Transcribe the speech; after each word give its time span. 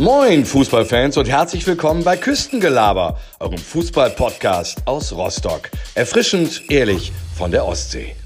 Moin 0.00 0.46
Fußballfans 0.46 1.18
und 1.18 1.28
herzlich 1.28 1.66
willkommen 1.66 2.02
bei 2.02 2.16
Küstengelaber, 2.16 3.18
eurem 3.38 3.58
Fußballpodcast 3.58 4.86
aus 4.86 5.12
Rostock. 5.12 5.68
Erfrischend, 5.94 6.70
ehrlich 6.70 7.12
von 7.36 7.50
der 7.50 7.66
Ostsee. 7.66 8.16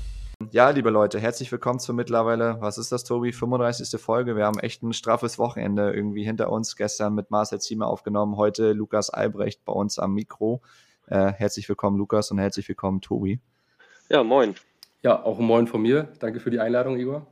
Ja, 0.52 0.70
liebe 0.70 0.90
Leute, 0.90 1.18
herzlich 1.18 1.50
willkommen 1.50 1.80
zur 1.80 1.96
mittlerweile, 1.96 2.58
was 2.60 2.78
ist 2.78 2.92
das, 2.92 3.02
Tobi, 3.02 3.32
35. 3.32 4.00
Folge. 4.00 4.36
Wir 4.36 4.44
haben 4.44 4.60
echt 4.60 4.84
ein 4.84 4.92
straffes 4.92 5.36
Wochenende 5.36 5.92
irgendwie 5.92 6.22
hinter 6.22 6.52
uns. 6.52 6.76
Gestern 6.76 7.12
mit 7.16 7.32
Marcel 7.32 7.60
Ziemer 7.60 7.88
aufgenommen, 7.88 8.36
heute 8.36 8.72
Lukas 8.72 9.10
Albrecht 9.10 9.64
bei 9.64 9.72
uns 9.72 9.98
am 9.98 10.14
Mikro. 10.14 10.62
Äh, 11.08 11.32
herzlich 11.32 11.68
willkommen, 11.68 11.98
Lukas, 11.98 12.30
und 12.30 12.38
herzlich 12.38 12.68
willkommen, 12.68 13.00
Tobi. 13.00 13.40
Ja, 14.08 14.22
moin. 14.22 14.54
Ja, 15.04 15.22
auch 15.22 15.38
ein 15.38 15.44
Moin 15.44 15.66
von 15.66 15.82
mir. 15.82 16.08
Danke 16.18 16.40
für 16.40 16.50
die 16.50 16.60
Einladung, 16.60 16.98
Igor. 16.98 17.26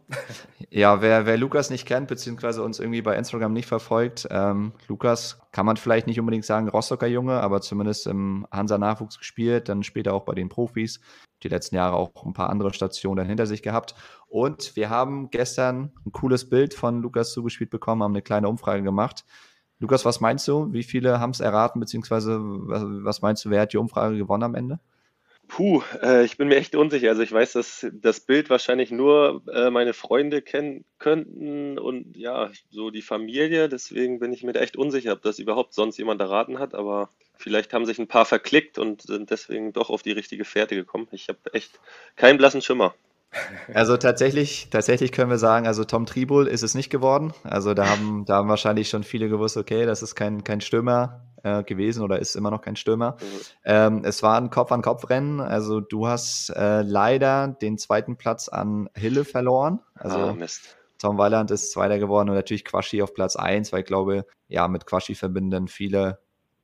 Ja, 0.68 1.02
wer, 1.02 1.26
wer 1.26 1.36
Lukas 1.36 1.68
nicht 1.68 1.86
kennt, 1.86 2.08
beziehungsweise 2.08 2.62
uns 2.62 2.80
irgendwie 2.80 3.02
bei 3.02 3.16
Instagram 3.16 3.52
nicht 3.52 3.66
verfolgt, 3.66 4.26
ähm, 4.30 4.72
Lukas 4.88 5.38
kann 5.52 5.66
man 5.66 5.76
vielleicht 5.76 6.06
nicht 6.06 6.18
unbedingt 6.18 6.46
sagen 6.46 6.68
Rostocker 6.68 7.06
Junge, 7.06 7.40
aber 7.40 7.60
zumindest 7.60 8.06
im 8.06 8.46
Hansa-Nachwuchs 8.50 9.18
gespielt, 9.18 9.68
dann 9.68 9.82
später 9.82 10.14
auch 10.14 10.24
bei 10.24 10.34
den 10.34 10.48
Profis. 10.48 11.00
Die 11.42 11.48
letzten 11.48 11.76
Jahre 11.76 11.96
auch 11.96 12.24
ein 12.24 12.32
paar 12.32 12.48
andere 12.48 12.72
Stationen 12.72 13.18
dann 13.18 13.26
hinter 13.26 13.46
sich 13.46 13.62
gehabt. 13.62 13.94
Und 14.28 14.76
wir 14.76 14.88
haben 14.88 15.30
gestern 15.30 15.92
ein 16.06 16.12
cooles 16.12 16.48
Bild 16.48 16.72
von 16.72 17.02
Lukas 17.02 17.32
zugespielt 17.32 17.68
bekommen, 17.68 18.02
haben 18.02 18.12
eine 18.12 18.22
kleine 18.22 18.48
Umfrage 18.48 18.82
gemacht. 18.82 19.26
Lukas, 19.78 20.06
was 20.06 20.20
meinst 20.20 20.48
du? 20.48 20.72
Wie 20.72 20.84
viele 20.84 21.20
haben 21.20 21.30
es 21.30 21.40
erraten, 21.40 21.80
beziehungsweise 21.80 22.38
was, 22.40 22.82
was 22.86 23.22
meinst 23.22 23.44
du, 23.44 23.50
wer 23.50 23.62
hat 23.62 23.72
die 23.72 23.78
Umfrage 23.78 24.16
gewonnen 24.16 24.44
am 24.44 24.54
Ende? 24.54 24.78
Puh, 25.54 25.82
äh, 26.02 26.24
ich 26.24 26.38
bin 26.38 26.48
mir 26.48 26.56
echt 26.56 26.74
unsicher. 26.74 27.10
Also 27.10 27.20
ich 27.20 27.30
weiß, 27.30 27.52
dass 27.52 27.86
das 27.92 28.20
Bild 28.20 28.48
wahrscheinlich 28.48 28.90
nur 28.90 29.42
äh, 29.52 29.68
meine 29.68 29.92
Freunde 29.92 30.40
kennen 30.40 30.86
könnten 30.98 31.78
und 31.78 32.16
ja, 32.16 32.50
so 32.70 32.88
die 32.88 33.02
Familie. 33.02 33.68
Deswegen 33.68 34.18
bin 34.18 34.32
ich 34.32 34.44
mir 34.44 34.54
echt 34.54 34.78
unsicher, 34.78 35.12
ob 35.12 35.20
das 35.20 35.38
überhaupt 35.38 35.74
sonst 35.74 35.98
jemand 35.98 36.22
erraten 36.22 36.58
hat. 36.58 36.74
Aber 36.74 37.10
vielleicht 37.36 37.74
haben 37.74 37.84
sich 37.84 37.98
ein 37.98 38.08
paar 38.08 38.24
verklickt 38.24 38.78
und 38.78 39.02
sind 39.02 39.28
deswegen 39.28 39.74
doch 39.74 39.90
auf 39.90 40.02
die 40.02 40.12
richtige 40.12 40.46
Fährte 40.46 40.74
gekommen. 40.74 41.06
Ich 41.10 41.28
habe 41.28 41.38
echt 41.52 41.78
keinen 42.16 42.38
blassen 42.38 42.62
Schimmer. 42.62 42.94
Also 43.74 43.98
tatsächlich, 43.98 44.68
tatsächlich 44.70 45.12
können 45.12 45.28
wir 45.28 45.38
sagen, 45.38 45.66
also 45.66 45.84
Tom 45.84 46.06
Tribul 46.06 46.46
ist 46.46 46.62
es 46.62 46.74
nicht 46.74 46.88
geworden. 46.88 47.34
Also 47.44 47.74
da 47.74 47.90
haben, 47.90 48.24
da 48.24 48.36
haben 48.36 48.48
wahrscheinlich 48.48 48.88
schon 48.88 49.04
viele 49.04 49.28
gewusst, 49.28 49.58
okay, 49.58 49.84
das 49.84 50.02
ist 50.02 50.14
kein, 50.14 50.44
kein 50.44 50.62
Stürmer 50.62 51.20
äh, 51.42 51.62
gewesen 51.62 52.02
oder 52.02 52.18
ist 52.18 52.34
immer 52.34 52.50
noch 52.50 52.62
kein 52.62 52.76
Stürmer. 52.76 53.16
Mhm. 53.20 53.40
Ähm, 53.64 54.02
es 54.04 54.22
war 54.22 54.38
ein 54.38 54.50
Kopf-an-Kopf-Rennen. 54.50 55.40
Also 55.40 55.80
du 55.80 56.06
hast 56.06 56.50
äh, 56.50 56.82
leider 56.82 57.48
den 57.48 57.78
zweiten 57.78 58.16
Platz 58.16 58.48
an 58.48 58.88
Hille 58.94 59.24
verloren. 59.24 59.80
Also 59.94 60.18
ah, 60.18 60.32
Mist. 60.32 60.76
Tom 60.98 61.18
Weiland 61.18 61.50
ist 61.50 61.72
Zweiter 61.72 61.98
geworden 61.98 62.28
und 62.28 62.36
natürlich 62.36 62.64
Quaschi 62.64 63.02
auf 63.02 63.12
Platz 63.12 63.34
1, 63.34 63.72
weil 63.72 63.80
ich 63.80 63.86
glaube, 63.86 64.24
ja, 64.46 64.68
mit 64.68 64.86
Quaschi 64.86 65.16
verbinden 65.16 65.66
viele 65.66 66.20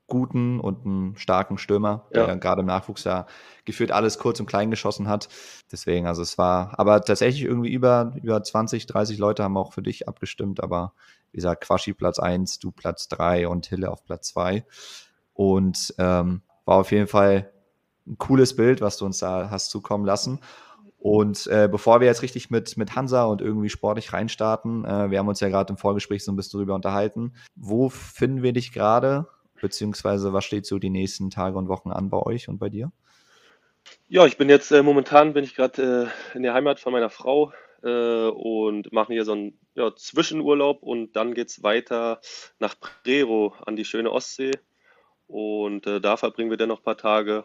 guten 0.08 0.58
und 0.58 0.84
einen 0.84 1.16
starken 1.16 1.58
Stürmer, 1.58 2.06
ja. 2.12 2.26
der 2.26 2.36
gerade 2.36 2.62
im 2.62 2.66
Nachwuchs 2.66 3.04
ja 3.04 3.26
geführt 3.64 3.92
alles 3.92 4.18
kurz 4.18 4.40
und 4.40 4.46
klein 4.46 4.70
geschossen 4.70 5.06
hat. 5.06 5.28
Deswegen, 5.70 6.06
also 6.06 6.22
es 6.22 6.38
war, 6.38 6.78
aber 6.78 7.02
tatsächlich 7.02 7.44
irgendwie 7.44 7.70
über, 7.70 8.12
über 8.20 8.42
20, 8.42 8.86
30 8.86 9.18
Leute 9.18 9.44
haben 9.44 9.56
auch 9.56 9.72
für 9.72 9.82
dich 9.82 10.08
abgestimmt, 10.08 10.62
aber 10.62 10.94
wie 11.30 11.36
gesagt, 11.36 11.64
Quaschi 11.64 11.92
Platz 11.92 12.18
1, 12.18 12.58
du 12.58 12.72
Platz 12.72 13.08
3 13.08 13.48
und 13.48 13.66
Hille 13.66 13.90
auf 13.90 14.02
Platz 14.04 14.28
2. 14.28 14.64
Und 15.34 15.94
ähm, 15.98 16.40
war 16.64 16.76
auf 16.76 16.90
jeden 16.90 17.06
Fall 17.06 17.52
ein 18.06 18.16
cooles 18.18 18.56
Bild, 18.56 18.80
was 18.80 18.96
du 18.96 19.04
uns 19.04 19.18
da 19.18 19.50
hast 19.50 19.68
zukommen 19.68 20.06
lassen. 20.06 20.40
Und 20.98 21.46
äh, 21.46 21.68
bevor 21.70 22.00
wir 22.00 22.08
jetzt 22.08 22.22
richtig 22.22 22.50
mit, 22.50 22.76
mit 22.76 22.96
Hansa 22.96 23.24
und 23.24 23.40
irgendwie 23.40 23.68
sportlich 23.68 24.12
reinstarten, 24.12 24.84
äh, 24.84 25.10
wir 25.10 25.18
haben 25.18 25.28
uns 25.28 25.38
ja 25.38 25.48
gerade 25.48 25.72
im 25.72 25.76
Vorgespräch 25.76 26.24
so 26.24 26.32
ein 26.32 26.36
bisschen 26.36 26.58
drüber 26.58 26.74
unterhalten. 26.74 27.34
Wo 27.54 27.88
finden 27.88 28.42
wir 28.42 28.52
dich 28.52 28.72
gerade? 28.72 29.28
Beziehungsweise 29.60 30.32
was 30.32 30.44
steht 30.44 30.66
so 30.66 30.78
die 30.78 30.90
nächsten 30.90 31.30
Tage 31.30 31.58
und 31.58 31.68
Wochen 31.68 31.90
an 31.90 32.10
bei 32.10 32.18
euch 32.18 32.48
und 32.48 32.58
bei 32.58 32.68
dir? 32.68 32.92
Ja, 34.08 34.26
ich 34.26 34.36
bin 34.36 34.48
jetzt 34.48 34.70
äh, 34.70 34.82
momentan 34.82 35.32
bin 35.32 35.44
ich 35.44 35.54
gerade 35.54 36.10
äh, 36.34 36.36
in 36.36 36.42
der 36.42 36.54
Heimat 36.54 36.80
von 36.80 36.92
meiner 36.92 37.10
Frau 37.10 37.52
äh, 37.82 38.28
und 38.28 38.92
machen 38.92 39.12
hier 39.12 39.24
so 39.24 39.32
einen 39.32 39.58
ja, 39.74 39.94
Zwischenurlaub 39.94 40.82
und 40.82 41.14
dann 41.14 41.34
geht 41.34 41.48
es 41.48 41.62
weiter 41.62 42.20
nach 42.58 42.74
Prero 42.78 43.54
an 43.64 43.76
die 43.76 43.84
schöne 43.84 44.10
Ostsee 44.10 44.52
und 45.26 45.86
äh, 45.86 46.00
da 46.00 46.16
verbringen 46.16 46.50
wir 46.50 46.56
dann 46.56 46.68
noch 46.68 46.80
ein 46.80 46.84
paar 46.84 46.96
Tage 46.96 47.44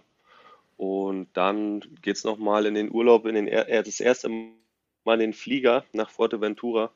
und 0.77 1.29
dann 1.33 1.81
geht 2.01 2.17
es 2.17 2.23
nochmal 2.23 2.65
in 2.65 2.73
den 2.73 2.91
Urlaub, 2.91 3.25
in 3.25 3.35
den 3.35 3.47
äh, 3.47 3.83
das 3.83 3.99
erste 3.99 4.29
Mal 4.29 5.15
in 5.15 5.19
den 5.19 5.33
Flieger 5.33 5.85
nach 5.93 6.09
Fuerteventura 6.09 6.91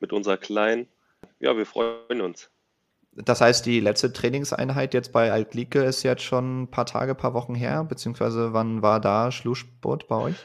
mit 0.00 0.12
unserer 0.12 0.36
Kleinen. 0.36 0.88
Ja, 1.40 1.56
wir 1.56 1.66
freuen 1.66 2.20
uns. 2.20 2.50
Das 3.24 3.40
heißt, 3.40 3.66
die 3.66 3.80
letzte 3.80 4.12
Trainingseinheit 4.12 4.94
jetzt 4.94 5.12
bei 5.12 5.32
Altlike 5.32 5.82
ist 5.82 6.02
jetzt 6.04 6.22
schon 6.22 6.62
ein 6.62 6.70
paar 6.70 6.86
Tage, 6.86 7.14
paar 7.14 7.34
Wochen 7.34 7.54
her, 7.54 7.84
beziehungsweise 7.84 8.52
wann 8.52 8.82
war 8.82 9.00
da 9.00 9.32
Schlusssport 9.32 10.06
bei 10.08 10.16
euch? 10.16 10.36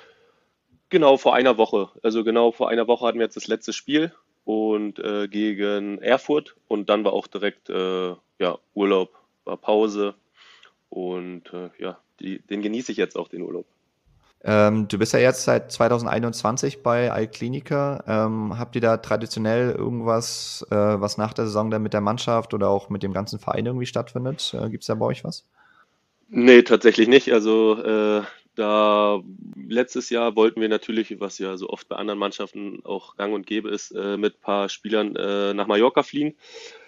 Genau, 0.89 1.17
vor 1.17 1.35
einer 1.35 1.57
Woche. 1.57 1.89
Also 2.01 2.23
genau 2.23 2.51
vor 2.51 2.69
einer 2.69 2.88
Woche 2.88 3.06
hatten 3.06 3.19
wir 3.19 3.25
jetzt 3.25 3.35
das 3.35 3.47
letzte 3.47 3.73
Spiel 3.73 4.11
und 4.45 5.00
äh, 5.00 5.28
gegen 5.28 6.00
Erfurt 6.00 6.56
und 6.67 6.89
dann 6.89 7.03
war 7.03 7.13
auch 7.13 7.28
direkt 7.28 7.69
äh, 7.69 8.16
ja, 8.39 8.57
Urlaub, 8.73 9.13
war 9.45 9.57
Pause 9.57 10.16
und 10.90 11.51
äh, 11.53 11.69
ja, 11.79 12.00
die, 12.19 12.40
den 12.40 12.61
genieße 12.61 12.91
ich 12.91 12.97
jetzt 12.97 13.17
auch, 13.17 13.28
den 13.28 13.41
Urlaub. 13.41 13.66
Ähm, 14.45 14.89
du 14.89 14.97
bist 14.97 15.13
ja 15.13 15.19
jetzt 15.19 15.45
seit 15.45 15.71
2021 15.71 16.83
bei 16.83 17.11
Alklinika. 17.11 18.03
Ähm, 18.07 18.57
habt 18.59 18.75
ihr 18.75 18.81
da 18.81 18.97
traditionell 18.97 19.71
irgendwas, 19.71 20.65
äh, 20.69 20.75
was 20.75 21.17
nach 21.17 21.33
der 21.33 21.45
Saison 21.45 21.71
dann 21.71 21.81
mit 21.81 21.93
der 21.93 22.01
Mannschaft 22.01 22.53
oder 22.53 22.69
auch 22.69 22.89
mit 22.89 23.03
dem 23.03 23.13
ganzen 23.13 23.39
Verein 23.39 23.65
irgendwie 23.65 23.85
stattfindet? 23.85 24.53
Äh, 24.53 24.69
Gibt 24.69 24.83
es 24.83 24.87
da 24.87 24.95
bei 24.95 25.05
euch 25.05 25.23
was? 25.23 25.45
Nee, 26.27 26.63
tatsächlich 26.63 27.07
nicht. 27.07 27.31
Also 27.31 27.81
äh, 27.81 28.23
da 28.55 29.21
letztes 29.55 30.09
Jahr 30.09 30.35
wollten 30.35 30.59
wir 30.59 30.69
natürlich, 30.69 31.19
was 31.21 31.39
ja 31.39 31.55
so 31.55 31.69
oft 31.69 31.87
bei 31.87 31.95
anderen 31.95 32.19
Mannschaften 32.19 32.81
auch 32.83 33.15
gang 33.15 33.33
und 33.33 33.47
gäbe 33.47 33.69
ist, 33.69 33.91
äh, 33.91 34.17
mit 34.17 34.35
ein 34.35 34.41
paar 34.41 34.67
Spielern 34.67 35.15
äh, 35.15 35.53
nach 35.53 35.67
Mallorca 35.67 36.03
fliehen. 36.03 36.35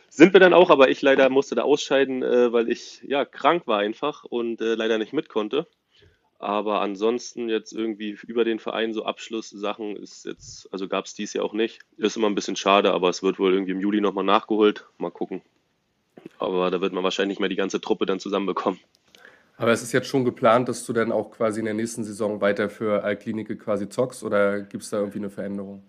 Sind 0.09 0.33
wir 0.33 0.39
dann 0.39 0.53
auch, 0.53 0.69
aber 0.69 0.89
ich 0.89 1.01
leider 1.01 1.29
musste 1.29 1.55
da 1.55 1.63
ausscheiden, 1.63 2.21
äh, 2.21 2.51
weil 2.51 2.69
ich 2.69 3.01
ja 3.07 3.23
krank 3.23 3.65
war 3.65 3.79
einfach 3.79 4.25
und 4.25 4.59
leider 4.59 4.97
nicht 4.97 5.13
mit 5.13 5.29
konnte. 5.29 5.67
Aber 6.45 6.79
ansonsten 6.81 7.49
jetzt 7.49 7.73
irgendwie 7.73 8.19
über 8.27 8.45
den 8.45 8.59
Verein 8.59 8.93
so 8.93 9.03
Abschlusssachen 9.03 9.95
ist 9.95 10.25
jetzt, 10.25 10.71
also 10.71 10.87
gab 10.87 11.05
es 11.05 11.15
dies 11.15 11.33
ja 11.33 11.41
auch 11.41 11.53
nicht. 11.53 11.79
Ist 11.97 12.17
immer 12.17 12.27
ein 12.27 12.35
bisschen 12.35 12.55
schade, 12.55 12.93
aber 12.93 13.09
es 13.09 13.23
wird 13.23 13.39
wohl 13.39 13.51
irgendwie 13.51 13.71
im 13.71 13.79
Juli 13.79 13.99
nochmal 13.99 14.25
nachgeholt. 14.25 14.85
Mal 14.99 15.09
gucken. 15.09 15.41
Aber 16.37 16.69
da 16.69 16.81
wird 16.81 16.93
man 16.93 17.03
wahrscheinlich 17.03 17.37
nicht 17.37 17.39
mehr 17.39 17.49
die 17.49 17.55
ganze 17.55 17.81
Truppe 17.81 18.05
dann 18.05 18.19
zusammenbekommen. 18.19 18.79
Aber 19.57 19.71
es 19.71 19.81
ist 19.81 19.91
jetzt 19.91 20.07
schon 20.07 20.23
geplant, 20.23 20.69
dass 20.69 20.85
du 20.85 20.93
dann 20.93 21.11
auch 21.11 21.31
quasi 21.31 21.61
in 21.61 21.65
der 21.65 21.73
nächsten 21.73 22.03
Saison 22.03 22.41
weiter 22.41 22.69
für 22.69 23.03
Alklinike 23.03 23.57
quasi 23.57 23.89
zockst 23.89 24.23
oder 24.23 24.61
gibt 24.61 24.83
es 24.83 24.91
da 24.91 24.99
irgendwie 24.99 25.17
eine 25.17 25.31
Veränderung? 25.31 25.81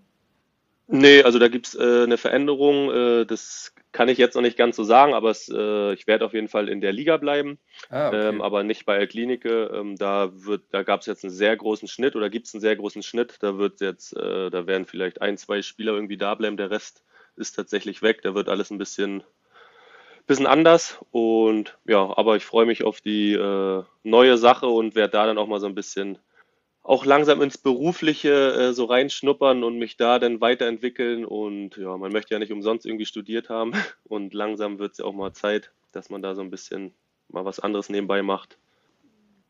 Nee, 0.89 1.23
also 1.23 1.39
da 1.39 1.49
gibt 1.49 1.69
es 1.69 1.75
äh, 1.75 2.05
eine 2.05 2.17
Veränderung. 2.17 2.91
Äh, 2.93 3.27
das 3.27 3.75
kann 3.91 4.09
ich 4.09 4.19
jetzt 4.19 4.35
noch 4.35 4.43
nicht 4.43 4.57
ganz 4.57 4.77
so 4.77 4.85
sagen, 4.85 5.15
aber 5.15 5.31
es, 5.31 5.49
äh, 5.49 5.95
ich 5.95 6.07
werde 6.07 6.25
auf 6.25 6.33
jeden 6.33 6.49
Fall 6.49 6.69
in 6.69 6.81
der 6.81 6.93
Liga 6.93 7.17
bleiben, 7.17 7.59
ah, 7.89 8.09
okay. 8.09 8.29
ähm, 8.29 8.41
aber 8.41 8.63
nicht 8.63 8.85
bei 8.85 9.05
Klinike. 9.07 9.71
Ähm, 9.75 9.97
da 9.97 10.31
da 10.71 10.83
gab 10.85 11.01
es 11.01 11.07
jetzt 11.07 11.25
einen 11.25 11.33
sehr 11.33 11.57
großen 11.57 11.89
Schnitt 11.89 12.15
oder 12.15 12.31
gibt 12.31 12.47
es 12.47 12.55
einen 12.55 12.61
sehr 12.61 12.77
großen 12.77 13.03
Schnitt. 13.03 13.39
Da 13.41 13.59
wird 13.59 13.81
jetzt, 13.81 14.17
äh, 14.17 14.51
da 14.51 14.67
werden 14.67 14.87
vielleicht 14.87 15.23
ein, 15.23 15.39
zwei 15.39 15.63
Spieler 15.63 15.95
irgendwie 15.95 16.19
da 16.19 16.35
bleiben. 16.35 16.57
Der 16.57 16.71
Rest 16.71 17.03
ist 17.37 17.53
tatsächlich 17.53 18.03
weg. 18.03 18.23
Da 18.23 18.35
wird 18.35 18.49
alles 18.49 18.71
ein 18.71 18.79
bisschen, 18.79 19.25
bisschen 20.27 20.47
anders. 20.47 20.99
Und 21.11 21.79
ja, 21.85 22.17
aber 22.17 22.37
ich 22.37 22.45
freue 22.45 22.67
mich 22.67 22.85
auf 22.85 23.01
die 23.01 23.33
äh, 23.33 23.83
neue 24.05 24.39
Sache 24.39 24.69
und 24.69 24.95
werde 24.95 25.13
da 25.13 25.27
dann 25.27 25.39
auch 25.39 25.49
mal 25.49 25.61
so 25.61 25.67
ein 25.67 25.75
bisschen 25.75 26.19
auch 26.87 27.05
langsam 27.05 27.43
ins 27.43 27.59
Berufliche 27.59 28.31
äh, 28.53 28.73
so 28.73 28.85
reinschnuppern 28.85 29.65
und 29.65 29.79
mich 29.79 29.97
da 29.97 30.19
dann 30.19 30.41
weiterentwickeln. 30.41 31.25
Und 31.25 31.77
ja, 31.77 31.97
man 31.97 32.13
möchte 32.13 32.35
ja 32.35 32.39
nicht 32.39 32.53
umsonst 32.53 32.87
irgendwie 32.87 33.07
studiert 33.07 33.49
haben. 33.49 33.73
Und 34.05 34.35
langsam 34.35 34.79
wird 34.79 34.93
es 34.93 34.99
ja 34.99 35.05
auch 35.05 35.13
mal 35.13 35.33
Zeit, 35.33 35.73
dass 35.93 36.11
man 36.11 36.23
da 36.23 36.35
so 36.35 36.43
ein 36.43 36.51
bisschen 36.51 36.95
mal 37.29 37.45
was 37.45 37.59
anderes 37.59 37.89
nebenbei 37.89 38.23
macht. 38.23 38.59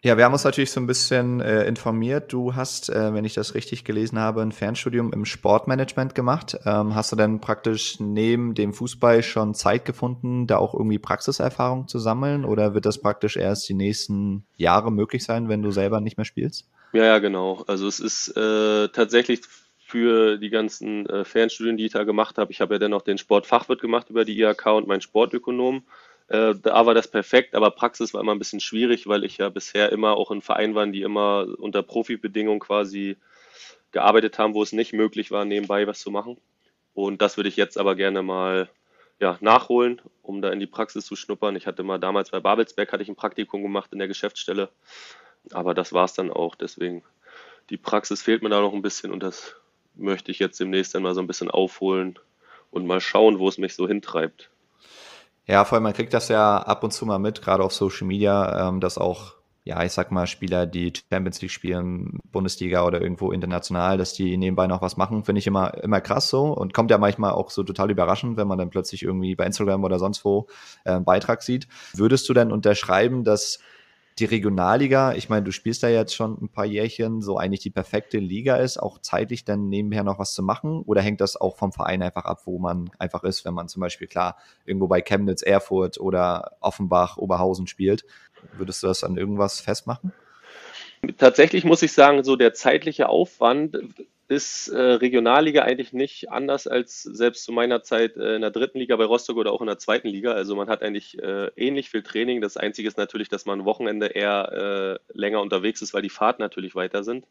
Ja, 0.02 0.16
wir 0.16 0.24
haben 0.24 0.32
uns 0.32 0.44
natürlich 0.44 0.70
so 0.70 0.80
ein 0.80 0.86
bisschen 0.86 1.40
äh, 1.40 1.64
informiert. 1.66 2.32
Du 2.32 2.54
hast, 2.54 2.88
äh, 2.90 3.12
wenn 3.12 3.24
ich 3.24 3.34
das 3.34 3.54
richtig 3.54 3.84
gelesen 3.84 4.18
habe, 4.18 4.40
ein 4.40 4.52
Fernstudium 4.52 5.12
im 5.12 5.24
Sportmanagement 5.24 6.14
gemacht. 6.14 6.56
Ähm, 6.64 6.94
hast 6.94 7.12
du 7.12 7.16
denn 7.16 7.40
praktisch 7.40 7.98
neben 7.98 8.54
dem 8.54 8.72
Fußball 8.72 9.22
schon 9.22 9.54
Zeit 9.54 9.84
gefunden, 9.84 10.46
da 10.46 10.58
auch 10.58 10.74
irgendwie 10.74 10.98
Praxiserfahrung 10.98 11.88
zu 11.88 11.98
sammeln? 11.98 12.44
Oder 12.44 12.72
wird 12.72 12.86
das 12.86 13.00
praktisch 13.00 13.36
erst 13.36 13.68
die 13.68 13.74
nächsten 13.74 14.46
Jahre 14.56 14.92
möglich 14.92 15.24
sein, 15.24 15.48
wenn 15.48 15.62
du 15.62 15.70
selber 15.70 16.00
nicht 16.00 16.16
mehr 16.16 16.24
spielst? 16.24 16.68
Ja, 16.96 17.04
ja, 17.04 17.18
genau. 17.18 17.62
Also 17.66 17.86
es 17.88 18.00
ist 18.00 18.28
äh, 18.38 18.88
tatsächlich 18.88 19.42
für 19.78 20.38
die 20.38 20.48
ganzen 20.48 21.04
äh, 21.06 21.26
Fernstudien, 21.26 21.76
die 21.76 21.84
ich 21.84 21.92
da 21.92 22.04
gemacht 22.04 22.38
habe. 22.38 22.50
Ich 22.52 22.62
habe 22.62 22.76
ja 22.76 22.78
dann 22.78 22.90
noch 22.92 23.02
den 23.02 23.18
Sportfachwirt 23.18 23.82
gemacht 23.82 24.08
über 24.08 24.24
die 24.24 24.40
IHK 24.40 24.64
und 24.68 24.86
meinen 24.88 25.02
Sportökonom. 25.02 25.84
Äh, 26.28 26.54
da 26.54 26.86
war 26.86 26.94
das 26.94 27.08
perfekt, 27.08 27.54
aber 27.54 27.70
Praxis 27.70 28.14
war 28.14 28.22
immer 28.22 28.34
ein 28.34 28.38
bisschen 28.38 28.60
schwierig, 28.60 29.06
weil 29.06 29.24
ich 29.24 29.36
ja 29.36 29.50
bisher 29.50 29.92
immer 29.92 30.16
auch 30.16 30.30
in 30.30 30.40
Vereinen 30.40 30.74
war, 30.74 30.86
die 30.86 31.02
immer 31.02 31.46
unter 31.58 31.82
Profibedingungen 31.82 32.60
quasi 32.60 33.18
gearbeitet 33.92 34.38
haben, 34.38 34.54
wo 34.54 34.62
es 34.62 34.72
nicht 34.72 34.94
möglich 34.94 35.30
war, 35.30 35.44
nebenbei 35.44 35.86
was 35.86 36.00
zu 36.00 36.10
machen. 36.10 36.38
Und 36.94 37.20
das 37.20 37.36
würde 37.36 37.50
ich 37.50 37.56
jetzt 37.56 37.76
aber 37.76 37.94
gerne 37.94 38.22
mal 38.22 38.70
ja, 39.20 39.36
nachholen, 39.42 40.00
um 40.22 40.40
da 40.40 40.50
in 40.50 40.60
die 40.60 40.66
Praxis 40.66 41.04
zu 41.04 41.14
schnuppern. 41.14 41.56
Ich 41.56 41.66
hatte 41.66 41.82
mal 41.82 41.98
damals 41.98 42.30
bei 42.30 42.40
Babelsberg 42.40 42.90
hatte 42.90 43.02
ich 43.02 43.10
ein 43.10 43.16
Praktikum 43.16 43.62
gemacht 43.62 43.92
in 43.92 43.98
der 43.98 44.08
Geschäftsstelle, 44.08 44.70
aber 45.52 45.74
das 45.74 45.92
war 45.92 46.04
es 46.04 46.14
dann 46.14 46.30
auch. 46.30 46.54
Deswegen 46.54 47.02
die 47.70 47.76
Praxis 47.76 48.22
fehlt 48.22 48.42
mir 48.42 48.48
da 48.48 48.60
noch 48.60 48.72
ein 48.72 48.82
bisschen 48.82 49.12
und 49.12 49.22
das 49.22 49.56
möchte 49.94 50.30
ich 50.30 50.38
jetzt 50.38 50.60
demnächst 50.60 50.94
dann 50.94 51.02
mal 51.02 51.14
so 51.14 51.20
ein 51.20 51.26
bisschen 51.26 51.50
aufholen 51.50 52.18
und 52.70 52.86
mal 52.86 53.00
schauen, 53.00 53.38
wo 53.38 53.48
es 53.48 53.58
mich 53.58 53.74
so 53.74 53.88
hintreibt. 53.88 54.50
Ja, 55.46 55.64
vor 55.64 55.76
allem 55.76 55.84
man 55.84 55.92
kriegt 55.92 56.12
das 56.12 56.28
ja 56.28 56.58
ab 56.58 56.82
und 56.82 56.92
zu 56.92 57.06
mal 57.06 57.18
mit, 57.18 57.40
gerade 57.40 57.62
auf 57.62 57.72
Social 57.72 58.06
Media, 58.06 58.68
ähm, 58.68 58.80
dass 58.80 58.98
auch 58.98 59.36
ja, 59.66 59.82
ich 59.82 59.90
sag 59.90 60.12
mal, 60.12 60.28
Spieler, 60.28 60.64
die 60.64 60.92
Champions 61.10 61.42
League 61.42 61.50
spielen, 61.50 62.20
Bundesliga 62.30 62.86
oder 62.86 63.02
irgendwo 63.02 63.32
international, 63.32 63.98
dass 63.98 64.14
die 64.14 64.36
nebenbei 64.36 64.68
noch 64.68 64.80
was 64.80 64.96
machen, 64.96 65.24
finde 65.24 65.40
ich 65.40 65.46
immer, 65.48 65.74
immer 65.82 66.00
krass 66.00 66.28
so 66.28 66.52
und 66.52 66.72
kommt 66.72 66.92
ja 66.92 66.98
manchmal 66.98 67.32
auch 67.32 67.50
so 67.50 67.64
total 67.64 67.90
überraschend, 67.90 68.36
wenn 68.36 68.46
man 68.46 68.58
dann 68.58 68.70
plötzlich 68.70 69.02
irgendwie 69.02 69.34
bei 69.34 69.44
Instagram 69.44 69.82
oder 69.82 69.98
sonst 69.98 70.24
wo 70.24 70.46
äh, 70.84 70.92
einen 70.92 71.04
Beitrag 71.04 71.42
sieht. 71.42 71.66
Würdest 71.94 72.28
du 72.28 72.32
denn 72.32 72.52
unterschreiben, 72.52 73.24
dass 73.24 73.58
die 74.18 74.24
Regionalliga, 74.24 75.12
ich 75.12 75.28
meine, 75.28 75.44
du 75.44 75.52
spielst 75.52 75.82
da 75.82 75.88
jetzt 75.88 76.14
schon 76.14 76.38
ein 76.40 76.48
paar 76.48 76.64
Jährchen, 76.64 77.20
so 77.20 77.36
eigentlich 77.36 77.60
die 77.60 77.70
perfekte 77.70 78.18
Liga 78.18 78.56
ist, 78.56 78.78
auch 78.78 78.98
zeitlich 78.98 79.44
dann 79.44 79.68
nebenher 79.68 80.04
noch 80.04 80.18
was 80.18 80.32
zu 80.32 80.42
machen? 80.42 80.82
Oder 80.86 81.02
hängt 81.02 81.20
das 81.20 81.36
auch 81.36 81.56
vom 81.56 81.72
Verein 81.72 82.02
einfach 82.02 82.24
ab, 82.24 82.40
wo 82.46 82.58
man 82.58 82.90
einfach 82.98 83.24
ist, 83.24 83.44
wenn 83.44 83.52
man 83.52 83.68
zum 83.68 83.80
Beispiel, 83.80 84.06
klar, 84.06 84.38
irgendwo 84.64 84.86
bei 84.86 85.02
Chemnitz, 85.02 85.42
Erfurt 85.42 86.00
oder 86.00 86.56
Offenbach, 86.60 87.18
Oberhausen 87.18 87.66
spielt? 87.66 88.06
Würdest 88.56 88.82
du 88.82 88.86
das 88.86 89.04
an 89.04 89.18
irgendwas 89.18 89.60
festmachen? 89.60 90.12
Tatsächlich 91.18 91.64
muss 91.64 91.82
ich 91.82 91.92
sagen, 91.92 92.24
so 92.24 92.36
der 92.36 92.54
zeitliche 92.54 93.10
Aufwand 93.10 93.76
ist 94.28 94.68
äh, 94.68 94.80
Regionalliga 94.80 95.62
eigentlich 95.62 95.92
nicht 95.92 96.30
anders 96.30 96.66
als 96.66 97.02
selbst 97.02 97.44
zu 97.44 97.52
meiner 97.52 97.82
Zeit 97.82 98.16
äh, 98.16 98.36
in 98.36 98.40
der 98.40 98.50
dritten 98.50 98.78
Liga 98.78 98.96
bei 98.96 99.04
Rostock 99.04 99.36
oder 99.36 99.52
auch 99.52 99.60
in 99.60 99.68
der 99.68 99.78
zweiten 99.78 100.08
Liga. 100.08 100.32
Also 100.32 100.56
man 100.56 100.68
hat 100.68 100.82
eigentlich 100.82 101.18
äh, 101.22 101.50
ähnlich 101.56 101.90
viel 101.90 102.02
Training. 102.02 102.40
Das 102.40 102.56
Einzige 102.56 102.88
ist 102.88 102.98
natürlich, 102.98 103.28
dass 103.28 103.46
man 103.46 103.60
am 103.60 103.66
Wochenende 103.66 104.06
eher 104.06 105.00
äh, 105.12 105.18
länger 105.18 105.40
unterwegs 105.40 105.80
ist, 105.80 105.94
weil 105.94 106.02
die 106.02 106.10
Fahrten 106.10 106.42
natürlich 106.42 106.74
weiter 106.74 107.04
sind. 107.04 107.26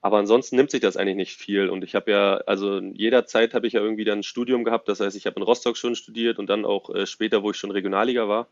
Aber 0.00 0.18
ansonsten 0.18 0.56
nimmt 0.56 0.70
sich 0.70 0.80
das 0.80 0.96
eigentlich 0.96 1.16
nicht 1.16 1.36
viel. 1.36 1.68
Und 1.68 1.82
ich 1.82 1.94
habe 1.94 2.10
ja, 2.10 2.36
also 2.46 2.80
jederzeit 2.80 3.54
habe 3.54 3.66
ich 3.66 3.72
ja 3.72 3.80
irgendwie 3.80 4.04
dann 4.04 4.20
ein 4.20 4.24
Studium 4.24 4.64
gehabt. 4.64 4.88
Das 4.88 5.00
heißt, 5.00 5.16
ich 5.16 5.26
habe 5.26 5.36
in 5.36 5.42
Rostock 5.42 5.76
schon 5.76 5.96
studiert 5.96 6.38
und 6.38 6.48
dann 6.48 6.64
auch 6.64 6.94
äh, 6.94 7.06
später, 7.06 7.42
wo 7.42 7.50
ich 7.50 7.56
schon 7.56 7.70
Regionalliga 7.70 8.28
war. 8.28 8.48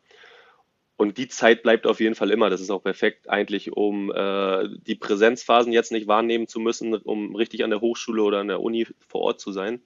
Und 0.96 1.18
die 1.18 1.28
Zeit 1.28 1.62
bleibt 1.62 1.86
auf 1.86 2.00
jeden 2.00 2.14
Fall 2.14 2.30
immer. 2.30 2.48
Das 2.48 2.62
ist 2.62 2.70
auch 2.70 2.82
perfekt 2.82 3.28
eigentlich, 3.28 3.72
um 3.72 4.10
äh, 4.12 4.68
die 4.86 4.94
Präsenzphasen 4.94 5.72
jetzt 5.72 5.92
nicht 5.92 6.08
wahrnehmen 6.08 6.48
zu 6.48 6.58
müssen, 6.58 6.94
um 6.94 7.36
richtig 7.36 7.64
an 7.64 7.70
der 7.70 7.82
Hochschule 7.82 8.22
oder 8.22 8.38
an 8.38 8.48
der 8.48 8.62
Uni 8.62 8.86
vor 9.06 9.20
Ort 9.20 9.40
zu 9.40 9.52
sein. 9.52 9.82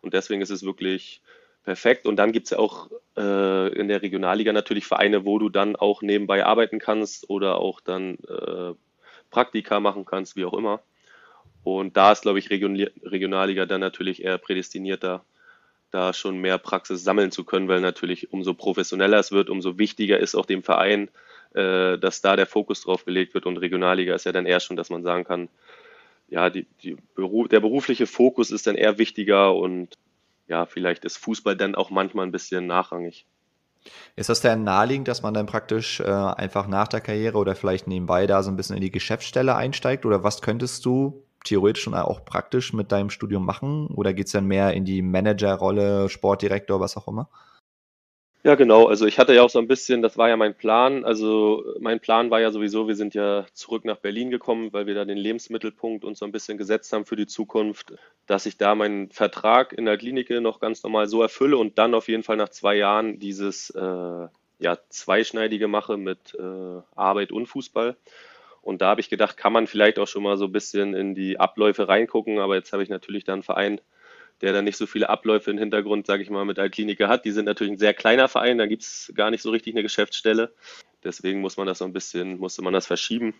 Und 0.00 0.14
deswegen 0.14 0.40
ist 0.40 0.50
es 0.50 0.64
wirklich 0.64 1.20
perfekt. 1.64 2.06
Und 2.06 2.16
dann 2.16 2.32
gibt 2.32 2.46
es 2.46 2.50
ja 2.50 2.58
auch 2.58 2.88
äh, 3.18 3.68
in 3.74 3.88
der 3.88 4.00
Regionalliga 4.00 4.54
natürlich 4.54 4.86
Vereine, 4.86 5.26
wo 5.26 5.38
du 5.38 5.50
dann 5.50 5.76
auch 5.76 6.00
nebenbei 6.00 6.46
arbeiten 6.46 6.78
kannst 6.78 7.28
oder 7.28 7.58
auch 7.58 7.80
dann 7.80 8.14
äh, 8.26 8.72
Praktika 9.30 9.80
machen 9.80 10.06
kannst, 10.06 10.34
wie 10.34 10.46
auch 10.46 10.54
immer. 10.54 10.80
Und 11.62 11.98
da 11.98 12.12
ist, 12.12 12.22
glaube 12.22 12.38
ich, 12.38 12.48
Region 12.48 12.76
Regionalliga 13.02 13.66
dann 13.66 13.82
natürlich 13.82 14.24
eher 14.24 14.38
prädestinierter 14.38 15.08
da 15.08 15.24
schon 16.12 16.38
mehr 16.38 16.58
Praxis 16.58 17.02
sammeln 17.02 17.30
zu 17.30 17.44
können, 17.44 17.68
weil 17.68 17.80
natürlich 17.80 18.32
umso 18.32 18.54
professioneller 18.54 19.18
es 19.18 19.32
wird, 19.32 19.50
umso 19.50 19.78
wichtiger 19.78 20.18
ist 20.18 20.34
auch 20.34 20.46
dem 20.46 20.62
Verein, 20.62 21.08
äh, 21.54 21.98
dass 21.98 22.20
da 22.20 22.36
der 22.36 22.46
Fokus 22.46 22.82
drauf 22.82 23.04
gelegt 23.04 23.34
wird. 23.34 23.46
Und 23.46 23.56
Regionalliga 23.56 24.14
ist 24.14 24.24
ja 24.24 24.32
dann 24.32 24.46
eher 24.46 24.60
schon, 24.60 24.76
dass 24.76 24.90
man 24.90 25.02
sagen 25.02 25.24
kann, 25.24 25.48
ja, 26.28 26.50
die, 26.50 26.66
die 26.82 26.96
Beruf, 27.14 27.48
der 27.48 27.60
berufliche 27.60 28.06
Fokus 28.06 28.50
ist 28.50 28.66
dann 28.66 28.74
eher 28.74 28.98
wichtiger 28.98 29.54
und 29.54 29.96
ja, 30.46 30.66
vielleicht 30.66 31.04
ist 31.04 31.16
Fußball 31.18 31.56
dann 31.56 31.74
auch 31.74 31.90
manchmal 31.90 32.26
ein 32.26 32.32
bisschen 32.32 32.66
nachrangig. 32.66 33.26
Ist 34.16 34.28
das 34.28 34.40
denn 34.40 34.64
naheliegend, 34.64 35.08
dass 35.08 35.22
man 35.22 35.32
dann 35.32 35.46
praktisch 35.46 36.00
äh, 36.00 36.04
einfach 36.04 36.66
nach 36.66 36.88
der 36.88 37.00
Karriere 37.00 37.38
oder 37.38 37.54
vielleicht 37.54 37.86
nebenbei 37.86 38.26
da 38.26 38.42
so 38.42 38.50
ein 38.50 38.56
bisschen 38.56 38.76
in 38.76 38.82
die 38.82 38.90
Geschäftsstelle 38.90 39.54
einsteigt? 39.54 40.04
Oder 40.04 40.24
was 40.24 40.42
könntest 40.42 40.84
du 40.84 41.22
theoretisch 41.44 41.86
und 41.86 41.94
auch 41.94 42.24
praktisch 42.24 42.72
mit 42.72 42.92
deinem 42.92 43.10
Studium 43.10 43.44
machen? 43.44 43.88
Oder 43.88 44.12
geht 44.12 44.26
es 44.26 44.32
dann 44.32 44.46
mehr 44.46 44.72
in 44.74 44.84
die 44.84 45.02
Managerrolle, 45.02 46.08
Sportdirektor, 46.08 46.80
was 46.80 46.96
auch 46.96 47.08
immer? 47.08 47.28
Ja, 48.44 48.54
genau. 48.54 48.86
Also 48.86 49.04
ich 49.06 49.18
hatte 49.18 49.34
ja 49.34 49.42
auch 49.42 49.50
so 49.50 49.58
ein 49.58 49.66
bisschen, 49.66 50.00
das 50.00 50.16
war 50.16 50.28
ja 50.28 50.36
mein 50.36 50.54
Plan. 50.54 51.04
Also 51.04 51.64
mein 51.80 51.98
Plan 51.98 52.30
war 52.30 52.40
ja 52.40 52.52
sowieso, 52.52 52.86
wir 52.86 52.94
sind 52.94 53.14
ja 53.14 53.44
zurück 53.52 53.84
nach 53.84 53.98
Berlin 53.98 54.30
gekommen, 54.30 54.72
weil 54.72 54.86
wir 54.86 54.94
da 54.94 55.04
den 55.04 55.18
Lebensmittelpunkt 55.18 56.04
uns 56.04 56.20
so 56.20 56.24
ein 56.24 56.32
bisschen 56.32 56.56
gesetzt 56.56 56.92
haben 56.92 57.04
für 57.04 57.16
die 57.16 57.26
Zukunft, 57.26 57.94
dass 58.26 58.46
ich 58.46 58.56
da 58.56 58.76
meinen 58.76 59.10
Vertrag 59.10 59.72
in 59.72 59.86
der 59.86 59.98
Klinik 59.98 60.30
noch 60.30 60.60
ganz 60.60 60.82
normal 60.84 61.08
so 61.08 61.20
erfülle 61.20 61.58
und 61.58 61.78
dann 61.78 61.94
auf 61.94 62.08
jeden 62.08 62.22
Fall 62.22 62.36
nach 62.36 62.48
zwei 62.50 62.76
Jahren 62.76 63.18
dieses 63.18 63.70
äh, 63.70 64.28
ja, 64.60 64.78
zweischneidige 64.88 65.66
mache 65.66 65.96
mit 65.96 66.36
äh, 66.38 66.80
Arbeit 66.94 67.32
und 67.32 67.46
Fußball. 67.46 67.96
Und 68.62 68.82
da 68.82 68.88
habe 68.88 69.00
ich 69.00 69.08
gedacht, 69.08 69.36
kann 69.36 69.52
man 69.52 69.66
vielleicht 69.66 69.98
auch 69.98 70.08
schon 70.08 70.22
mal 70.22 70.36
so 70.36 70.46
ein 70.46 70.52
bisschen 70.52 70.94
in 70.94 71.14
die 71.14 71.40
Abläufe 71.40 71.88
reingucken. 71.88 72.38
Aber 72.38 72.56
jetzt 72.56 72.72
habe 72.72 72.82
ich 72.82 72.88
natürlich 72.88 73.24
da 73.24 73.32
einen 73.32 73.42
Verein, 73.42 73.80
der 74.40 74.52
dann 74.52 74.64
nicht 74.64 74.76
so 74.76 74.86
viele 74.86 75.08
Abläufe 75.08 75.50
im 75.50 75.58
Hintergrund, 75.58 76.06
sage 76.06 76.22
ich 76.22 76.30
mal, 76.30 76.44
mit 76.44 76.58
Altklinike 76.58 77.08
hat. 77.08 77.24
Die 77.24 77.32
sind 77.32 77.46
natürlich 77.46 77.72
ein 77.72 77.78
sehr 77.78 77.94
kleiner 77.94 78.28
Verein, 78.28 78.58
da 78.58 78.66
gibt 78.66 78.82
es 78.82 79.12
gar 79.14 79.30
nicht 79.30 79.42
so 79.42 79.50
richtig 79.50 79.74
eine 79.74 79.82
Geschäftsstelle. 79.82 80.52
Deswegen 81.04 81.40
muss 81.40 81.56
man 81.56 81.66
das 81.66 81.78
so 81.78 81.84
ein 81.84 81.92
bisschen, 81.92 82.38
musste 82.38 82.62
man 82.62 82.72
das 82.72 82.86
verschieben. 82.86 83.34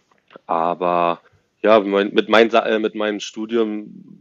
Aber 0.47 1.21
ja, 1.62 1.81
mit, 1.81 2.29
mein, 2.29 2.50
äh, 2.50 2.79
mit 2.79 2.94
meinem 2.94 3.21
Studium 3.21 4.18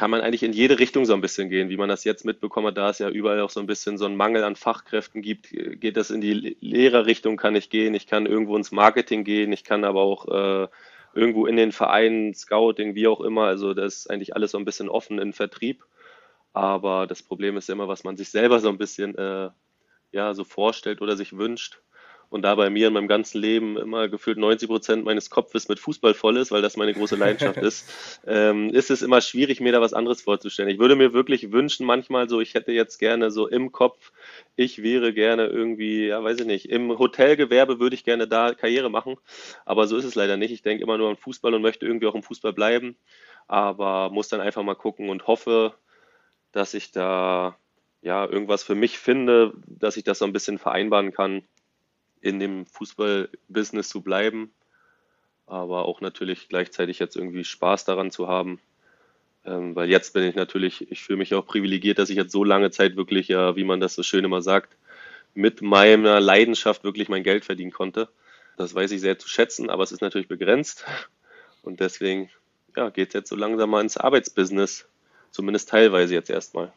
kann 0.00 0.10
man 0.10 0.22
eigentlich 0.22 0.42
in 0.42 0.54
jede 0.54 0.78
Richtung 0.78 1.04
so 1.04 1.12
ein 1.12 1.20
bisschen 1.20 1.50
gehen, 1.50 1.68
wie 1.68 1.76
man 1.76 1.90
das 1.90 2.04
jetzt 2.04 2.24
mitbekommen 2.24 2.68
hat, 2.68 2.78
da 2.78 2.88
es 2.88 3.00
ja 3.00 3.10
überall 3.10 3.42
auch 3.42 3.50
so 3.50 3.60
ein 3.60 3.66
bisschen 3.66 3.98
so 3.98 4.06
einen 4.06 4.16
Mangel 4.16 4.42
an 4.44 4.56
Fachkräften 4.56 5.20
gibt, 5.20 5.50
geht 5.50 5.98
das 5.98 6.10
in 6.10 6.22
die 6.22 6.56
Lehrerrichtung, 6.58 7.36
kann 7.36 7.54
ich 7.54 7.68
gehen, 7.68 7.92
ich 7.92 8.06
kann 8.06 8.24
irgendwo 8.24 8.56
ins 8.56 8.72
Marketing 8.72 9.24
gehen, 9.24 9.52
ich 9.52 9.62
kann 9.62 9.84
aber 9.84 10.00
auch 10.00 10.26
äh, 10.28 10.68
irgendwo 11.12 11.44
in 11.44 11.56
den 11.56 11.70
Vereinen, 11.70 12.32
Scouting, 12.32 12.94
wie 12.94 13.08
auch 13.08 13.20
immer, 13.20 13.44
also 13.44 13.74
das 13.74 13.98
ist 13.98 14.10
eigentlich 14.10 14.34
alles 14.34 14.52
so 14.52 14.58
ein 14.58 14.64
bisschen 14.64 14.88
offen 14.88 15.18
in 15.18 15.34
Vertrieb, 15.34 15.84
aber 16.54 17.06
das 17.06 17.22
Problem 17.22 17.58
ist 17.58 17.68
immer, 17.68 17.86
was 17.86 18.02
man 18.02 18.16
sich 18.16 18.30
selber 18.30 18.58
so 18.60 18.70
ein 18.70 18.78
bisschen 18.78 19.18
äh, 19.18 19.50
ja, 20.12 20.32
so 20.32 20.44
vorstellt 20.44 21.02
oder 21.02 21.14
sich 21.14 21.36
wünscht 21.36 21.82
und 22.30 22.42
da 22.42 22.54
bei 22.54 22.70
mir 22.70 22.86
in 22.86 22.92
meinem 22.92 23.08
ganzen 23.08 23.40
Leben 23.40 23.76
immer 23.76 24.08
gefühlt 24.08 24.38
90 24.38 24.68
Prozent 24.68 25.04
meines 25.04 25.30
Kopfes 25.30 25.68
mit 25.68 25.80
Fußball 25.80 26.14
voll 26.14 26.36
ist, 26.36 26.52
weil 26.52 26.62
das 26.62 26.76
meine 26.76 26.94
große 26.94 27.16
Leidenschaft 27.16 27.58
ist, 27.62 28.22
ähm, 28.26 28.70
ist 28.70 28.90
es 28.90 29.02
immer 29.02 29.20
schwierig, 29.20 29.60
mir 29.60 29.72
da 29.72 29.80
was 29.80 29.92
anderes 29.92 30.22
vorzustellen. 30.22 30.70
Ich 30.70 30.78
würde 30.78 30.94
mir 30.94 31.12
wirklich 31.12 31.50
wünschen, 31.50 31.84
manchmal 31.86 32.28
so, 32.28 32.40
ich 32.40 32.54
hätte 32.54 32.72
jetzt 32.72 32.98
gerne 32.98 33.32
so 33.32 33.48
im 33.48 33.72
Kopf, 33.72 34.12
ich 34.54 34.82
wäre 34.82 35.12
gerne 35.12 35.46
irgendwie, 35.46 36.06
ja, 36.06 36.22
weiß 36.22 36.40
ich 36.40 36.46
nicht, 36.46 36.70
im 36.70 36.96
Hotelgewerbe 36.98 37.80
würde 37.80 37.96
ich 37.96 38.04
gerne 38.04 38.28
da 38.28 38.54
Karriere 38.54 38.90
machen, 38.90 39.16
aber 39.66 39.88
so 39.88 39.96
ist 39.96 40.04
es 40.04 40.14
leider 40.14 40.36
nicht. 40.36 40.52
Ich 40.52 40.62
denke 40.62 40.84
immer 40.84 40.98
nur 40.98 41.10
an 41.10 41.16
Fußball 41.16 41.52
und 41.52 41.62
möchte 41.62 41.84
irgendwie 41.84 42.06
auch 42.06 42.14
im 42.14 42.22
Fußball 42.22 42.52
bleiben, 42.52 42.96
aber 43.48 44.08
muss 44.10 44.28
dann 44.28 44.40
einfach 44.40 44.62
mal 44.62 44.76
gucken 44.76 45.10
und 45.10 45.26
hoffe, 45.26 45.74
dass 46.52 46.74
ich 46.74 46.92
da 46.92 47.56
ja 48.02 48.24
irgendwas 48.24 48.62
für 48.62 48.76
mich 48.76 48.98
finde, 48.98 49.52
dass 49.66 49.96
ich 49.96 50.04
das 50.04 50.20
so 50.20 50.24
ein 50.24 50.32
bisschen 50.32 50.58
vereinbaren 50.58 51.12
kann 51.12 51.42
in 52.20 52.38
dem 52.38 52.66
Fußballbusiness 52.66 53.88
zu 53.88 54.02
bleiben, 54.02 54.52
aber 55.46 55.84
auch 55.84 56.00
natürlich 56.00 56.48
gleichzeitig 56.48 56.98
jetzt 56.98 57.16
irgendwie 57.16 57.44
Spaß 57.44 57.84
daran 57.84 58.10
zu 58.10 58.28
haben. 58.28 58.60
Ähm, 59.44 59.74
weil 59.74 59.88
jetzt 59.88 60.12
bin 60.12 60.24
ich 60.24 60.34
natürlich, 60.34 60.90
ich 60.90 61.02
fühle 61.02 61.18
mich 61.18 61.34
auch 61.34 61.46
privilegiert, 61.46 61.98
dass 61.98 62.10
ich 62.10 62.16
jetzt 62.16 62.32
so 62.32 62.44
lange 62.44 62.70
Zeit 62.70 62.96
wirklich, 62.96 63.28
ja, 63.28 63.56
wie 63.56 63.64
man 63.64 63.80
das 63.80 63.94
so 63.94 64.02
schön 64.02 64.24
immer 64.24 64.42
sagt, 64.42 64.76
mit 65.34 65.62
meiner 65.62 66.20
Leidenschaft 66.20 66.84
wirklich 66.84 67.08
mein 67.08 67.22
Geld 67.22 67.44
verdienen 67.44 67.70
konnte. 67.70 68.08
Das 68.56 68.74
weiß 68.74 68.90
ich 68.90 69.00
sehr 69.00 69.18
zu 69.18 69.28
schätzen, 69.28 69.70
aber 69.70 69.82
es 69.82 69.92
ist 69.92 70.02
natürlich 70.02 70.28
begrenzt. 70.28 70.84
Und 71.62 71.80
deswegen 71.80 72.30
ja, 72.76 72.90
geht 72.90 73.08
es 73.08 73.14
jetzt 73.14 73.30
so 73.30 73.36
langsam 73.36 73.70
mal 73.70 73.80
ins 73.80 73.96
Arbeitsbusiness, 73.96 74.88
zumindest 75.30 75.68
teilweise 75.68 76.14
jetzt 76.14 76.30
erstmal. 76.30 76.72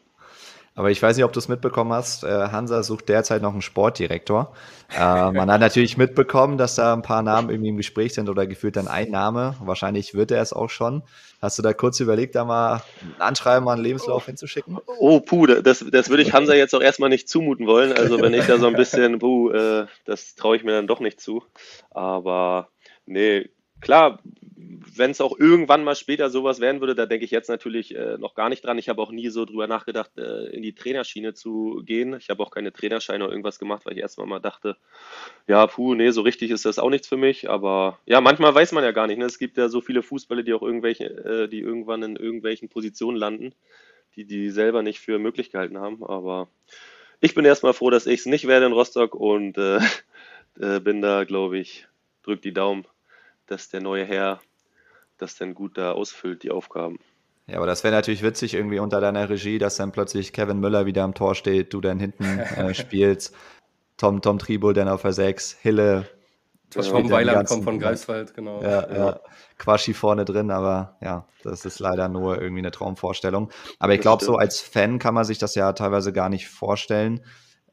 Aber 0.76 0.90
ich 0.90 1.00
weiß 1.00 1.16
nicht, 1.16 1.24
ob 1.24 1.32
du 1.32 1.38
es 1.38 1.46
mitbekommen 1.46 1.92
hast. 1.92 2.24
Äh, 2.24 2.48
Hansa 2.50 2.82
sucht 2.82 3.08
derzeit 3.08 3.42
noch 3.42 3.52
einen 3.52 3.62
Sportdirektor. 3.62 4.52
Äh, 4.92 5.30
man 5.30 5.50
hat 5.50 5.60
natürlich 5.60 5.96
mitbekommen, 5.96 6.58
dass 6.58 6.74
da 6.74 6.92
ein 6.92 7.02
paar 7.02 7.22
Namen 7.22 7.48
irgendwie 7.48 7.68
im 7.68 7.76
Gespräch 7.76 8.14
sind 8.14 8.28
oder 8.28 8.46
gefühlt 8.48 8.74
dann 8.74 8.88
ein 8.88 9.10
Name. 9.10 9.54
Wahrscheinlich 9.60 10.14
wird 10.14 10.32
er 10.32 10.42
es 10.42 10.52
auch 10.52 10.70
schon. 10.70 11.04
Hast 11.40 11.58
du 11.58 11.62
da 11.62 11.72
kurz 11.72 12.00
überlegt, 12.00 12.34
da 12.34 12.44
mal 12.44 12.82
ein 13.02 13.20
Anschreiben, 13.20 13.64
mal 13.64 13.74
einen 13.74 13.84
Lebenslauf 13.84 14.26
hinzuschicken? 14.26 14.78
Oh, 14.98 15.20
puh, 15.20 15.46
das, 15.46 15.84
das 15.92 16.08
würde 16.08 16.22
ich 16.24 16.32
Hansa 16.32 16.54
jetzt 16.54 16.74
auch 16.74 16.82
erstmal 16.82 17.10
nicht 17.10 17.28
zumuten 17.28 17.68
wollen. 17.68 17.92
Also 17.92 18.20
wenn 18.20 18.34
ich 18.34 18.46
da 18.46 18.58
so 18.58 18.66
ein 18.66 18.74
bisschen, 18.76 19.20
puh, 19.20 19.50
äh, 19.50 19.86
das 20.06 20.34
traue 20.34 20.56
ich 20.56 20.64
mir 20.64 20.72
dann 20.72 20.88
doch 20.88 20.98
nicht 20.98 21.20
zu. 21.20 21.44
Aber 21.90 22.68
nee, 23.06 23.48
klar, 23.84 24.18
wenn 24.96 25.10
es 25.10 25.20
auch 25.20 25.38
irgendwann 25.38 25.84
mal 25.84 25.94
später 25.94 26.30
sowas 26.30 26.60
werden 26.60 26.80
würde, 26.80 26.94
da 26.94 27.06
denke 27.06 27.24
ich 27.24 27.30
jetzt 27.30 27.48
natürlich 27.48 27.94
äh, 27.94 28.16
noch 28.18 28.34
gar 28.34 28.48
nicht 28.48 28.64
dran. 28.64 28.78
Ich 28.78 28.88
habe 28.88 29.02
auch 29.02 29.10
nie 29.10 29.28
so 29.28 29.44
drüber 29.44 29.66
nachgedacht, 29.66 30.10
äh, 30.16 30.46
in 30.46 30.62
die 30.62 30.74
Trainerschiene 30.74 31.34
zu 31.34 31.82
gehen. 31.84 32.14
Ich 32.18 32.30
habe 32.30 32.42
auch 32.42 32.50
keine 32.50 32.72
Trainerscheine 32.72 33.24
oder 33.24 33.32
irgendwas 33.32 33.58
gemacht, 33.58 33.84
weil 33.84 33.94
ich 33.94 34.00
erstmal 34.00 34.26
mal 34.26 34.40
dachte, 34.40 34.76
ja, 35.46 35.66
puh, 35.66 35.94
nee, 35.94 36.10
so 36.10 36.22
richtig 36.22 36.50
ist 36.50 36.64
das 36.64 36.78
auch 36.78 36.90
nichts 36.90 37.08
für 37.08 37.16
mich. 37.16 37.50
Aber 37.50 37.98
ja, 38.06 38.20
manchmal 38.20 38.54
weiß 38.54 38.72
man 38.72 38.84
ja 38.84 38.92
gar 38.92 39.06
nicht. 39.06 39.18
Ne? 39.18 39.24
Es 39.24 39.38
gibt 39.38 39.56
ja 39.56 39.68
so 39.68 39.80
viele 39.80 40.02
Fußballer, 40.02 40.42
die 40.42 40.54
auch 40.54 40.62
irgendwelche, 40.62 41.04
äh, 41.04 41.48
die 41.48 41.60
irgendwann 41.60 42.02
in 42.02 42.16
irgendwelchen 42.16 42.68
Positionen 42.68 43.16
landen, 43.16 43.54
die 44.16 44.24
die 44.24 44.50
selber 44.50 44.82
nicht 44.82 45.00
für 45.00 45.18
möglich 45.18 45.50
gehalten 45.50 45.78
haben. 45.78 46.04
Aber 46.04 46.48
ich 47.20 47.34
bin 47.34 47.44
erstmal 47.44 47.74
froh, 47.74 47.90
dass 47.90 48.06
ich 48.06 48.20
es 48.20 48.26
nicht 48.26 48.46
werde 48.46 48.66
in 48.66 48.72
Rostock 48.72 49.14
und 49.14 49.58
äh, 49.58 49.78
äh, 50.60 50.80
bin 50.80 51.02
da, 51.02 51.24
glaube 51.24 51.58
ich, 51.58 51.86
drück 52.22 52.42
die 52.42 52.54
Daumen, 52.54 52.86
dass 53.46 53.68
der 53.68 53.80
neue 53.80 54.04
Herr 54.04 54.40
das 55.18 55.36
dann 55.36 55.54
gut 55.54 55.78
da 55.78 55.92
ausfüllt, 55.92 56.42
die 56.42 56.50
Aufgaben. 56.50 56.98
Ja, 57.46 57.58
aber 57.58 57.66
das 57.66 57.84
wäre 57.84 57.94
natürlich 57.94 58.22
witzig 58.22 58.54
irgendwie 58.54 58.78
unter 58.78 59.00
deiner 59.00 59.28
Regie, 59.28 59.58
dass 59.58 59.76
dann 59.76 59.92
plötzlich 59.92 60.32
Kevin 60.32 60.60
Müller 60.60 60.86
wieder 60.86 61.04
am 61.04 61.14
Tor 61.14 61.34
steht, 61.34 61.74
du 61.74 61.80
dann 61.80 62.00
hinten 62.00 62.24
äh, 62.38 62.74
spielst, 62.74 63.34
Tom, 63.96 64.22
Tom 64.22 64.38
Tribul 64.38 64.72
dann 64.74 64.88
auf 64.88 65.02
der 65.02 65.12
6, 65.12 65.58
Hille. 65.60 66.08
Tom 66.70 67.10
Weiland 67.10 67.46
kommt 67.46 67.64
von 67.64 67.78
Greifswald, 67.78 68.34
genau. 68.34 68.60
Ja, 68.60 68.88
ja. 68.88 68.96
ja, 68.96 69.20
Quaschi 69.58 69.94
vorne 69.94 70.24
drin, 70.24 70.50
aber 70.50 70.96
ja, 71.00 71.28
das 71.44 71.64
ist 71.64 71.78
leider 71.78 72.08
nur 72.08 72.40
irgendwie 72.40 72.62
eine 72.62 72.72
Traumvorstellung. 72.72 73.50
Aber 73.78 73.94
ich 73.94 74.00
glaube, 74.00 74.24
so 74.24 74.36
als 74.36 74.60
Fan 74.60 74.98
kann 74.98 75.14
man 75.14 75.24
sich 75.24 75.38
das 75.38 75.54
ja 75.54 75.72
teilweise 75.72 76.12
gar 76.12 76.28
nicht 76.28 76.48
vorstellen, 76.48 77.24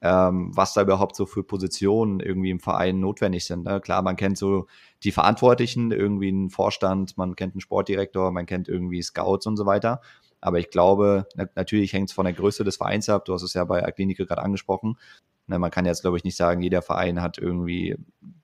ähm, 0.02 0.52
was 0.56 0.74
da 0.74 0.82
überhaupt 0.82 1.16
so 1.16 1.26
für 1.26 1.44
Positionen 1.44 2.20
irgendwie 2.20 2.50
im 2.50 2.60
Verein 2.60 3.00
notwendig 3.00 3.46
sind. 3.46 3.66
Ne? 3.66 3.80
Klar, 3.80 4.02
man 4.02 4.16
kennt 4.16 4.38
so 4.38 4.68
die 5.04 5.12
Verantwortlichen, 5.12 5.92
irgendwie 5.92 6.30
einen 6.30 6.50
Vorstand, 6.50 7.18
man 7.18 7.36
kennt 7.36 7.54
einen 7.54 7.62
Sportdirektor, 7.62 8.32
man 8.32 8.48
kennt 8.48 8.68
irgendwie 8.68 9.02
Scouts 9.02 9.46
und 9.46 9.58
so 9.58 9.66
weiter. 9.66 10.02
Aber 10.42 10.58
ich 10.58 10.72
glaube, 10.72 11.28
na 11.36 11.46
natürlich 11.56 11.94
hängt 11.94 12.10
es 12.10 12.16
von 12.16 12.26
der 12.26 12.34
Größe 12.34 12.64
des 12.64 12.78
Vereins 12.78 13.10
ab. 13.10 13.26
Du 13.26 13.34
hast 13.34 13.44
es 13.44 13.54
ja 13.54 13.64
bei 13.64 13.86
Aklinike 13.86 14.26
gerade 14.26 14.42
angesprochen. 14.42 14.98
Ne, 15.46 15.60
man 15.60 15.70
kann 15.70 15.86
jetzt, 15.86 16.02
glaube 16.02 16.18
ich, 16.18 16.24
nicht 16.24 16.36
sagen, 16.36 16.64
jeder 16.64 16.82
Verein 16.82 17.22
hat 17.22 17.38
irgendwie 17.38 17.96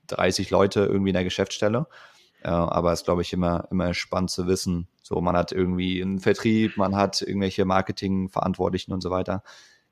30 0.08 0.52
Leute 0.52 0.82
irgendwie 0.82 1.10
in 1.10 1.16
der 1.16 1.24
Geschäftsstelle. 1.24 1.88
Äh, 2.44 2.50
aber 2.50 2.94
es 2.94 3.00
ist, 3.00 3.06
glaube 3.06 3.24
ich, 3.24 3.34
immer, 3.34 3.68
immer 3.72 3.96
spannend 3.96 4.30
zu 4.30 4.46
wissen. 4.46 4.88
So, 5.02 5.20
man 5.22 5.36
hat 5.36 5.52
irgendwie 5.52 6.02
einen 6.04 6.20
Vertrieb, 6.20 6.78
man 6.78 6.96
hat 6.96 7.24
irgendwelche 7.24 7.66
Marketingverantwortlichen 7.66 8.94
und 8.94 9.02
so 9.02 9.10
weiter. 9.10 9.42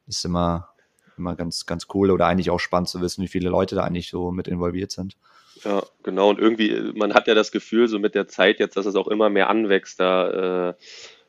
Ist 0.05 0.25
immer, 0.25 0.69
immer 1.17 1.35
ganz, 1.35 1.65
ganz 1.65 1.87
cool 1.93 2.11
oder 2.11 2.27
eigentlich 2.27 2.49
auch 2.49 2.59
spannend 2.59 2.89
zu 2.89 3.01
wissen, 3.01 3.23
wie 3.23 3.27
viele 3.27 3.49
Leute 3.49 3.75
da 3.75 3.83
eigentlich 3.83 4.09
so 4.09 4.31
mit 4.31 4.47
involviert 4.47 4.91
sind. 4.91 5.15
Ja, 5.63 5.83
genau. 6.03 6.29
Und 6.29 6.39
irgendwie, 6.39 6.91
man 6.95 7.13
hat 7.13 7.27
ja 7.27 7.33
das 7.33 7.51
Gefühl, 7.51 7.87
so 7.87 7.97
mit 7.99 8.13
der 8.13 8.27
Zeit 8.27 8.59
jetzt, 8.59 8.75
dass 8.77 8.85
es 8.85 8.95
auch 8.95 9.07
immer 9.07 9.29
mehr 9.29 9.49
anwächst. 9.49 9.99
Da, 9.99 10.69
äh, 10.69 10.73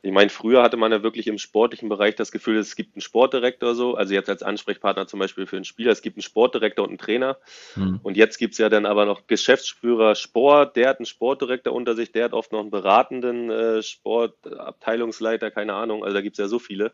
ich 0.02 0.12
meine, 0.12 0.30
früher 0.30 0.62
hatte 0.62 0.76
man 0.76 0.92
ja 0.92 1.02
wirklich 1.02 1.26
im 1.26 1.38
sportlichen 1.38 1.88
Bereich 1.88 2.14
das 2.14 2.30
Gefühl, 2.30 2.58
es 2.58 2.76
gibt 2.76 2.94
einen 2.94 3.00
Sportdirektor 3.00 3.74
so, 3.74 3.94
also 3.94 4.14
jetzt 4.14 4.28
als 4.28 4.42
Ansprechpartner 4.42 5.06
zum 5.06 5.18
Beispiel 5.18 5.46
für 5.46 5.56
einen 5.56 5.64
Spieler, 5.64 5.90
es 5.90 6.02
gibt 6.02 6.16
einen 6.16 6.22
Sportdirektor 6.22 6.84
und 6.84 6.90
einen 6.90 6.98
Trainer. 6.98 7.38
Hm. 7.74 8.00
Und 8.02 8.16
jetzt 8.16 8.38
gibt 8.38 8.52
es 8.52 8.58
ja 8.58 8.68
dann 8.68 8.86
aber 8.86 9.04
noch 9.04 9.26
Geschäftsführer 9.26 10.14
Sport, 10.14 10.76
der 10.76 10.90
hat 10.90 10.98
einen 10.98 11.06
Sportdirektor 11.06 11.72
unter 11.72 11.94
sich, 11.94 12.12
der 12.12 12.24
hat 12.24 12.32
oft 12.32 12.52
noch 12.52 12.60
einen 12.60 12.70
beratenden 12.70 13.50
äh, 13.50 13.82
Sportabteilungsleiter, 13.82 15.50
keine 15.50 15.74
Ahnung. 15.74 16.04
Also 16.04 16.14
da 16.14 16.20
gibt 16.20 16.34
es 16.34 16.38
ja 16.38 16.48
so 16.48 16.58
viele 16.58 16.92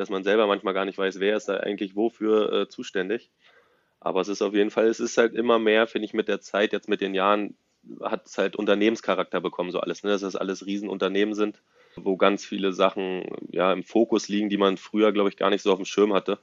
dass 0.00 0.08
man 0.08 0.24
selber 0.24 0.46
manchmal 0.46 0.74
gar 0.74 0.86
nicht 0.86 0.98
weiß, 0.98 1.20
wer 1.20 1.36
ist 1.36 1.48
da 1.48 1.58
eigentlich 1.58 1.94
wofür 1.94 2.52
äh, 2.52 2.68
zuständig. 2.68 3.30
Aber 4.00 4.22
es 4.22 4.28
ist 4.28 4.40
auf 4.40 4.54
jeden 4.54 4.70
Fall, 4.70 4.86
es 4.86 4.98
ist 4.98 5.18
halt 5.18 5.34
immer 5.34 5.58
mehr, 5.58 5.86
finde 5.86 6.06
ich, 6.06 6.14
mit 6.14 6.26
der 6.26 6.40
Zeit, 6.40 6.72
jetzt 6.72 6.88
mit 6.88 7.02
den 7.02 7.14
Jahren, 7.14 7.54
hat 8.02 8.26
es 8.26 8.38
halt 8.38 8.56
Unternehmenscharakter 8.56 9.40
bekommen, 9.40 9.70
so 9.70 9.80
alles, 9.80 10.02
ne? 10.02 10.10
dass 10.10 10.22
das 10.22 10.36
alles 10.36 10.64
Riesenunternehmen 10.64 11.34
sind, 11.34 11.60
wo 12.04 12.16
ganz 12.16 12.44
viele 12.44 12.72
Sachen 12.72 13.24
ja 13.50 13.72
im 13.72 13.82
Fokus 13.82 14.28
liegen, 14.28 14.48
die 14.48 14.56
man 14.56 14.76
früher, 14.76 15.12
glaube 15.12 15.28
ich, 15.28 15.36
gar 15.36 15.50
nicht 15.50 15.62
so 15.62 15.72
auf 15.72 15.78
dem 15.78 15.84
Schirm 15.84 16.12
hatte. 16.12 16.38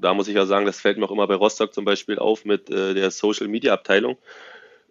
Da 0.00 0.14
muss 0.14 0.28
ich 0.28 0.34
ja 0.34 0.46
sagen, 0.46 0.66
das 0.66 0.80
fällt 0.80 0.98
mir 0.98 1.06
auch 1.06 1.10
immer 1.10 1.26
bei 1.26 1.34
Rostock 1.34 1.74
zum 1.74 1.84
Beispiel 1.84 2.18
auf 2.18 2.44
mit 2.44 2.70
äh, 2.70 2.94
der 2.94 3.10
Social 3.10 3.48
Media 3.48 3.72
Abteilung 3.72 4.16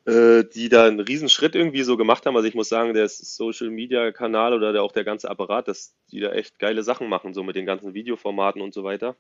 äh, 0.09 0.43
die 0.43 0.69
da 0.69 0.85
einen 0.85 0.99
riesen 0.99 1.29
Schritt 1.29 1.55
irgendwie 1.55 1.83
so 1.83 1.97
gemacht 1.97 2.25
haben. 2.25 2.35
Also 2.35 2.47
ich 2.47 2.55
muss 2.55 2.69
sagen, 2.69 2.93
der 2.93 3.07
Social 3.09 3.69
Media 3.69 4.11
Kanal 4.11 4.53
oder 4.53 4.73
der, 4.73 4.83
auch 4.83 4.91
der 4.91 5.03
ganze 5.03 5.29
Apparat, 5.29 5.67
dass 5.67 5.95
die 6.11 6.19
da 6.19 6.31
echt 6.31 6.59
geile 6.59 6.83
Sachen 6.83 7.09
machen, 7.09 7.33
so 7.33 7.43
mit 7.43 7.55
den 7.55 7.65
ganzen 7.65 7.93
Videoformaten 7.93 8.61
und 8.61 8.73
so 8.73 8.83
weiter. 8.83 9.15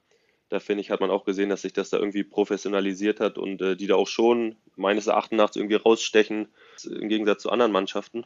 Da 0.49 0.59
finde 0.59 0.81
ich, 0.81 0.89
hat 0.89 0.99
man 0.99 1.11
auch 1.11 1.25
gesehen, 1.25 1.49
dass 1.49 1.61
sich 1.61 1.73
das 1.73 1.91
da 1.91 1.97
irgendwie 1.97 2.23
professionalisiert 2.23 3.19
hat 3.19 3.37
und 3.37 3.61
äh, 3.61 3.75
die 3.75 3.87
da 3.87 3.95
auch 3.95 4.07
schon 4.07 4.55
meines 4.75 5.07
Erachtens 5.07 5.55
irgendwie 5.55 5.75
rausstechen, 5.75 6.47
im 6.85 7.09
Gegensatz 7.09 7.43
zu 7.43 7.51
anderen 7.51 7.71
Mannschaften. 7.71 8.25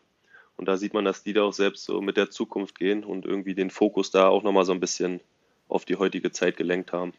Und 0.58 0.68
da 0.68 0.78
sieht 0.78 0.94
man, 0.94 1.06
dass 1.06 1.24
die 1.24 1.34
da 1.34 1.44
auch 1.44 1.54
selbst 1.54 1.86
so 1.86 2.02
mit 2.02 2.18
der 2.18 2.30
Zukunft 2.30 2.78
gehen 2.78 3.04
und 3.04 3.26
irgendwie 3.26 3.56
den 3.56 3.70
Fokus 3.70 4.12
da 4.12 4.28
auch 4.28 4.44
nochmal 4.44 4.66
so 4.66 4.72
ein 4.72 4.80
bisschen 4.80 5.20
auf 5.68 5.86
die 5.86 5.96
heutige 5.96 6.32
Zeit 6.32 6.58
gelenkt 6.58 6.94
haben. 6.94 7.14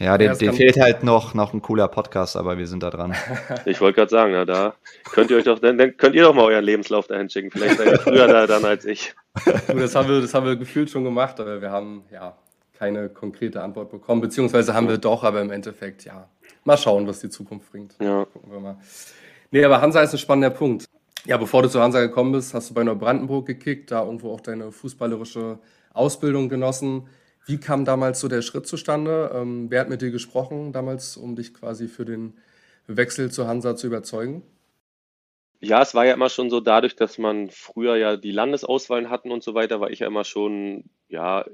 Ja, 0.00 0.16
dem, 0.16 0.36
dem 0.38 0.54
fehlt 0.54 0.80
halt 0.80 1.04
noch, 1.04 1.34
noch 1.34 1.52
ein 1.52 1.60
cooler 1.60 1.86
Podcast, 1.86 2.34
aber 2.34 2.56
wir 2.56 2.66
sind 2.66 2.82
da 2.82 2.88
dran. 2.88 3.14
Ich 3.66 3.82
wollte 3.82 3.96
gerade 3.96 4.10
sagen, 4.10 4.32
na, 4.32 4.46
da 4.46 4.74
könnt 5.04 5.30
ihr 5.30 5.36
euch 5.36 5.44
doch, 5.44 5.58
dann, 5.58 5.76
dann, 5.76 5.94
könnt 5.98 6.14
ihr 6.14 6.22
doch 6.22 6.34
mal 6.34 6.46
euren 6.46 6.64
Lebenslauf 6.64 7.06
dahin 7.06 7.28
schicken. 7.28 7.50
Vielleicht 7.50 7.76
seid 7.76 7.88
ihr 7.88 7.98
früher 8.00 8.26
da 8.26 8.46
dann 8.46 8.64
als 8.64 8.86
ich. 8.86 9.14
das, 9.44 9.94
haben 9.94 10.08
wir, 10.08 10.22
das 10.22 10.32
haben 10.32 10.46
wir 10.46 10.56
gefühlt 10.56 10.88
schon 10.88 11.04
gemacht, 11.04 11.38
aber 11.38 11.60
wir 11.60 11.70
haben 11.70 12.04
ja 12.10 12.34
keine 12.78 13.10
konkrete 13.10 13.62
Antwort 13.62 13.90
bekommen, 13.90 14.22
beziehungsweise 14.22 14.72
haben 14.72 14.88
wir 14.88 14.96
doch, 14.96 15.22
aber 15.22 15.42
im 15.42 15.50
Endeffekt, 15.50 16.06
ja, 16.06 16.30
mal 16.64 16.78
schauen, 16.78 17.06
was 17.06 17.20
die 17.20 17.28
Zukunft 17.28 17.70
bringt. 17.70 17.94
Ja. 18.00 18.24
Gucken 18.24 18.50
wir 18.50 18.60
mal. 18.60 18.78
Nee, 19.50 19.62
aber 19.62 19.82
Hansa 19.82 20.00
ist 20.00 20.14
ein 20.14 20.18
spannender 20.18 20.48
Punkt. 20.48 20.86
Ja, 21.26 21.36
bevor 21.36 21.62
du 21.62 21.68
zu 21.68 21.80
Hansa 21.80 22.00
gekommen 22.00 22.32
bist, 22.32 22.54
hast 22.54 22.70
du 22.70 22.74
bei 22.74 22.82
Neubrandenburg 22.84 23.46
gekickt, 23.46 23.90
da 23.90 24.04
irgendwo 24.04 24.32
auch 24.32 24.40
deine 24.40 24.72
fußballerische 24.72 25.58
Ausbildung 25.92 26.48
genossen. 26.48 27.08
Wie 27.46 27.58
kam 27.58 27.84
damals 27.84 28.20
so 28.20 28.28
der 28.28 28.42
Schritt 28.42 28.66
zustande? 28.66 29.30
Ähm, 29.34 29.70
wer 29.70 29.82
hat 29.82 29.88
mit 29.90 30.02
dir 30.02 30.10
gesprochen 30.10 30.72
damals, 30.72 31.16
um 31.16 31.36
dich 31.36 31.52
quasi 31.54 31.88
für 31.88 32.04
den 32.04 32.34
Wechsel 32.86 33.30
zu 33.30 33.46
Hansa 33.46 33.76
zu 33.76 33.86
überzeugen? 33.86 34.42
Ja, 35.62 35.82
es 35.82 35.94
war 35.94 36.06
ja 36.06 36.14
immer 36.14 36.30
schon 36.30 36.48
so 36.48 36.60
dadurch, 36.60 36.96
dass 36.96 37.18
man 37.18 37.50
früher 37.50 37.96
ja 37.96 38.16
die 38.16 38.30
Landesauswahlen 38.30 39.10
hatten 39.10 39.30
und 39.30 39.42
so 39.42 39.52
weiter, 39.54 39.78
war 39.78 39.90
ich 39.90 39.98
ja 39.98 40.06
immer 40.06 40.24
schon, 40.24 40.84
ja, 41.08 41.44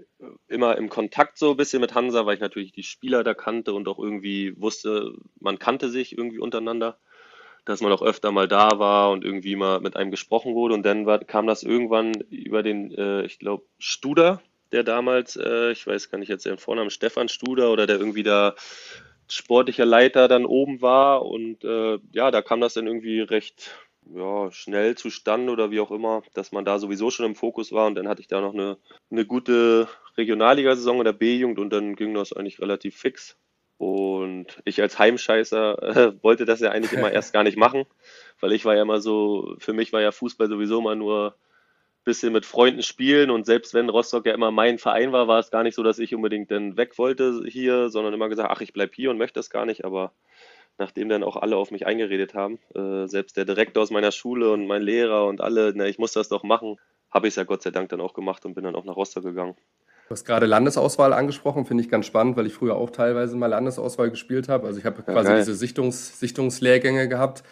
immer 0.47 0.77
im 0.79 0.89
Kontakt 0.89 1.39
so 1.39 1.51
ein 1.51 1.57
bisschen 1.57 1.81
mit 1.81 1.95
Hansa, 1.95 2.25
weil 2.25 2.37
ich 2.37 2.41
natürlich 2.41 2.71
die 2.71 2.85
Spieler 2.85 3.25
da 3.25 3.35
kannte 3.35 3.75
und 3.75 3.89
auch 3.89 3.99
irgendwie 3.99 4.55
wusste, 4.61 5.13
man 5.41 5.59
kannte 5.59 5.89
sich 5.91 6.17
irgendwie 6.17 6.39
untereinander, 6.39 6.99
dass 7.67 7.83
man 7.83 7.93
auch 7.93 8.01
öfter 8.01 8.33
mal 8.33 8.49
da 8.49 8.79
war 8.79 9.11
und 9.11 9.25
irgendwie 9.25 9.57
mal 9.57 9.81
mit 9.81 9.97
einem 9.97 10.11
gesprochen 10.11 10.55
wurde. 10.55 10.75
Und 10.75 10.85
dann 10.85 11.05
war, 11.05 11.19
kam 11.19 11.47
das 11.47 11.63
irgendwann 11.63 12.13
über 12.31 12.63
den, 12.63 12.93
äh, 12.93 13.27
ich 13.27 13.39
glaube, 13.39 13.65
Studer, 13.79 14.41
der 14.73 14.85
damals, 14.85 15.37
äh, 15.37 15.73
ich 15.73 15.87
weiß 15.87 16.11
gar 16.11 16.19
nicht 16.19 16.29
jetzt 16.29 16.47
den 16.47 16.59
Vornamen, 16.59 16.91
Stefan 16.91 17.29
Studer 17.29 17.71
oder 17.73 17.87
der 17.87 17.99
irgendwie 17.99 18.23
da 18.23 18.55
sportlicher 19.29 19.85
Leiter 19.85 20.29
dann 20.29 20.47
oben 20.47 20.81
war. 20.81 21.27
Und 21.27 21.65
äh, 21.65 21.99
ja, 22.13 22.31
da 22.31 22.41
kam 22.41 22.61
das 22.61 22.75
dann 22.75 22.87
irgendwie 22.87 23.21
recht 23.21 23.73
ja, 24.15 24.51
schnell 24.53 24.95
zustande 24.95 25.53
oder 25.53 25.73
wie 25.73 25.81
auch 25.81 25.91
immer, 25.91 26.23
dass 26.35 26.53
man 26.53 26.65
da 26.65 26.79
sowieso 26.79 27.11
schon 27.11 27.27
im 27.27 27.35
Fokus 27.35 27.73
war. 27.73 27.89
Und 27.89 27.97
dann 27.97 28.07
hatte 28.07 28.21
ich 28.21 28.29
da 28.29 28.41
noch 28.41 28.55
eine, 28.55 28.79
eine 29.11 29.27
gute 29.27 29.89
Regionalligasaison 30.17 30.99
in 30.99 31.05
der 31.05 31.13
B-Jugend 31.13 31.59
und 31.59 31.71
dann 31.71 31.97
ging 31.97 32.15
das 32.15 32.33
eigentlich 32.33 32.61
relativ 32.61 32.97
fix. 32.97 33.37
Und 33.79 34.63
ich 34.65 34.81
als 34.81 34.99
Heimscheißer 34.99 35.83
äh, 35.83 36.23
wollte 36.23 36.47
das 36.47 36.61
ja 36.61 36.71
eigentlich 36.71 36.93
immer 36.93 37.13
erst 37.13 37.33
gar 37.33 37.45
nicht 37.45 37.59
machen, 37.59 37.85
weil 38.41 38.53
ich 38.53 38.65
war 38.65 38.75
ja 38.75 38.83
immer 38.83 39.01
so, 39.01 39.57
für 39.59 39.73
mich 39.73 39.93
war 39.93 40.01
ja 40.01 40.13
Fußball 40.13 40.49
sowieso 40.49 40.81
mal 40.81 40.97
nur 40.97 41.37
bisschen 42.07 42.33
mit 42.33 42.47
Freunden 42.47 42.83
spielen 42.83 43.31
und 43.31 43.47
selbst 43.47 43.75
wenn 43.75 43.89
Rostock 43.89 44.27
ja 44.27 44.33
immer 44.33 44.53
mein 44.53 44.79
Verein 44.79 45.11
war, 45.11 45.27
war 45.27 45.41
es 45.41 45.51
gar 45.51 45.65
nicht 45.65 45.75
so, 45.75 45.83
dass 45.83 45.99
ich 45.99 46.15
unbedingt 46.15 46.53
dann 46.53 46.77
weg 46.77 46.99
wollte 46.99 47.43
hier, 47.49 47.91
sondern 47.91 48.15
immer 48.15 48.29
gesagt, 48.29 48.49
ach, 48.49 48.61
ich 48.61 48.73
bleibe 48.73 48.93
hier 48.95 49.11
und 49.11 49.19
möchte 49.19 49.41
das 49.41 49.51
gar 49.51 49.67
nicht, 49.67 49.85
aber 49.85 50.13
nachdem 50.79 51.09
dann 51.09 51.25
auch 51.25 51.37
alle 51.37 51.57
auf 51.57 51.73
mich 51.73 51.85
eingeredet 51.85 52.33
haben, 52.33 52.61
äh, 52.77 53.09
selbst 53.09 53.37
der 53.37 53.45
Direktor 53.45 53.83
aus 53.83 53.91
meiner 53.91 54.13
Schule 54.13 54.53
und 54.53 54.69
mein 54.69 54.83
Lehrer 54.83 55.27
und 55.27 55.41
alle, 55.41 55.73
na, 55.75 55.87
ich 55.87 55.99
muss 55.99 56.13
das 56.13 56.29
doch 56.29 56.45
machen, 56.45 56.79
habe 57.11 57.27
ich 57.27 57.33
es 57.33 57.37
ja 57.37 57.45
Gott 57.45 57.63
sei 57.63 57.73
Dank 57.73 57.89
dann 57.89 58.01
auch 58.01 58.15
gemacht 58.15 58.45
und 58.47 58.55
bin 58.55 58.63
dann 58.63 58.77
auch 58.77 58.85
nach 58.85 58.97
Rostock 58.97 59.25
gegangen. 59.25 59.57
Du 60.09 60.11
hast 60.11 60.25
gerade 60.25 60.47
Landesauswahl 60.47 61.13
angesprochen, 61.13 61.67
finde 61.67 61.83
ich 61.83 61.91
ganz 61.91 62.07
spannend, 62.07 62.37
weil 62.37 62.47
ich 62.47 62.55
früher 62.55 62.77
auch 62.77 62.91
teilweise 62.91 63.37
mal 63.37 63.49
Landesauswahl 63.49 64.11
gespielt 64.11 64.49
habe. 64.49 64.67
Also 64.67 64.79
ich 64.79 64.85
habe 64.85 65.03
quasi 65.03 65.31
ja, 65.31 65.37
diese 65.37 65.55
Sichtungs 65.55 66.21
Sichtungslehrgänge 66.21 67.09
gehabt 67.09 67.43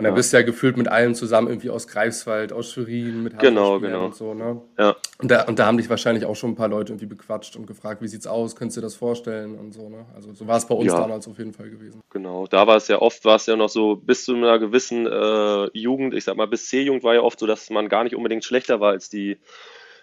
und 0.00 0.04
dann 0.04 0.12
ja. 0.12 0.16
bist 0.16 0.32
du 0.32 0.38
ja 0.38 0.42
gefühlt 0.42 0.78
mit 0.78 0.88
allen 0.88 1.14
zusammen 1.14 1.48
irgendwie 1.48 1.68
aus 1.68 1.86
Greifswald, 1.86 2.54
aus 2.54 2.72
Schwerin, 2.72 3.22
mit 3.22 3.38
genau, 3.38 3.78
genau. 3.80 4.06
und 4.06 4.14
so, 4.14 4.32
ne? 4.32 4.62
Ja. 4.78 4.96
Und 5.18 5.30
da, 5.30 5.42
und 5.42 5.58
da 5.58 5.66
haben 5.66 5.76
dich 5.76 5.90
wahrscheinlich 5.90 6.24
auch 6.24 6.36
schon 6.36 6.52
ein 6.52 6.54
paar 6.54 6.68
Leute 6.68 6.92
irgendwie 6.92 7.04
bequatscht 7.04 7.54
und 7.56 7.66
gefragt, 7.66 8.00
wie 8.00 8.08
sieht's 8.08 8.26
aus, 8.26 8.56
könntest 8.56 8.78
du 8.78 8.80
dir 8.80 8.86
das 8.86 8.94
vorstellen 8.94 9.58
und 9.58 9.72
so, 9.72 9.90
ne? 9.90 10.06
Also 10.14 10.32
so 10.32 10.46
war 10.46 10.56
es 10.56 10.64
bei 10.64 10.74
uns 10.74 10.90
ja. 10.90 10.98
damals 10.98 11.28
auf 11.28 11.36
jeden 11.36 11.52
Fall 11.52 11.68
gewesen. 11.68 12.00
Genau, 12.08 12.46
da 12.46 12.66
war 12.66 12.78
es 12.78 12.88
ja 12.88 13.02
oft, 13.02 13.26
war 13.26 13.36
es 13.36 13.44
ja 13.44 13.56
noch 13.56 13.68
so, 13.68 13.94
bis 13.94 14.24
zu 14.24 14.34
einer 14.34 14.58
gewissen 14.58 15.06
äh, 15.06 15.68
Jugend, 15.76 16.14
ich 16.14 16.24
sag 16.24 16.34
mal, 16.34 16.46
bis 16.46 16.68
C-Jugend 16.68 17.04
war 17.04 17.12
ja 17.12 17.20
oft 17.20 17.38
so, 17.38 17.46
dass 17.46 17.68
man 17.68 17.90
gar 17.90 18.04
nicht 18.04 18.16
unbedingt 18.16 18.44
schlechter 18.44 18.80
war 18.80 18.92
als 18.92 19.10
die 19.10 19.36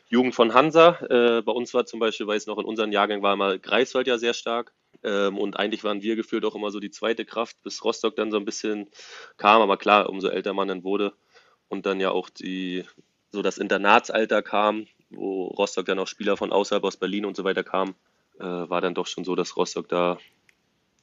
Jugend 0.10 0.36
von 0.36 0.54
Hansa. 0.54 1.00
Äh, 1.10 1.42
bei 1.42 1.52
uns 1.52 1.74
war 1.74 1.86
zum 1.86 2.00
Beispiel, 2.00 2.28
weil 2.28 2.38
es 2.38 2.48
noch 2.48 2.58
in 2.58 2.66
unseren 2.66 2.92
Jahrgängen 2.92 3.24
war, 3.24 3.36
mal 3.36 3.60
Greifswald 3.60 4.08
ja 4.08 4.18
sehr 4.18 4.34
stark. 4.34 4.74
Ähm, 5.04 5.38
und 5.38 5.58
eigentlich 5.58 5.84
waren 5.84 6.02
wir 6.02 6.16
gefühlt 6.16 6.46
auch 6.46 6.56
immer 6.56 6.72
so 6.72 6.80
die 6.80 6.92
zweite 6.92 7.26
Kraft, 7.26 7.62
bis 7.64 7.84
Rostock 7.84 8.16
dann 8.16 8.32
so 8.32 8.38
ein 8.38 8.46
bisschen 8.46 8.90
kam. 9.38 9.62
Aber 9.62 9.78
klar, 9.78 10.10
umso 10.10 10.30
älter 10.30 10.54
man 10.54 10.68
dann 10.68 10.84
wurde 10.84 11.14
und 11.68 11.86
dann 11.86 12.00
ja 12.00 12.12
auch 12.12 12.30
die, 12.30 12.86
so 13.32 13.42
das 13.42 13.58
Internatsalter 13.58 14.42
kam, 14.42 14.88
wo 15.10 15.48
Rostock 15.48 15.86
dann 15.86 16.00
auch 16.00 16.08
Spieler 16.08 16.38
von 16.38 16.52
außerhalb 16.52 16.84
aus 16.84 16.98
Berlin 16.98 17.26
und 17.26 17.36
so 17.36 17.44
weiter 17.44 17.64
kamen, 17.64 17.96
äh, 18.40 18.44
war 18.44 18.82
dann 18.82 18.94
doch 18.94 19.08
schon 19.08 19.26
so, 19.26 19.36
dass 19.36 19.58
Rostock 19.58 19.90
da 19.90 20.18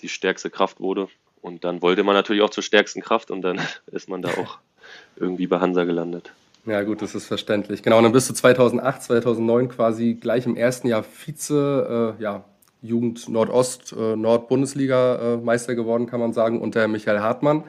die 0.01 0.09
stärkste 0.09 0.51
Kraft 0.51 0.81
wurde. 0.81 1.09
Und 1.41 1.65
dann 1.65 1.83
wollte 1.83 2.05
man 2.05 2.15
natürlich 2.15 2.43
auch 2.43 2.51
zur 2.51 2.63
stärksten 2.63 3.03
Kraft 3.03 3.31
und 3.31 3.43
dann 3.43 3.61
ist 3.87 4.09
man 4.09 4.23
da 4.23 4.31
auch 4.31 4.59
irgendwie 5.17 5.47
bei 5.47 5.61
Hansa 5.61 5.85
gelandet. 5.85 6.33
Ja, 6.67 6.83
gut, 6.83 7.03
das 7.03 7.15
ist 7.15 7.27
verständlich. 7.27 7.83
Genau, 7.83 7.99
und 7.99 8.05
dann 8.05 8.13
bist 8.13 8.31
du 8.31 8.35
2008, 8.35 9.03
2009 9.03 9.69
quasi 9.69 10.15
gleich 10.15 10.47
im 10.47 10.57
ersten 10.57 10.89
Jahr 10.89 11.03
Vize, 11.03 12.17
äh, 12.19 12.23
ja, 12.23 12.45
Jugend 12.81 13.29
Nordost, 13.29 13.95
äh, 13.99 14.17
Nord-Bundesliga-Meister 14.17 15.73
äh, 15.73 15.77
geworden, 15.77 16.07
kann 16.07 16.21
man 16.21 16.33
sagen, 16.33 16.61
unter 16.61 16.89
Michael 16.89 17.21
Hartmann. 17.21 17.65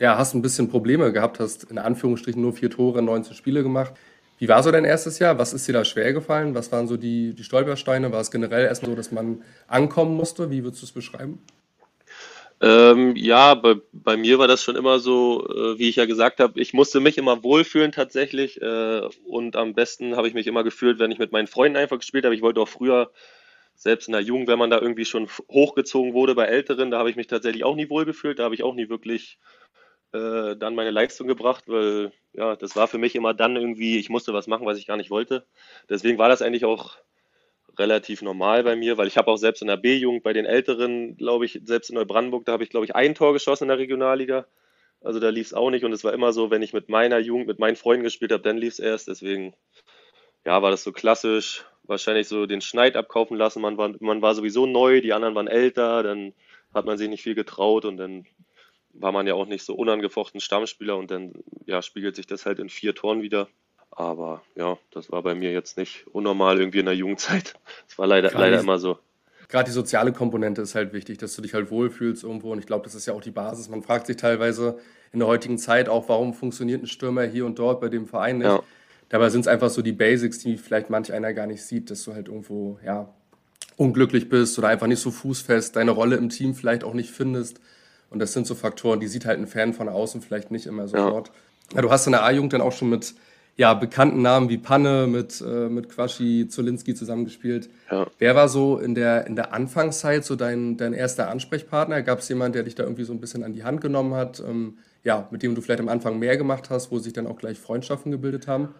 Ja, 0.00 0.18
hast 0.18 0.34
ein 0.34 0.42
bisschen 0.42 0.68
Probleme 0.68 1.12
gehabt, 1.12 1.40
hast 1.40 1.64
in 1.64 1.78
Anführungsstrichen 1.78 2.40
nur 2.40 2.52
vier 2.52 2.70
Tore, 2.70 3.02
19 3.02 3.34
Spiele 3.34 3.62
gemacht. 3.62 3.94
Wie 4.38 4.48
war 4.48 4.62
so 4.62 4.70
dein 4.70 4.84
erstes 4.84 5.18
Jahr? 5.18 5.38
Was 5.38 5.54
ist 5.54 5.66
dir 5.66 5.72
da 5.72 5.84
schwer 5.84 6.12
gefallen? 6.12 6.54
Was 6.54 6.70
waren 6.72 6.88
so 6.88 6.96
die, 6.98 7.34
die 7.34 7.44
Stolpersteine? 7.44 8.12
War 8.12 8.20
es 8.20 8.30
generell 8.30 8.66
erstmal 8.66 8.90
so, 8.90 8.96
dass 8.96 9.12
man 9.12 9.42
ankommen 9.66 10.14
musste? 10.14 10.50
Wie 10.50 10.62
würdest 10.62 10.82
du 10.82 10.86
es 10.86 10.92
beschreiben? 10.92 11.38
Ähm, 12.60 13.14
ja, 13.16 13.54
bei, 13.54 13.76
bei, 13.92 14.16
mir 14.16 14.38
war 14.38 14.48
das 14.48 14.62
schon 14.62 14.76
immer 14.76 14.98
so, 14.98 15.46
äh, 15.48 15.78
wie 15.78 15.88
ich 15.90 15.96
ja 15.96 16.06
gesagt 16.06 16.40
habe, 16.40 16.58
ich 16.58 16.72
musste 16.72 17.00
mich 17.00 17.18
immer 17.18 17.42
wohlfühlen 17.42 17.92
tatsächlich. 17.92 18.60
Äh, 18.62 19.02
und 19.24 19.56
am 19.56 19.74
besten 19.74 20.16
habe 20.16 20.28
ich 20.28 20.34
mich 20.34 20.46
immer 20.46 20.64
gefühlt, 20.64 20.98
wenn 20.98 21.10
ich 21.10 21.18
mit 21.18 21.32
meinen 21.32 21.48
Freunden 21.48 21.76
einfach 21.76 21.98
gespielt 21.98 22.24
habe. 22.24 22.34
Ich 22.34 22.42
wollte 22.42 22.60
auch 22.60 22.68
früher, 22.68 23.10
selbst 23.74 24.08
in 24.08 24.12
der 24.12 24.22
Jugend, 24.22 24.48
wenn 24.48 24.58
man 24.58 24.70
da 24.70 24.80
irgendwie 24.80 25.04
schon 25.04 25.28
hochgezogen 25.50 26.14
wurde 26.14 26.34
bei 26.34 26.46
Älteren, 26.46 26.90
da 26.90 26.98
habe 26.98 27.10
ich 27.10 27.16
mich 27.16 27.26
tatsächlich 27.26 27.64
auch 27.64 27.76
nie 27.76 27.90
wohl 27.90 28.06
gefühlt. 28.06 28.38
Da 28.38 28.44
habe 28.44 28.54
ich 28.54 28.62
auch 28.62 28.74
nie 28.74 28.88
wirklich 28.88 29.38
äh, 30.12 30.56
dann 30.56 30.74
meine 30.74 30.90
Leistung 30.90 31.26
gebracht, 31.28 31.64
weil 31.66 32.12
ja, 32.32 32.56
das 32.56 32.76
war 32.76 32.88
für 32.88 32.98
mich 32.98 33.14
immer 33.14 33.34
dann 33.34 33.56
irgendwie, 33.56 33.98
ich 33.98 34.08
musste 34.08 34.32
was 34.32 34.46
machen, 34.46 34.66
was 34.66 34.78
ich 34.78 34.86
gar 34.86 34.96
nicht 34.96 35.10
wollte. 35.10 35.46
Deswegen 35.90 36.18
war 36.18 36.28
das 36.30 36.42
eigentlich 36.42 36.64
auch 36.64 36.96
relativ 37.78 38.22
normal 38.22 38.64
bei 38.64 38.76
mir, 38.76 38.96
weil 38.98 39.08
ich 39.08 39.16
habe 39.16 39.30
auch 39.30 39.36
selbst 39.36 39.62
in 39.62 39.68
der 39.68 39.76
B-Jugend 39.76 40.22
bei 40.22 40.32
den 40.32 40.46
Älteren, 40.46 41.16
glaube 41.16 41.44
ich, 41.44 41.60
selbst 41.64 41.90
in 41.90 41.96
Neubrandenburg, 41.96 42.44
da 42.44 42.52
habe 42.52 42.64
ich, 42.64 42.70
glaube 42.70 42.86
ich, 42.86 42.94
ein 42.94 43.14
Tor 43.14 43.32
geschossen 43.32 43.64
in 43.64 43.68
der 43.68 43.78
Regionalliga. 43.78 44.46
Also 45.02 45.20
da 45.20 45.28
lief 45.28 45.48
es 45.48 45.54
auch 45.54 45.70
nicht 45.70 45.84
und 45.84 45.92
es 45.92 46.04
war 46.04 46.12
immer 46.12 46.32
so, 46.32 46.50
wenn 46.50 46.62
ich 46.62 46.72
mit 46.72 46.88
meiner 46.88 47.18
Jugend, 47.18 47.46
mit 47.46 47.58
meinen 47.58 47.76
Freunden 47.76 48.04
gespielt 48.04 48.32
habe, 48.32 48.42
dann 48.42 48.58
lief 48.58 48.74
es 48.74 48.78
erst. 48.78 49.08
Deswegen, 49.08 49.54
ja, 50.44 50.62
war 50.62 50.70
das 50.70 50.82
so 50.82 50.92
klassisch. 50.92 51.64
Wahrscheinlich 51.84 52.26
so 52.26 52.46
den 52.46 52.60
Schneid 52.60 52.96
abkaufen 52.96 53.36
lassen. 53.36 53.62
Man 53.62 53.76
war, 53.76 53.94
man 54.00 54.22
war 54.22 54.34
sowieso 54.34 54.66
neu, 54.66 55.00
die 55.00 55.12
anderen 55.12 55.34
waren 55.36 55.46
älter, 55.46 56.02
dann 56.02 56.32
hat 56.74 56.86
man 56.86 56.98
sich 56.98 57.08
nicht 57.08 57.22
viel 57.22 57.36
getraut 57.36 57.84
und 57.84 57.96
dann 57.96 58.26
war 58.92 59.12
man 59.12 59.26
ja 59.26 59.34
auch 59.34 59.46
nicht 59.46 59.64
so 59.64 59.74
unangefochten 59.74 60.40
Stammspieler 60.40 60.96
und 60.96 61.10
dann 61.10 61.32
ja, 61.66 61.82
spiegelt 61.82 62.16
sich 62.16 62.26
das 62.26 62.46
halt 62.46 62.58
in 62.58 62.68
vier 62.68 62.94
Toren 62.94 63.22
wieder. 63.22 63.48
Aber 63.96 64.42
ja, 64.54 64.76
das 64.92 65.10
war 65.10 65.22
bei 65.22 65.34
mir 65.34 65.52
jetzt 65.52 65.78
nicht 65.78 66.06
unnormal 66.12 66.60
irgendwie 66.60 66.80
in 66.80 66.86
der 66.86 66.94
Jugendzeit. 66.94 67.54
Das 67.88 67.98
war 67.98 68.06
leider, 68.06 68.30
leider 68.32 68.60
immer 68.60 68.78
so. 68.78 68.98
Gerade 69.48 69.64
die 69.64 69.72
soziale 69.72 70.12
Komponente 70.12 70.60
ist 70.60 70.74
halt 70.74 70.92
wichtig, 70.92 71.18
dass 71.18 71.34
du 71.34 71.40
dich 71.40 71.54
halt 71.54 71.70
wohlfühlst 71.70 72.24
irgendwo. 72.24 72.52
Und 72.52 72.58
ich 72.58 72.66
glaube, 72.66 72.84
das 72.84 72.94
ist 72.94 73.06
ja 73.06 73.14
auch 73.14 73.22
die 73.22 73.30
Basis. 73.30 73.68
Man 73.68 73.82
fragt 73.82 74.06
sich 74.06 74.16
teilweise 74.16 74.78
in 75.12 75.20
der 75.20 75.28
heutigen 75.28 75.56
Zeit 75.56 75.88
auch, 75.88 76.08
warum 76.08 76.34
funktioniert 76.34 76.82
ein 76.82 76.86
Stürmer 76.86 77.22
hier 77.22 77.46
und 77.46 77.58
dort 77.58 77.80
bei 77.80 77.88
dem 77.88 78.06
Verein 78.06 78.38
nicht. 78.38 78.48
Ja. 78.48 78.62
Dabei 79.08 79.30
sind 79.30 79.42
es 79.42 79.48
einfach 79.48 79.70
so 79.70 79.80
die 79.80 79.92
Basics, 79.92 80.40
die 80.40 80.58
vielleicht 80.58 80.90
manch 80.90 81.12
einer 81.12 81.32
gar 81.32 81.46
nicht 81.46 81.62
sieht, 81.62 81.90
dass 81.90 82.04
du 82.04 82.12
halt 82.12 82.28
irgendwo 82.28 82.78
ja, 82.84 83.08
unglücklich 83.76 84.28
bist 84.28 84.58
oder 84.58 84.68
einfach 84.68 84.88
nicht 84.88 85.00
so 85.00 85.10
fußfest, 85.10 85.74
deine 85.74 85.92
Rolle 85.92 86.16
im 86.16 86.28
Team 86.28 86.54
vielleicht 86.54 86.84
auch 86.84 86.94
nicht 86.94 87.10
findest. 87.10 87.60
Und 88.10 88.18
das 88.18 88.32
sind 88.32 88.46
so 88.46 88.54
Faktoren, 88.54 89.00
die 89.00 89.06
sieht 89.06 89.24
halt 89.24 89.38
ein 89.38 89.46
Fan 89.46 89.72
von 89.72 89.88
außen 89.88 90.20
vielleicht 90.20 90.50
nicht 90.50 90.66
immer 90.66 90.86
sofort. 90.86 91.28
Ja. 91.28 91.34
Ja, 91.76 91.82
du 91.82 91.90
hast 91.90 92.06
in 92.06 92.12
der 92.12 92.24
A-Jugend 92.24 92.52
dann 92.52 92.60
auch 92.60 92.72
schon 92.72 92.90
mit 92.90 93.14
ja, 93.56 93.72
bekannten 93.72 94.20
Namen 94.20 94.50
wie 94.50 94.58
Panne, 94.58 95.06
mit, 95.06 95.40
äh, 95.40 95.68
mit 95.68 95.88
Quaschi, 95.88 96.46
Zolinski 96.48 96.94
zusammengespielt. 96.94 97.70
Ja. 97.90 98.06
Wer 98.18 98.36
war 98.36 98.48
so 98.48 98.78
in 98.78 98.94
der, 98.94 99.26
in 99.26 99.34
der 99.34 99.54
Anfangszeit 99.54 100.24
so 100.24 100.36
dein, 100.36 100.76
dein 100.76 100.92
erster 100.92 101.30
Ansprechpartner? 101.30 102.02
Gab 102.02 102.18
es 102.18 102.28
jemanden, 102.28 102.52
der 102.52 102.64
dich 102.64 102.74
da 102.74 102.82
irgendwie 102.82 103.04
so 103.04 103.14
ein 103.14 103.20
bisschen 103.20 103.42
an 103.42 103.54
die 103.54 103.64
Hand 103.64 103.80
genommen 103.80 104.14
hat, 104.14 104.40
ähm, 104.40 104.78
ja, 105.04 105.26
mit 105.30 105.42
dem 105.42 105.54
du 105.54 105.62
vielleicht 105.62 105.80
am 105.80 105.88
Anfang 105.88 106.18
mehr 106.18 106.36
gemacht 106.36 106.68
hast, 106.68 106.90
wo 106.90 106.98
sich 106.98 107.14
dann 107.14 107.26
auch 107.26 107.38
gleich 107.38 107.58
Freundschaften 107.58 108.12
gebildet 108.12 108.46
haben? 108.46 108.74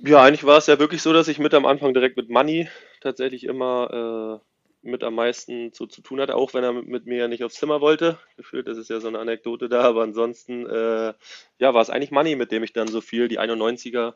Ja, 0.00 0.22
eigentlich 0.22 0.44
war 0.44 0.56
es 0.56 0.66
ja 0.66 0.78
wirklich 0.78 1.02
so, 1.02 1.12
dass 1.12 1.28
ich 1.28 1.38
mit 1.38 1.52
am 1.52 1.66
Anfang 1.66 1.92
direkt 1.92 2.16
mit 2.16 2.30
Money 2.30 2.68
tatsächlich 3.00 3.44
immer 3.44 4.40
äh, 4.40 4.47
mit 4.88 5.04
am 5.04 5.14
meisten 5.14 5.72
zu, 5.72 5.86
zu 5.86 6.02
tun 6.02 6.20
hatte, 6.20 6.34
auch 6.34 6.54
wenn 6.54 6.64
er 6.64 6.72
mit, 6.72 7.06
mir 7.06 7.18
ja 7.18 7.28
nicht 7.28 7.44
aufs 7.44 7.56
Zimmer 7.56 7.80
wollte. 7.80 8.18
Gefühlt, 8.36 8.66
das 8.66 8.78
ist 8.78 8.90
ja 8.90 9.00
so 9.00 9.08
eine 9.08 9.18
Anekdote 9.18 9.68
da, 9.68 9.82
aber 9.82 10.02
ansonsten 10.02 10.66
äh, 10.66 11.14
ja, 11.58 11.74
war 11.74 11.80
es 11.80 11.90
eigentlich 11.90 12.10
Money, 12.10 12.36
mit 12.36 12.52
dem 12.52 12.62
ich 12.62 12.72
dann 12.72 12.88
so 12.88 13.00
viel, 13.00 13.28
die 13.28 13.38
91er, 13.38 14.14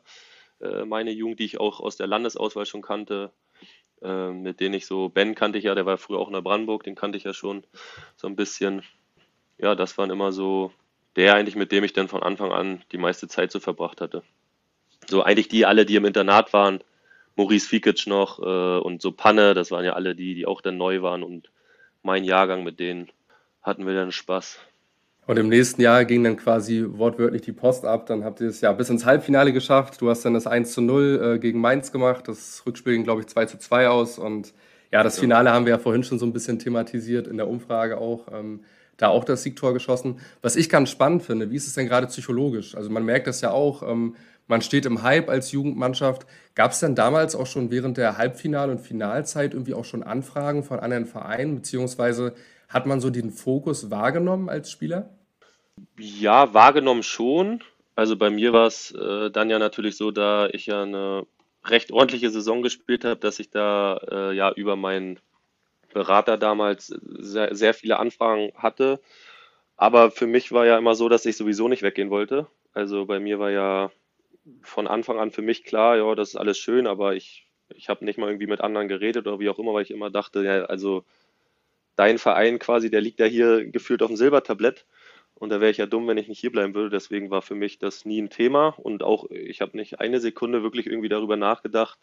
äh, 0.61 0.85
meine 0.85 1.11
Jugend, 1.11 1.39
die 1.39 1.45
ich 1.45 1.59
auch 1.59 1.79
aus 1.79 1.97
der 1.97 2.07
Landesauswahl 2.07 2.65
schon 2.65 2.81
kannte, 2.81 3.31
äh, 4.01 4.29
mit 4.31 4.59
denen 4.59 4.75
ich 4.75 4.85
so, 4.85 5.09
Ben 5.09 5.35
kannte 5.35 5.57
ich 5.57 5.65
ja, 5.65 5.75
der 5.75 5.85
war 5.85 5.97
früher 5.97 6.19
auch 6.19 6.27
in 6.27 6.33
der 6.33 6.41
Brandenburg, 6.41 6.83
den 6.83 6.95
kannte 6.95 7.17
ich 7.17 7.23
ja 7.23 7.33
schon 7.33 7.63
so 8.15 8.27
ein 8.27 8.35
bisschen. 8.35 8.83
Ja, 9.57 9.75
das 9.75 9.97
waren 9.97 10.09
immer 10.09 10.31
so 10.31 10.71
der 11.15 11.35
eigentlich, 11.35 11.55
mit 11.55 11.71
dem 11.71 11.83
ich 11.83 11.93
dann 11.93 12.07
von 12.07 12.23
Anfang 12.23 12.51
an 12.51 12.83
die 12.91 12.97
meiste 12.97 13.27
Zeit 13.27 13.51
so 13.51 13.59
verbracht 13.59 14.01
hatte. 14.01 14.23
So 15.07 15.21
eigentlich 15.21 15.47
die 15.47 15.65
alle, 15.65 15.85
die 15.85 15.95
im 15.95 16.05
Internat 16.05 16.53
waren, 16.53 16.83
Maurice 17.35 17.67
Fikic 17.67 18.07
noch 18.07 18.39
äh, 18.39 18.79
und 18.79 19.01
so 19.01 19.11
Panne, 19.11 19.53
das 19.53 19.71
waren 19.71 19.85
ja 19.85 19.93
alle 19.93 20.15
die, 20.15 20.35
die 20.35 20.45
auch 20.45 20.61
dann 20.61 20.77
neu 20.77 21.01
waren 21.01 21.23
und 21.23 21.51
mein 22.03 22.23
Jahrgang 22.23 22.63
mit 22.63 22.79
denen 22.79 23.09
hatten 23.61 23.85
wir 23.87 23.93
dann 23.93 24.11
Spaß. 24.11 24.59
Und 25.25 25.37
im 25.37 25.47
nächsten 25.47 25.81
Jahr 25.81 26.03
ging 26.03 26.23
dann 26.23 26.35
quasi 26.35 26.83
wortwörtlich 26.85 27.43
die 27.43 27.53
Post 27.53 27.85
ab. 27.85 28.07
Dann 28.07 28.25
habt 28.25 28.41
ihr 28.41 28.49
es 28.49 28.59
ja 28.59 28.73
bis 28.73 28.89
ins 28.89 29.05
Halbfinale 29.05 29.53
geschafft. 29.53 30.01
Du 30.01 30.09
hast 30.09 30.25
dann 30.25 30.33
das 30.33 30.47
1 30.47 30.73
zu 30.73 30.81
0 30.81 31.35
äh, 31.35 31.39
gegen 31.39 31.61
Mainz 31.61 31.93
gemacht. 31.93 32.27
Das 32.27 32.63
Rückspiel 32.65 32.93
ging, 32.93 33.05
glaube 33.05 33.21
ich, 33.21 33.27
2 33.27 33.45
zu 33.45 33.57
2 33.57 33.87
aus. 33.87 34.19
Und 34.19 34.53
ja, 34.91 35.01
das 35.01 35.19
Finale 35.19 35.51
haben 35.51 35.65
wir 35.65 35.71
ja 35.71 35.79
vorhin 35.79 36.03
schon 36.03 36.19
so 36.19 36.25
ein 36.25 36.33
bisschen 36.33 36.59
thematisiert 36.59 37.27
in 37.27 37.37
der 37.37 37.47
Umfrage 37.47 37.99
auch. 37.99 38.27
Ähm, 38.33 38.65
da 38.97 39.07
auch 39.07 39.23
das 39.23 39.43
Siegtor 39.43 39.73
geschossen. 39.73 40.19
Was 40.41 40.55
ich 40.55 40.69
ganz 40.69 40.89
spannend 40.89 41.23
finde, 41.23 41.49
wie 41.49 41.55
ist 41.55 41.67
es 41.67 41.73
denn 41.73 41.87
gerade 41.87 42.07
psychologisch? 42.07 42.75
Also 42.75 42.89
man 42.89 43.05
merkt 43.05 43.27
das 43.27 43.41
ja 43.41 43.51
auch. 43.51 43.81
Ähm, 43.81 44.15
man 44.47 44.61
steht 44.61 44.85
im 44.85 45.03
Hype 45.03 45.29
als 45.29 45.51
Jugendmannschaft. 45.51 46.25
Gab 46.55 46.71
es 46.71 46.79
denn 46.79 46.95
damals 46.95 47.35
auch 47.35 47.47
schon 47.47 47.71
während 47.71 47.97
der 47.97 48.17
Halbfinal- 48.17 48.69
und 48.69 48.79
Finalzeit 48.79 49.53
irgendwie 49.53 49.73
auch 49.73 49.85
schon 49.85 50.03
Anfragen 50.03 50.63
von 50.63 50.79
anderen 50.79 51.05
Vereinen, 51.05 51.55
beziehungsweise 51.55 52.33
hat 52.69 52.85
man 52.85 52.99
so 52.99 53.09
den 53.09 53.31
Fokus 53.31 53.91
wahrgenommen 53.91 54.49
als 54.49 54.71
Spieler? 54.71 55.09
Ja, 55.97 56.53
wahrgenommen 56.53 57.03
schon. 57.03 57.63
Also 57.95 58.15
bei 58.15 58.29
mir 58.29 58.53
war 58.53 58.67
es 58.67 58.91
äh, 58.91 59.29
dann 59.29 59.49
ja 59.49 59.59
natürlich 59.59 59.97
so, 59.97 60.11
da 60.11 60.47
ich 60.47 60.65
ja 60.65 60.83
eine 60.83 61.25
recht 61.65 61.91
ordentliche 61.91 62.29
Saison 62.29 62.61
gespielt 62.61 63.05
habe, 63.05 63.19
dass 63.19 63.39
ich 63.39 63.49
da 63.49 63.97
äh, 64.09 64.35
ja 64.35 64.51
über 64.51 64.75
meinen 64.75 65.19
Berater 65.93 66.37
damals 66.37 66.87
sehr, 66.87 67.55
sehr 67.55 67.73
viele 67.73 67.99
Anfragen 67.99 68.51
hatte. 68.55 68.99
Aber 69.77 70.11
für 70.11 70.27
mich 70.27 70.51
war 70.51 70.65
ja 70.65 70.77
immer 70.77 70.95
so, 70.95 71.09
dass 71.09 71.25
ich 71.25 71.37
sowieso 71.37 71.67
nicht 71.67 71.83
weggehen 71.83 72.09
wollte. 72.09 72.47
Also 72.73 73.05
bei 73.05 73.19
mir 73.19 73.39
war 73.39 73.51
ja 73.51 73.91
von 74.61 74.87
Anfang 74.87 75.19
an 75.19 75.31
für 75.31 75.41
mich 75.41 75.63
klar, 75.63 75.97
ja, 75.97 76.15
das 76.15 76.29
ist 76.29 76.35
alles 76.35 76.57
schön, 76.57 76.87
aber 76.87 77.15
ich, 77.15 77.47
ich 77.69 77.89
habe 77.89 78.05
nicht 78.05 78.17
mal 78.17 78.27
irgendwie 78.27 78.47
mit 78.47 78.61
anderen 78.61 78.87
geredet 78.87 79.27
oder 79.27 79.39
wie 79.39 79.49
auch 79.49 79.59
immer, 79.59 79.73
weil 79.73 79.83
ich 79.83 79.91
immer 79.91 80.09
dachte, 80.09 80.43
ja, 80.43 80.65
also 80.65 81.05
dein 81.95 82.17
Verein 82.17 82.59
quasi, 82.59 82.89
der 82.89 83.01
liegt 83.01 83.19
ja 83.19 83.25
hier 83.25 83.65
gefühlt 83.65 84.01
auf 84.01 84.09
dem 84.09 84.17
Silbertablett 84.17 84.85
und 85.35 85.49
da 85.49 85.61
wäre 85.61 85.71
ich 85.71 85.77
ja 85.77 85.85
dumm, 85.85 86.07
wenn 86.07 86.17
ich 86.17 86.27
nicht 86.27 86.39
hier 86.39 86.51
bleiben 86.51 86.73
würde. 86.75 86.89
Deswegen 86.89 87.29
war 87.29 87.41
für 87.41 87.55
mich 87.55 87.79
das 87.79 88.05
nie 88.05 88.21
ein 88.21 88.29
Thema 88.29 88.75
und 88.77 89.03
auch 89.03 89.29
ich 89.29 89.61
habe 89.61 89.77
nicht 89.77 89.99
eine 89.99 90.19
Sekunde 90.19 90.63
wirklich 90.63 90.87
irgendwie 90.87 91.09
darüber 91.09 91.37
nachgedacht, 91.37 91.99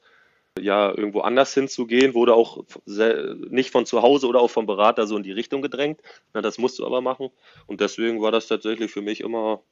ja, 0.59 0.91
irgendwo 0.91 1.21
anders 1.21 1.55
hinzugehen, 1.55 2.15
wurde 2.15 2.35
auch 2.35 2.65
nicht 2.87 3.71
von 3.71 3.87
zu 3.87 4.03
Hause 4.03 4.27
oder 4.27 4.41
auch 4.41 4.51
vom 4.51 4.67
Berater 4.67 5.07
so 5.07 5.17
in 5.17 5.23
die 5.23 5.33
Richtung 5.33 5.63
gedrängt. 5.63 6.01
Na, 6.35 6.43
das 6.43 6.59
musst 6.59 6.79
du 6.79 6.87
aber 6.87 7.01
machen. 7.01 7.31
Und 7.67 7.81
deswegen 7.81 8.21
war 8.21 8.33
das 8.33 8.49
tatsächlich 8.49 8.91
für 8.91 9.01
mich 9.01 9.21
immer 9.21 9.63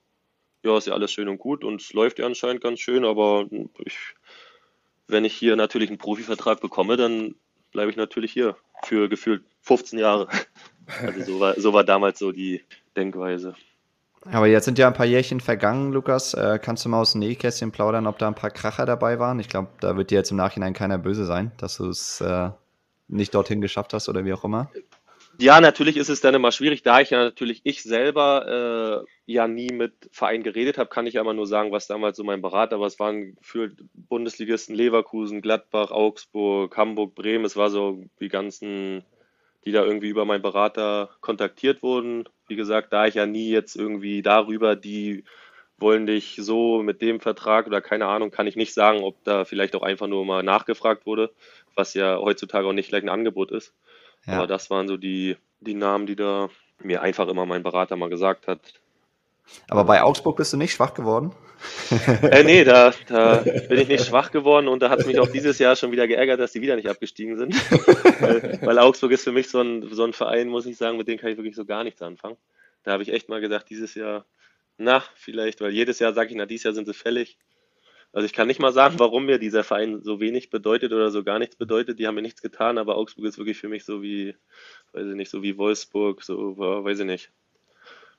ja, 0.64 0.76
ist 0.76 0.86
ja 0.86 0.94
alles 0.94 1.12
schön 1.12 1.28
und 1.28 1.38
gut 1.38 1.64
und 1.64 1.80
es 1.80 1.92
läuft 1.92 2.18
ja 2.18 2.26
anscheinend 2.26 2.62
ganz 2.62 2.80
schön, 2.80 3.04
aber 3.04 3.46
ich, 3.84 3.96
wenn 5.06 5.24
ich 5.24 5.34
hier 5.34 5.56
natürlich 5.56 5.88
einen 5.88 5.98
Profivertrag 5.98 6.60
bekomme, 6.60 6.96
dann 6.96 7.34
bleibe 7.72 7.90
ich 7.90 7.96
natürlich 7.96 8.32
hier 8.32 8.56
für 8.84 9.08
gefühlt 9.08 9.44
15 9.62 9.98
Jahre. 9.98 10.28
Also 11.02 11.22
so 11.22 11.38
war, 11.38 11.60
so 11.60 11.74
war 11.74 11.84
damals 11.84 12.18
so 12.18 12.32
die 12.32 12.62
Denkweise. 12.96 13.54
Aber 14.24 14.46
jetzt 14.46 14.64
sind 14.64 14.78
ja 14.78 14.86
ein 14.86 14.94
paar 14.94 15.04
Jährchen 15.04 15.38
vergangen, 15.38 15.92
Lukas. 15.92 16.32
Äh, 16.32 16.58
kannst 16.62 16.86
du 16.86 16.88
mal 16.88 17.00
aus 17.00 17.12
dem 17.12 17.18
Nähkästchen 17.18 17.72
plaudern, 17.72 18.06
ob 18.06 18.18
da 18.18 18.26
ein 18.26 18.34
paar 18.34 18.50
Kracher 18.50 18.86
dabei 18.86 19.18
waren? 19.18 19.38
Ich 19.38 19.50
glaube, 19.50 19.68
da 19.80 19.98
wird 19.98 20.10
dir 20.10 20.14
jetzt 20.14 20.30
im 20.30 20.38
Nachhinein 20.38 20.72
keiner 20.72 20.96
böse 20.96 21.26
sein, 21.26 21.52
dass 21.58 21.76
du 21.76 21.90
es 21.90 22.22
äh, 22.22 22.50
nicht 23.06 23.34
dorthin 23.34 23.60
geschafft 23.60 23.92
hast 23.92 24.08
oder 24.08 24.24
wie 24.24 24.32
auch 24.32 24.44
immer. 24.44 24.70
Ja, 25.40 25.61
natürlich 25.61 25.96
ist 25.96 26.09
es 26.09 26.20
dann 26.20 26.35
immer 26.35 26.51
schwierig, 26.51 26.83
da 26.83 27.01
ich 27.01 27.11
ja 27.11 27.18
natürlich 27.22 27.61
ich 27.62 27.85
selber 27.85 29.05
äh, 29.07 29.33
ja 29.33 29.46
nie 29.46 29.70
mit 29.72 29.92
Verein 30.11 30.42
geredet 30.42 30.79
habe, 30.79 30.90
kann 30.90 31.07
ich 31.07 31.14
immer 31.14 31.33
nur 31.33 31.46
sagen, 31.46 31.70
was 31.70 31.87
damals 31.87 32.16
so 32.16 32.24
mein 32.24 32.42
Berater 32.42 32.81
war. 32.81 32.88
Es 32.88 32.98
waren 32.98 33.37
für 33.40 33.70
Bundesligisten 33.94 34.74
Leverkusen, 34.74 35.40
Gladbach, 35.40 35.92
Augsburg, 35.92 36.77
Hamburg, 36.77 37.14
Bremen. 37.14 37.44
Es 37.44 37.57
war 37.57 37.70
so 37.70 38.03
die 38.20 38.29
ganzen, 38.29 39.05
die 39.64 39.70
da 39.72 39.85
irgendwie 39.85 40.09
über 40.09 40.24
meinen 40.24 40.42
Berater 40.42 41.11
kontaktiert 41.20 41.83
wurden. 41.85 42.24
Wie 42.48 42.57
gesagt, 42.57 42.92
da 42.92 43.07
ich 43.07 43.14
ja 43.14 43.27
nie 43.27 43.48
jetzt 43.51 43.77
irgendwie 43.77 44.22
darüber, 44.22 44.74
die 44.74 45.22
wollen 45.79 46.07
dich 46.07 46.37
so 46.40 46.83
mit 46.83 47.01
dem 47.03 47.20
Vertrag 47.20 47.66
oder 47.66 47.81
keine 47.81 48.07
Ahnung, 48.07 48.31
kann 48.33 48.46
ich 48.48 48.57
nicht 48.57 48.74
sagen, 48.74 49.03
ob 49.05 49.22
da 49.24 49.44
vielleicht 49.44 49.77
auch 49.77 49.83
einfach 49.83 50.09
nur 50.09 50.24
mal 50.24 50.42
nachgefragt 50.42 51.07
wurde, 51.07 51.33
was 51.78 51.94
ja 51.94 52.18
heutzutage 52.18 52.66
auch 52.66 52.72
nicht 52.72 52.90
gleich 52.90 53.02
ein 53.02 53.08
Angebot 53.08 53.50
ist. 53.52 53.72
Ja. 54.26 54.34
Aber 54.34 54.46
das 54.46 54.68
waren 54.68 54.88
so 54.88 54.96
die, 54.96 55.36
die 55.60 55.74
Namen, 55.74 56.06
die 56.06 56.16
da 56.16 56.50
mir 56.82 57.02
einfach 57.02 57.28
immer 57.28 57.46
mein 57.46 57.62
Berater 57.62 57.96
mal 57.96 58.10
gesagt 58.10 58.46
hat. 58.46 58.60
Aber 59.70 59.84
bei 59.84 60.02
Augsburg 60.02 60.36
bist 60.36 60.52
du 60.52 60.56
nicht 60.56 60.72
schwach 60.72 60.92
geworden? 60.92 61.32
äh, 62.22 62.44
nee, 62.44 62.64
da, 62.64 62.92
da 63.08 63.38
bin 63.38 63.78
ich 63.78 63.88
nicht 63.88 64.04
schwach 64.04 64.30
geworden 64.30 64.68
und 64.68 64.80
da 64.80 64.90
hat 64.90 65.00
es 65.00 65.06
mich 65.06 65.18
auch 65.18 65.28
dieses 65.28 65.58
Jahr 65.58 65.74
schon 65.74 65.90
wieder 65.90 66.06
geärgert, 66.06 66.38
dass 66.38 66.52
die 66.52 66.60
wieder 66.60 66.76
nicht 66.76 66.88
abgestiegen 66.88 67.36
sind. 67.36 67.54
weil, 68.20 68.60
weil, 68.62 68.78
Augsburg 68.78 69.10
ist 69.12 69.24
für 69.24 69.32
mich 69.32 69.48
so 69.48 69.60
ein, 69.60 69.88
so 69.90 70.04
ein 70.04 70.12
Verein, 70.12 70.48
muss 70.48 70.66
ich 70.66 70.76
sagen, 70.76 70.98
mit 70.98 71.08
dem 71.08 71.18
kann 71.18 71.30
ich 71.30 71.36
wirklich 71.36 71.56
so 71.56 71.64
gar 71.64 71.82
nichts 71.82 72.02
anfangen. 72.02 72.36
Da 72.84 72.92
habe 72.92 73.02
ich 73.02 73.12
echt 73.12 73.28
mal 73.28 73.40
gedacht, 73.40 73.66
dieses 73.70 73.94
Jahr, 73.94 74.24
na, 74.76 75.02
vielleicht, 75.16 75.60
weil 75.60 75.72
jedes 75.72 75.98
Jahr 75.98 76.12
sage 76.12 76.30
ich, 76.30 76.36
na, 76.36 76.46
dieses 76.46 76.64
Jahr 76.64 76.74
sind 76.74 76.86
sie 76.86 76.94
fällig. 76.94 77.38
Also 78.12 78.26
ich 78.26 78.32
kann 78.32 78.48
nicht 78.48 78.60
mal 78.60 78.72
sagen, 78.72 78.98
warum 78.98 79.26
mir 79.26 79.38
dieser 79.38 79.64
Verein 79.64 80.02
so 80.02 80.20
wenig 80.20 80.50
bedeutet 80.50 80.92
oder 80.92 81.10
so 81.10 81.24
gar 81.24 81.38
nichts 81.38 81.56
bedeutet. 81.56 81.98
Die 81.98 82.06
haben 82.06 82.14
mir 82.16 82.22
nichts 82.22 82.42
getan, 82.42 82.78
aber 82.78 82.96
Augsburg 82.96 83.26
ist 83.26 83.38
wirklich 83.38 83.58
für 83.58 83.68
mich 83.68 83.84
so 83.84 84.02
wie, 84.02 84.36
weiß 84.92 85.06
ich 85.08 85.14
nicht, 85.14 85.30
so 85.30 85.42
wie 85.42 85.58
Wolfsburg, 85.58 86.22
so, 86.24 86.56
weiß 86.58 87.00
ich 87.00 87.06
nicht 87.06 87.32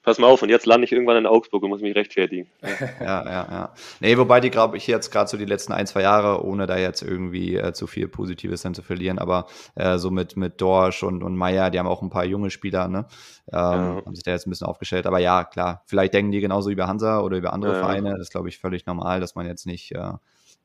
pass 0.02 0.18
mal 0.18 0.28
auf, 0.28 0.42
und 0.42 0.50
jetzt 0.50 0.66
lande 0.66 0.86
ich 0.86 0.92
irgendwann 0.92 1.18
in 1.18 1.26
Augsburg 1.26 1.64
und 1.64 1.70
muss 1.70 1.82
mich 1.82 1.96
rechtfertigen. 1.96 2.50
Ja, 3.00 3.24
ja, 3.26 3.48
ja. 3.50 3.74
Nee, 4.00 4.18
wobei 4.18 4.40
die, 4.40 4.50
glaube 4.50 4.78
ich, 4.78 4.88
jetzt 4.88 5.12
gerade 5.12 5.30
so 5.30 5.38
die 5.38 5.46
letzten 5.46 5.74
ein, 5.74 5.88
zwei 5.88 6.02
Jahre, 6.02 6.44
ohne 6.44 6.66
da 6.68 6.78
jetzt 6.78 7.02
irgendwie 7.02 7.56
äh, 7.56 7.74
zu 7.74 7.88
viel 7.88 8.08
Positives 8.08 8.62
dann 8.62 8.74
zu 8.74 8.82
verlieren, 8.82 9.20
aber 9.20 9.48
äh, 9.76 9.98
so 9.98 10.12
mit, 10.12 10.38
mit 10.38 10.62
Dorsch 10.62 11.04
und, 11.04 11.24
und 11.24 11.36
Meier, 11.36 11.70
die 11.70 11.80
haben 11.80 11.88
auch 11.88 12.02
ein 12.02 12.10
paar 12.10 12.26
junge 12.26 12.50
Spieler, 12.50 12.88
ne? 12.88 13.06
Ähm, 13.52 13.54
ja. 13.54 14.02
Haben 14.06 14.16
sich 14.16 14.24
da 14.24 14.32
jetzt 14.32 14.48
ein 14.48 14.50
bisschen 14.50 14.68
aufgestellt. 14.68 15.08
Aber 15.08 15.20
ja, 15.20 15.44
klar, 15.44 15.84
vielleicht 15.88 16.14
denken 16.14 16.32
die 16.32 16.42
genauso 16.42 16.70
über 16.70 16.88
Hansa 16.88 17.22
oder 17.22 17.38
über 17.38 17.54
andere 17.54 17.74
ja. 17.74 17.80
Vereine. 17.80 18.12
Das 18.12 18.22
ist, 18.22 18.32
glaube 18.32 18.50
ich, 18.50 18.60
völlig 18.60 18.86
normal, 18.86 19.20
dass 19.20 19.36
man 19.36 19.46
jetzt 19.46 19.66
nicht 19.66 19.92
äh, 19.92 20.14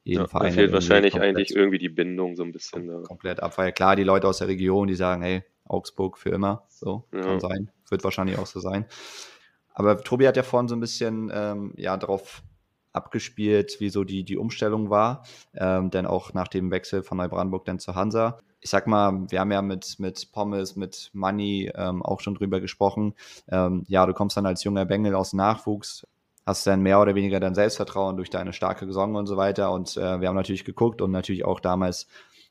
jeden 0.03 0.23
ja, 0.23 0.29
Verein. 0.29 0.49
Da 0.49 0.53
fehlt 0.53 0.73
wahrscheinlich 0.73 1.21
eigentlich 1.21 1.55
irgendwie 1.55 1.79
die 1.79 1.89
Bindung 1.89 2.37
so 2.37 2.43
ein 2.43 2.53
bisschen. 2.53 3.03
Komplett 3.05 3.43
ab, 3.43 3.57
weil 3.59 3.73
klar, 3.73 3.97
die 3.97 4.05
Leute 4.05 4.29
aus 4.29 4.39
der 4.39 4.49
Region, 4.49 4.87
die 4.87 4.95
sagen, 4.95 5.23
hey, 5.23 5.43
Augsburg 5.65 6.19
für 6.19 6.31
immer, 6.31 6.65
so 6.69 7.05
kann 7.11 7.41
sein. 7.41 7.71
Wird 7.89 8.05
wahrscheinlich 8.05 8.39
auch 8.39 8.47
so 8.47 8.61
sein. 8.61 8.87
Aber 9.75 10.03
Tobi 10.03 10.27
hat 10.27 10.37
ja 10.37 10.43
vorhin 10.43 10.69
so 10.69 10.77
ein 10.77 10.81
bisschen 10.81 11.31
ähm, 11.35 11.73
ja, 11.77 11.97
darauf 11.97 12.43
abgespielt, 12.93 13.81
wie 13.81 13.91
so 13.91 14.05
die, 14.05 14.25
die 14.25 14.37
Umstellung 14.37 14.89
war, 14.89 15.25
ähm, 15.55 15.91
denn 15.91 16.07
auch 16.07 16.33
nach 16.33 16.49
dem 16.49 16.71
Wechsel 16.71 17.03
von 17.03 17.19
Neubrandenburg 17.19 17.65
dann 17.65 17.81
zu 17.81 17.95
Hansa. 17.95 18.39
Ich 18.61 18.71
sag 18.71 18.87
mal, 18.87 19.27
wir 19.29 19.41
haben 19.41 19.51
ja 19.53 19.61
mit, 19.61 19.97
mit 19.99 20.33
Pommes, 20.33 20.77
mit 20.77 21.11
Money 21.13 21.71
ähm, 21.75 22.03
auch 22.03 22.21
schon 22.21 22.37
drüber 22.37 22.61
gesprochen. 22.61 23.15
Ähm, 23.49 23.85
ja, 23.89 24.07
du 24.07 24.15
kommst 24.15 24.37
dann 24.37 24.47
als 24.47 24.65
junger 24.65 24.85
Bengel 24.85 25.15
aus 25.15 25.33
Nachwuchs, 25.33 26.07
hast 26.47 26.67
dann 26.67 26.81
mehr 26.81 27.01
oder 27.01 27.15
weniger 27.15 27.41
dein 27.41 27.55
Selbstvertrauen 27.55 28.17
durch 28.17 28.31
deine 28.31 28.53
starke 28.53 28.87
Saison 28.87 29.17
und 29.17 29.27
so 29.27 29.37
weiter. 29.37 29.73
Und 29.73 29.97
äh, 29.97 30.21
wir 30.21 30.29
haben 30.29 30.37
natürlich 30.37 30.65
geguckt 30.65 31.03
und 31.03 31.11
natürlich 31.11 31.45
auch 31.45 31.61
damals 31.61 32.07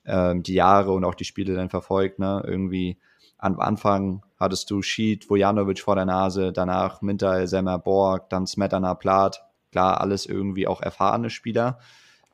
ähm, 0.06 0.44
die 0.44 0.54
Jahre 0.54 0.92
und 0.92 1.06
auch 1.06 1.16
die 1.16 1.26
Spiele 1.26 1.56
dann 1.56 1.70
verfolgt. 1.70 2.20
Ne? 2.20 2.44
Irgendwie 2.46 2.98
am 3.38 3.60
Anfang 3.60 4.24
hattest 4.39 4.72
du 4.72 4.82
Schied, 4.82 5.30
Vojanovic 5.30 5.80
vor 5.80 5.96
der 5.96 6.06
Nase, 6.06 6.54
danach 6.54 7.02
Minter, 7.02 7.46
Semmer, 7.48 7.78
Borg, 7.80 8.30
dann 8.30 8.48
Smetana, 8.48 8.94
Plat. 8.94 9.44
Klar, 9.72 10.02
alles 10.02 10.26
irgendwie 10.26 10.68
auch 10.68 10.82
erfahrene 10.82 11.30
Spieler. 11.30 11.80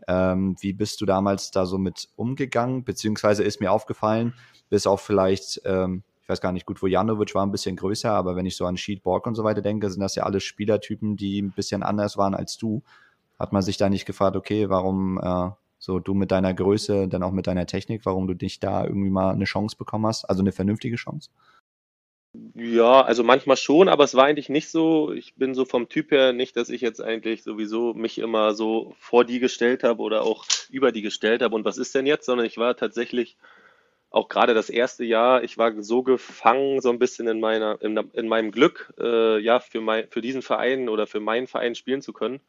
Ähm, 0.07 0.55
wie 0.59 0.73
bist 0.73 1.01
du 1.01 1.05
damals 1.05 1.51
da 1.51 1.65
so 1.65 1.77
mit 1.77 2.09
umgegangen? 2.15 2.83
Beziehungsweise 2.83 3.43
ist 3.43 3.59
mir 3.59 3.71
aufgefallen, 3.71 4.33
bis 4.69 4.87
auf 4.87 5.01
vielleicht, 5.01 5.61
ähm, 5.65 6.03
ich 6.21 6.29
weiß 6.29 6.41
gar 6.41 6.51
nicht, 6.51 6.65
gut, 6.65 6.81
Vojanovic 6.81 7.33
war 7.35 7.45
ein 7.45 7.51
bisschen 7.51 7.75
größer, 7.75 8.11
aber 8.11 8.35
wenn 8.35 8.45
ich 8.45 8.55
so 8.55 8.65
an 8.65 8.77
Schied, 8.77 9.03
Borg 9.03 9.25
und 9.25 9.35
so 9.35 9.43
weiter 9.43 9.61
denke, 9.61 9.89
sind 9.89 10.01
das 10.01 10.15
ja 10.15 10.23
alle 10.23 10.39
Spielertypen, 10.39 11.17
die 11.17 11.41
ein 11.41 11.51
bisschen 11.51 11.83
anders 11.83 12.17
waren 12.17 12.35
als 12.35 12.57
du. 12.57 12.83
Hat 13.39 13.53
man 13.53 13.61
sich 13.61 13.77
da 13.77 13.89
nicht 13.89 14.05
gefragt, 14.05 14.35
okay, 14.35 14.69
warum 14.69 15.17
äh, 15.17 15.49
so, 15.79 15.99
du 15.99 16.13
mit 16.13 16.31
deiner 16.31 16.53
Größe, 16.53 17.07
dann 17.07 17.23
auch 17.23 17.31
mit 17.31 17.47
deiner 17.47 17.65
Technik, 17.65 18.05
warum 18.05 18.27
du 18.27 18.33
dich 18.33 18.59
da 18.59 18.83
irgendwie 18.83 19.09
mal 19.09 19.31
eine 19.31 19.45
Chance 19.45 19.77
bekommen 19.77 20.05
hast, 20.05 20.25
also 20.25 20.41
eine 20.41 20.51
vernünftige 20.51 20.97
Chance? 20.97 21.29
Ja, 22.53 23.01
also 23.01 23.23
manchmal 23.23 23.57
schon, 23.57 23.89
aber 23.89 24.03
es 24.03 24.13
war 24.13 24.25
eigentlich 24.25 24.49
nicht 24.49 24.69
so. 24.69 25.11
Ich 25.13 25.33
bin 25.35 25.55
so 25.55 25.65
vom 25.65 25.89
Typ 25.89 26.11
her 26.11 26.31
nicht, 26.31 26.55
dass 26.57 26.69
ich 26.69 26.81
jetzt 26.81 27.01
eigentlich 27.01 27.41
sowieso 27.41 27.95
mich 27.95 28.19
immer 28.19 28.53
so 28.53 28.93
vor 28.99 29.25
die 29.25 29.39
gestellt 29.39 29.83
habe 29.83 30.03
oder 30.03 30.21
auch 30.21 30.45
über 30.69 30.91
die 30.91 31.01
gestellt 31.01 31.41
habe 31.41 31.55
und 31.55 31.65
was 31.65 31.79
ist 31.79 31.95
denn 31.95 32.05
jetzt, 32.05 32.25
sondern 32.25 32.45
ich 32.45 32.57
war 32.57 32.75
tatsächlich 32.75 33.37
auch 34.11 34.29
gerade 34.29 34.53
das 34.53 34.69
erste 34.69 35.05
Jahr, 35.05 35.43
ich 35.43 35.57
war 35.57 35.81
so 35.81 36.03
gefangen 36.03 36.81
so 36.81 36.89
ein 36.89 36.99
bisschen 36.99 37.27
in 37.27 37.39
meiner 37.39 37.81
in, 37.81 37.97
in 38.13 38.27
meinem 38.27 38.51
Glück, 38.51 38.93
äh, 38.99 39.39
ja 39.39 39.59
für 39.59 39.81
mein, 39.81 40.07
für 40.09 40.21
diesen 40.21 40.41
Verein 40.43 40.89
oder 40.89 41.07
für 41.07 41.19
meinen 41.19 41.47
Verein 41.47 41.73
spielen 41.73 42.01
zu 42.01 42.13
können 42.13 42.41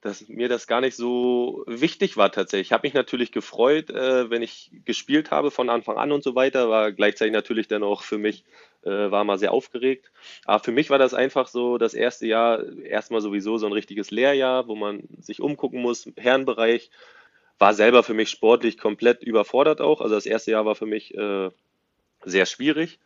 dass 0.00 0.28
mir 0.28 0.48
das 0.48 0.66
gar 0.66 0.80
nicht 0.80 0.96
so 0.96 1.62
wichtig 1.66 2.16
war 2.16 2.32
tatsächlich. 2.32 2.68
Ich 2.68 2.72
habe 2.72 2.86
mich 2.86 2.94
natürlich 2.94 3.32
gefreut, 3.32 3.90
äh, 3.90 4.30
wenn 4.30 4.42
ich 4.42 4.70
gespielt 4.84 5.30
habe 5.30 5.50
von 5.50 5.68
Anfang 5.68 5.98
an 5.98 6.12
und 6.12 6.22
so 6.22 6.34
weiter, 6.34 6.70
war 6.70 6.92
gleichzeitig 6.92 7.32
natürlich 7.34 7.68
dann 7.68 7.82
auch 7.82 8.02
für 8.02 8.16
mich, 8.16 8.44
äh, 8.82 9.10
war 9.10 9.24
mal 9.24 9.38
sehr 9.38 9.52
aufgeregt. 9.52 10.10
Aber 10.46 10.62
für 10.64 10.72
mich 10.72 10.88
war 10.88 10.98
das 10.98 11.12
einfach 11.12 11.48
so 11.48 11.76
das 11.76 11.92
erste 11.92 12.26
Jahr 12.26 12.64
erstmal 12.82 13.20
sowieso 13.20 13.58
so 13.58 13.66
ein 13.66 13.72
richtiges 13.72 14.10
Lehrjahr, 14.10 14.68
wo 14.68 14.74
man 14.74 15.02
sich 15.18 15.40
umgucken 15.40 15.82
muss, 15.82 16.08
Herrenbereich. 16.16 16.90
War 17.58 17.74
selber 17.74 18.02
für 18.02 18.14
mich 18.14 18.30
sportlich 18.30 18.78
komplett 18.78 19.22
überfordert 19.22 19.82
auch. 19.82 20.00
Also 20.00 20.14
das 20.14 20.24
erste 20.24 20.52
Jahr 20.52 20.64
war 20.64 20.76
für 20.76 20.86
mich 20.86 21.14
äh, 21.14 21.50
sehr 22.24 22.46
schwierig 22.46 22.98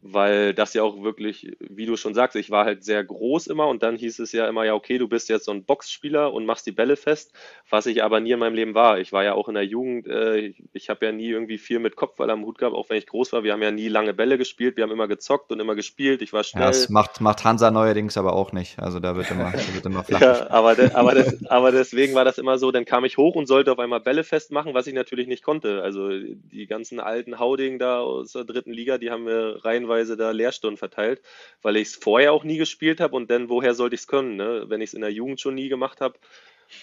weil 0.00 0.54
das 0.54 0.74
ja 0.74 0.82
auch 0.82 1.02
wirklich, 1.02 1.56
wie 1.58 1.86
du 1.86 1.96
schon 1.96 2.14
sagst, 2.14 2.36
ich 2.36 2.50
war 2.50 2.64
halt 2.64 2.84
sehr 2.84 3.02
groß 3.02 3.48
immer 3.48 3.66
und 3.66 3.82
dann 3.82 3.96
hieß 3.96 4.20
es 4.20 4.30
ja 4.32 4.48
immer, 4.48 4.64
ja, 4.64 4.74
okay, 4.74 4.96
du 4.96 5.08
bist 5.08 5.28
jetzt 5.28 5.46
so 5.46 5.50
ein 5.50 5.64
Boxspieler 5.64 6.32
und 6.32 6.46
machst 6.46 6.66
die 6.66 6.72
Bälle 6.72 6.96
fest, 6.96 7.32
was 7.68 7.86
ich 7.86 8.02
aber 8.04 8.20
nie 8.20 8.30
in 8.30 8.38
meinem 8.38 8.54
Leben 8.54 8.74
war. 8.74 9.00
Ich 9.00 9.12
war 9.12 9.24
ja 9.24 9.34
auch 9.34 9.48
in 9.48 9.54
der 9.54 9.64
Jugend, 9.64 10.06
äh, 10.06 10.36
ich, 10.36 10.62
ich 10.72 10.88
habe 10.88 11.04
ja 11.06 11.12
nie 11.12 11.28
irgendwie 11.28 11.58
viel 11.58 11.80
mit 11.80 11.96
Kopfball 11.96 12.30
am 12.30 12.44
Hut 12.44 12.58
gehabt, 12.58 12.76
auch 12.76 12.88
wenn 12.90 12.98
ich 12.98 13.06
groß 13.06 13.32
war. 13.32 13.42
Wir 13.42 13.52
haben 13.52 13.62
ja 13.62 13.72
nie 13.72 13.88
lange 13.88 14.14
Bälle 14.14 14.38
gespielt, 14.38 14.76
wir 14.76 14.84
haben 14.84 14.92
immer 14.92 15.08
gezockt 15.08 15.50
und 15.50 15.58
immer 15.58 15.74
gespielt. 15.74 16.22
Ich 16.22 16.32
war 16.32 16.44
schnell. 16.44 16.62
Ja, 16.62 16.68
das 16.68 16.88
macht, 16.88 17.20
macht 17.20 17.44
Hansa 17.44 17.70
neuerdings 17.72 18.16
aber 18.16 18.34
auch 18.34 18.52
nicht. 18.52 18.78
Also 18.78 19.00
da 19.00 19.16
wird 19.16 19.30
immer, 19.32 19.52
wird 19.74 19.84
immer 19.84 20.04
flach. 20.04 20.20
ja, 20.20 20.50
aber, 20.50 20.76
de, 20.76 20.92
aber, 20.92 21.14
des, 21.14 21.44
aber 21.50 21.72
deswegen 21.72 22.14
war 22.14 22.24
das 22.24 22.38
immer 22.38 22.58
so, 22.58 22.70
dann 22.70 22.84
kam 22.84 23.04
ich 23.04 23.16
hoch 23.16 23.34
und 23.34 23.46
sollte 23.46 23.72
auf 23.72 23.80
einmal 23.80 24.00
Bälle 24.00 24.22
festmachen, 24.22 24.74
was 24.74 24.86
ich 24.86 24.94
natürlich 24.94 25.26
nicht 25.26 25.42
konnte. 25.42 25.82
Also 25.82 26.08
die 26.08 26.66
ganzen 26.68 27.00
alten 27.00 27.40
Hauding 27.40 27.80
da 27.80 27.98
aus 27.98 28.32
der 28.32 28.44
dritten 28.44 28.72
Liga, 28.72 28.98
die 28.98 29.10
haben 29.10 29.26
wir 29.26 29.64
rein 29.64 29.87
reihenweise 29.88 30.16
da 30.16 30.30
Lehrstunden 30.30 30.76
verteilt, 30.76 31.22
weil 31.62 31.76
ich 31.76 31.88
es 31.88 31.96
vorher 31.96 32.32
auch 32.32 32.44
nie 32.44 32.58
gespielt 32.58 33.00
habe 33.00 33.16
und 33.16 33.30
dann 33.30 33.48
woher 33.48 33.74
sollte 33.74 33.94
ich 33.94 34.02
es 34.02 34.06
können, 34.06 34.36
ne? 34.36 34.64
wenn 34.68 34.80
ich 34.80 34.90
es 34.90 34.94
in 34.94 35.00
der 35.00 35.12
Jugend 35.12 35.40
schon 35.40 35.54
nie 35.54 35.68
gemacht 35.68 36.00
habe. 36.00 36.18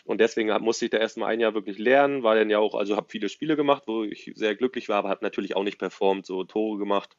Und 0.03 0.19
deswegen 0.19 0.51
musste 0.63 0.85
ich 0.85 0.91
da 0.91 0.97
erstmal 0.97 1.31
ein 1.31 1.39
Jahr 1.39 1.53
wirklich 1.53 1.77
lernen, 1.77 2.23
war 2.23 2.35
dann 2.35 2.49
ja 2.49 2.57
auch, 2.57 2.73
also 2.73 2.95
habe 2.95 3.07
viele 3.09 3.29
Spiele 3.29 3.55
gemacht, 3.55 3.83
wo 3.85 4.03
ich 4.03 4.31
sehr 4.35 4.55
glücklich 4.55 4.89
war, 4.89 4.97
aber 4.97 5.09
habe 5.09 5.23
natürlich 5.23 5.55
auch 5.55 5.63
nicht 5.63 5.77
performt, 5.77 6.25
so 6.25 6.43
Tore 6.43 6.79
gemacht. 6.79 7.15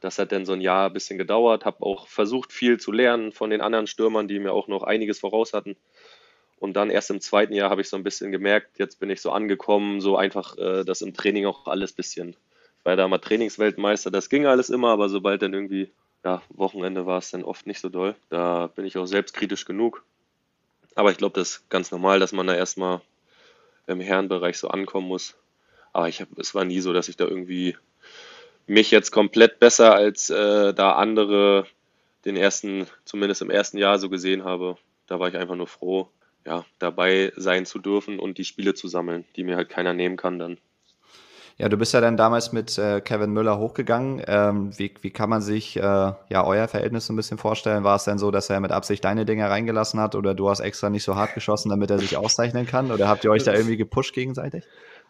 Das 0.00 0.18
hat 0.18 0.32
dann 0.32 0.46
so 0.46 0.54
ein 0.54 0.62
Jahr 0.62 0.88
ein 0.88 0.92
bisschen 0.94 1.18
gedauert, 1.18 1.66
habe 1.66 1.84
auch 1.84 2.08
versucht, 2.08 2.52
viel 2.52 2.78
zu 2.80 2.90
lernen 2.90 3.32
von 3.32 3.50
den 3.50 3.60
anderen 3.60 3.86
Stürmern, 3.86 4.28
die 4.28 4.38
mir 4.38 4.52
auch 4.52 4.68
noch 4.68 4.82
einiges 4.82 5.20
voraus 5.20 5.52
hatten. 5.52 5.76
Und 6.58 6.74
dann 6.74 6.88
erst 6.88 7.10
im 7.10 7.20
zweiten 7.20 7.52
Jahr 7.52 7.68
habe 7.68 7.82
ich 7.82 7.88
so 7.90 7.98
ein 7.98 8.02
bisschen 8.02 8.32
gemerkt, 8.32 8.78
jetzt 8.78 8.98
bin 8.98 9.10
ich 9.10 9.20
so 9.20 9.30
angekommen, 9.30 10.00
so 10.00 10.16
einfach, 10.16 10.56
äh, 10.56 10.84
dass 10.84 11.02
im 11.02 11.12
Training 11.12 11.44
auch 11.44 11.66
alles 11.66 11.92
ein 11.92 11.96
bisschen 11.96 12.36
war 12.86 12.94
da 12.94 13.08
mal 13.08 13.18
Trainingsweltmeister, 13.18 14.12
das 14.12 14.30
ging 14.30 14.46
alles 14.46 14.70
immer, 14.70 14.90
aber 14.90 15.08
sobald 15.08 15.42
dann 15.42 15.52
irgendwie, 15.52 15.90
ja, 16.24 16.40
Wochenende 16.50 17.04
war 17.04 17.18
es 17.18 17.32
dann 17.32 17.42
oft 17.42 17.66
nicht 17.66 17.80
so 17.80 17.88
doll. 17.88 18.14
Da 18.28 18.68
bin 18.68 18.86
ich 18.86 18.96
auch 18.96 19.06
selbstkritisch 19.06 19.64
genug. 19.64 20.04
Aber 20.94 21.10
ich 21.10 21.18
glaube, 21.18 21.38
das 21.38 21.50
ist 21.50 21.68
ganz 21.68 21.90
normal, 21.90 22.20
dass 22.20 22.32
man 22.32 22.46
da 22.46 22.54
erstmal 22.54 23.00
im 23.88 24.00
Herrenbereich 24.00 24.56
so 24.56 24.68
ankommen 24.68 25.08
muss. 25.08 25.36
Aber 25.92 26.08
ich 26.08 26.20
hab, 26.20 26.28
es 26.38 26.54
war 26.54 26.64
nie 26.64 26.80
so, 26.80 26.92
dass 26.92 27.08
ich 27.08 27.16
da 27.16 27.24
irgendwie 27.24 27.76
mich 28.68 28.92
jetzt 28.92 29.10
komplett 29.10 29.58
besser 29.58 29.94
als 29.94 30.30
äh, 30.30 30.72
da 30.72 30.92
andere 30.92 31.66
den 32.24 32.36
ersten, 32.36 32.86
zumindest 33.04 33.42
im 33.42 33.50
ersten 33.50 33.78
Jahr 33.78 33.98
so 33.98 34.08
gesehen 34.08 34.44
habe. 34.44 34.76
Da 35.08 35.18
war 35.18 35.28
ich 35.28 35.36
einfach 35.36 35.56
nur 35.56 35.66
froh, 35.66 36.08
ja, 36.44 36.64
dabei 36.78 37.32
sein 37.36 37.66
zu 37.66 37.80
dürfen 37.80 38.20
und 38.20 38.38
die 38.38 38.44
Spiele 38.44 38.74
zu 38.74 38.86
sammeln, 38.86 39.24
die 39.34 39.42
mir 39.42 39.56
halt 39.56 39.70
keiner 39.70 39.92
nehmen 39.92 40.16
kann 40.16 40.38
dann. 40.38 40.58
Ja, 41.58 41.70
du 41.70 41.78
bist 41.78 41.94
ja 41.94 42.02
dann 42.02 42.18
damals 42.18 42.52
mit 42.52 42.76
äh, 42.76 43.00
Kevin 43.00 43.32
Müller 43.32 43.58
hochgegangen. 43.58 44.22
Ähm, 44.26 44.78
wie, 44.78 44.92
wie 45.00 45.10
kann 45.10 45.30
man 45.30 45.40
sich 45.40 45.78
äh, 45.78 45.80
ja 45.80 46.44
euer 46.44 46.68
Verhältnis 46.68 47.06
so 47.06 47.14
ein 47.14 47.16
bisschen 47.16 47.38
vorstellen? 47.38 47.82
War 47.82 47.96
es 47.96 48.04
denn 48.04 48.18
so, 48.18 48.30
dass 48.30 48.50
er 48.50 48.60
mit 48.60 48.72
Absicht 48.72 49.02
deine 49.04 49.24
Dinger 49.24 49.48
reingelassen 49.48 49.98
hat 49.98 50.14
oder 50.14 50.34
du 50.34 50.50
hast 50.50 50.60
extra 50.60 50.90
nicht 50.90 51.04
so 51.04 51.16
hart 51.16 51.32
geschossen, 51.32 51.70
damit 51.70 51.90
er 51.90 51.98
sich 51.98 52.18
auszeichnen 52.18 52.66
kann? 52.66 52.92
Oder 52.92 53.08
habt 53.08 53.24
ihr 53.24 53.30
euch 53.30 53.42
da 53.42 53.54
irgendwie 53.54 53.78
gepusht 53.78 54.14
gegenseitig? 54.14 54.64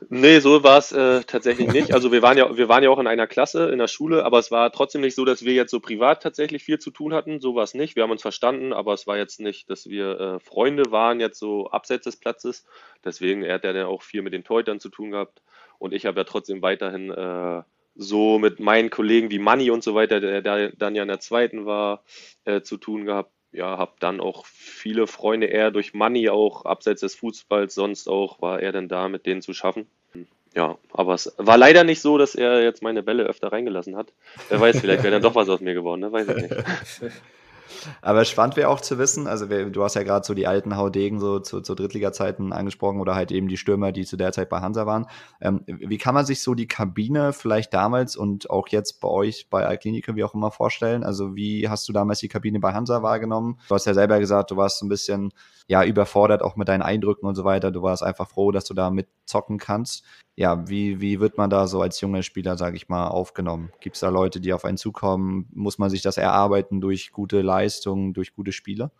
Nee, 0.09 0.39
so 0.39 0.63
war 0.63 0.79
es 0.79 0.93
äh, 0.93 1.23
tatsächlich 1.25 1.73
nicht. 1.73 1.93
Also 1.93 2.13
wir 2.13 2.23
waren 2.23 2.39
ja, 2.39 2.57
wir 2.57 2.69
waren 2.69 2.85
ja 2.85 2.91
auch 2.91 2.99
in 2.99 3.07
einer 3.07 3.27
Klasse 3.27 3.71
in 3.71 3.79
der 3.79 3.89
Schule, 3.89 4.25
aber 4.25 4.39
es 4.39 4.53
war 4.53 4.71
trotzdem 4.71 5.01
nicht 5.01 5.17
so, 5.17 5.25
dass 5.25 5.45
wir 5.45 5.55
jetzt 5.55 5.71
so 5.71 5.81
privat 5.81 6.23
tatsächlich 6.23 6.63
viel 6.63 6.79
zu 6.79 6.93
tun 6.93 7.13
hatten. 7.13 7.41
So 7.41 7.57
war 7.57 7.65
es 7.65 7.75
nicht. 7.75 7.97
Wir 7.97 8.05
haben 8.05 8.11
uns 8.13 8.23
verstanden, 8.23 8.73
aber 8.73 8.93
es 8.93 9.09
war 9.09 9.17
jetzt 9.17 9.41
nicht, 9.41 9.69
dass 9.69 9.89
wir 9.89 10.21
äh, 10.21 10.39
Freunde 10.39 10.93
waren, 10.93 11.19
jetzt 11.19 11.41
so 11.41 11.71
abseits 11.71 12.05
des 12.05 12.17
Platzes. 12.19 12.67
Deswegen, 13.05 13.43
er 13.43 13.55
hat 13.55 13.65
ja 13.65 13.73
dann 13.73 13.87
auch 13.87 14.03
viel 14.03 14.23
mit 14.23 14.33
den 14.33 14.45
Teutern 14.45 14.79
zu 14.79 14.91
tun 14.91 15.11
gehabt. 15.11 15.41
Und 15.79 15.93
ich 15.93 16.07
habe 16.07 16.21
ja 16.21 16.25
trotzdem 16.25 16.63
weiterhin 16.63 17.11
äh, 17.11 17.63
so 17.95 18.39
mit 18.39 18.61
meinen 18.61 18.91
Kollegen 18.91 19.31
wie 19.31 19.39
Manni 19.39 19.71
und 19.71 19.83
so 19.83 19.95
weiter, 19.95 20.21
der, 20.21 20.43
der, 20.43 20.73
dann 20.73 20.95
ja 20.95 21.03
in 21.03 21.09
der 21.09 21.21
zweiten 21.21 21.67
war, 21.67 22.03
äh, 22.45 22.61
zu 22.61 22.77
tun 22.77 23.05
gehabt. 23.05 23.31
Ja, 23.53 23.79
habe 23.79 23.93
dann 24.01 24.21
auch 24.21 24.45
viele 24.45 25.07
Freunde 25.07 25.47
eher 25.47 25.71
durch 25.71 25.95
Manni 25.95 26.29
auch 26.29 26.67
abseits 26.67 27.01
des 27.01 27.15
Fußballs, 27.15 27.75
sonst 27.75 28.07
auch 28.07 28.43
war 28.43 28.61
er 28.61 28.73
dann 28.73 28.89
da, 28.89 29.09
mit 29.09 29.25
denen 29.25 29.41
zu 29.41 29.55
schaffen. 29.55 29.87
Ja, 30.55 30.77
aber 30.93 31.15
es 31.15 31.35
war 31.37 31.57
leider 31.57 31.85
nicht 31.85 32.01
so, 32.01 32.19
dass 32.19 32.35
er 32.35 32.63
jetzt 32.63 32.83
meine 32.83 33.03
Bälle 33.03 33.25
öfter 33.25 33.53
reingelassen 33.53 33.97
hat. 33.97 34.13
Wer 34.49 34.61
weiß, 34.61 34.81
vielleicht 34.81 35.03
wäre 35.03 35.13
dann 35.13 35.23
doch 35.23 35.35
was 35.35 35.49
aus 35.49 35.61
mir 35.61 35.75
geworden, 35.75 36.01
ne? 36.01 36.13
weiß 36.13 36.29
ich 36.29 36.37
nicht. 36.37 36.55
Aber 38.03 38.25
spannend 38.25 38.57
wäre 38.57 38.69
auch 38.69 38.81
zu 38.81 38.99
wissen, 38.99 39.27
also 39.27 39.47
du 39.47 39.85
hast 39.85 39.95
ja 39.95 40.03
gerade 40.03 40.27
so 40.27 40.35
die 40.35 40.47
alten 40.47 40.77
Haudegen 40.77 41.21
so 41.21 41.41
zu, 41.41 41.61
zu 41.61 41.75
Drittliga-Zeiten 41.75 42.53
angesprochen 42.53 43.01
oder 43.01 43.15
halt 43.15 43.33
eben 43.33 43.49
die 43.49 43.57
Stürmer, 43.57 43.93
die 43.93 44.05
zu 44.05 44.17
der 44.17 44.33
Zeit 44.33 44.49
bei 44.49 44.61
Hansa 44.61 44.87
waren. 44.87 45.07
Ähm, 45.41 45.63
wie 45.67 45.99
kann 45.99 46.15
man 46.15 46.27
sich 46.27 46.43
so 46.43 46.55
die 46.55 46.69
Kabine 46.69 47.33
vielleicht 47.33 47.75
damals 47.75 48.17
und 48.17 48.51
auch 48.51 48.69
jetzt 48.69 49.01
bei 49.01 49.09
euch 49.09 49.49
bei 49.51 49.67
Alklinike, 49.67 50.17
wie 50.17 50.25
auch 50.25 50.35
immer, 50.35 50.51
vorstellen? 50.51 51.05
Also 51.05 51.37
wie 51.37 51.69
hast 51.69 51.89
du 51.89 51.93
damals 51.93 52.21
die 52.21 52.29
Kabine 52.29 52.61
bei 52.61 52.73
Hansa 52.73 53.03
wahrgenommen? 53.03 53.59
Du 53.69 53.75
hast 53.75 53.87
ja 53.87 53.95
selber 53.95 54.19
gesagt, 54.19 54.51
du 54.51 54.57
warst 54.57 54.83
ein 54.83 54.89
bisschen 54.89 55.33
ja 55.69 55.85
überfordert 55.85 56.43
auch 56.43 56.57
mit 56.57 56.69
deinen 56.69 56.83
Eindrücken 56.83 57.27
und 57.27 57.35
so 57.35 57.45
weiter. 57.45 57.71
Du 57.71 57.83
warst 57.83 58.03
einfach 58.03 58.29
froh, 58.29 58.53
dass 58.53 58.65
du 58.65 58.75
da 58.75 58.91
mitzocken 59.27 59.59
kannst. 59.59 60.05
Ja, 60.37 60.69
wie, 60.69 61.01
wie 61.01 61.19
wird 61.21 61.37
man 61.39 61.51
da 61.51 61.67
so 61.67 61.81
als 61.81 62.01
junger 62.01 62.23
Spieler, 62.23 62.57
sage 62.57 62.77
ich 62.77 62.89
mal, 62.89 63.09
aufgenommen? 63.09 63.73
Gibt 63.81 63.97
es 63.97 64.01
da 64.01 64.09
Leute, 64.09 64.41
die 64.41 64.53
auf 64.53 64.65
einen 64.65 64.77
zukommen? 64.77 65.49
Muss 65.53 65.79
man 65.79 65.91
sich 65.91 66.03
das 66.03 66.17
erarbeiten 66.17 66.81
durch 66.81 67.11
gute 67.13 67.43
Leistungen, 67.43 68.13
durch 68.13 68.35
gute 68.35 68.53
Spiele? 68.53 68.91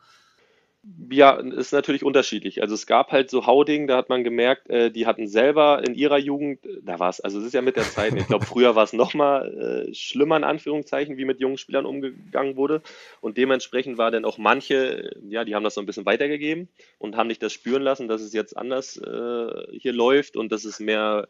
Ja, 1.11 1.33
ist 1.33 1.73
natürlich 1.73 2.05
unterschiedlich. 2.05 2.63
Also 2.63 2.75
es 2.75 2.87
gab 2.87 3.11
halt 3.11 3.29
so 3.29 3.45
Hauding, 3.45 3.89
da 3.89 3.97
hat 3.97 4.09
man 4.09 4.23
gemerkt, 4.23 4.71
äh, 4.71 4.91
die 4.93 5.07
hatten 5.07 5.27
selber 5.27 5.83
in 5.85 5.95
ihrer 5.95 6.17
Jugend, 6.19 6.61
da 6.83 7.01
war 7.01 7.09
es, 7.09 7.21
also 7.21 7.41
es 7.41 7.47
ist 7.47 7.55
ja 7.55 7.63
mit 7.63 7.75
der 7.77 7.83
Zeit, 7.85 8.15
ich 8.15 8.29
glaube 8.29 8.47
früher 8.47 8.77
war 8.77 8.85
es 8.85 8.93
nochmal 8.93 9.87
äh, 9.89 9.95
schlimmer 9.95 10.37
in 10.37 10.45
Anführungszeichen, 10.45 11.17
wie 11.17 11.25
mit 11.25 11.41
jungen 11.41 11.59
Spielern 11.59 11.87
umgegangen 11.87 12.57
wurde. 12.57 12.83
Und 13.21 13.37
dementsprechend 13.37 13.99
war 13.99 14.13
dann 14.13 14.25
auch 14.25 14.39
manche, 14.39 15.11
ja, 15.29 15.45
die 15.45 15.57
haben 15.57 15.65
das 15.65 15.75
so 15.75 15.81
ein 15.81 15.87
bisschen 15.87 16.07
weitergegeben 16.07 16.69
und 16.99 17.17
haben 17.17 17.27
nicht 17.27 17.43
das 17.43 17.53
spüren 17.53 17.83
lassen, 17.83 18.07
dass 18.07 18.21
es 18.21 18.33
jetzt 18.33 18.57
anders 18.57 18.97
äh, 18.97 19.79
hier 19.79 19.93
läuft 19.93 20.37
und 20.37 20.53
dass 20.53 20.65
es 20.65 20.79
mehr, 20.79 21.27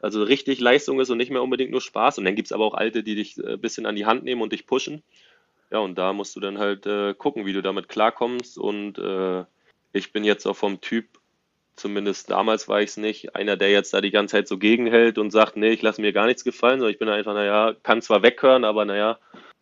also 0.00 0.22
richtig 0.22 0.58
Leistung 0.58 1.00
ist 1.00 1.10
und 1.10 1.18
nicht 1.18 1.30
mehr 1.30 1.42
unbedingt 1.42 1.70
nur 1.70 1.82
Spaß. 1.82 2.16
Und 2.16 2.24
dann 2.24 2.34
gibt 2.34 2.46
es 2.46 2.52
aber 2.52 2.64
auch 2.64 2.74
Alte, 2.74 3.02
die 3.02 3.14
dich 3.14 3.36
ein 3.36 3.46
äh, 3.46 3.56
bisschen 3.58 3.84
an 3.84 3.96
die 3.96 4.06
Hand 4.06 4.24
nehmen 4.24 4.40
und 4.40 4.52
dich 4.54 4.66
pushen. 4.66 5.02
Ja, 5.70 5.78
und 5.78 5.96
da 5.96 6.12
musst 6.12 6.36
du 6.36 6.40
dann 6.40 6.58
halt 6.58 6.86
äh, 6.86 7.14
gucken, 7.14 7.46
wie 7.46 7.52
du 7.52 7.62
damit 7.62 7.88
klarkommst. 7.88 8.58
Und 8.58 8.98
äh, 8.98 9.44
ich 9.92 10.12
bin 10.12 10.24
jetzt 10.24 10.46
auch 10.46 10.56
vom 10.56 10.80
Typ, 10.80 11.18
zumindest 11.74 12.30
damals 12.30 12.68
war 12.68 12.80
ich 12.80 12.90
es 12.90 12.96
nicht, 12.96 13.34
einer, 13.34 13.56
der 13.56 13.70
jetzt 13.70 13.92
da 13.92 14.00
die 14.00 14.10
ganze 14.10 14.36
Zeit 14.36 14.48
so 14.48 14.58
gegenhält 14.58 15.18
und 15.18 15.30
sagt, 15.30 15.56
nee, 15.56 15.70
ich 15.70 15.82
lasse 15.82 16.00
mir 16.00 16.12
gar 16.12 16.26
nichts 16.26 16.44
gefallen, 16.44 16.78
sondern 16.78 16.92
ich 16.92 16.98
bin 16.98 17.08
einfach, 17.08 17.34
naja, 17.34 17.74
kann 17.82 18.02
zwar 18.02 18.22
weghören, 18.22 18.64
aber 18.64 18.84
naja, 18.84 19.18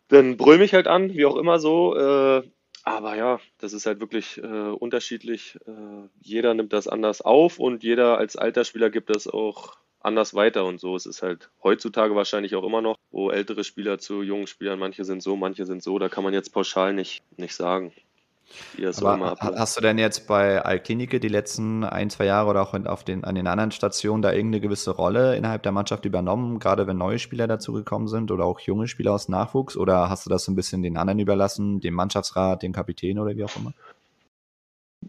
dann 0.09 0.37
brüll 0.37 0.59
mich 0.59 0.73
halt 0.73 0.87
an, 0.87 1.13
wie 1.13 1.25
auch 1.25 1.37
immer 1.37 1.59
so. 1.59 1.95
Äh, 1.95 2.43
aber 2.83 3.15
ja, 3.15 3.39
das 3.57 3.73
ist 3.73 3.87
halt 3.87 3.99
wirklich 3.99 4.37
äh, 4.37 4.43
unterschiedlich. 4.43 5.57
Äh, 5.65 6.07
jeder 6.21 6.53
nimmt 6.53 6.71
das 6.71 6.87
anders 6.87 7.21
auf 7.21 7.59
und 7.59 7.83
jeder 7.83 8.19
als 8.19 8.35
Altersspieler 8.35 8.91
gibt 8.91 9.09
das 9.09 9.27
auch 9.27 9.77
anders 10.05 10.33
weiter 10.33 10.65
und 10.65 10.79
so. 10.79 10.95
Es 10.95 11.05
ist 11.05 11.21
halt 11.21 11.49
heutzutage 11.63 12.15
wahrscheinlich 12.15 12.55
auch 12.55 12.63
immer 12.63 12.81
noch, 12.81 12.97
wo 13.11 13.31
ältere 13.31 13.63
Spieler 13.63 13.99
zu 13.99 14.21
jungen 14.21 14.47
Spielern, 14.47 14.79
manche 14.79 15.03
sind 15.03 15.21
so, 15.21 15.35
manche 15.35 15.65
sind 15.65 15.83
so, 15.83 15.99
da 15.99 16.09
kann 16.09 16.23
man 16.23 16.33
jetzt 16.33 16.53
pauschal 16.53 16.93
nicht, 16.93 17.23
nicht 17.37 17.55
sagen. 17.55 17.91
Aber 19.01 19.35
hast 19.39 19.75
du 19.75 19.81
denn 19.81 19.97
jetzt 19.97 20.27
bei 20.27 20.61
Alklinike 20.61 21.19
die 21.19 21.27
letzten 21.27 21.83
ein, 21.83 22.11
zwei 22.11 22.25
Jahre 22.25 22.51
oder 22.51 22.61
auch 22.61 22.73
auf 22.85 23.03
den, 23.03 23.23
an 23.23 23.33
den 23.33 23.47
anderen 23.47 23.71
Stationen 23.71 24.21
da 24.21 24.31
irgendeine 24.31 24.61
gewisse 24.61 24.91
Rolle 24.91 25.35
innerhalb 25.35 25.63
der 25.63 25.71
Mannschaft 25.71 26.05
übernommen, 26.05 26.59
gerade 26.59 26.85
wenn 26.85 26.97
neue 26.97 27.17
Spieler 27.17 27.47
dazugekommen 27.47 28.07
sind 28.07 28.29
oder 28.31 28.45
auch 28.45 28.59
junge 28.59 28.87
Spieler 28.87 29.13
aus 29.13 29.29
Nachwuchs? 29.29 29.75
Oder 29.75 30.09
hast 30.09 30.27
du 30.27 30.29
das 30.29 30.45
so 30.45 30.51
ein 30.51 30.55
bisschen 30.55 30.83
den 30.83 30.95
anderen 30.97 31.19
überlassen, 31.19 31.79
dem 31.79 31.95
Mannschaftsrat, 31.95 32.61
dem 32.61 32.71
Kapitän 32.71 33.17
oder 33.17 33.35
wie 33.35 33.43
auch 33.43 33.55
immer? 33.55 33.73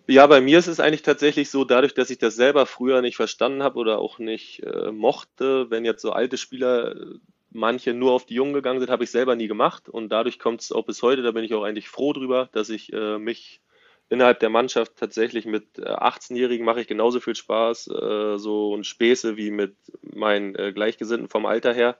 Ja, 0.08 0.26
bei 0.26 0.40
mir 0.40 0.58
ist 0.58 0.66
es 0.66 0.80
eigentlich 0.80 1.02
tatsächlich 1.02 1.50
so, 1.50 1.64
dadurch, 1.64 1.94
dass 1.94 2.10
ich 2.10 2.18
das 2.18 2.36
selber 2.36 2.66
früher 2.66 3.02
nicht 3.02 3.16
verstanden 3.16 3.62
habe 3.62 3.78
oder 3.78 3.98
auch 3.98 4.18
nicht 4.18 4.62
äh, 4.62 4.90
mochte, 4.92 5.70
wenn 5.70 5.84
jetzt 5.84 6.02
so 6.02 6.12
alte 6.12 6.36
Spieler 6.36 6.94
äh, 6.96 7.18
manche 7.50 7.94
nur 7.94 8.12
auf 8.12 8.26
die 8.26 8.34
Jungen 8.34 8.52
gegangen 8.52 8.80
sind, 8.80 8.90
habe 8.90 9.04
ich 9.04 9.10
selber 9.10 9.36
nie 9.36 9.48
gemacht 9.48 9.88
und 9.88 10.10
dadurch 10.10 10.38
kommt 10.38 10.60
es 10.60 10.72
auch 10.72 10.84
bis 10.84 11.02
heute, 11.02 11.22
da 11.22 11.30
bin 11.32 11.44
ich 11.44 11.54
auch 11.54 11.62
eigentlich 11.62 11.88
froh 11.88 12.12
drüber, 12.12 12.48
dass 12.52 12.68
ich 12.68 12.92
äh, 12.92 13.18
mich 13.18 13.60
innerhalb 14.08 14.38
der 14.40 14.50
Mannschaft 14.50 14.96
tatsächlich 14.96 15.46
mit 15.46 15.78
18-Jährigen 15.78 16.64
äh, 16.64 16.66
mache 16.66 16.80
ich 16.80 16.86
genauso 16.88 17.18
viel 17.20 17.34
Spaß, 17.34 17.88
äh, 17.88 18.38
so 18.38 18.72
und 18.72 18.86
Späße 18.86 19.36
wie 19.36 19.50
mit 19.50 19.76
meinen 20.02 20.52
Gleichgesinnten 20.74 21.28
vom 21.28 21.46
Alter 21.46 21.72
her. 21.74 21.96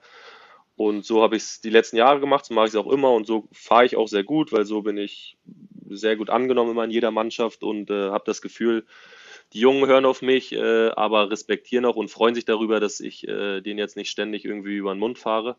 Und 0.77 1.05
so 1.05 1.23
habe 1.23 1.35
ich 1.35 1.43
es 1.43 1.61
die 1.61 1.71
letzten 1.71 1.97
Jahre 1.97 2.19
gemacht, 2.19 2.45
so 2.45 2.53
mache 2.53 2.67
ich 2.67 2.73
es 2.73 2.79
auch 2.79 2.91
immer 2.91 3.11
und 3.11 3.25
so 3.25 3.47
fahre 3.51 3.85
ich 3.85 3.95
auch 3.97 4.07
sehr 4.07 4.23
gut, 4.23 4.51
weil 4.51 4.63
so 4.63 4.83
bin 4.83 4.95
ich 4.97 5.35
sehr 5.89 6.15
gut 6.15 6.29
angenommen 6.29 6.71
immer 6.71 6.83
in 6.83 6.91
jeder 6.91 7.09
Mannschaft 7.09 7.63
und 7.63 7.89
äh, 7.89 8.11
habe 8.11 8.23
das 8.27 8.43
Gefühl, 8.43 8.85
die 9.53 9.59
Jungen 9.59 9.87
hören 9.87 10.05
auf 10.05 10.21
mich, 10.21 10.53
äh, 10.53 10.89
aber 10.89 11.31
respektieren 11.31 11.85
auch 11.85 11.95
und 11.95 12.11
freuen 12.11 12.35
sich 12.35 12.45
darüber, 12.45 12.79
dass 12.79 12.99
ich 12.99 13.27
äh, 13.27 13.61
denen 13.61 13.79
jetzt 13.79 13.95
nicht 13.95 14.11
ständig 14.11 14.45
irgendwie 14.45 14.75
über 14.75 14.93
den 14.93 14.99
Mund 14.99 15.17
fahre. 15.17 15.55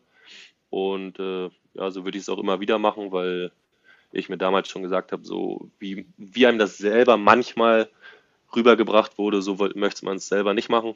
Und 0.69 1.19
äh, 1.19 1.49
ja, 1.73 1.91
so 1.91 2.05
würde 2.05 2.17
ich 2.17 2.23
es 2.23 2.29
auch 2.29 2.39
immer 2.39 2.61
wieder 2.61 2.79
machen, 2.79 3.11
weil 3.11 3.51
ich 4.13 4.29
mir 4.29 4.37
damals 4.37 4.69
schon 4.69 4.83
gesagt 4.83 5.11
habe, 5.11 5.25
so 5.25 5.69
wie, 5.79 6.05
wie 6.17 6.47
einem 6.47 6.59
das 6.59 6.77
selber 6.77 7.17
manchmal 7.17 7.89
rübergebracht 8.55 9.17
wurde, 9.17 9.41
so 9.41 9.57
möchte 9.75 10.05
man 10.05 10.17
es 10.17 10.27
selber 10.29 10.53
nicht 10.53 10.69
machen. 10.69 10.95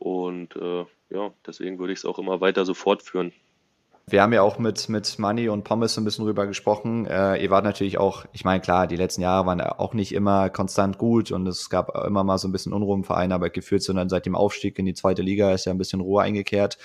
Und 0.00 0.56
äh, 0.56 0.86
ja, 1.10 1.30
deswegen 1.46 1.78
würde 1.78 1.92
ich 1.92 2.00
es 2.00 2.04
auch 2.06 2.18
immer 2.18 2.40
weiter 2.40 2.64
so 2.64 2.72
fortführen. 2.72 3.32
Wir 4.06 4.22
haben 4.22 4.32
ja 4.32 4.42
auch 4.42 4.58
mit, 4.58 4.88
mit 4.88 5.18
Money 5.18 5.50
und 5.50 5.62
Pommes 5.62 5.96
ein 5.98 6.04
bisschen 6.04 6.24
drüber 6.24 6.46
gesprochen. 6.46 7.06
Äh, 7.06 7.36
ihr 7.42 7.50
wart 7.50 7.64
natürlich 7.64 7.98
auch, 7.98 8.24
ich 8.32 8.44
meine, 8.44 8.60
klar, 8.60 8.86
die 8.86 8.96
letzten 8.96 9.20
Jahre 9.20 9.46
waren 9.46 9.60
auch 9.60 9.92
nicht 9.92 10.12
immer 10.12 10.48
konstant 10.48 10.96
gut 10.98 11.30
und 11.30 11.46
es 11.46 11.68
gab 11.68 11.94
immer 12.06 12.24
mal 12.24 12.38
so 12.38 12.48
ein 12.48 12.52
bisschen 12.52 12.72
Unruhe 12.72 12.96
im 12.96 13.04
Verein, 13.04 13.30
aber 13.30 13.50
geführt, 13.50 13.82
sondern 13.82 14.08
seit 14.08 14.24
dem 14.24 14.34
Aufstieg 14.34 14.78
in 14.78 14.86
die 14.86 14.94
zweite 14.94 15.22
Liga 15.22 15.52
ist 15.52 15.66
ja 15.66 15.72
ein 15.72 15.78
bisschen 15.78 16.00
Ruhe 16.00 16.22
eingekehrt. 16.22 16.78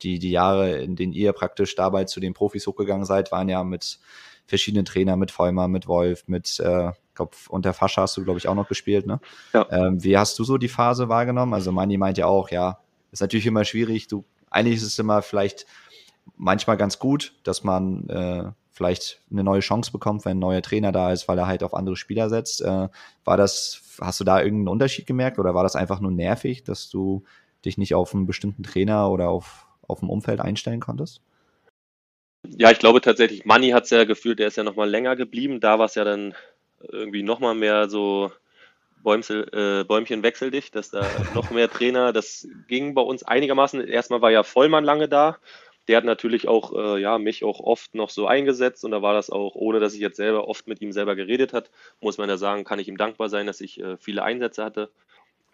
Die, 0.00 0.18
die 0.18 0.30
Jahre, 0.30 0.78
in 0.78 0.96
denen 0.96 1.12
ihr 1.12 1.32
praktisch 1.34 1.76
dabei 1.76 2.04
zu 2.04 2.20
den 2.20 2.34
Profis 2.34 2.66
hochgegangen 2.66 3.04
seid, 3.04 3.30
waren 3.30 3.50
ja 3.50 3.62
mit 3.62 4.00
verschiedenen 4.46 4.86
Trainern, 4.86 5.18
mit 5.18 5.30
Vollmer, 5.30 5.68
mit 5.68 5.86
Wolf, 5.86 6.24
mit, 6.26 6.58
äh, 6.58 6.90
glaube, 7.14 7.32
unter 7.48 7.72
Fascha 7.72 8.02
hast 8.02 8.16
du, 8.16 8.24
glaube 8.24 8.38
ich, 8.38 8.48
auch 8.48 8.54
noch 8.54 8.68
gespielt, 8.68 9.06
ne? 9.06 9.20
Ja. 9.52 9.66
Ähm, 9.70 10.02
wie 10.02 10.16
hast 10.16 10.38
du 10.38 10.44
so 10.44 10.58
die 10.58 10.68
Phase 10.68 11.08
wahrgenommen? 11.08 11.54
Also 11.54 11.72
Mani 11.72 11.98
meint 11.98 12.18
ja 12.18 12.26
auch, 12.26 12.50
ja, 12.50 12.78
ist 13.10 13.20
natürlich 13.20 13.46
immer 13.46 13.64
schwierig. 13.64 14.08
Du, 14.08 14.24
eigentlich 14.50 14.76
ist 14.76 14.84
es 14.84 14.98
immer 14.98 15.22
vielleicht 15.22 15.66
manchmal 16.36 16.76
ganz 16.76 16.98
gut, 16.98 17.34
dass 17.44 17.64
man 17.64 18.08
äh, 18.08 18.50
vielleicht 18.70 19.20
eine 19.30 19.44
neue 19.44 19.60
Chance 19.60 19.92
bekommt, 19.92 20.24
wenn 20.24 20.38
ein 20.38 20.40
neuer 20.40 20.62
Trainer 20.62 20.92
da 20.92 21.12
ist, 21.12 21.28
weil 21.28 21.38
er 21.38 21.46
halt 21.46 21.62
auf 21.62 21.74
andere 21.74 21.96
Spieler 21.96 22.28
setzt. 22.30 22.62
Äh, 22.62 22.88
war 23.24 23.36
das, 23.36 23.82
hast 24.00 24.20
du 24.20 24.24
da 24.24 24.40
irgendeinen 24.40 24.68
Unterschied 24.68 25.06
gemerkt 25.06 25.38
oder 25.38 25.54
war 25.54 25.62
das 25.62 25.76
einfach 25.76 26.00
nur 26.00 26.10
nervig, 26.10 26.64
dass 26.64 26.88
du 26.88 27.22
dich 27.64 27.78
nicht 27.78 27.94
auf 27.94 28.14
einen 28.14 28.26
bestimmten 28.26 28.62
Trainer 28.62 29.10
oder 29.10 29.28
auf, 29.28 29.66
auf 29.86 30.02
ein 30.02 30.08
Umfeld 30.08 30.40
einstellen 30.40 30.80
konntest? 30.80 31.20
Ja, 32.48 32.70
ich 32.70 32.80
glaube 32.80 33.00
tatsächlich, 33.00 33.44
Manni 33.44 33.70
hat 33.70 33.84
es 33.84 33.90
ja 33.90 34.04
gefühlt, 34.04 34.40
der 34.40 34.48
ist 34.48 34.56
ja 34.56 34.64
nochmal 34.64 34.90
länger 34.90 35.14
geblieben. 35.14 35.60
Da 35.60 35.78
war 35.78 35.86
es 35.86 35.94
ja 35.94 36.04
dann 36.04 36.34
irgendwie 36.90 37.22
nochmal 37.22 37.54
mehr 37.54 37.88
so 37.88 38.32
Bäumsel, 39.02 39.48
äh, 39.52 39.84
Bäumchen 39.84 40.22
wechseldicht, 40.22 40.74
dass 40.74 40.90
da 40.90 41.06
noch 41.34 41.50
mehr 41.50 41.70
Trainer, 41.70 42.12
das 42.12 42.48
ging 42.68 42.94
bei 42.94 43.02
uns 43.02 43.22
einigermaßen. 43.22 43.86
Erstmal 43.86 44.22
war 44.22 44.30
ja 44.30 44.42
Vollmann 44.42 44.84
lange 44.84 45.08
da 45.08 45.38
der 45.88 45.96
hat 45.96 46.04
natürlich 46.04 46.48
auch 46.48 46.72
äh, 46.74 47.00
ja, 47.00 47.18
mich 47.18 47.44
auch 47.44 47.60
oft 47.60 47.94
noch 47.94 48.10
so 48.10 48.26
eingesetzt 48.26 48.84
und 48.84 48.92
da 48.92 49.02
war 49.02 49.14
das 49.14 49.30
auch, 49.30 49.54
ohne 49.54 49.80
dass 49.80 49.94
ich 49.94 50.00
jetzt 50.00 50.16
selber 50.16 50.48
oft 50.48 50.66
mit 50.68 50.80
ihm 50.80 50.92
selber 50.92 51.16
geredet 51.16 51.52
hat, 51.52 51.70
muss 52.00 52.18
man 52.18 52.28
ja 52.28 52.36
sagen, 52.36 52.64
kann 52.64 52.78
ich 52.78 52.88
ihm 52.88 52.96
dankbar 52.96 53.28
sein, 53.28 53.46
dass 53.46 53.60
ich 53.60 53.80
äh, 53.80 53.96
viele 53.96 54.22
Einsätze 54.22 54.64
hatte. 54.64 54.90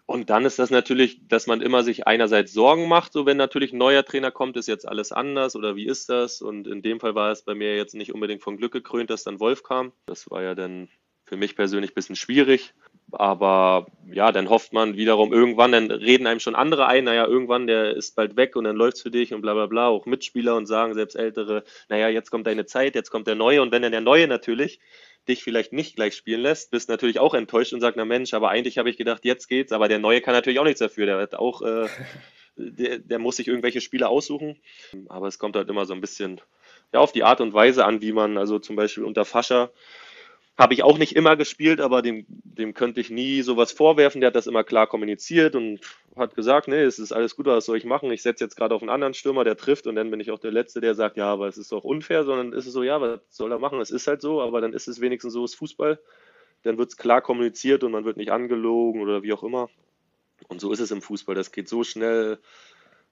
Und 0.05 0.31
dann 0.31 0.45
ist 0.45 0.57
das 0.57 0.71
natürlich, 0.71 1.27
dass 1.27 1.45
man 1.45 1.61
immer 1.61 1.83
sich 1.83 2.07
einerseits 2.07 2.51
Sorgen 2.51 2.87
macht, 2.87 3.13
so 3.13 3.27
wenn 3.27 3.37
natürlich 3.37 3.73
ein 3.73 3.77
neuer 3.77 4.03
Trainer 4.03 4.31
kommt, 4.31 4.57
ist 4.57 4.67
jetzt 4.67 4.87
alles 4.87 5.11
anders 5.11 5.55
oder 5.55 5.75
wie 5.75 5.85
ist 5.85 6.09
das? 6.09 6.41
Und 6.41 6.67
in 6.67 6.81
dem 6.81 6.99
Fall 6.99 7.13
war 7.13 7.31
es 7.31 7.43
bei 7.43 7.53
mir 7.53 7.75
jetzt 7.75 7.93
nicht 7.93 8.13
unbedingt 8.13 8.41
von 8.41 8.57
Glück 8.57 8.71
gekrönt, 8.71 9.11
dass 9.11 9.23
dann 9.23 9.39
Wolf 9.39 9.61
kam. 9.61 9.91
Das 10.07 10.29
war 10.31 10.41
ja 10.41 10.55
dann 10.55 10.89
für 11.29 11.37
mich 11.37 11.55
persönlich 11.55 11.91
ein 11.91 11.95
bisschen 11.95 12.15
schwierig. 12.15 12.73
Aber 13.11 13.87
ja, 14.11 14.31
dann 14.31 14.49
hofft 14.49 14.73
man 14.73 14.95
wiederum 14.95 15.31
irgendwann, 15.31 15.71
dann 15.71 15.89
reden 15.89 16.27
einem 16.27 16.39
schon 16.39 16.55
andere 16.55 16.87
ein, 16.87 17.05
naja, 17.05 17.25
irgendwann, 17.25 17.65
der 17.65 17.95
ist 17.95 18.15
bald 18.15 18.35
weg 18.35 18.55
und 18.55 18.65
dann 18.65 18.75
läuft 18.75 18.97
es 18.97 19.03
für 19.03 19.11
dich 19.11 19.33
und 19.33 19.41
bla 19.41 19.53
bla 19.53 19.67
bla. 19.67 19.87
Auch 19.87 20.05
Mitspieler 20.05 20.55
und 20.55 20.65
sagen 20.65 20.93
selbst 20.93 21.15
Ältere, 21.15 21.63
naja, 21.87 22.09
jetzt 22.09 22.29
kommt 22.29 22.45
deine 22.45 22.65
Zeit, 22.65 22.95
jetzt 22.95 23.09
kommt 23.09 23.27
der 23.27 23.35
Neue. 23.35 23.61
Und 23.61 23.71
wenn 23.71 23.81
dann 23.81 23.91
der 23.91 24.01
Neue 24.01 24.27
natürlich 24.27 24.79
dich 25.27 25.43
vielleicht 25.43 25.73
nicht 25.73 25.95
gleich 25.95 26.15
spielen 26.15 26.41
lässt, 26.41 26.71
bist 26.71 26.89
natürlich 26.89 27.19
auch 27.19 27.33
enttäuscht 27.33 27.73
und 27.73 27.81
sagst, 27.81 27.97
na 27.97 28.05
Mensch, 28.05 28.33
aber 28.33 28.49
eigentlich 28.49 28.77
habe 28.77 28.89
ich 28.89 28.97
gedacht, 28.97 29.25
jetzt 29.25 29.47
geht's. 29.47 29.71
Aber 29.71 29.87
der 29.87 29.99
Neue 29.99 30.21
kann 30.21 30.33
natürlich 30.33 30.59
auch 30.59 30.63
nichts 30.63 30.79
dafür. 30.79 31.05
Der 31.05 31.17
hat 31.17 31.35
auch, 31.35 31.61
äh, 31.61 31.87
der, 32.55 32.99
der 32.99 33.19
muss 33.19 33.37
sich 33.37 33.47
irgendwelche 33.47 33.81
Spiele 33.81 34.07
aussuchen. 34.07 34.57
Aber 35.07 35.27
es 35.27 35.39
kommt 35.39 35.55
halt 35.55 35.69
immer 35.69 35.85
so 35.85 35.93
ein 35.93 36.01
bisschen 36.01 36.41
ja, 36.93 36.99
auf 36.99 37.11
die 37.11 37.23
Art 37.23 37.41
und 37.41 37.53
Weise 37.53 37.85
an, 37.85 38.01
wie 38.01 38.11
man, 38.11 38.37
also 38.37 38.59
zum 38.59 38.75
Beispiel 38.75 39.03
unter 39.03 39.25
Fascher, 39.25 39.71
habe 40.59 40.73
ich 40.73 40.83
auch 40.83 40.97
nicht 40.97 41.15
immer 41.15 41.37
gespielt, 41.37 41.79
aber 41.79 42.01
dem, 42.01 42.25
dem 42.27 42.73
könnte 42.73 42.99
ich 42.99 43.09
nie 43.09 43.41
sowas 43.43 43.71
vorwerfen. 43.71 44.19
Der 44.19 44.27
hat 44.27 44.35
das 44.35 44.45
immer 44.45 44.65
klar 44.65 44.87
kommuniziert 44.87 45.55
und 45.55 45.79
hat 46.17 46.35
gesagt, 46.35 46.67
nee, 46.67 46.81
es 46.81 46.99
ist 46.99 47.13
alles 47.13 47.37
gut, 47.37 47.45
was 47.45 47.65
soll 47.65 47.77
ich 47.77 47.85
machen? 47.85 48.11
Ich 48.11 48.21
setze 48.21 48.43
jetzt 48.43 48.57
gerade 48.57 48.75
auf 48.75 48.81
einen 48.81 48.89
anderen 48.89 49.13
Stürmer, 49.13 49.45
der 49.45 49.55
trifft 49.55 49.87
und 49.87 49.95
dann 49.95 50.11
bin 50.11 50.19
ich 50.19 50.31
auch 50.31 50.39
der 50.39 50.51
Letzte, 50.51 50.81
der 50.81 50.95
sagt, 50.95 51.15
ja, 51.15 51.31
aber 51.31 51.47
es 51.47 51.57
ist 51.57 51.71
doch 51.71 51.85
unfair, 51.85 52.25
sondern 52.25 52.51
ist 52.51 52.67
es 52.67 52.73
so, 52.73 52.83
ja, 52.83 52.99
was 52.99 53.21
soll 53.29 53.53
er 53.53 53.59
machen? 53.59 53.79
Es 53.79 53.89
ist 53.89 54.05
halt 54.07 54.21
so, 54.21 54.41
aber 54.41 54.59
dann 54.59 54.73
ist 54.73 54.89
es 54.89 54.99
wenigstens 54.99 55.31
so, 55.31 55.45
ist 55.45 55.55
Fußball. 55.55 55.97
Dann 56.63 56.77
wird 56.77 56.89
es 56.89 56.97
klar 56.97 57.21
kommuniziert 57.21 57.85
und 57.85 57.93
man 57.93 58.03
wird 58.03 58.17
nicht 58.17 58.33
angelogen 58.33 59.01
oder 59.01 59.23
wie 59.23 59.31
auch 59.31 59.43
immer. 59.43 59.69
Und 60.49 60.59
so 60.59 60.73
ist 60.73 60.81
es 60.81 60.91
im 60.91 61.01
Fußball. 61.01 61.35
Das 61.35 61.53
geht 61.53 61.69
so 61.69 61.85
schnell, 61.85 62.37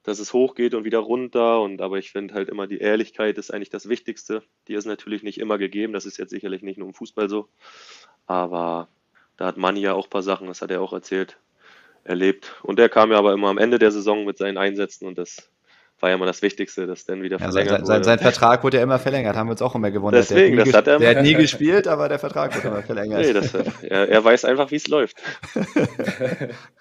dass 0.08 0.20
es 0.20 0.32
hochgeht 0.32 0.74
und 0.74 0.86
wieder 0.86 1.00
runter. 1.00 1.60
Und 1.60 1.82
aber 1.82 1.98
ich 1.98 2.12
finde 2.12 2.34
halt 2.34 2.48
immer, 2.48 2.66
die 2.66 2.78
Ehrlichkeit 2.78 3.38
ist 3.38 3.54
eigentlich 3.54 3.70
das 3.70 3.90
Wichtigste. 3.90 4.42
Die 4.70 4.74
ist 4.74 4.86
natürlich 4.86 5.22
nicht 5.22 5.38
immer 5.38 5.58
gegeben. 5.58 5.92
Das 5.92 6.06
ist 6.06 6.18
jetzt 6.18 6.30
sicherlich 6.30 6.62
nicht 6.62 6.78
nur 6.78 6.88
im 6.88 6.94
Fußball 6.94 7.28
so. 7.28 7.50
Aber 8.26 8.88
da 9.36 9.48
hat 9.48 9.58
Manni 9.58 9.82
ja 9.82 9.94
auch 9.94 10.06
ein 10.06 10.10
paar 10.10 10.24
Sachen, 10.24 10.48
das 10.48 10.62
hat 10.62 10.72
er 10.72 10.82
auch 10.82 10.94
erzählt, 10.94 11.38
erlebt. 12.06 12.56
Und 12.64 12.80
er 12.80 12.88
kam 12.88 13.12
ja 13.12 13.18
aber 13.18 13.34
immer 13.34 13.50
am 13.50 13.58
Ende 13.58 13.80
der 13.80 13.92
Saison 13.92 14.24
mit 14.24 14.38
seinen 14.38 14.58
Einsätzen 14.58 15.08
und 15.08 15.18
das 15.18 15.50
war 16.00 16.10
ja 16.10 16.16
immer 16.16 16.26
das 16.26 16.42
Wichtigste, 16.42 16.88
dass 16.88 17.06
dann 17.06 17.22
wieder 17.22 17.38
ja, 17.38 17.52
verlängert 17.52 17.86
sein, 17.86 17.86
sein, 17.86 18.04
sein, 18.04 18.20
Vertrag 18.20 18.64
wurde 18.64 18.78
ja 18.78 18.84
immer 18.84 19.00
verlängert, 19.00 19.36
haben 19.36 19.48
wir 19.48 19.52
uns 19.52 19.62
auch 19.62 19.76
immer 19.76 19.92
gewundert. 19.92 20.30
Deswegen, 20.30 20.56
der, 20.56 20.66
das 20.66 20.74
hat 20.74 20.88
er 20.88 21.00
der 21.00 21.18
hat 21.18 21.24
nie 21.24 21.34
gespielt, 21.34 21.88
aber 21.88 22.08
der 22.08 22.20
Vertrag 22.20 22.56
wurde 22.56 22.68
immer 22.68 22.84
verlängert. 22.84 23.26
Nee, 23.26 23.34
das, 23.34 23.54
er, 23.54 24.08
er 24.08 24.24
weiß 24.24 24.46
einfach, 24.46 24.72
wie 24.72 24.76
es 24.76 24.88
läuft. 24.88 25.18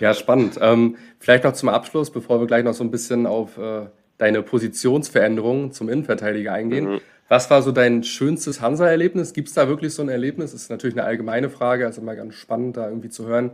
ja, 0.00 0.14
spannend. 0.14 0.58
Ähm, 0.60 0.96
vielleicht 1.18 1.44
noch 1.44 1.52
zum 1.52 1.68
Abschluss, 1.68 2.10
bevor 2.10 2.40
wir 2.40 2.46
gleich 2.46 2.64
noch 2.64 2.74
so 2.74 2.84
ein 2.84 2.90
bisschen 2.90 3.26
auf 3.26 3.58
äh, 3.58 3.86
deine 4.18 4.42
Positionsveränderung 4.42 5.72
zum 5.72 5.88
Innenverteidiger 5.88 6.52
eingehen. 6.52 6.92
Mhm. 6.92 7.00
Was 7.28 7.50
war 7.50 7.62
so 7.62 7.72
dein 7.72 8.04
schönstes 8.04 8.60
Hansa-Erlebnis? 8.60 9.32
Gibt 9.32 9.48
es 9.48 9.54
da 9.54 9.68
wirklich 9.68 9.92
so 9.94 10.02
ein 10.02 10.08
Erlebnis? 10.08 10.52
Das 10.52 10.62
ist 10.62 10.70
natürlich 10.70 10.96
eine 10.96 11.06
allgemeine 11.06 11.50
Frage, 11.50 11.84
also 11.86 12.00
immer 12.00 12.14
ganz 12.14 12.34
spannend, 12.34 12.76
da 12.76 12.88
irgendwie 12.88 13.10
zu 13.10 13.26
hören 13.26 13.52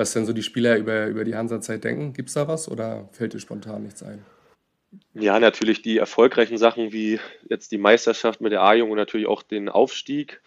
was 0.00 0.14
denn 0.14 0.24
so 0.24 0.32
die 0.32 0.42
Spieler 0.42 0.76
über, 0.78 1.06
über 1.06 1.24
die 1.24 1.36
Hansa-Zeit 1.36 1.84
denken. 1.84 2.14
Gibt 2.14 2.30
es 2.30 2.34
da 2.34 2.48
was 2.48 2.70
oder 2.70 3.08
fällt 3.12 3.34
dir 3.34 3.38
spontan 3.38 3.82
nichts 3.82 4.02
ein? 4.02 4.24
Ja, 5.12 5.38
natürlich 5.38 5.82
die 5.82 5.98
erfolgreichen 5.98 6.56
Sachen 6.56 6.90
wie 6.92 7.20
jetzt 7.48 7.70
die 7.70 7.78
Meisterschaft 7.78 8.40
mit 8.40 8.50
der 8.50 8.62
A-Jung 8.62 8.90
und 8.90 8.96
natürlich 8.96 9.26
auch 9.26 9.42
den 9.42 9.68
Aufstieg. 9.68 10.40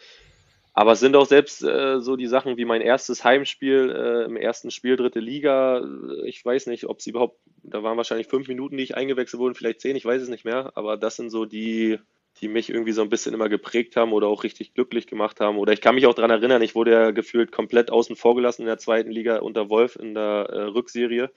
Aber 0.74 0.94
es 0.94 1.00
sind 1.00 1.16
auch 1.16 1.28
selbst 1.28 1.64
äh, 1.64 2.00
so 2.00 2.16
die 2.16 2.28
Sachen 2.28 2.58
wie 2.58 2.66
mein 2.66 2.82
erstes 2.82 3.24
Heimspiel 3.24 3.92
äh, 3.92 4.26
im 4.26 4.36
ersten 4.36 4.72
Spiel, 4.72 4.96
dritte 4.96 5.20
Liga. 5.20 5.86
Ich 6.26 6.44
weiß 6.44 6.66
nicht, 6.68 6.86
ob 6.86 7.02
sie 7.02 7.12
überhaupt, 7.12 7.40
da 7.62 7.84
waren 7.84 7.98
wahrscheinlich 7.98 8.28
fünf 8.28 8.48
Minuten, 8.48 8.78
die 8.78 8.84
ich 8.84 8.96
eingewechselt 8.98 9.40
wurde, 9.40 9.54
vielleicht 9.54 9.82
zehn, 9.82 9.96
ich 9.96 10.06
weiß 10.06 10.22
es 10.22 10.30
nicht 10.30 10.46
mehr. 10.46 10.72
Aber 10.76 10.98
das 10.98 11.16
sind 11.16 11.30
so 11.30 11.46
die, 11.46 12.00
die 12.42 12.48
mich 12.48 12.70
irgendwie 12.70 12.92
so 12.92 13.04
ein 13.04 13.10
bisschen 13.10 13.36
immer 13.36 13.50
geprägt 13.50 13.96
haben 13.96 14.14
oder 14.14 14.28
auch 14.28 14.44
richtig 14.44 14.74
glücklich 14.74 15.06
gemacht 15.06 15.40
haben. 15.40 15.58
Oder 15.58 15.74
ich 15.74 15.82
kann 15.82 15.94
mich 15.94 16.08
auch 16.08 16.16
daran 16.16 16.32
erinnern, 16.32 16.64
ich 16.64 16.74
wurde 16.74 16.92
ja 16.92 17.12
gefühlt 17.12 17.52
komplett 17.52 17.92
außen 17.92 18.16
vor 18.16 18.36
gelassen 18.36 18.64
in 18.64 18.68
der 18.68 18.80
zweiten 18.80 19.12
Liga 19.12 19.38
unter 19.40 19.70
Wolf 19.70 19.96
in 19.96 20.16
der 20.16 20.48
äh, 20.50 20.62
Rückserie. 20.64 21.32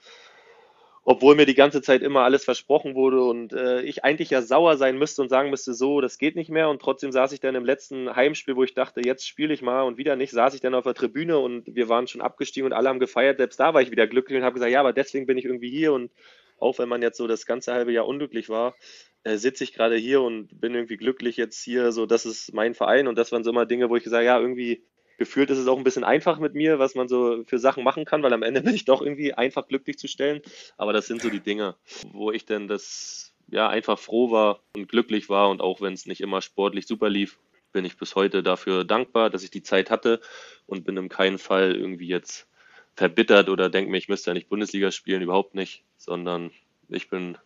Obwohl 1.09 1.35
mir 1.35 1.45
die 1.45 1.55
ganze 1.55 1.81
Zeit 1.81 2.01
immer 2.01 2.23
alles 2.23 2.43
versprochen 2.43 2.93
wurde 2.93 3.23
und 3.23 3.53
äh, 3.53 3.81
ich 3.83 4.03
eigentlich 4.03 4.29
ja 4.29 4.41
sauer 4.41 4.75
sein 4.75 4.97
müsste 4.97 5.21
und 5.21 5.29
sagen 5.29 5.49
müsste, 5.49 5.73
so, 5.73 6.01
das 6.01 6.17
geht 6.17 6.35
nicht 6.35 6.49
mehr. 6.49 6.67
Und 6.67 6.81
trotzdem 6.81 7.13
saß 7.13 7.31
ich 7.31 7.39
dann 7.39 7.55
im 7.55 7.63
letzten 7.63 8.13
Heimspiel, 8.13 8.57
wo 8.57 8.65
ich 8.65 8.73
dachte, 8.73 8.99
jetzt 8.99 9.25
spiele 9.25 9.53
ich 9.53 9.61
mal 9.61 9.83
und 9.83 9.97
wieder 9.97 10.17
nicht, 10.17 10.31
saß 10.31 10.53
ich 10.53 10.59
dann 10.59 10.75
auf 10.75 10.83
der 10.83 10.95
Tribüne 10.95 11.39
und 11.39 11.73
wir 11.73 11.87
waren 11.87 12.07
schon 12.07 12.19
abgestiegen 12.19 12.65
und 12.65 12.73
alle 12.73 12.89
haben 12.89 12.99
gefeiert. 12.99 13.37
Selbst 13.37 13.57
da 13.57 13.73
war 13.73 13.81
ich 13.81 13.89
wieder 13.89 14.05
glücklich 14.05 14.37
und 14.37 14.43
habe 14.43 14.55
gesagt, 14.55 14.73
ja, 14.73 14.81
aber 14.81 14.91
deswegen 14.91 15.27
bin 15.27 15.37
ich 15.37 15.45
irgendwie 15.45 15.69
hier 15.69 15.93
und 15.93 16.11
auch 16.59 16.77
wenn 16.77 16.89
man 16.89 17.01
jetzt 17.01 17.15
so 17.15 17.25
das 17.25 17.45
ganze 17.45 17.71
halbe 17.71 17.93
Jahr 17.93 18.05
unglücklich 18.05 18.49
war, 18.49 18.75
äh, 19.23 19.37
sitze 19.37 19.63
ich 19.63 19.71
gerade 19.71 19.95
hier 19.95 20.21
und 20.21 20.59
bin 20.59 20.75
irgendwie 20.75 20.97
glücklich 20.97 21.37
jetzt 21.37 21.63
hier, 21.63 21.93
so 21.93 22.05
das 22.05 22.25
ist 22.25 22.53
mein 22.53 22.73
Verein 22.73 23.07
und 23.07 23.17
das 23.17 23.31
waren 23.31 23.45
so 23.45 23.51
immer 23.51 23.65
Dinge, 23.65 23.89
wo 23.89 23.95
ich 23.95 24.03
gesagt 24.03 24.25
ja, 24.25 24.37
irgendwie 24.37 24.83
gefühlt 25.17 25.49
ist 25.49 25.57
es 25.57 25.67
auch 25.67 25.77
ein 25.77 25.83
bisschen 25.83 26.03
einfach 26.03 26.39
mit 26.39 26.53
mir, 26.53 26.79
was 26.79 26.95
man 26.95 27.07
so 27.07 27.43
für 27.45 27.59
Sachen 27.59 27.83
machen 27.83 28.05
kann, 28.05 28.23
weil 28.23 28.33
am 28.33 28.43
Ende 28.43 28.61
bin 28.61 28.75
ich 28.75 28.85
doch 28.85 29.01
irgendwie 29.01 29.33
einfach 29.33 29.67
glücklich 29.67 29.97
zu 29.97 30.07
stellen. 30.07 30.41
Aber 30.77 30.93
das 30.93 31.07
sind 31.07 31.21
so 31.21 31.29
die 31.29 31.39
Dinge, 31.39 31.75
wo 32.11 32.31
ich 32.31 32.45
denn 32.45 32.67
das 32.67 33.33
ja 33.49 33.69
einfach 33.69 33.97
froh 33.97 34.31
war 34.31 34.61
und 34.75 34.89
glücklich 34.89 35.29
war 35.29 35.49
und 35.49 35.61
auch 35.61 35.81
wenn 35.81 35.93
es 35.93 36.05
nicht 36.05 36.21
immer 36.21 36.41
sportlich 36.41 36.85
super 36.85 37.09
lief, 37.09 37.39
bin 37.71 37.85
ich 37.85 37.97
bis 37.97 38.15
heute 38.15 38.43
dafür 38.43 38.83
dankbar, 38.83 39.29
dass 39.29 39.43
ich 39.43 39.51
die 39.51 39.63
Zeit 39.63 39.89
hatte 39.89 40.21
und 40.65 40.85
bin 40.85 40.97
in 40.97 41.09
keinem 41.09 41.39
Fall 41.39 41.75
irgendwie 41.75 42.07
jetzt 42.07 42.47
verbittert 42.95 43.49
oder 43.49 43.69
denke 43.69 43.91
mir, 43.91 43.97
ich 43.97 44.09
müsste 44.09 44.31
ja 44.31 44.33
nicht 44.33 44.49
Bundesliga 44.49 44.91
spielen, 44.91 45.21
überhaupt 45.21 45.53
nicht, 45.53 45.83
sondern 45.97 46.51
ich 46.89 47.09
bin 47.09 47.37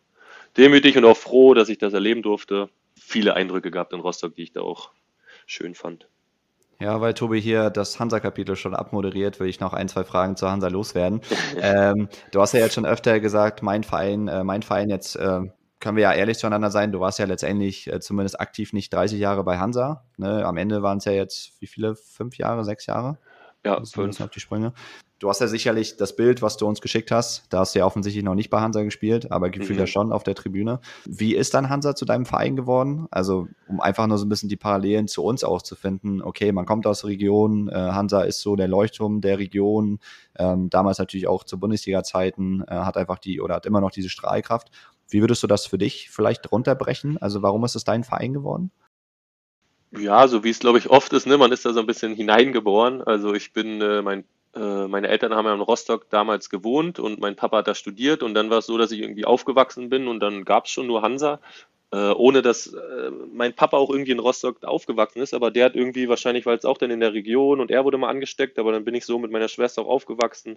demütig 0.56 0.96
und 0.96 1.04
auch 1.04 1.16
froh, 1.16 1.54
dass 1.54 1.68
ich 1.68 1.78
das 1.78 1.92
erleben 1.92 2.22
durfte. 2.22 2.70
Viele 2.98 3.34
Eindrücke 3.34 3.70
gehabt 3.70 3.92
in 3.92 4.00
Rostock, 4.00 4.34
die 4.34 4.42
ich 4.42 4.52
da 4.52 4.62
auch 4.62 4.90
schön 5.46 5.74
fand. 5.74 6.08
Ja, 6.82 7.00
weil 7.00 7.14
Tobi 7.14 7.40
hier 7.40 7.70
das 7.70 8.00
Hansa-Kapitel 8.00 8.56
schon 8.56 8.74
abmoderiert, 8.74 9.38
will 9.38 9.46
ich 9.46 9.60
noch 9.60 9.72
ein, 9.72 9.88
zwei 9.88 10.02
Fragen 10.02 10.34
zur 10.34 10.50
Hansa 10.50 10.66
loswerden. 10.66 11.20
ähm, 11.60 12.08
du 12.32 12.40
hast 12.40 12.54
ja 12.54 12.58
jetzt 12.58 12.74
schon 12.74 12.86
öfter 12.86 13.20
gesagt, 13.20 13.62
mein 13.62 13.84
Verein, 13.84 14.26
äh, 14.26 14.42
mein 14.42 14.64
Verein 14.64 14.90
jetzt, 14.90 15.14
äh, 15.14 15.42
können 15.78 15.96
wir 15.96 16.02
ja 16.02 16.12
ehrlich 16.12 16.38
zueinander 16.38 16.72
sein, 16.72 16.90
du 16.90 16.98
warst 16.98 17.20
ja 17.20 17.26
letztendlich 17.26 17.86
äh, 17.86 18.00
zumindest 18.00 18.40
aktiv 18.40 18.72
nicht 18.72 18.92
30 18.92 19.20
Jahre 19.20 19.44
bei 19.44 19.58
Hansa. 19.58 20.06
Ne? 20.16 20.44
Am 20.44 20.56
Ende 20.56 20.82
waren 20.82 20.98
es 20.98 21.04
ja 21.04 21.12
jetzt, 21.12 21.52
wie 21.60 21.68
viele? 21.68 21.94
Fünf 21.94 22.36
Jahre, 22.36 22.64
sechs 22.64 22.86
Jahre? 22.86 23.16
Ja, 23.64 23.80
fünf. 23.84 24.20
Auf 24.20 24.30
die 24.30 24.40
Sprünge. 24.40 24.72
Du 25.22 25.28
hast 25.28 25.40
ja 25.40 25.46
sicherlich 25.46 25.96
das 25.96 26.16
Bild, 26.16 26.42
was 26.42 26.56
du 26.56 26.66
uns 26.66 26.80
geschickt 26.80 27.12
hast. 27.12 27.44
Da 27.48 27.60
hast 27.60 27.76
du 27.76 27.78
ja 27.78 27.86
offensichtlich 27.86 28.24
noch 28.24 28.34
nicht 28.34 28.50
bei 28.50 28.58
Hansa 28.60 28.82
gespielt, 28.82 29.30
aber 29.30 29.50
gefühlt 29.50 29.78
mhm. 29.78 29.78
ja 29.78 29.86
schon 29.86 30.10
auf 30.10 30.24
der 30.24 30.34
Tribüne. 30.34 30.80
Wie 31.04 31.36
ist 31.36 31.54
dann 31.54 31.70
Hansa 31.70 31.94
zu 31.94 32.04
deinem 32.04 32.26
Verein 32.26 32.56
geworden? 32.56 33.06
Also, 33.12 33.46
um 33.68 33.80
einfach 33.80 34.08
nur 34.08 34.18
so 34.18 34.26
ein 34.26 34.28
bisschen 34.28 34.48
die 34.48 34.56
Parallelen 34.56 35.06
zu 35.06 35.22
uns 35.22 35.44
auch 35.44 35.62
zu 35.62 35.76
finden. 35.76 36.22
Okay, 36.22 36.50
man 36.50 36.66
kommt 36.66 36.88
aus 36.88 37.02
der 37.02 37.10
Region. 37.10 37.68
Äh, 37.68 37.74
Hansa 37.74 38.22
ist 38.22 38.40
so 38.40 38.56
der 38.56 38.66
Leuchtturm 38.66 39.20
der 39.20 39.38
Region. 39.38 40.00
Ähm, 40.36 40.70
damals 40.70 40.98
natürlich 40.98 41.28
auch 41.28 41.44
zu 41.44 41.56
Bundesliga-Zeiten. 41.56 42.64
Äh, 42.66 42.74
hat 42.74 42.96
einfach 42.96 43.20
die 43.20 43.40
oder 43.40 43.54
hat 43.54 43.64
immer 43.64 43.80
noch 43.80 43.92
diese 43.92 44.08
Strahlkraft. 44.08 44.72
Wie 45.08 45.20
würdest 45.20 45.40
du 45.44 45.46
das 45.46 45.66
für 45.66 45.78
dich 45.78 46.10
vielleicht 46.10 46.50
runterbrechen? 46.50 47.18
Also, 47.22 47.42
warum 47.42 47.64
ist 47.64 47.76
es 47.76 47.84
dein 47.84 48.02
Verein 48.02 48.32
geworden? 48.32 48.72
Ja, 49.96 50.26
so 50.26 50.42
wie 50.42 50.50
es 50.50 50.58
glaube 50.58 50.78
ich 50.78 50.88
oft 50.90 51.12
ist, 51.12 51.26
ne? 51.26 51.36
man 51.36 51.52
ist 51.52 51.66
da 51.66 51.72
so 51.72 51.80
ein 51.80 51.86
bisschen 51.86 52.14
hineingeboren. 52.14 53.02
Also 53.02 53.34
ich 53.34 53.52
bin, 53.52 53.82
äh, 53.82 54.00
mein 54.00 54.24
meine 54.54 55.08
Eltern 55.08 55.34
haben 55.34 55.46
ja 55.46 55.54
in 55.54 55.60
Rostock 55.60 56.10
damals 56.10 56.50
gewohnt 56.50 56.98
und 56.98 57.20
mein 57.20 57.36
Papa 57.36 57.58
hat 57.58 57.68
da 57.68 57.74
studiert 57.74 58.22
und 58.22 58.34
dann 58.34 58.50
war 58.50 58.58
es 58.58 58.66
so, 58.66 58.76
dass 58.76 58.92
ich 58.92 59.00
irgendwie 59.00 59.24
aufgewachsen 59.24 59.88
bin 59.88 60.08
und 60.08 60.20
dann 60.20 60.44
gab 60.44 60.66
es 60.66 60.70
schon 60.70 60.86
nur 60.86 61.00
Hansa, 61.00 61.40
äh, 61.92 62.10
ohne 62.10 62.42
dass 62.42 62.72
äh, 62.72 63.10
mein 63.32 63.54
Papa 63.54 63.76
auch 63.76 63.90
irgendwie 63.90 64.12
in 64.12 64.18
Rostock 64.18 64.64
aufgewachsen 64.64 65.20
ist, 65.20 65.34
aber 65.34 65.50
der 65.50 65.66
hat 65.66 65.76
irgendwie 65.76 66.08
wahrscheinlich, 66.08 66.46
weil 66.46 66.56
es 66.56 66.64
auch 66.64 66.78
dann 66.78 66.90
in 66.90 67.00
der 67.00 67.12
Region 67.12 67.60
und 67.60 67.70
er 67.70 67.84
wurde 67.84 67.98
mal 67.98 68.08
angesteckt, 68.08 68.58
aber 68.58 68.72
dann 68.72 68.84
bin 68.84 68.94
ich 68.94 69.04
so 69.04 69.18
mit 69.18 69.30
meiner 69.30 69.48
Schwester 69.48 69.82
auch 69.82 69.88
aufgewachsen, 69.88 70.56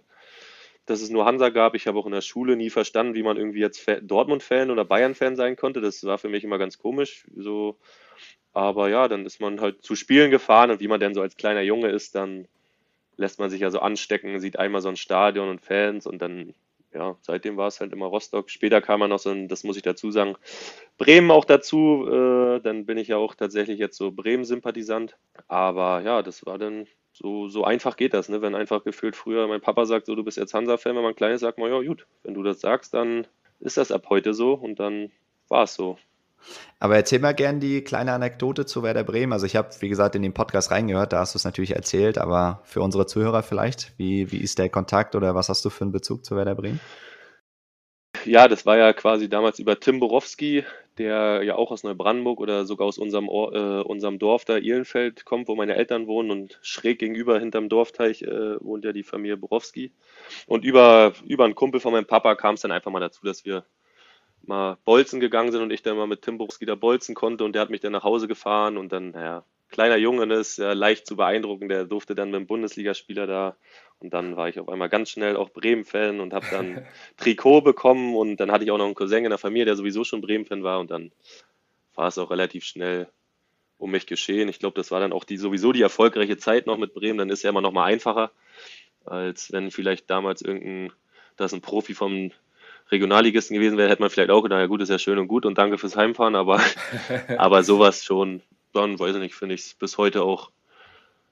dass 0.85 1.01
es 1.01 1.09
nur 1.09 1.25
Hansa 1.25 1.49
gab. 1.49 1.75
Ich 1.75 1.87
habe 1.87 1.99
auch 1.99 2.05
in 2.05 2.11
der 2.11 2.21
Schule 2.21 2.55
nie 2.55 2.69
verstanden, 2.69 3.15
wie 3.15 3.23
man 3.23 3.37
irgendwie 3.37 3.59
jetzt 3.59 3.85
Dortmund-Fan 4.01 4.71
oder 4.71 4.85
Bayern-Fan 4.85 5.35
sein 5.35 5.55
konnte. 5.55 5.81
Das 5.81 6.03
war 6.03 6.17
für 6.17 6.29
mich 6.29 6.43
immer 6.43 6.57
ganz 6.57 6.77
komisch. 6.77 7.25
So. 7.35 7.75
Aber 8.53 8.87
ja, 8.89 9.07
dann 9.07 9.25
ist 9.25 9.41
man 9.41 9.59
halt 9.59 9.83
zu 9.83 9.95
Spielen 9.95 10.31
gefahren 10.31 10.71
und 10.71 10.79
wie 10.79 10.87
man 10.87 10.99
denn 10.99 11.13
so 11.13 11.21
als 11.21 11.37
kleiner 11.37 11.61
Junge 11.61 11.89
ist, 11.89 12.15
dann 12.15 12.47
lässt 13.17 13.39
man 13.39 13.49
sich 13.49 13.61
ja 13.61 13.69
so 13.69 13.79
anstecken, 13.79 14.39
sieht 14.39 14.59
einmal 14.59 14.81
so 14.81 14.89
ein 14.89 14.95
Stadion 14.95 15.49
und 15.49 15.61
Fans 15.61 16.07
und 16.07 16.21
dann, 16.21 16.53
ja, 16.93 17.15
seitdem 17.21 17.57
war 17.57 17.67
es 17.67 17.79
halt 17.79 17.93
immer 17.93 18.07
Rostock. 18.07 18.49
Später 18.49 18.81
kam 18.81 18.99
man 19.01 19.09
noch 19.09 19.19
so 19.19 19.29
ein, 19.29 19.47
das 19.47 19.63
muss 19.63 19.77
ich 19.77 19.83
dazu 19.83 20.11
sagen, 20.11 20.35
Bremen 20.97 21.31
auch 21.31 21.45
dazu. 21.45 22.07
Äh, 22.07 22.61
dann 22.61 22.85
bin 22.85 22.97
ich 22.97 23.09
ja 23.09 23.17
auch 23.17 23.35
tatsächlich 23.35 23.79
jetzt 23.79 23.97
so 23.97 24.11
Bremen-Sympathisant. 24.11 25.17
Aber 25.47 26.01
ja, 26.01 26.21
das 26.21 26.45
war 26.45 26.57
dann 26.57 26.87
so, 27.11 27.47
so 27.47 27.63
einfach 27.63 27.95
geht 27.95 28.13
das, 28.13 28.27
ne? 28.29 28.41
Wenn 28.41 28.55
einfach 28.55 28.83
gefühlt 28.83 29.15
früher 29.15 29.47
mein 29.47 29.61
Papa 29.61 29.85
sagt, 29.85 30.05
so 30.05 30.15
du 30.15 30.23
bist 30.23 30.37
jetzt 30.37 30.53
Hansa-Fan, 30.53 30.95
wenn 30.95 31.03
man 31.03 31.15
klein 31.15 31.33
ist, 31.33 31.41
sagt 31.41 31.57
man, 31.57 31.71
ja 31.71 31.81
gut, 31.81 32.07
wenn 32.23 32.33
du 32.33 32.43
das 32.43 32.59
sagst, 32.59 32.93
dann 32.93 33.25
ist 33.61 33.77
das 33.77 33.91
ab 33.91 34.07
heute 34.09 34.33
so 34.33 34.53
und 34.53 34.79
dann 34.79 35.11
war 35.47 35.63
es 35.63 35.75
so. 35.75 35.97
Aber 36.79 36.95
erzähl 36.95 37.19
mal 37.19 37.33
gern 37.33 37.59
die 37.59 37.83
kleine 37.83 38.13
Anekdote 38.13 38.65
zu 38.65 38.83
Werder 38.83 39.03
Bremen. 39.03 39.33
Also 39.33 39.45
ich 39.45 39.55
habe, 39.55 39.69
wie 39.79 39.89
gesagt, 39.89 40.15
in 40.15 40.21
den 40.21 40.33
Podcast 40.33 40.71
reingehört, 40.71 41.13
da 41.13 41.19
hast 41.19 41.33
du 41.33 41.37
es 41.37 41.45
natürlich 41.45 41.75
erzählt, 41.75 42.17
aber 42.17 42.61
für 42.63 42.81
unsere 42.81 43.05
Zuhörer 43.05 43.43
vielleicht, 43.43 43.93
wie, 43.97 44.31
wie 44.31 44.37
ist 44.37 44.59
der 44.59 44.69
Kontakt 44.69 45.15
oder 45.15 45.35
was 45.35 45.49
hast 45.49 45.63
du 45.65 45.69
für 45.69 45.83
einen 45.83 45.91
Bezug 45.91 46.25
zu 46.25 46.35
Werder 46.35 46.55
Bremen? 46.55 46.79
Ja, 48.25 48.47
das 48.47 48.65
war 48.65 48.77
ja 48.77 48.91
quasi 48.93 49.29
damals 49.29 49.59
über 49.59 49.79
Tim 49.79 49.99
Borowski, 49.99 50.63
der 50.97 51.43
ja 51.43 51.55
auch 51.55 51.71
aus 51.71 51.83
Neubrandenburg 51.83 52.39
oder 52.39 52.65
sogar 52.65 52.87
aus 52.87 52.97
unserem, 52.97 53.25
äh, 53.25 53.81
unserem 53.81 54.17
Dorf 54.17 54.45
da, 54.45 54.57
Ihlenfeld, 54.57 55.25
kommt, 55.25 55.47
wo 55.47 55.55
meine 55.55 55.75
Eltern 55.75 56.07
wohnen 56.07 56.31
und 56.31 56.57
schräg 56.61 56.99
gegenüber 56.99 57.39
hinterm 57.39 57.69
Dorfteich 57.69 58.23
äh, 58.23 58.63
wohnt 58.63 58.85
ja 58.85 58.93
die 58.93 59.03
Familie 59.03 59.37
Borowski. 59.37 59.91
Und 60.47 60.63
über, 60.65 61.13
über 61.27 61.45
einen 61.45 61.55
Kumpel 61.55 61.79
von 61.79 61.91
meinem 61.91 62.07
Papa 62.07 62.35
kam 62.35 62.55
es 62.55 62.61
dann 62.61 62.71
einfach 62.71 62.91
mal 62.91 62.99
dazu, 62.99 63.25
dass 63.25 63.45
wir 63.45 63.65
mal 64.47 64.77
Bolzen 64.85 65.19
gegangen 65.19 65.51
sind 65.51 65.61
und 65.61 65.71
ich 65.71 65.81
dann 65.81 65.97
mal 65.97 66.07
mit 66.07 66.21
Tim 66.21 66.37
Buchs 66.37 66.61
wieder 66.61 66.75
bolzen 66.75 67.15
konnte 67.15 67.43
und 67.43 67.53
der 67.53 67.61
hat 67.61 67.69
mich 67.69 67.81
dann 67.81 67.91
nach 67.91 68.03
Hause 68.03 68.27
gefahren 68.27 68.77
und 68.77 68.91
dann, 68.91 69.11
naja, 69.11 69.43
kleiner 69.69 69.97
Junge 69.97 70.27
ne, 70.27 70.35
ist 70.35 70.57
ja 70.57 70.73
leicht 70.73 71.07
zu 71.07 71.15
beeindrucken, 71.15 71.69
der 71.69 71.85
durfte 71.85 72.15
dann 72.15 72.31
mit 72.31 72.39
dem 72.39 72.47
Bundesligaspieler 72.47 73.27
da 73.27 73.55
und 73.99 74.13
dann 74.13 74.35
war 74.37 74.49
ich 74.49 74.59
auf 74.59 74.69
einmal 74.69 74.89
ganz 74.89 75.09
schnell 75.09 75.35
auch 75.35 75.49
Bremen-Fan 75.49 76.19
und 76.19 76.33
habe 76.33 76.45
dann 76.51 76.85
Trikot 77.17 77.61
bekommen 77.61 78.15
und 78.15 78.37
dann 78.37 78.51
hatte 78.51 78.63
ich 78.63 78.71
auch 78.71 78.77
noch 78.77 78.85
einen 78.85 78.95
Cousin 78.95 79.25
in 79.25 79.29
der 79.29 79.37
Familie, 79.37 79.65
der 79.65 79.75
sowieso 79.75 80.03
schon 80.03 80.21
Bremen-Fan 80.21 80.63
war 80.63 80.79
und 80.79 80.91
dann 80.91 81.11
war 81.95 82.07
es 82.07 82.17
auch 82.17 82.29
relativ 82.29 82.65
schnell 82.65 83.07
um 83.77 83.91
mich 83.91 84.07
geschehen. 84.07 84.49
Ich 84.49 84.59
glaube, 84.59 84.75
das 84.75 84.91
war 84.91 84.99
dann 84.99 85.13
auch 85.13 85.23
die 85.23 85.37
sowieso 85.37 85.71
die 85.71 85.81
erfolgreiche 85.81 86.37
Zeit 86.37 86.67
noch 86.67 86.77
mit 86.77 86.93
Bremen, 86.93 87.17
dann 87.17 87.29
ist 87.29 87.43
ja 87.43 87.49
immer 87.49 87.61
noch 87.61 87.71
mal 87.71 87.85
einfacher, 87.85 88.31
als 89.05 89.51
wenn 89.51 89.71
vielleicht 89.71 90.09
damals 90.09 90.41
irgendein, 90.41 90.93
das 91.35 91.53
ein 91.53 91.61
Profi 91.61 91.93
vom 91.93 92.31
Regionalligisten 92.91 93.55
gewesen 93.55 93.77
wäre, 93.77 93.89
hätte 93.89 94.01
man 94.01 94.09
vielleicht 94.09 94.29
auch 94.29 94.41
gedacht, 94.41 94.59
ja 94.59 94.67
gut, 94.67 94.81
ist 94.81 94.89
ja 94.89 94.99
schön 94.99 95.17
und 95.17 95.27
gut 95.27 95.45
und 95.45 95.57
danke 95.57 95.77
fürs 95.77 95.95
Heimfahren, 95.95 96.35
aber, 96.35 96.61
aber 97.37 97.63
sowas 97.63 98.03
schon, 98.03 98.41
dann 98.73 98.99
weiß 98.99 99.15
ich 99.15 99.21
nicht, 99.21 99.35
finde 99.35 99.55
ich 99.55 99.61
es 99.61 99.73
bis 99.73 99.97
heute 99.97 100.23
auch, 100.23 100.51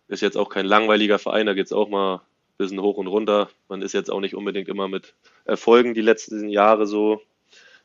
ist 0.07 0.21
jetzt 0.21 0.37
auch 0.37 0.49
kein 0.49 0.65
langweiliger 0.65 1.19
Verein, 1.19 1.45
da 1.45 1.53
geht 1.53 1.67
es 1.67 1.73
auch 1.73 1.89
mal 1.89 2.15
ein 2.15 2.21
bisschen 2.57 2.81
hoch 2.81 2.97
und 2.97 3.07
runter. 3.07 3.49
Man 3.67 3.81
ist 3.81 3.93
jetzt 3.93 4.11
auch 4.11 4.19
nicht 4.19 4.35
unbedingt 4.35 4.67
immer 4.67 4.87
mit 4.87 5.15
Erfolgen 5.45 5.93
die 5.93 6.01
letzten 6.01 6.49
Jahre 6.49 6.85
so 6.85 7.21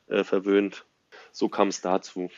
äh, 0.09 0.25
verwöhnt. 0.25 0.85
So 1.33 1.49
kam 1.49 1.69
es 1.69 1.81
dazu. 1.81 2.31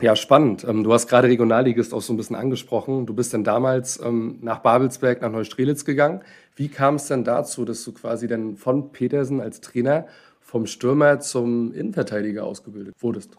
Ja, 0.00 0.16
spannend. 0.16 0.64
Ähm, 0.64 0.84
du 0.84 0.92
hast 0.92 1.06
gerade 1.06 1.28
Regionalligist 1.28 1.94
auch 1.94 2.00
so 2.00 2.12
ein 2.12 2.16
bisschen 2.16 2.36
angesprochen. 2.36 3.06
Du 3.06 3.14
bist 3.14 3.34
dann 3.34 3.44
damals 3.44 4.00
ähm, 4.00 4.38
nach 4.40 4.60
Babelsberg, 4.60 5.20
nach 5.20 5.30
Neustrelitz 5.30 5.84
gegangen. 5.84 6.22
Wie 6.56 6.68
kam 6.68 6.96
es 6.96 7.06
denn 7.06 7.24
dazu, 7.24 7.64
dass 7.64 7.84
du 7.84 7.92
quasi 7.92 8.26
dann 8.26 8.56
von 8.56 8.92
Petersen 8.92 9.40
als 9.40 9.60
Trainer 9.60 10.06
vom 10.40 10.66
Stürmer 10.66 11.20
zum 11.20 11.72
Innenverteidiger 11.72 12.44
ausgebildet 12.44 12.94
wurdest? 12.98 13.38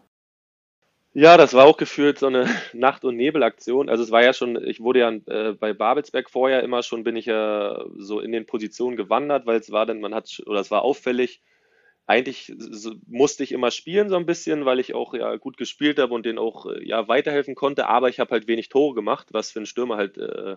Ja, 1.16 1.36
das 1.36 1.54
war 1.54 1.64
auch 1.66 1.76
gefühlt 1.76 2.18
so 2.18 2.26
eine 2.26 2.46
Nacht- 2.72 3.04
und 3.04 3.16
Nebelaktion. 3.16 3.88
Also 3.88 4.02
es 4.02 4.10
war 4.10 4.24
ja 4.24 4.32
schon, 4.32 4.56
ich 4.64 4.80
wurde 4.80 5.00
ja 5.00 5.10
äh, 5.10 5.52
bei 5.52 5.72
Babelsberg 5.72 6.28
vorher 6.28 6.62
immer 6.62 6.82
schon, 6.82 7.04
bin 7.04 7.14
ich 7.16 7.26
ja 7.26 7.84
so 7.96 8.20
in 8.20 8.32
den 8.32 8.46
Positionen 8.46 8.96
gewandert, 8.96 9.46
weil 9.46 9.60
es 9.60 9.70
war 9.70 9.86
dann, 9.86 10.00
man 10.00 10.14
hat, 10.14 10.42
oder 10.46 10.60
es 10.60 10.72
war 10.72 10.82
auffällig, 10.82 11.40
eigentlich 12.06 12.52
musste 13.06 13.44
ich 13.44 13.52
immer 13.52 13.70
spielen 13.70 14.08
so 14.08 14.16
ein 14.16 14.26
bisschen, 14.26 14.64
weil 14.64 14.78
ich 14.78 14.94
auch 14.94 15.14
ja 15.14 15.36
gut 15.36 15.56
gespielt 15.56 15.98
habe 15.98 16.14
und 16.14 16.26
denen 16.26 16.38
auch 16.38 16.66
äh, 16.66 16.86
ja 16.86 17.08
weiterhelfen 17.08 17.54
konnte, 17.54 17.86
aber 17.86 18.08
ich 18.08 18.20
habe 18.20 18.30
halt 18.32 18.46
wenig 18.48 18.68
Tore 18.68 18.94
gemacht, 18.94 19.28
was 19.32 19.50
für 19.50 19.60
einen 19.60 19.66
Stürmer 19.66 19.96
halt 19.96 20.18
äh, 20.18 20.56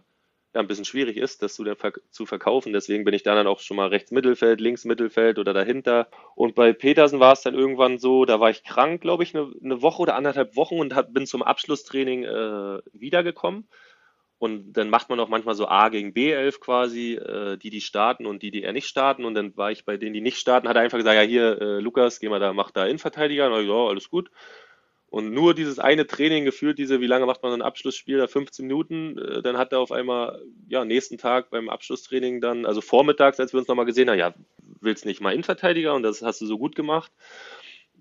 ja, 0.53 0.61
ein 0.61 0.67
bisschen 0.67 0.85
schwierig 0.85 1.17
ist, 1.17 1.43
das 1.43 1.53
zu, 1.53 1.63
zu 2.09 2.25
verkaufen. 2.25 2.73
Deswegen 2.73 3.03
bin 3.03 3.13
ich 3.13 3.23
da 3.23 3.35
dann 3.35 3.47
auch 3.47 3.59
schon 3.59 3.77
mal 3.77 3.89
rechts 3.89 4.11
Mittelfeld, 4.11 4.59
links 4.59 4.85
Mittelfeld 4.85 5.39
oder 5.39 5.53
dahinter. 5.53 6.09
Und 6.35 6.55
bei 6.55 6.73
Petersen 6.73 7.19
war 7.19 7.33
es 7.33 7.41
dann 7.41 7.53
irgendwann 7.53 7.99
so, 7.99 8.25
da 8.25 8.39
war 8.39 8.49
ich 8.49 8.63
krank, 8.63 9.01
glaube 9.01 9.23
ich, 9.23 9.35
eine, 9.35 9.51
eine, 9.63 9.81
Woche 9.81 10.01
oder 10.01 10.15
anderthalb 10.15 10.55
Wochen 10.55 10.79
und 10.79 10.95
hab, 10.95 11.13
bin 11.13 11.27
zum 11.27 11.43
Abschlusstraining 11.43 12.23
äh, 12.23 12.79
wiedergekommen. 12.93 13.67
Und 14.39 14.73
dann 14.73 14.89
macht 14.89 15.09
man 15.09 15.19
auch 15.19 15.29
manchmal 15.29 15.55
so 15.55 15.67
A 15.67 15.89
gegen 15.89 16.13
B11 16.13 16.59
quasi, 16.59 17.15
äh, 17.15 17.57
die, 17.57 17.71
die 17.71 17.81
starten 17.81 18.27
und 18.27 18.43
die, 18.43 18.51
die 18.51 18.61
eher 18.61 18.73
nicht 18.73 18.87
starten. 18.87 19.25
Und 19.25 19.33
dann 19.33 19.57
war 19.57 19.71
ich 19.71 19.83
bei 19.83 19.97
denen, 19.97 20.13
die 20.13 20.21
nicht 20.21 20.37
starten, 20.37 20.67
hat 20.69 20.75
er 20.75 20.83
einfach 20.83 20.99
gesagt, 20.99 21.15
ja 21.15 21.21
hier, 21.21 21.59
äh, 21.59 21.79
Lukas, 21.79 22.19
geh 22.19 22.29
mal 22.29 22.39
da, 22.39 22.53
mach 22.53 22.69
da 22.69 22.85
Innenverteidiger. 22.85 23.51
Und 23.51 23.61
ich, 23.61 23.67
ja, 23.67 23.73
alles 23.73 24.09
gut. 24.09 24.29
Und 25.09 25.31
nur 25.31 25.55
dieses 25.55 25.79
eine 25.79 26.05
Training 26.05 26.43
gefühlt, 26.43 26.77
diese, 26.77 26.99
wie 26.99 27.07
lange 27.07 27.25
macht 27.25 27.41
man 27.41 27.53
ein 27.53 27.61
Abschlussspiel, 27.61 28.17
da 28.17 28.27
15 28.27 28.67
Minuten, 28.67 29.17
äh, 29.17 29.41
dann 29.41 29.57
hat 29.57 29.71
er 29.71 29.79
auf 29.79 29.91
einmal, 29.91 30.43
ja, 30.67 30.83
nächsten 30.83 31.17
Tag 31.17 31.49
beim 31.49 31.69
Abschlusstraining 31.69 32.41
dann, 32.41 32.65
also 32.65 32.81
vormittags, 32.81 33.39
als 33.39 33.53
wir 33.53 33.59
uns 33.59 33.69
nochmal 33.69 33.85
gesehen 33.85 34.09
haben, 34.09 34.19
ja, 34.19 34.33
willst 34.81 35.05
nicht 35.05 35.21
mal 35.21 35.31
Innenverteidiger 35.31 35.95
und 35.95 36.03
das 36.03 36.21
hast 36.21 36.41
du 36.41 36.45
so 36.45 36.57
gut 36.57 36.75
gemacht. 36.75 37.11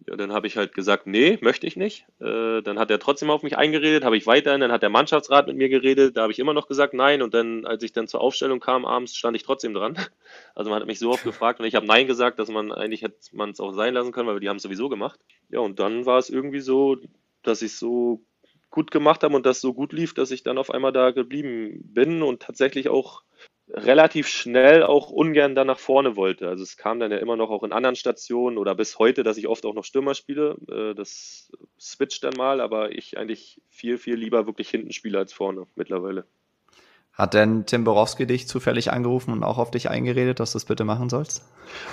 Ja, 0.06 0.16
dann 0.16 0.32
habe 0.32 0.46
ich 0.46 0.56
halt 0.56 0.74
gesagt, 0.74 1.06
nee, 1.06 1.38
möchte 1.40 1.66
ich 1.66 1.76
nicht. 1.76 2.06
Äh, 2.20 2.62
dann 2.62 2.78
hat 2.78 2.90
er 2.90 2.98
trotzdem 2.98 3.30
auf 3.30 3.42
mich 3.42 3.56
eingeredet, 3.58 4.04
habe 4.04 4.16
ich 4.16 4.26
weiterhin, 4.26 4.60
dann 4.60 4.70
hat 4.70 4.82
der 4.82 4.90
Mannschaftsrat 4.90 5.46
mit 5.48 5.56
mir 5.56 5.68
geredet, 5.68 6.16
da 6.16 6.22
habe 6.22 6.32
ich 6.32 6.38
immer 6.38 6.54
noch 6.54 6.68
gesagt 6.68 6.94
nein 6.94 7.22
und 7.22 7.34
dann, 7.34 7.66
als 7.66 7.82
ich 7.82 7.92
dann 7.92 8.06
zur 8.06 8.20
Aufstellung 8.20 8.60
kam 8.60 8.84
abends, 8.84 9.16
stand 9.16 9.36
ich 9.36 9.42
trotzdem 9.42 9.74
dran. 9.74 9.96
Also 10.54 10.70
man 10.70 10.80
hat 10.80 10.86
mich 10.86 10.98
so 10.98 11.10
oft 11.10 11.22
gefragt 11.24 11.60
und 11.60 11.66
ich 11.66 11.74
habe 11.74 11.86
nein 11.86 12.06
gesagt, 12.06 12.38
dass 12.38 12.48
man 12.48 12.72
eigentlich 12.72 13.02
hätte 13.02 13.16
man 13.32 13.50
es 13.50 13.60
auch 13.60 13.72
sein 13.72 13.94
lassen 13.94 14.12
können, 14.12 14.28
weil 14.28 14.40
die 14.40 14.48
haben 14.48 14.56
es 14.56 14.62
sowieso 14.62 14.88
gemacht. 14.88 15.20
Ja, 15.50 15.60
und 15.60 15.78
dann 15.78 16.06
war 16.06 16.18
es 16.18 16.30
irgendwie 16.30 16.60
so, 16.60 16.96
dass 17.42 17.62
ich 17.62 17.76
so 17.76 18.22
gut 18.70 18.90
gemacht 18.90 19.22
habe 19.22 19.36
und 19.36 19.46
das 19.46 19.60
so 19.60 19.74
gut 19.74 19.92
lief, 19.92 20.14
dass 20.14 20.30
ich 20.30 20.42
dann 20.42 20.58
auf 20.58 20.70
einmal 20.70 20.92
da 20.92 21.10
geblieben 21.10 21.80
bin 21.84 22.22
und 22.22 22.42
tatsächlich 22.42 22.88
auch 22.88 23.22
relativ 23.72 24.28
schnell 24.28 24.82
auch 24.82 25.10
ungern 25.10 25.54
dann 25.54 25.66
nach 25.66 25.78
vorne 25.78 26.16
wollte. 26.16 26.48
Also 26.48 26.62
es 26.62 26.76
kam 26.76 27.00
dann 27.00 27.10
ja 27.10 27.18
immer 27.18 27.36
noch 27.36 27.50
auch 27.50 27.62
in 27.64 27.72
anderen 27.72 27.96
Stationen 27.96 28.58
oder 28.58 28.74
bis 28.74 28.98
heute, 28.98 29.22
dass 29.22 29.38
ich 29.38 29.48
oft 29.48 29.66
auch 29.66 29.74
noch 29.74 29.84
Stürmer 29.84 30.14
spiele. 30.14 30.56
Äh, 30.70 30.94
das 30.94 31.50
switcht 31.78 32.22
dann 32.24 32.34
mal, 32.36 32.60
aber 32.60 32.92
ich 32.92 33.18
eigentlich 33.18 33.60
viel, 33.68 33.98
viel 33.98 34.14
lieber 34.14 34.46
wirklich 34.46 34.70
hinten 34.70 34.92
spiele 34.92 35.18
als 35.18 35.32
vorne 35.32 35.64
mittlerweile. 35.74 36.24
Hat 37.12 37.32
denn 37.32 37.64
Tim 37.64 37.84
Borowski 37.84 38.26
dich 38.26 38.46
zufällig 38.46 38.92
angerufen 38.92 39.32
und 39.32 39.42
auch 39.42 39.56
auf 39.56 39.70
dich 39.70 39.88
eingeredet, 39.88 40.38
dass 40.38 40.52
du 40.52 40.58
es 40.58 40.66
bitte 40.66 40.84
machen 40.84 41.08
sollst? 41.08 41.42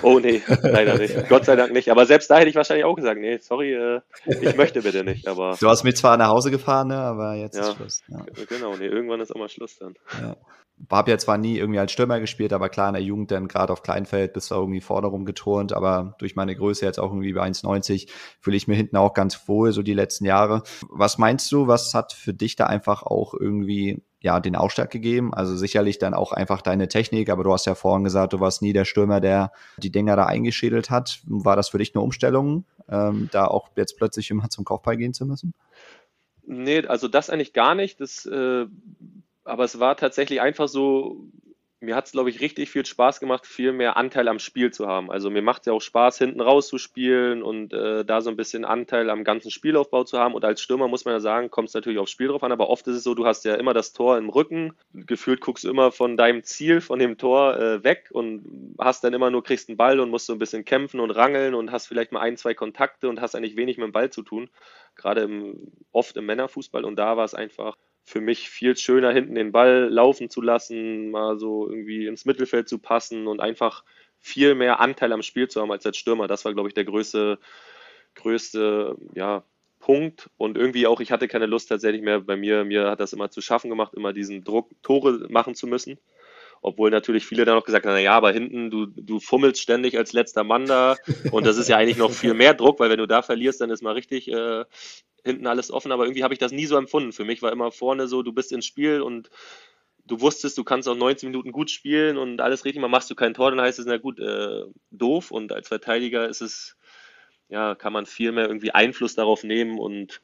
Oh 0.02 0.18
nee, 0.18 0.42
leider 0.62 0.98
nicht. 0.98 1.14
Gott 1.30 1.46
sei 1.46 1.56
Dank 1.56 1.72
nicht. 1.72 1.90
Aber 1.90 2.04
selbst 2.04 2.30
da 2.30 2.36
hätte 2.36 2.50
ich 2.50 2.56
wahrscheinlich 2.56 2.84
auch 2.84 2.94
gesagt, 2.94 3.18
nee, 3.18 3.38
sorry, 3.38 3.72
äh, 3.72 4.00
ich 4.26 4.54
möchte 4.54 4.82
bitte 4.82 5.02
nicht. 5.02 5.26
Aber 5.26 5.56
du 5.58 5.66
hast 5.66 5.82
mir 5.82 5.94
zwar 5.94 6.18
nach 6.18 6.28
Hause 6.28 6.50
gefahren, 6.50 6.88
ne, 6.88 6.98
aber 6.98 7.36
jetzt 7.36 7.56
ja, 7.56 7.70
ist 7.70 7.76
Schluss. 7.76 8.02
Ja. 8.08 8.26
Genau, 8.50 8.76
nee, 8.76 8.86
irgendwann 8.86 9.20
ist 9.20 9.34
auch 9.34 9.38
mal 9.38 9.48
Schluss 9.48 9.78
dann. 9.78 9.94
Ja 10.20 10.36
habe 10.90 11.10
ja 11.10 11.18
zwar 11.18 11.38
nie 11.38 11.56
irgendwie 11.56 11.78
als 11.78 11.92
Stürmer 11.92 12.20
gespielt, 12.20 12.52
aber 12.52 12.68
klar 12.68 12.88
in 12.88 12.94
der 12.94 13.02
Jugend 13.02 13.30
dann 13.30 13.48
gerade 13.48 13.72
auf 13.72 13.82
Kleinfeld 13.82 14.32
bist 14.32 14.50
du 14.50 14.56
irgendwie 14.56 14.80
vorne 14.80 15.06
rumgeturnt, 15.06 15.72
aber 15.72 16.14
durch 16.18 16.36
meine 16.36 16.54
Größe 16.54 16.84
jetzt 16.84 16.98
auch 16.98 17.10
irgendwie 17.10 17.32
bei 17.32 17.42
1,90 17.42 18.08
fühle 18.40 18.56
ich 18.56 18.68
mir 18.68 18.74
hinten 18.74 18.96
auch 18.96 19.14
ganz 19.14 19.48
wohl, 19.48 19.72
so 19.72 19.82
die 19.82 19.94
letzten 19.94 20.24
Jahre. 20.24 20.62
Was 20.90 21.18
meinst 21.18 21.50
du, 21.52 21.66
was 21.66 21.94
hat 21.94 22.12
für 22.12 22.34
dich 22.34 22.56
da 22.56 22.66
einfach 22.66 23.02
auch 23.02 23.34
irgendwie 23.34 24.02
ja, 24.24 24.40
den 24.40 24.56
Ausschlag 24.56 24.90
gegeben. 24.90 25.34
Also 25.34 25.54
sicherlich 25.54 25.98
dann 25.98 26.14
auch 26.14 26.32
einfach 26.32 26.62
deine 26.62 26.88
Technik, 26.88 27.28
aber 27.28 27.44
du 27.44 27.52
hast 27.52 27.66
ja 27.66 27.74
vorhin 27.74 28.04
gesagt, 28.04 28.32
du 28.32 28.40
warst 28.40 28.62
nie 28.62 28.72
der 28.72 28.86
Stürmer, 28.86 29.20
der 29.20 29.52
die 29.76 29.92
Dinger 29.92 30.16
da 30.16 30.24
eingeschädelt 30.24 30.88
hat. 30.88 31.20
War 31.26 31.56
das 31.56 31.68
für 31.68 31.76
dich 31.76 31.94
eine 31.94 32.02
Umstellung, 32.02 32.64
ähm, 32.88 33.28
da 33.32 33.46
auch 33.46 33.68
jetzt 33.76 33.98
plötzlich 33.98 34.30
immer 34.30 34.48
zum 34.48 34.64
Kopfball 34.64 34.96
gehen 34.96 35.12
zu 35.12 35.26
müssen? 35.26 35.52
Nee, 36.46 36.86
also 36.86 37.06
das 37.06 37.28
eigentlich 37.28 37.52
gar 37.52 37.74
nicht. 37.74 38.00
Das 38.00 38.24
äh, 38.24 38.64
aber 39.44 39.64
es 39.64 39.78
war 39.78 39.96
tatsächlich 39.96 40.40
einfach 40.40 40.68
so, 40.68 41.28
mir 41.84 41.94
hat 41.94 42.06
es, 42.06 42.12
glaube 42.12 42.30
ich, 42.30 42.40
richtig 42.40 42.70
viel 42.70 42.84
Spaß 42.84 43.20
gemacht, 43.20 43.46
viel 43.46 43.72
mehr 43.72 43.96
Anteil 43.96 44.28
am 44.28 44.38
Spiel 44.38 44.72
zu 44.72 44.86
haben. 44.86 45.10
Also 45.10 45.30
mir 45.30 45.42
macht 45.42 45.62
es 45.62 45.66
ja 45.66 45.72
auch 45.72 45.80
Spaß, 45.80 46.18
hinten 46.18 46.40
rauszuspielen 46.40 47.42
und 47.42 47.72
äh, 47.72 48.04
da 48.04 48.20
so 48.20 48.30
ein 48.30 48.36
bisschen 48.36 48.64
Anteil 48.64 49.10
am 49.10 49.24
ganzen 49.24 49.50
Spielaufbau 49.50 50.04
zu 50.04 50.18
haben. 50.18 50.34
Und 50.34 50.44
als 50.44 50.60
Stürmer 50.60 50.88
muss 50.88 51.04
man 51.04 51.14
ja 51.14 51.20
sagen, 51.20 51.50
kommt 51.50 51.68
es 51.68 51.74
natürlich 51.74 51.98
aufs 51.98 52.10
Spiel 52.10 52.28
drauf 52.28 52.42
an, 52.42 52.52
aber 52.52 52.70
oft 52.70 52.86
ist 52.86 52.96
es 52.96 53.04
so, 53.04 53.14
du 53.14 53.26
hast 53.26 53.44
ja 53.44 53.54
immer 53.54 53.74
das 53.74 53.92
Tor 53.92 54.18
im 54.18 54.28
Rücken. 54.28 54.74
Gefühlt 54.92 55.40
guckst 55.40 55.64
du 55.64 55.70
immer 55.70 55.92
von 55.92 56.16
deinem 56.16 56.42
Ziel, 56.42 56.80
von 56.80 56.98
dem 56.98 57.18
Tor 57.18 57.56
äh, 57.58 57.84
weg 57.84 58.08
und 58.12 58.74
hast 58.78 59.04
dann 59.04 59.14
immer 59.14 59.30
nur, 59.30 59.44
kriegst 59.44 59.68
einen 59.68 59.76
Ball 59.76 60.00
und 60.00 60.10
musst 60.10 60.26
so 60.26 60.32
ein 60.32 60.38
bisschen 60.38 60.64
kämpfen 60.64 61.00
und 61.00 61.10
rangeln 61.10 61.54
und 61.54 61.70
hast 61.70 61.86
vielleicht 61.86 62.12
mal 62.12 62.20
ein, 62.20 62.36
zwei 62.36 62.54
Kontakte 62.54 63.08
und 63.08 63.20
hast 63.20 63.34
eigentlich 63.34 63.56
wenig 63.56 63.76
mit 63.76 63.86
dem 63.86 63.92
Ball 63.92 64.10
zu 64.10 64.22
tun. 64.22 64.48
Gerade 64.96 65.22
im, 65.22 65.72
oft 65.92 66.16
im 66.16 66.26
Männerfußball. 66.26 66.84
Und 66.84 66.96
da 66.96 67.16
war 67.16 67.24
es 67.24 67.34
einfach 67.34 67.76
für 68.04 68.20
mich 68.20 68.50
viel 68.50 68.76
schöner, 68.76 69.12
hinten 69.12 69.34
den 69.34 69.52
Ball 69.52 69.88
laufen 69.90 70.28
zu 70.28 70.42
lassen, 70.42 71.10
mal 71.10 71.38
so 71.38 71.68
irgendwie 71.68 72.06
ins 72.06 72.26
Mittelfeld 72.26 72.68
zu 72.68 72.78
passen 72.78 73.26
und 73.26 73.40
einfach 73.40 73.82
viel 74.18 74.54
mehr 74.54 74.80
Anteil 74.80 75.12
am 75.12 75.22
Spiel 75.22 75.48
zu 75.48 75.60
haben 75.60 75.72
als 75.72 75.86
als 75.86 75.96
Stürmer. 75.96 76.28
Das 76.28 76.44
war, 76.44 76.52
glaube 76.52 76.68
ich, 76.68 76.74
der 76.74 76.84
größte, 76.84 77.38
größte 78.14 78.96
ja, 79.14 79.44
Punkt. 79.80 80.30
Und 80.36 80.56
irgendwie 80.56 80.86
auch, 80.86 81.00
ich 81.00 81.12
hatte 81.12 81.28
keine 81.28 81.46
Lust 81.46 81.68
tatsächlich 81.68 82.02
mehr 82.02 82.20
bei 82.20 82.36
mir, 82.36 82.64
mir 82.64 82.90
hat 82.90 83.00
das 83.00 83.12
immer 83.12 83.30
zu 83.30 83.40
schaffen 83.40 83.68
gemacht, 83.70 83.94
immer 83.94 84.12
diesen 84.12 84.44
Druck, 84.44 84.70
Tore 84.82 85.26
machen 85.28 85.54
zu 85.54 85.66
müssen. 85.66 85.98
Obwohl 86.66 86.90
natürlich 86.90 87.26
viele 87.26 87.44
dann 87.44 87.56
noch 87.56 87.64
gesagt 87.64 87.84
haben, 87.84 87.92
na 87.92 88.00
ja, 88.00 88.14
aber 88.14 88.32
hinten, 88.32 88.70
du, 88.70 88.86
du 88.86 89.20
fummelst 89.20 89.60
ständig 89.60 89.98
als 89.98 90.14
letzter 90.14 90.44
Mann 90.44 90.64
da. 90.64 90.96
Und 91.30 91.44
das 91.44 91.58
ist 91.58 91.68
ja 91.68 91.76
eigentlich 91.76 91.98
noch 91.98 92.10
viel 92.10 92.32
mehr 92.32 92.54
Druck, 92.54 92.80
weil 92.80 92.88
wenn 92.88 92.98
du 92.98 93.06
da 93.06 93.20
verlierst, 93.20 93.60
dann 93.60 93.68
ist 93.68 93.82
mal 93.82 93.92
richtig 93.92 94.30
äh, 94.30 94.64
hinten 95.22 95.46
alles 95.46 95.70
offen, 95.70 95.92
aber 95.92 96.04
irgendwie 96.04 96.24
habe 96.24 96.32
ich 96.32 96.40
das 96.40 96.52
nie 96.52 96.64
so 96.64 96.78
empfunden. 96.78 97.12
Für 97.12 97.26
mich 97.26 97.42
war 97.42 97.52
immer 97.52 97.70
vorne 97.70 98.08
so, 98.08 98.22
du 98.22 98.32
bist 98.32 98.50
ins 98.50 98.64
Spiel 98.64 99.02
und 99.02 99.28
du 100.06 100.22
wusstest, 100.22 100.56
du 100.56 100.64
kannst 100.64 100.88
auch 100.88 100.96
90 100.96 101.26
Minuten 101.26 101.52
gut 101.52 101.70
spielen 101.70 102.16
und 102.16 102.40
alles 102.40 102.64
richtig, 102.64 102.80
mal 102.80 102.88
machst 102.88 103.10
du 103.10 103.14
kein 103.14 103.34
Tor, 103.34 103.50
dann 103.50 103.60
heißt 103.60 103.78
es, 103.78 103.84
na 103.84 103.98
gut, 103.98 104.18
äh, 104.18 104.62
doof. 104.90 105.32
Und 105.32 105.52
als 105.52 105.68
Verteidiger 105.68 106.26
ist 106.26 106.40
es, 106.40 106.78
ja, 107.50 107.74
kann 107.74 107.92
man 107.92 108.06
viel 108.06 108.32
mehr 108.32 108.46
irgendwie 108.46 108.70
Einfluss 108.70 109.14
darauf 109.14 109.44
nehmen 109.44 109.78
und 109.78 110.22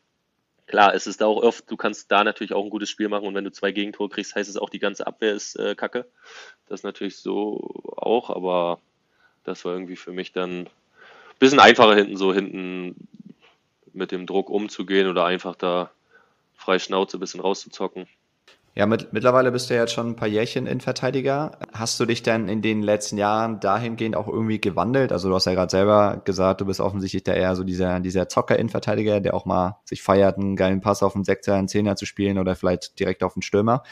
klar, 0.70 0.94
es 0.94 1.06
ist 1.06 1.20
da 1.20 1.26
auch 1.26 1.42
oft, 1.42 1.70
du 1.70 1.76
kannst 1.76 2.10
da 2.10 2.24
natürlich 2.24 2.54
auch 2.54 2.64
ein 2.64 2.70
gutes 2.70 2.88
Spiel 2.88 3.08
machen 3.08 3.26
und 3.26 3.34
wenn 3.34 3.44
du 3.44 3.52
zwei 3.52 3.72
Gegentore 3.72 4.08
kriegst, 4.08 4.34
heißt 4.34 4.48
es 4.48 4.56
auch, 4.56 4.70
die 4.70 4.78
ganze 4.78 5.06
Abwehr 5.06 5.34
ist 5.34 5.56
äh, 5.56 5.74
kacke. 5.74 6.06
Das 6.68 6.80
ist 6.80 6.84
natürlich 6.84 7.16
so 7.16 7.92
auch, 7.96 8.30
aber 8.30 8.80
das 9.44 9.64
war 9.64 9.72
irgendwie 9.72 9.96
für 9.96 10.12
mich 10.12 10.32
dann 10.32 10.60
ein 10.60 10.68
bisschen 11.40 11.60
einfacher 11.60 11.94
hinten, 11.94 12.16
so 12.16 12.32
hinten 12.32 13.08
mit 13.92 14.12
dem 14.12 14.26
Druck 14.26 14.48
umzugehen 14.48 15.08
oder 15.08 15.24
einfach 15.24 15.56
da 15.56 15.90
frei 16.54 16.78
Schnauze 16.78 17.16
ein 17.16 17.20
bisschen 17.20 17.40
rauszuzocken. 17.40 18.06
Ja, 18.76 18.86
mit, 18.86 19.12
mittlerweile 19.12 19.50
bist 19.50 19.68
du 19.68 19.74
ja 19.74 19.80
jetzt 19.80 19.92
schon 19.92 20.10
ein 20.10 20.16
paar 20.16 20.28
Jährchen 20.28 20.66
Innenverteidiger. 20.66 21.58
Hast 21.72 21.98
du 21.98 22.06
dich 22.06 22.22
denn 22.22 22.48
in 22.48 22.62
den 22.62 22.82
letzten 22.82 23.18
Jahren 23.18 23.58
dahingehend 23.58 24.14
auch 24.14 24.28
irgendwie 24.28 24.60
gewandelt? 24.60 25.10
Also 25.10 25.28
du 25.28 25.34
hast 25.34 25.46
ja 25.46 25.54
gerade 25.54 25.70
selber 25.70 26.22
gesagt, 26.24 26.60
du 26.60 26.66
bist 26.66 26.78
offensichtlich 26.80 27.24
da 27.24 27.32
eher 27.32 27.56
so 27.56 27.64
dieser, 27.64 27.98
dieser 27.98 28.28
Zocker-Innenverteidiger, 28.28 29.20
der 29.20 29.34
auch 29.34 29.44
mal 29.44 29.78
sich 29.84 30.02
feiert, 30.02 30.38
einen 30.38 30.54
geilen 30.54 30.80
Pass 30.80 31.02
auf 31.02 31.16
einen 31.16 31.24
Sechser, 31.24 31.56
einen 31.56 31.66
Zehner 31.66 31.96
zu 31.96 32.06
spielen 32.06 32.38
oder 32.38 32.54
vielleicht 32.54 33.00
direkt 33.00 33.24
auf 33.24 33.34
einen 33.34 33.42
Stürmer. 33.42 33.82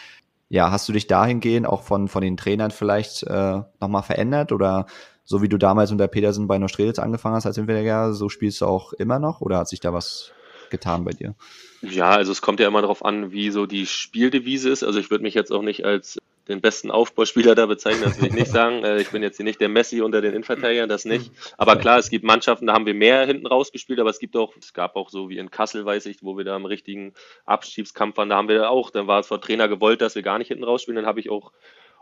Ja, 0.49 0.71
hast 0.71 0.89
du 0.89 0.93
dich 0.93 1.09
dahingehend 1.09 1.67
auch 1.67 1.83
von, 1.83 2.07
von 2.07 2.23
den 2.23 2.37
Trainern 2.37 2.71
vielleicht 2.71 3.25
äh, 3.25 3.61
nochmal 3.81 4.05
verändert 4.05 4.53
oder 4.53 4.87
so 5.25 5.43
wie 5.43 5.49
du 5.49 5.59
damals 5.59 5.91
unter 5.91 6.09
Petersen 6.09 6.47
bei 6.47 6.57
Neustrelitz 6.57 7.01
angefangen 7.01 7.35
hast 7.35 7.47
als 7.47 7.59
Innenverteidiger, 7.59 8.15
so 8.15 8.29
spielst 8.29 8.61
du 8.61 8.67
auch 8.67 8.93
immer 8.93 9.19
noch 9.19 9.41
oder 9.41 9.59
hat 9.59 9.69
sich 9.69 9.81
da 9.81 9.93
was 9.93 10.33
getan 10.71 11.05
bei 11.05 11.13
dir? 11.13 11.35
Ja, 11.83 12.11
also 12.11 12.33
es 12.33 12.43
kommt 12.43 12.61
ja 12.61 12.69
immer 12.69 12.83
darauf 12.83 13.05
an, 13.05 13.31
wie 13.33 13.51
so 13.51 13.67
die 13.67 13.87
Spieldevise 13.87 14.71
ist. 14.71 14.83
Also 14.83 14.99
ich 14.99 15.11
würde 15.11 15.23
mich 15.23 15.35
jetzt 15.35 15.53
auch 15.53 15.63
nicht 15.63 15.85
als 15.85 16.19
den 16.49 16.61
besten 16.61 16.91
Aufbauspieler 16.91 17.55
da 17.55 17.67
bezeichnen, 17.67 18.05
das 18.05 18.21
will 18.21 18.29
ich 18.29 18.35
nicht 18.35 18.51
sagen. 18.51 18.83
Äh, 18.89 19.01
ich 19.01 19.11
bin 19.11 19.23
jetzt 19.23 19.37
hier 19.37 19.45
nicht 19.45 19.61
der 19.61 19.69
Messi 19.69 20.01
unter 20.01 20.21
den 20.21 20.33
Innenverteidigern, 20.33 20.89
das 20.89 21.05
nicht. 21.05 21.33
Aber 21.57 21.77
klar, 21.77 21.99
es 21.99 22.11
gibt 22.11 22.25
Mannschaften, 22.25 22.67
da 22.67 22.75
haben 22.75 22.87
wir 22.87 22.95
mehr 22.95 23.27
hinten 23.27 23.47
rausgespielt, 23.47 23.99
aber 23.99 24.11
es 24.11 24.19
gibt 24.19 24.37
auch, 24.37 24.55
es 24.57 24.73
gab 24.73 24.95
auch 24.95 25.11
so 25.11 25.29
wie 25.29 25.39
in 25.39 25.51
Kassel, 25.51 25.85
weiß 25.85 26.07
ich, 26.07 26.23
wo 26.23 26.37
wir 26.37 26.45
da 26.45 26.57
im 26.57 26.65
richtigen 26.65 27.13
Abschiebskampf 27.45 28.17
waren, 28.17 28.29
da 28.29 28.37
haben 28.37 28.49
wir 28.49 28.71
auch, 28.71 28.91
dann 28.91 29.09
war 29.09 29.21
es 29.21 29.27
vor 29.27 29.41
Trainer 29.41 29.69
gewollt, 29.69 30.01
dass 30.01 30.15
wir 30.15 30.23
gar 30.23 30.39
nicht 30.39 30.49
hinten 30.49 30.65
rausspielen, 30.65 30.97
dann 30.97 31.07
habe 31.07 31.21
ich 31.21 31.29
auch 31.29 31.53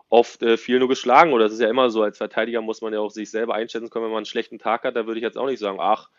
oft 0.08 0.42
äh, 0.42 0.56
viel 0.56 0.78
nur 0.78 0.88
geschlagen. 0.88 1.32
Oder 1.32 1.46
es 1.46 1.52
ist 1.52 1.60
ja 1.60 1.68
immer 1.68 1.90
so, 1.90 2.02
als 2.02 2.18
Verteidiger 2.18 2.60
muss 2.60 2.80
man 2.80 2.92
ja 2.92 3.00
auch 3.00 3.10
sich 3.10 3.30
selber 3.30 3.54
einschätzen 3.54 3.90
können, 3.90 4.04
wenn 4.04 4.12
man 4.12 4.18
einen 4.18 4.26
schlechten 4.26 4.58
Tag 4.58 4.84
hat. 4.84 4.96
Da 4.96 5.06
würde 5.06 5.18
ich 5.18 5.24
jetzt 5.24 5.38
auch 5.38 5.46
nicht 5.46 5.58
sagen, 5.58 5.78
ach, 5.80 6.10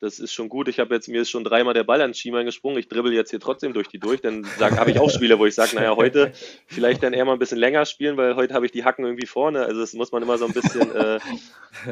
das 0.00 0.20
ist 0.20 0.32
schon 0.32 0.48
gut. 0.48 0.68
Ich 0.68 0.78
habe 0.78 0.94
jetzt 0.94 1.08
mir 1.08 1.22
ist 1.22 1.30
schon 1.30 1.44
dreimal 1.44 1.74
der 1.74 1.84
Ball 1.84 2.00
ans 2.00 2.18
Schienbein 2.18 2.46
gesprungen. 2.46 2.78
Ich 2.78 2.88
dribbel 2.88 3.12
jetzt 3.12 3.30
hier 3.30 3.40
trotzdem 3.40 3.72
durch 3.72 3.88
die 3.88 3.98
durch. 3.98 4.20
Dann 4.20 4.46
habe 4.60 4.90
ich 4.90 5.00
auch 5.00 5.10
Spiele, 5.10 5.38
wo 5.38 5.46
ich 5.46 5.54
sage, 5.54 5.74
naja, 5.74 5.96
heute 5.96 6.32
vielleicht 6.66 7.02
dann 7.02 7.12
eher 7.12 7.24
mal 7.24 7.32
ein 7.32 7.38
bisschen 7.38 7.58
länger 7.58 7.84
spielen, 7.84 8.16
weil 8.16 8.36
heute 8.36 8.54
habe 8.54 8.66
ich 8.66 8.72
die 8.72 8.84
Hacken 8.84 9.04
irgendwie 9.04 9.26
vorne. 9.26 9.64
Also 9.64 9.80
das 9.80 9.94
muss 9.94 10.12
man 10.12 10.22
immer 10.22 10.38
so 10.38 10.46
ein 10.46 10.52
bisschen 10.52 10.94
äh, 10.94 11.18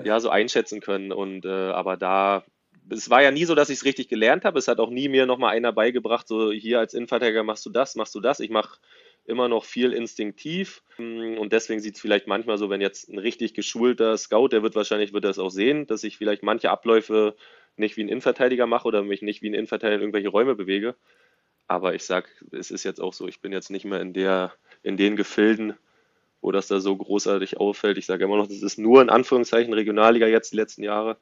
ja 0.05 0.21
so 0.21 0.31
einschätzen 0.31 0.81
können. 0.81 1.13
Und 1.13 1.45
äh, 1.45 1.49
aber 1.49 1.97
da 1.97 2.45
es 2.89 3.11
war 3.11 3.23
ja 3.23 3.33
nie 3.33 3.45
so, 3.45 3.57
dass 3.57 3.71
ich 3.71 3.79
es 3.79 3.85
richtig 3.85 4.09
gelernt 4.09 4.45
habe. 4.45 4.59
Es 4.59 4.69
hat 4.69 4.79
auch 4.79 4.91
nie 4.91 5.09
mir 5.09 5.27
nochmal 5.27 5.57
einer 5.57 5.73
beigebracht, 5.73 6.29
so 6.29 6.53
hier 6.53 6.79
als 6.79 6.95
Innenverteidiger 6.95 7.43
machst 7.43 7.67
du 7.67 7.71
das, 7.71 7.97
machst 7.97 8.15
du 8.15 8.21
das. 8.21 8.39
Ich 8.39 8.51
mache 8.51 8.79
immer 9.25 9.49
noch 9.49 9.65
viel 9.65 9.93
instinktiv 9.93 10.83
und 10.99 11.49
deswegen 11.53 11.81
sieht 11.81 11.97
es 11.97 12.01
vielleicht 12.01 12.29
manchmal 12.29 12.59
so, 12.59 12.71
wenn 12.71 12.81
jetzt 12.81 13.09
ein 13.09 13.19
richtig 13.19 13.55
geschulter 13.55 14.17
Scout, 14.17 14.49
der 14.49 14.63
wird 14.63 14.77
wahrscheinlich 14.77 15.13
wird 15.13 15.25
das 15.25 15.41
auch 15.41 15.51
sehen, 15.51 15.87
dass 15.89 16.05
ich 16.05 16.17
vielleicht 16.17 16.45
manche 16.45 16.71
Abläufe 16.71 17.35
nicht 17.79 17.97
wie 17.97 18.05
ein 18.05 18.09
Innenverteidiger 18.09 18.67
mache 18.67 18.89
oder 18.89 19.03
mich 19.03 19.23
nicht 19.23 19.43
wie 19.43 19.51
ein 19.51 19.55
Innenverteidiger 19.55 19.97
in 19.97 20.01
irgendwelche 20.03 20.29
Räume 20.29 20.55
bewege. 20.55 20.95
Aber 21.69 21.95
ich 21.95 22.05
sag, 22.05 22.29
es 22.53 22.71
ist 22.71 22.85
jetzt 22.85 23.01
auch 23.01 23.13
so, 23.13 23.27
ich 23.27 23.41
bin 23.41 23.53
jetzt 23.53 23.71
nicht 23.71 23.85
mehr 23.85 24.01
in 24.01 24.13
der, 24.13 24.53
in 24.83 24.97
den 24.97 25.17
Gefilden, 25.17 25.75
wo 26.41 26.53
das 26.53 26.69
da 26.69 26.81
so 26.81 26.97
großartig 26.97 27.59
auffällt. 27.59 27.99
Ich 27.99 28.07
sage 28.07 28.25
immer 28.25 28.37
noch, 28.37 28.47
das 28.47 28.63
ist 28.63 28.79
nur 28.79 29.03
in 29.03 29.11
Anführungszeichen 29.11 29.73
Regionalliga 29.73 30.27
jetzt 30.27 30.53
die 30.53 30.57
letzten 30.57 30.85
Jahre. 30.85 31.17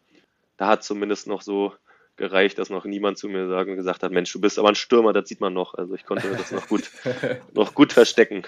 Da 0.57 0.69
hat 0.69 0.85
zumindest 0.85 1.27
noch 1.27 1.43
so 1.43 1.73
gereicht, 2.17 2.59
dass 2.59 2.71
noch 2.71 2.85
niemand 2.85 3.19
zu 3.19 3.29
mir 3.29 3.49
sagen, 3.49 3.77
gesagt 3.77 4.03
hat, 4.03 4.13
Mensch, 4.13 4.33
du 4.33 4.41
bist 4.41 4.59
aber 4.59 4.69
ein 4.69 4.75
Stürmer, 4.75 5.13
das 5.13 5.29
sieht 5.29 5.41
man 5.41 5.53
noch. 5.53 5.75
Also 5.75 5.95
ich 5.95 6.05
konnte 6.05 6.29
das 6.31 6.53
noch 6.53 6.69
gut, 6.69 6.91
noch 7.55 7.75
gut 7.75 7.93
verstecken. 7.93 8.43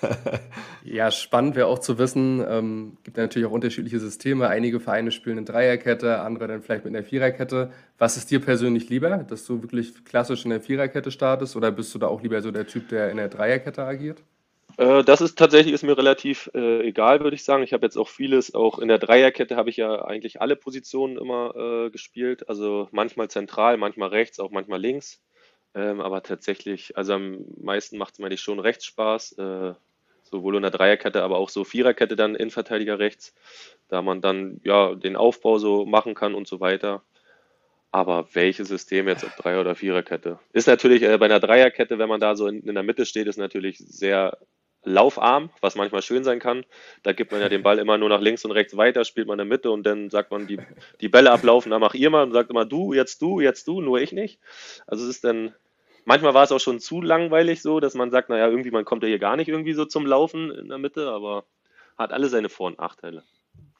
Ja, 0.82 1.10
spannend 1.10 1.56
wäre 1.56 1.66
auch 1.66 1.78
zu 1.78 1.98
wissen, 1.98 2.42
ähm, 2.48 2.96
gibt 3.04 3.16
ja 3.16 3.24
natürlich 3.24 3.46
auch 3.46 3.52
unterschiedliche 3.52 4.00
Systeme. 4.00 4.48
Einige 4.48 4.80
Vereine 4.80 5.12
spielen 5.12 5.38
in 5.38 5.44
Dreierkette, 5.44 6.20
andere 6.20 6.48
dann 6.48 6.62
vielleicht 6.62 6.84
mit 6.84 6.94
einer 6.94 7.04
Viererkette. 7.04 7.70
Was 7.98 8.16
ist 8.16 8.30
dir 8.30 8.40
persönlich 8.40 8.88
lieber, 8.88 9.18
dass 9.18 9.44
du 9.44 9.62
wirklich 9.62 10.04
klassisch 10.04 10.44
in 10.44 10.50
der 10.50 10.60
Viererkette 10.60 11.10
startest 11.10 11.54
oder 11.54 11.70
bist 11.70 11.94
du 11.94 11.98
da 11.98 12.06
auch 12.06 12.22
lieber 12.22 12.40
so 12.40 12.50
der 12.50 12.66
Typ, 12.66 12.88
der 12.88 13.10
in 13.10 13.18
der 13.18 13.28
Dreierkette 13.28 13.84
agiert? 13.84 14.22
Äh, 14.80 15.04
das 15.04 15.20
ist 15.20 15.36
tatsächlich 15.38 15.74
ist 15.74 15.82
mir 15.82 15.98
relativ 15.98 16.50
äh, 16.54 16.80
egal, 16.88 17.20
würde 17.20 17.34
ich 17.34 17.44
sagen. 17.44 17.62
Ich 17.62 17.74
habe 17.74 17.84
jetzt 17.84 17.98
auch 17.98 18.08
vieles, 18.08 18.54
auch 18.54 18.78
in 18.78 18.88
der 18.88 18.98
Dreierkette 18.98 19.54
habe 19.56 19.68
ich 19.68 19.76
ja 19.76 20.06
eigentlich 20.06 20.40
alle 20.40 20.56
Positionen 20.56 21.18
immer 21.18 21.54
äh, 21.54 21.90
gespielt. 21.90 22.48
Also 22.48 22.88
manchmal 22.90 23.28
zentral, 23.28 23.76
manchmal 23.76 24.08
rechts, 24.08 24.40
auch 24.40 24.50
manchmal 24.50 24.80
links. 24.80 25.20
Ähm, 25.74 26.00
aber 26.00 26.22
tatsächlich, 26.22 26.96
also 26.96 27.12
am 27.12 27.44
meisten 27.60 27.98
macht 27.98 28.14
es 28.14 28.20
mir 28.20 28.34
schon 28.38 28.58
rechts 28.58 28.86
Spaß. 28.86 29.32
Äh, 29.32 29.74
sowohl 30.22 30.56
in 30.56 30.62
der 30.62 30.70
Dreierkette, 30.70 31.22
aber 31.22 31.38
auch 31.38 31.50
so 31.50 31.64
Viererkette 31.64 32.16
dann 32.16 32.34
Innenverteidiger 32.36 32.98
rechts, 32.98 33.34
da 33.88 34.00
man 34.00 34.20
dann 34.22 34.60
ja 34.64 34.94
den 34.94 35.16
Aufbau 35.16 35.58
so 35.58 35.84
machen 35.84 36.14
kann 36.14 36.34
und 36.34 36.48
so 36.48 36.60
weiter. 36.60 37.02
Aber 37.92 38.28
welches 38.34 38.68
System 38.68 39.08
jetzt, 39.08 39.24
ob 39.24 39.36
Dreier- 39.36 39.60
oder 39.60 39.74
Viererkette? 39.74 40.38
Ist 40.52 40.68
natürlich 40.68 41.02
äh, 41.02 41.18
bei 41.18 41.26
einer 41.26 41.40
Dreierkette, 41.40 41.98
wenn 41.98 42.08
man 42.08 42.20
da 42.20 42.36
so 42.36 42.46
in, 42.46 42.62
in, 42.62 42.74
der 42.74 42.84
Mitte 42.84 43.04
steht, 43.04 43.26
ist 43.26 43.36
natürlich 43.36 43.78
sehr 43.78 44.38
Laufarm, 44.84 45.50
was 45.60 45.76
manchmal 45.76 46.02
schön 46.02 46.24
sein 46.24 46.38
kann. 46.38 46.64
Da 47.02 47.12
gibt 47.12 47.32
man 47.32 47.40
ja 47.40 47.48
den 47.48 47.62
Ball 47.62 47.78
immer 47.78 47.98
nur 47.98 48.08
nach 48.08 48.20
links 48.20 48.44
und 48.44 48.50
rechts 48.52 48.76
weiter, 48.76 49.04
spielt 49.04 49.26
man 49.26 49.34
in 49.34 49.48
der 49.48 49.56
Mitte 49.56 49.70
und 49.70 49.84
dann 49.84 50.10
sagt 50.10 50.30
man, 50.30 50.46
die, 50.46 50.58
die 51.00 51.08
Bälle 51.08 51.30
ablaufen, 51.30 51.70
dann 51.70 51.80
mach 51.80 51.94
ihr 51.94 52.10
mal 52.10 52.22
und 52.22 52.32
sagt 52.32 52.50
immer 52.50 52.64
du, 52.64 52.94
jetzt 52.94 53.20
du, 53.20 53.40
jetzt 53.40 53.68
du, 53.68 53.80
nur 53.80 54.00
ich 54.00 54.12
nicht. 54.12 54.40
Also 54.86 55.04
es 55.04 55.10
ist 55.10 55.24
dann, 55.24 55.54
manchmal 56.04 56.34
war 56.34 56.44
es 56.44 56.52
auch 56.52 56.60
schon 56.60 56.80
zu 56.80 57.02
langweilig 57.02 57.60
so, 57.60 57.80
dass 57.80 57.94
man 57.94 58.10
sagt, 58.10 58.30
naja, 58.30 58.48
irgendwie, 58.48 58.70
man 58.70 58.84
kommt 58.86 59.02
ja 59.02 59.08
hier 59.08 59.18
gar 59.18 59.36
nicht 59.36 59.48
irgendwie 59.48 59.74
so 59.74 59.84
zum 59.84 60.06
Laufen 60.06 60.50
in 60.50 60.68
der 60.68 60.78
Mitte, 60.78 61.08
aber 61.08 61.44
hat 61.98 62.12
alle 62.12 62.28
seine 62.28 62.48
Vor- 62.48 62.68
und 62.68 62.78
Nachteile. 62.78 63.22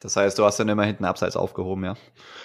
Das 0.01 0.17
heißt, 0.17 0.39
du 0.39 0.45
hast 0.45 0.59
dann 0.59 0.69
immer 0.69 0.85
hinten 0.85 1.05
abseits 1.05 1.37
aufgehoben, 1.37 1.85
ja? 1.85 1.95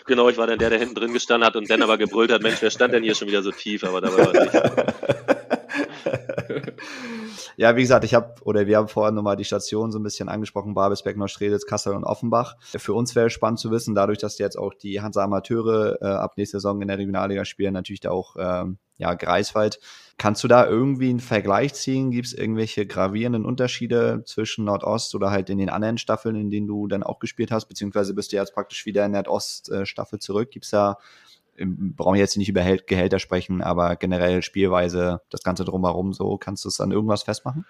Genau, 0.05 0.29
ich 0.29 0.37
war 0.37 0.47
dann 0.47 0.59
der, 0.59 0.69
der 0.69 0.79
hinten 0.79 0.95
drin 0.95 1.13
gestanden 1.13 1.47
hat 1.47 1.55
und 1.55 1.69
dann 1.69 1.81
aber 1.81 1.97
gebrüllt 1.97 2.31
hat, 2.31 2.41
Mensch, 2.41 2.61
wer 2.61 2.69
stand 2.69 2.93
denn 2.93 3.03
hier 3.03 3.15
schon 3.15 3.29
wieder 3.29 3.43
so 3.43 3.51
tief? 3.51 3.83
Aber 3.83 4.01
da 4.01 4.11
war 4.11 4.33
nicht. 4.33 5.34
Ja, 7.57 7.75
wie 7.75 7.81
gesagt, 7.81 8.03
ich 8.03 8.13
habe, 8.13 8.33
oder 8.41 8.67
wir 8.67 8.77
haben 8.77 8.87
vorher 8.87 9.11
nochmal 9.11 9.37
die 9.37 9.45
Station 9.45 9.91
so 9.91 9.99
ein 9.99 10.03
bisschen 10.03 10.29
angesprochen, 10.29 10.73
Babelsberg, 10.73 11.15
Neustrelitz, 11.17 11.65
Kassel 11.65 11.93
und 11.93 12.03
Offenbach. 12.03 12.55
Für 12.61 12.93
uns 12.93 13.15
wäre 13.15 13.29
spannend 13.29 13.59
zu 13.59 13.71
wissen, 13.71 13.95
dadurch, 13.95 14.17
dass 14.17 14.37
jetzt 14.37 14.57
auch 14.57 14.73
die 14.73 15.01
Hansa 15.01 15.23
Amateure 15.23 16.01
äh, 16.01 16.05
ab 16.05 16.37
nächster 16.37 16.59
Saison 16.59 16.81
in 16.81 16.87
der 16.87 16.97
Regionalliga 16.97 17.45
spielen, 17.45 17.73
natürlich 17.73 18.01
da 18.01 18.11
auch 18.11 18.35
ähm, 18.37 18.77
ja, 18.97 19.13
Greifswald. 19.13 19.79
Kannst 20.17 20.43
du 20.43 20.47
da 20.47 20.65
irgendwie 20.65 21.09
einen 21.09 21.19
Vergleich 21.19 21.73
ziehen? 21.73 22.11
Gibt 22.11 22.27
es 22.27 22.33
irgendwelche 22.33 22.85
gravierenden 22.85 23.45
Unterschiede 23.45 24.23
zwischen 24.25 24.65
Nordost 24.65 25.13
oder 25.15 25.31
halt 25.31 25.49
in 25.49 25.57
den 25.57 25.69
anderen 25.69 25.97
Staffeln, 25.97 26.35
in 26.35 26.49
denen 26.49 26.67
du 26.67 26.87
dann 26.87 27.03
auch 27.03 27.19
gespielt 27.19 27.51
hast? 27.51 27.65
Beziehungsweise 27.65 28.13
bist 28.13 28.31
du 28.31 28.37
jetzt 28.37 28.53
praktisch 28.53 28.85
wieder 28.85 29.05
in 29.05 29.11
der 29.11 29.23
Nordost-Staffel 29.23 30.19
zurück? 30.19 30.51
Gibt 30.51 30.65
es 30.65 30.71
da 30.71 30.97
brauchen 31.57 32.17
jetzt 32.17 32.37
nicht 32.37 32.49
über 32.49 32.63
Gehälter 32.77 33.19
sprechen, 33.19 33.61
aber 33.61 33.95
generell 33.95 34.41
Spielweise, 34.41 35.21
das 35.29 35.43
Ganze 35.43 35.65
drumherum 35.65 36.13
so, 36.13 36.37
kannst 36.37 36.65
du 36.65 36.69
es 36.69 36.79
an 36.79 36.91
irgendwas 36.91 37.23
festmachen? 37.23 37.65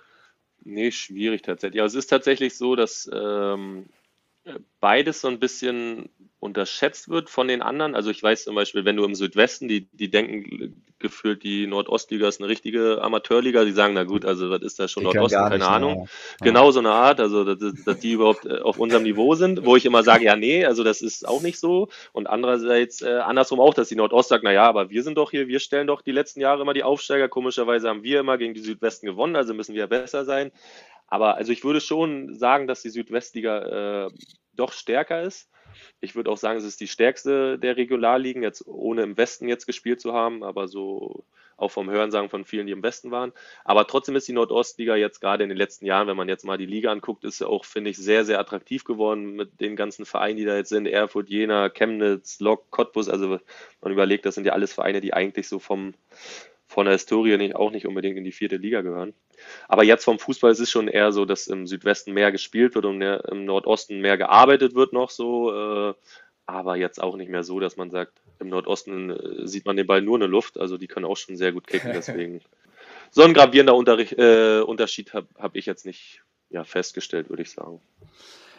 Nee, 0.64 0.92
schwierig 0.92 1.44
tatsächlich. 1.44 1.80
Aber 1.80 1.88
es 1.88 1.96
ist 1.96 2.08
tatsächlich 2.08 2.58
so, 2.58 2.76
dass 2.76 3.10
ähm, 3.14 3.86
beides 4.80 5.22
so 5.22 5.28
ein 5.28 5.40
bisschen 5.40 6.10
unterschätzt 6.40 7.10
wird 7.10 7.30
von 7.30 7.48
den 7.48 7.62
anderen. 7.62 7.96
Also 7.96 8.12
ich 8.12 8.22
weiß 8.22 8.44
zum 8.44 8.56
Beispiel, 8.56 8.86
wenn 8.86 8.96
du 8.96 9.04
im 9.04 9.16
Südwesten, 9.16 9.68
die, 9.68 9.88
die 9.92 10.12
denken 10.12 10.84
gefühlt, 11.00 11.44
die 11.44 11.68
Nordostliga 11.68 12.28
ist 12.28 12.40
eine 12.40 12.50
richtige 12.50 13.02
Amateurliga, 13.02 13.66
die 13.66 13.72
sagen, 13.72 13.96
na 13.96 14.04
gut, 14.04 14.26
also 14.26 14.50
was 14.50 14.62
ist 14.62 14.80
da 14.80 14.88
schon 14.88 15.04
die 15.04 15.08
Nordosten, 15.08 15.38
keine 15.38 15.58
nicht, 15.58 15.68
Ahnung. 15.68 16.08
Ja. 16.40 16.46
Genau 16.46 16.72
so 16.72 16.80
eine 16.80 16.92
Art, 16.92 17.20
also 17.20 17.44
dass, 17.44 17.84
dass, 17.84 18.00
die 18.00 18.14
überhaupt 18.14 18.46
äh, 18.46 18.60
auf 18.60 18.80
unserem 18.80 19.04
Niveau 19.04 19.36
sind, 19.36 19.66
wo 19.66 19.76
ich 19.76 19.86
immer 19.86 20.04
sage, 20.04 20.26
ja, 20.26 20.36
nee, 20.36 20.66
also 20.66 20.84
das 20.84 21.02
ist 21.02 21.28
auch 21.28 21.42
nicht 21.42 21.60
so. 21.60 21.90
Und 22.14 22.28
andererseits 22.28 23.02
äh, 23.02 23.18
andersrum 23.18 23.60
auch, 23.60 23.74
dass 23.74 23.90
die 23.90 23.96
Nordost 23.96 24.30
sagt, 24.30 24.44
na 24.44 24.52
ja, 24.52 24.68
aber 24.68 24.90
wir 24.90 25.04
sind 25.04 25.18
doch 25.18 25.32
hier, 25.32 25.48
wir 25.48 25.60
stellen 25.60 25.88
doch 25.88 26.02
die 26.02 26.12
letzten 26.12 26.40
Jahre 26.40 26.62
immer 26.62 26.74
die 26.74 26.84
Aufsteiger. 26.84 27.28
Komischerweise 27.28 27.90
haben 27.90 28.04
wir 28.04 28.20
immer 28.20 28.38
gegen 28.38 28.54
die 28.54 28.62
Südwesten 28.62 29.08
gewonnen, 29.08 29.36
also 29.36 29.54
müssen 29.54 29.74
wir 29.74 29.82
ja 29.82 29.88
besser 29.88 30.26
sein. 30.26 30.52
Aber 31.08 31.36
also 31.36 31.52
ich 31.52 31.64
würde 31.64 31.82
schon 31.82 32.36
sagen, 32.36 32.68
dass 32.68 32.82
die 32.82 32.90
Südwestliga 32.90 34.08
äh, 34.08 34.10
doch 34.54 34.72
stärker 34.72 35.22
ist. 35.22 35.50
Ich 36.00 36.16
würde 36.16 36.32
auch 36.32 36.38
sagen, 36.38 36.58
es 36.58 36.66
ist 36.66 36.80
die 36.80 36.88
stärkste 36.88 37.60
der 37.60 37.78
Regionalligen, 37.78 38.44
jetzt 38.44 38.66
ohne 38.66 39.04
im 39.04 39.18
Westen 39.18 39.48
jetzt 39.48 39.66
gespielt 39.66 40.00
zu 40.00 40.14
haben, 40.14 40.44
aber 40.44 40.68
so 40.68 41.26
auch 41.58 41.72
vom 41.72 41.90
Hörensagen 41.90 42.30
von 42.30 42.44
vielen, 42.44 42.68
die 42.68 42.74
im 42.74 42.84
Westen 42.84 43.12
waren. 43.12 43.32
Aber 43.64 43.88
trotzdem 43.88 44.16
ist 44.16 44.28
die 44.28 44.34
Nordostliga 44.34 44.96
jetzt 44.96 45.22
gerade 45.22 45.44
in 45.44 45.50
den 45.50 45.58
letzten 45.58 45.86
Jahren, 45.86 46.08
wenn 46.08 46.18
man 46.18 46.28
jetzt 46.28 46.44
mal 46.44 46.58
die 46.58 46.66
Liga 46.66 46.92
anguckt, 46.92 47.24
ist 47.24 47.42
auch, 47.42 47.66
finde 47.66 47.92
ich, 47.92 47.98
sehr, 47.98 48.26
sehr 48.26 48.40
attraktiv 48.40 48.84
geworden 48.84 49.36
mit 49.36 49.62
den 49.62 49.76
ganzen 49.76 50.06
Vereinen, 50.06 50.38
die 50.38 50.46
da 50.46 50.58
jetzt 50.58 50.70
sind. 50.70 50.86
Erfurt, 50.86 51.30
Jena, 51.30 51.70
Chemnitz, 51.70 52.40
Lok, 52.40 52.70
Cottbus. 52.72 53.10
Also 53.10 53.40
man 53.82 53.92
überlegt, 53.92 54.26
das 54.26 54.36
sind 54.36 54.46
ja 54.46 54.54
alles 54.54 54.74
Vereine, 54.74 55.02
die 55.02 55.14
eigentlich 55.14 55.48
so 55.48 55.60
vom, 55.60 55.94
von 56.68 56.86
der 56.86 56.94
Historie 56.94 57.38
nicht, 57.38 57.56
auch 57.56 57.72
nicht 57.72 57.86
unbedingt 57.86 58.18
in 58.18 58.26
die 58.26 58.34
vierte 58.34 58.58
Liga 58.58 58.82
gehören. 58.82 59.14
Aber 59.68 59.84
jetzt 59.84 60.04
vom 60.04 60.20
Fußball 60.20 60.52
ist 60.52 60.60
es 60.60 60.70
schon 60.70 60.88
eher 60.88 61.12
so, 61.12 61.26
dass 61.26 61.48
im 61.48 61.68
Südwesten 61.68 62.14
mehr 62.14 62.32
gespielt 62.32 62.76
wird 62.76 62.86
und 62.86 62.98
mehr, 62.98 63.24
im 63.32 63.46
Nordosten 63.46 64.00
mehr 64.00 64.18
gearbeitet 64.18 64.76
wird 64.76 64.94
noch 64.94 65.10
so. 65.10 65.52
Äh, 65.52 65.94
aber 66.46 66.76
jetzt 66.76 67.02
auch 67.02 67.16
nicht 67.16 67.30
mehr 67.30 67.44
so, 67.44 67.60
dass 67.60 67.76
man 67.76 67.90
sagt, 67.90 68.22
im 68.40 68.50
Nordosten 68.50 69.10
äh, 69.10 69.48
sieht 69.48 69.66
man 69.66 69.78
den 69.78 69.88
Ball 69.88 70.02
nur 70.02 70.16
in 70.16 70.22
der 70.22 70.30
Luft. 70.30 70.60
Also 70.60 70.78
die 70.78 70.88
können 70.88 71.06
auch 71.06 71.18
schon 71.18 71.38
sehr 71.38 71.52
gut 71.52 71.68
kicken. 71.68 71.92
Deswegen 71.94 72.42
so 73.12 73.24
ein 73.24 73.34
gravierender 73.34 73.76
Unterricht, 73.76 74.14
äh, 74.14 74.62
Unterschied 74.62 75.14
habe 75.14 75.28
hab 75.38 75.56
ich 75.56 75.66
jetzt 75.66 75.86
nicht 75.86 76.22
ja, 76.50 76.64
festgestellt, 76.64 77.30
würde 77.30 77.44
ich 77.44 77.52
sagen. 77.52 77.82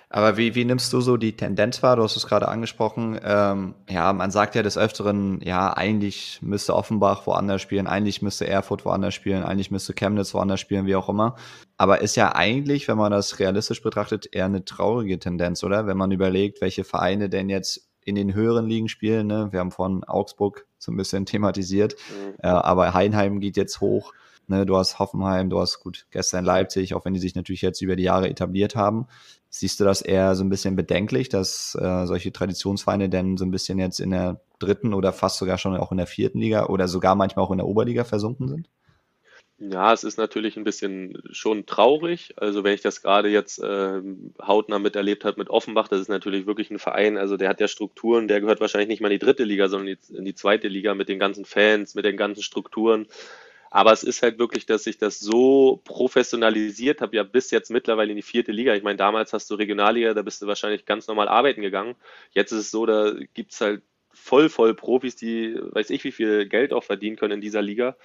Aber 0.08 0.36
wie, 0.36 0.54
wie 0.54 0.64
nimmst 0.64 0.92
du 0.92 1.00
so 1.00 1.16
die 1.16 1.36
Tendenz 1.36 1.82
wahr? 1.82 1.96
Du 1.96 2.02
hast 2.02 2.16
es 2.16 2.26
gerade 2.26 2.46
angesprochen. 2.46 3.18
Ähm, 3.24 3.74
ja, 3.88 4.12
man 4.12 4.30
sagt 4.30 4.54
ja 4.54 4.62
des 4.62 4.78
Öfteren, 4.78 5.40
ja, 5.42 5.72
eigentlich 5.76 6.38
müsste 6.42 6.76
Offenbach 6.76 7.26
woanders 7.26 7.60
spielen, 7.60 7.88
eigentlich 7.88 8.22
müsste 8.22 8.46
Erfurt 8.46 8.84
woanders 8.84 9.14
spielen, 9.14 9.42
eigentlich 9.42 9.72
müsste 9.72 9.94
Chemnitz 9.94 10.32
woanders 10.32 10.60
spielen, 10.60 10.86
wie 10.86 10.94
auch 10.94 11.08
immer. 11.08 11.34
Aber 11.76 12.02
ist 12.02 12.16
ja 12.16 12.34
eigentlich, 12.34 12.86
wenn 12.86 12.96
man 12.96 13.10
das 13.10 13.40
realistisch 13.40 13.82
betrachtet, 13.82 14.28
eher 14.30 14.44
eine 14.44 14.64
traurige 14.64 15.18
Tendenz, 15.18 15.64
oder? 15.64 15.88
Wenn 15.88 15.96
man 15.96 16.12
überlegt, 16.12 16.60
welche 16.60 16.84
Vereine 16.84 17.28
denn 17.28 17.48
jetzt 17.48 17.88
in 18.06 18.14
den 18.14 18.32
höheren 18.32 18.66
Ligen 18.66 18.88
spielen. 18.88 19.26
Ne? 19.26 19.48
Wir 19.50 19.58
haben 19.58 19.72
von 19.72 20.04
Augsburg 20.04 20.64
so 20.78 20.92
ein 20.92 20.96
bisschen 20.96 21.26
thematisiert, 21.26 21.96
mhm. 22.08 22.34
äh, 22.38 22.46
aber 22.46 22.94
Heinheim 22.94 23.40
geht 23.40 23.56
jetzt 23.56 23.80
hoch. 23.80 24.14
Ne, 24.48 24.64
du 24.64 24.76
hast 24.76 25.00
Hoffenheim, 25.00 25.50
du 25.50 25.60
hast 25.60 25.80
gut 25.80 26.06
gestern 26.12 26.44
Leipzig, 26.44 26.94
auch 26.94 27.04
wenn 27.04 27.14
die 27.14 27.20
sich 27.20 27.34
natürlich 27.34 27.62
jetzt 27.62 27.82
über 27.82 27.96
die 27.96 28.04
Jahre 28.04 28.28
etabliert 28.28 28.76
haben. 28.76 29.08
Siehst 29.48 29.80
du 29.80 29.84
das 29.84 30.02
eher 30.02 30.36
so 30.36 30.44
ein 30.44 30.50
bisschen 30.50 30.76
bedenklich, 30.76 31.28
dass 31.28 31.76
äh, 31.80 32.06
solche 32.06 32.32
Traditionsvereine 32.32 33.08
denn 33.08 33.36
so 33.36 33.44
ein 33.44 33.50
bisschen 33.50 33.78
jetzt 33.78 33.98
in 33.98 34.10
der 34.10 34.40
dritten 34.58 34.94
oder 34.94 35.12
fast 35.12 35.38
sogar 35.38 35.58
schon 35.58 35.76
auch 35.76 35.90
in 35.90 35.98
der 35.98 36.06
vierten 36.06 36.38
Liga 36.38 36.66
oder 36.66 36.86
sogar 36.86 37.16
manchmal 37.16 37.44
auch 37.44 37.50
in 37.50 37.58
der 37.58 37.66
Oberliga 37.66 38.04
versunken 38.04 38.48
sind? 38.48 38.68
Ja, 39.58 39.92
es 39.94 40.04
ist 40.04 40.18
natürlich 40.18 40.58
ein 40.58 40.64
bisschen 40.64 41.22
schon 41.30 41.64
traurig. 41.64 42.34
Also 42.36 42.62
wenn 42.62 42.74
ich 42.74 42.82
das 42.82 43.00
gerade 43.00 43.30
jetzt 43.30 43.58
äh, 43.58 44.02
hautnah 44.40 44.78
miterlebt 44.78 45.24
habe 45.24 45.38
mit 45.38 45.48
Offenbach, 45.48 45.88
das 45.88 46.02
ist 46.02 46.08
natürlich 46.08 46.46
wirklich 46.46 46.70
ein 46.70 46.78
Verein, 46.78 47.16
also 47.16 47.38
der 47.38 47.48
hat 47.48 47.60
ja 47.60 47.66
Strukturen, 47.66 48.28
der 48.28 48.42
gehört 48.42 48.60
wahrscheinlich 48.60 48.88
nicht 48.88 49.00
mal 49.00 49.10
in 49.10 49.18
die 49.18 49.24
dritte 49.24 49.44
Liga, 49.44 49.68
sondern 49.68 49.96
in 50.10 50.24
die 50.26 50.34
zweite 50.34 50.68
Liga 50.68 50.94
mit 50.94 51.08
den 51.08 51.18
ganzen 51.18 51.46
Fans, 51.46 51.94
mit 51.94 52.04
den 52.04 52.18
ganzen 52.18 52.42
Strukturen. 52.42 53.06
Aber 53.76 53.92
es 53.92 54.02
ist 54.02 54.22
halt 54.22 54.38
wirklich, 54.38 54.64
dass 54.64 54.86
ich 54.86 54.96
das 54.96 55.20
so 55.20 55.82
professionalisiert 55.84 57.02
habe, 57.02 57.14
ja 57.14 57.22
bis 57.24 57.50
jetzt 57.50 57.70
mittlerweile 57.70 58.08
in 58.08 58.16
die 58.16 58.22
vierte 58.22 58.50
Liga. 58.50 58.74
Ich 58.74 58.82
meine, 58.82 58.96
damals 58.96 59.34
hast 59.34 59.50
du 59.50 59.54
Regionalliga, 59.54 60.14
da 60.14 60.22
bist 60.22 60.40
du 60.40 60.46
wahrscheinlich 60.46 60.86
ganz 60.86 61.08
normal 61.08 61.28
arbeiten 61.28 61.60
gegangen. 61.60 61.94
Jetzt 62.30 62.52
ist 62.52 62.58
es 62.58 62.70
so, 62.70 62.86
da 62.86 63.12
gibt 63.34 63.52
es 63.52 63.60
halt 63.60 63.82
voll, 64.14 64.48
voll 64.48 64.72
Profis, 64.72 65.14
die 65.14 65.56
weiß 65.60 65.90
ich 65.90 66.04
wie 66.04 66.12
viel 66.12 66.48
Geld 66.48 66.72
auch 66.72 66.84
verdienen 66.84 67.16
können 67.16 67.34
in 67.34 67.40
dieser 67.42 67.60
Liga. 67.60 67.98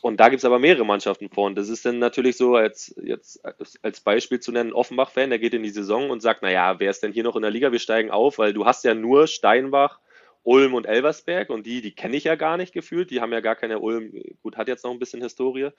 Und 0.00 0.20
da 0.20 0.28
gibt 0.28 0.38
es 0.38 0.44
aber 0.44 0.60
mehrere 0.60 0.86
Mannschaften 0.86 1.28
vor. 1.28 1.46
Und 1.46 1.56
das 1.56 1.70
ist 1.70 1.84
dann 1.84 1.98
natürlich 1.98 2.36
so, 2.36 2.54
als, 2.54 2.94
jetzt 3.02 3.40
als 3.82 4.00
Beispiel 4.00 4.38
zu 4.38 4.52
nennen, 4.52 4.72
Offenbach-Fan, 4.72 5.30
der 5.30 5.40
geht 5.40 5.54
in 5.54 5.64
die 5.64 5.70
Saison 5.70 6.10
und 6.10 6.20
sagt, 6.22 6.42
naja, 6.42 6.78
wer 6.78 6.90
ist 6.90 7.02
denn 7.02 7.12
hier 7.12 7.24
noch 7.24 7.34
in 7.34 7.42
der 7.42 7.50
Liga? 7.50 7.72
Wir 7.72 7.80
steigen 7.80 8.12
auf, 8.12 8.38
weil 8.38 8.52
du 8.52 8.64
hast 8.64 8.84
ja 8.84 8.94
nur 8.94 9.26
Steinbach, 9.26 9.98
Ulm 10.44 10.74
und 10.74 10.86
Elversberg 10.86 11.50
und 11.50 11.66
die, 11.66 11.80
die 11.80 11.94
kenne 11.94 12.16
ich 12.16 12.24
ja 12.24 12.36
gar 12.36 12.56
nicht 12.56 12.72
gefühlt. 12.72 13.10
Die 13.10 13.20
haben 13.20 13.32
ja 13.32 13.40
gar 13.40 13.56
keine 13.56 13.80
Ulm, 13.80 14.12
gut, 14.42 14.56
hat 14.56 14.68
jetzt 14.68 14.84
noch 14.84 14.92
ein 14.92 14.98
bisschen 14.98 15.22
Historie. 15.22 15.70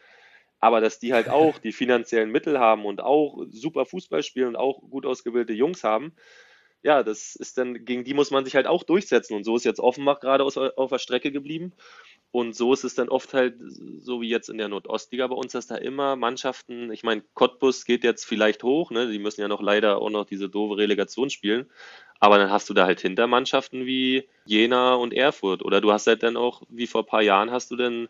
Aber 0.60 0.82
dass 0.82 1.00
die 1.00 1.14
halt 1.14 1.30
auch 1.30 1.58
die 1.64 1.72
finanziellen 1.72 2.32
Mittel 2.32 2.60
haben 2.60 2.86
und 2.86 3.02
auch 3.02 3.46
super 3.50 3.86
Fußball 3.86 4.24
spielen 4.24 4.50
und 4.50 4.56
auch 4.56 4.82
gut 4.82 5.06
ausgebildete 5.06 5.54
Jungs 5.54 5.84
haben, 5.84 6.16
ja, 6.82 7.02
das 7.02 7.36
ist 7.36 7.58
dann, 7.58 7.84
gegen 7.84 8.04
die 8.04 8.14
muss 8.14 8.30
man 8.30 8.46
sich 8.46 8.56
halt 8.56 8.68
auch 8.68 8.84
durchsetzen. 8.84 9.36
Und 9.36 9.44
so 9.44 9.56
ist 9.56 9.66
jetzt 9.66 9.80
Offenbach 9.80 10.20
gerade 10.20 10.44
auf 10.44 10.90
der 10.92 11.00
Strecke 11.00 11.32
geblieben. 11.32 11.74
Und 12.36 12.54
so 12.54 12.74
ist 12.74 12.84
es 12.84 12.96
dann 12.96 13.08
oft 13.08 13.34
halt, 13.34 13.56
so 13.62 14.20
wie 14.20 14.28
jetzt 14.28 14.50
in 14.50 14.58
der 14.58 14.68
Nordostliga 14.68 15.26
bei 15.26 15.36
uns, 15.36 15.54
dass 15.54 15.68
da 15.68 15.78
immer 15.78 16.18
Mannschaften, 16.18 16.92
ich 16.92 17.02
meine, 17.02 17.24
Cottbus 17.34 17.86
geht 17.86 18.04
jetzt 18.04 18.26
vielleicht 18.26 18.62
hoch, 18.62 18.92
ne? 18.92 19.10
Die 19.10 19.20
müssen 19.20 19.40
ja 19.40 19.48
noch 19.48 19.62
leider 19.62 20.02
auch 20.02 20.10
noch 20.10 20.26
diese 20.26 20.50
doofe 20.50 20.76
Relegation 20.76 21.30
spielen. 21.30 21.66
Aber 22.20 22.38
dann 22.38 22.52
hast 22.52 22.70
du 22.70 22.74
da 22.74 22.84
halt 22.84 23.00
Hintermannschaften 23.00 23.86
wie 23.86 24.28
Jena 24.44 24.96
und 24.96 25.14
Erfurt. 25.14 25.64
Oder 25.64 25.80
du 25.80 25.94
hast 25.94 26.08
halt 26.08 26.24
dann 26.24 26.36
auch, 26.36 26.64
wie 26.68 26.88
vor 26.88 27.04
ein 27.04 27.08
paar 27.08 27.22
Jahren, 27.22 27.52
hast 27.52 27.72
du 27.72 27.78
dann 27.78 28.10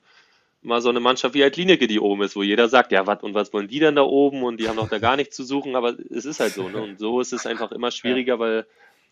mal 0.64 0.82
so 0.82 0.90
eine 0.90 1.02
Mannschaft 1.02 1.36
wie 1.36 1.44
halt 1.44 1.54
Klinike, 1.54 1.86
die 1.86 2.00
oben 2.00 2.24
ist, 2.24 2.36
wo 2.36 2.42
jeder 2.42 2.68
sagt, 2.68 2.92
ja, 2.92 3.06
was 3.06 3.22
und 3.22 3.36
was 3.36 3.54
wollen 3.54 3.68
die 3.68 3.78
denn 3.78 3.96
da 3.96 4.02
oben 4.02 4.42
und 4.42 4.60
die 4.60 4.68
haben 4.68 4.78
doch 4.78 4.90
da 4.90 4.98
gar 4.98 5.18
nichts 5.18 5.36
zu 5.36 5.44
suchen, 5.44 5.76
aber 5.76 5.96
es 6.10 6.26
ist 6.26 6.40
halt 6.40 6.54
so. 6.54 6.68
Ne? 6.68 6.82
Und 6.82 6.98
so 6.98 7.22
ist 7.22 7.32
es 7.32 7.46
einfach 7.46 7.72
immer 7.72 7.92
schwieriger, 7.92 8.40
weil 8.40 8.66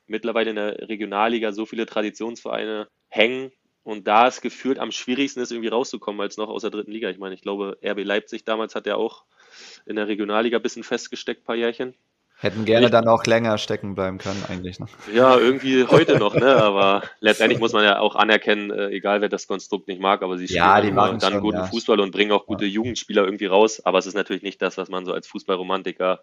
mittlerweile 0.07 0.49
in 0.49 0.55
der 0.55 0.89
Regionalliga 0.89 1.51
so 1.51 1.67
viele 1.67 1.85
Traditionsvereine 1.85 2.87
hängen 3.09 3.51
und 3.83 4.07
da 4.07 4.27
ist 4.27 4.41
gefühlt 4.41 4.79
am 4.79 4.91
schwierigsten 4.91 5.41
ist, 5.41 5.51
irgendwie 5.51 5.69
rauszukommen, 5.69 6.21
als 6.21 6.37
noch 6.37 6.49
aus 6.49 6.61
der 6.61 6.71
dritten 6.71 6.91
Liga. 6.91 7.09
Ich 7.09 7.17
meine, 7.17 7.35
ich 7.35 7.41
glaube, 7.41 7.77
RB 7.83 8.03
Leipzig 8.03 8.45
damals 8.45 8.75
hat 8.75 8.87
ja 8.87 8.95
auch 8.95 9.23
in 9.85 9.95
der 9.95 10.07
Regionalliga 10.07 10.57
ein 10.57 10.63
bisschen 10.63 10.83
festgesteckt, 10.83 11.41
ein 11.41 11.45
paar 11.45 11.55
Jährchen. 11.55 11.93
Hätten 12.39 12.65
gerne 12.65 12.89
dann 12.89 13.07
auch 13.07 13.25
länger 13.25 13.57
stecken 13.57 13.95
bleiben 13.95 14.17
können, 14.17 14.43
eigentlich. 14.49 14.77
Ne? 14.77 14.87
Ja, 15.13 15.37
irgendwie 15.37 15.85
heute 15.85 16.17
noch, 16.17 16.35
ne? 16.35 16.55
Aber 16.61 17.03
letztendlich 17.21 17.59
muss 17.59 17.71
man 17.71 17.85
ja 17.85 17.99
auch 17.99 18.15
anerkennen, 18.15 18.69
äh, 18.69 18.89
egal 18.89 19.21
wer 19.21 19.29
das 19.29 19.47
Konstrukt 19.47 19.87
nicht 19.87 20.01
mag, 20.01 20.21
aber 20.23 20.37
sie 20.37 20.47
spielen 20.47 20.57
ja, 20.57 20.81
die 20.81 20.91
machen 20.91 21.19
dann 21.19 21.33
schon, 21.33 21.41
guten 21.41 21.59
ja. 21.59 21.67
Fußball 21.67 22.01
und 22.01 22.11
bringen 22.11 22.33
auch 22.33 22.45
gute 22.45 22.65
ja. 22.65 22.71
Jugendspieler 22.71 23.23
irgendwie 23.23 23.45
raus. 23.45 23.85
Aber 23.85 23.97
es 23.97 24.07
ist 24.07 24.15
natürlich 24.15 24.43
nicht 24.43 24.61
das, 24.61 24.77
was 24.77 24.89
man 24.89 25.05
so 25.05 25.13
als 25.13 25.27
Fußballromantiker 25.27 26.21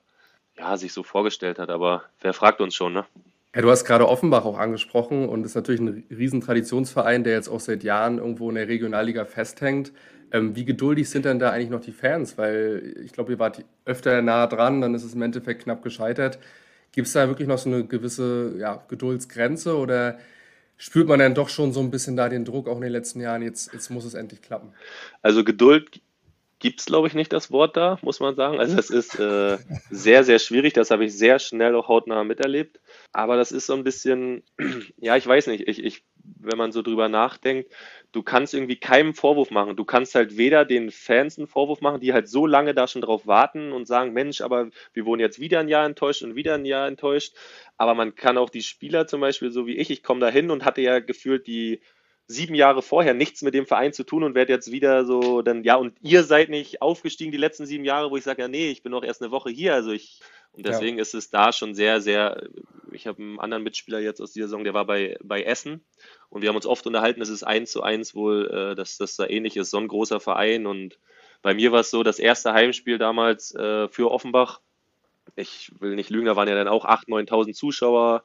ja, 0.59 0.77
sich 0.77 0.93
so 0.93 1.03
vorgestellt 1.03 1.59
hat. 1.59 1.71
Aber 1.71 2.03
wer 2.21 2.35
fragt 2.35 2.61
uns 2.61 2.75
schon, 2.75 2.93
ne? 2.93 3.07
Ja, 3.55 3.63
du 3.63 3.71
hast 3.71 3.85
gerade 3.85 4.09
Offenbach 4.09 4.45
auch 4.45 4.59
angesprochen 4.59 5.29
und 5.29 5.45
ist 5.45 5.57
natürlich 5.57 5.81
ein 5.81 6.05
riesen 6.09 6.41
Traditionsverein, 6.41 7.25
der 7.25 7.33
jetzt 7.33 7.49
auch 7.49 7.59
seit 7.59 7.83
Jahren 7.83 8.19
irgendwo 8.19 8.49
in 8.49 8.55
der 8.55 8.69
Regionalliga 8.69 9.25
festhängt. 9.25 9.93
Ähm, 10.31 10.55
wie 10.55 10.65
geduldig 10.65 11.11
sind 11.11 11.25
denn 11.25 11.41
da 11.41 11.51
eigentlich 11.51 11.71
noch 11.71 11.81
die 11.81 11.91
Fans? 11.91 12.39
Weil 12.39 12.95
ich 13.05 13.13
glaube, 13.13 13.33
ihr 13.33 13.39
wart 13.41 13.65
öfter 13.85 14.23
nah 14.23 14.47
dran, 14.47 14.81
dann 14.81 14.95
ist 14.95 15.03
es 15.03 15.15
im 15.15 15.23
Endeffekt 15.23 15.65
knapp 15.65 15.83
gescheitert. 15.83 16.39
Gibt 16.93 17.09
es 17.09 17.13
da 17.13 17.27
wirklich 17.27 17.49
noch 17.49 17.59
so 17.59 17.71
eine 17.71 17.85
gewisse 17.85 18.55
ja, 18.59 18.85
Geduldsgrenze 18.87 19.77
oder 19.77 20.19
spürt 20.77 21.09
man 21.09 21.19
dann 21.19 21.35
doch 21.35 21.49
schon 21.49 21.73
so 21.73 21.81
ein 21.81 21.91
bisschen 21.91 22.17
da 22.17 22.29
den 22.29 22.45
Druck 22.45 22.69
auch 22.69 22.77
in 22.77 22.83
den 22.83 22.93
letzten 22.93 23.21
Jahren, 23.21 23.43
jetzt, 23.43 23.73
jetzt 23.73 23.91
muss 23.91 24.05
es 24.05 24.15
endlich 24.15 24.43
klappen? 24.43 24.73
Also 25.23 25.43
Geduld 25.43 26.01
gibt 26.61 26.81
es, 26.81 26.87
glaube 26.87 27.09
ich, 27.09 27.15
nicht 27.15 27.33
das 27.33 27.51
Wort 27.51 27.77
da, 27.77 27.99
muss 28.03 28.21
man 28.21 28.37
sagen. 28.37 28.59
Also 28.61 28.79
es 28.79 28.91
ist 28.91 29.19
äh, 29.19 29.59
sehr, 29.91 30.25
sehr 30.25 30.39
schwierig. 30.39 30.75
Das 30.75 30.91
habe 30.91 31.07
ich 31.07 31.17
sehr 31.17 31.39
schnell 31.39 31.75
auch 31.75 31.89
hautnah 31.89 32.23
miterlebt. 32.23 32.81
Aber 33.13 33.37
das 33.37 33.51
ist 33.51 33.67
so 33.67 33.75
ein 33.75 33.83
bisschen, 33.83 34.45
ja, 34.99 35.17
ich 35.17 35.27
weiß 35.27 35.47
nicht, 35.49 35.67
ich, 35.67 35.83
ich, 35.83 36.05
wenn 36.23 36.59
man 36.59 36.71
so 36.71 36.83
drüber 36.83 37.09
nachdenkt, 37.09 37.73
du 38.13 38.23
kannst 38.23 38.53
irgendwie 38.53 38.77
keinem 38.77 39.15
Vorwurf 39.15 39.51
machen. 39.51 39.75
Du 39.75 39.87
kannst 39.87 40.15
halt 40.15 40.37
weder 40.37 40.67
den 40.67 40.91
Fans 40.91 41.39
einen 41.39 41.47
Vorwurf 41.47 41.81
machen, 41.81 42.01
die 42.01 42.13
halt 42.13 42.29
so 42.29 42.47
lange 42.47 42.75
da 42.75 42.87
schon 42.87 43.03
drauf 43.03 43.27
warten 43.27 43.73
und 43.73 43.87
sagen, 43.87 44.13
Mensch, 44.13 44.43
aber 44.43 44.69
wir 44.93 45.07
wurden 45.07 45.21
jetzt 45.21 45.41
wieder 45.41 45.61
ein 45.61 45.69
Jahr 45.69 45.87
enttäuscht 45.87 46.23
und 46.23 46.37
wieder 46.37 46.55
ein 46.55 46.67
Jahr 46.67 46.87
enttäuscht. 46.87 47.35
Aber 47.79 47.95
man 47.95 48.15
kann 48.15 48.37
auch 48.37 48.51
die 48.51 48.63
Spieler 48.63 49.07
zum 49.07 49.23
Beispiel, 49.23 49.51
so 49.51 49.67
wie 49.67 49.79
ich, 49.79 49.91
ich 49.91 50.03
komme 50.03 50.21
da 50.21 50.29
hin 50.29 50.51
und 50.51 50.67
hatte 50.67 50.83
ja 50.83 51.01
gefühlt 51.01 51.47
die 51.47 51.81
sieben 52.31 52.55
Jahre 52.55 52.81
vorher 52.81 53.13
nichts 53.13 53.43
mit 53.43 53.55
dem 53.55 53.67
Verein 53.67 53.93
zu 53.93 54.05
tun 54.05 54.23
und 54.23 54.35
werde 54.35 54.53
jetzt 54.53 54.71
wieder 54.71 55.05
so, 55.05 55.43
dann, 55.43 55.65
ja, 55.65 55.75
und 55.75 55.97
ihr 56.01 56.23
seid 56.23 56.49
nicht 56.49 56.81
aufgestiegen 56.81 57.33
die 57.33 57.39
letzten 57.39 57.67
sieben 57.67 57.85
Jahre, 57.85 58.11
wo 58.11 58.17
ich 58.17 58.23
sage, 58.23 58.43
ja, 58.43 58.49
nee, 58.49 58.71
ich 58.71 58.83
bin 58.83 58.93
noch 58.93 59.03
erst 59.03 59.21
eine 59.21 59.33
Woche 59.33 59.51
hier. 59.51 59.75
Also 59.75 59.91
ich, 59.91 60.21
und 60.53 60.65
deswegen 60.65 60.97
ja. 60.97 61.03
ist 61.03 61.15
es 61.15 61.31
da 61.31 61.53
schon 61.53 61.75
sehr, 61.75 62.01
sehr, 62.01 62.49
ich 62.93 63.09
habe 63.09 63.21
einen 63.21 63.41
anderen 63.41 63.65
Mitspieler 63.65 63.99
jetzt 63.99 64.21
aus 64.21 64.33
dieser 64.33 64.47
Saison, 64.47 64.63
der 64.63 64.75
war 64.75 64.85
bei, 64.85 65.17
bei 65.23 65.43
Essen 65.43 65.85
und 66.29 66.43
wir 66.43 66.49
haben 66.49 66.57
uns 66.57 66.67
oft 66.67 66.87
unterhalten, 66.87 67.21
es 67.21 67.29
ist 67.29 67.43
eins 67.43 67.73
zu 67.73 67.83
eins 67.83 68.15
wohl, 68.15 68.49
äh, 68.49 68.75
dass 68.77 68.97
das 68.97 69.17
da 69.17 69.27
ähnlich 69.27 69.57
ist, 69.57 69.71
so 69.71 69.79
ein 69.79 69.89
großer 69.89 70.21
Verein 70.21 70.67
und 70.67 70.99
bei 71.43 71.55
mir 71.55 71.73
war 71.73 71.81
es 71.81 71.91
so, 71.91 72.03
das 72.03 72.19
erste 72.19 72.53
Heimspiel 72.53 72.99
damals 72.99 73.55
äh, 73.55 73.89
für 73.89 74.11
Offenbach, 74.11 74.61
ich 75.37 75.73
will 75.81 75.95
nicht 75.97 76.11
lügen, 76.11 76.27
da 76.27 76.37
waren 76.37 76.49
ja 76.49 76.55
dann 76.55 76.69
auch 76.69 76.85
8.000, 76.85 77.29
9.000 77.29 77.55
Zuschauer 77.55 78.25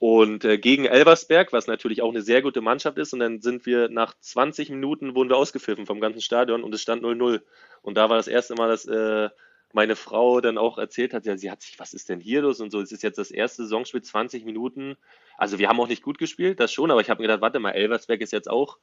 und 0.00 0.46
äh, 0.46 0.56
gegen 0.56 0.86
Elversberg, 0.86 1.52
was 1.52 1.66
natürlich 1.66 2.00
auch 2.00 2.08
eine 2.08 2.22
sehr 2.22 2.40
gute 2.40 2.62
Mannschaft 2.62 2.96
ist. 2.96 3.12
Und 3.12 3.20
dann 3.20 3.42
sind 3.42 3.66
wir 3.66 3.90
nach 3.90 4.14
20 4.18 4.70
Minuten 4.70 5.14
wurden 5.14 5.28
wir 5.28 5.36
ausgepfiffen 5.36 5.84
vom 5.84 6.00
ganzen 6.00 6.22
Stadion 6.22 6.62
und 6.64 6.74
es 6.74 6.80
stand 6.80 7.02
0-0. 7.02 7.42
Und 7.82 7.98
da 7.98 8.08
war 8.08 8.16
das 8.16 8.26
erste 8.26 8.54
Mal, 8.54 8.68
dass 8.70 8.86
äh, 8.86 9.28
meine 9.74 9.96
Frau 9.96 10.40
dann 10.40 10.56
auch 10.56 10.78
erzählt 10.78 11.12
hat, 11.12 11.26
ja, 11.26 11.36
sie 11.36 11.50
hat 11.50 11.60
sich, 11.60 11.78
was 11.78 11.92
ist 11.92 12.08
denn 12.08 12.18
hier 12.18 12.40
los 12.40 12.62
und 12.62 12.70
so. 12.70 12.80
Es 12.80 12.92
ist 12.92 13.02
jetzt 13.02 13.18
das 13.18 13.30
erste 13.30 13.64
Saisonspiel, 13.64 14.00
20 14.00 14.46
Minuten. 14.46 14.96
Also 15.36 15.58
wir 15.58 15.68
haben 15.68 15.78
auch 15.78 15.88
nicht 15.88 16.02
gut 16.02 16.16
gespielt, 16.16 16.60
das 16.60 16.72
schon, 16.72 16.90
aber 16.90 17.02
ich 17.02 17.10
habe 17.10 17.20
mir 17.20 17.26
gedacht, 17.26 17.42
warte 17.42 17.58
mal, 17.58 17.72
Elversberg 17.72 18.22
ist 18.22 18.32
jetzt 18.32 18.48
auch 18.48 18.78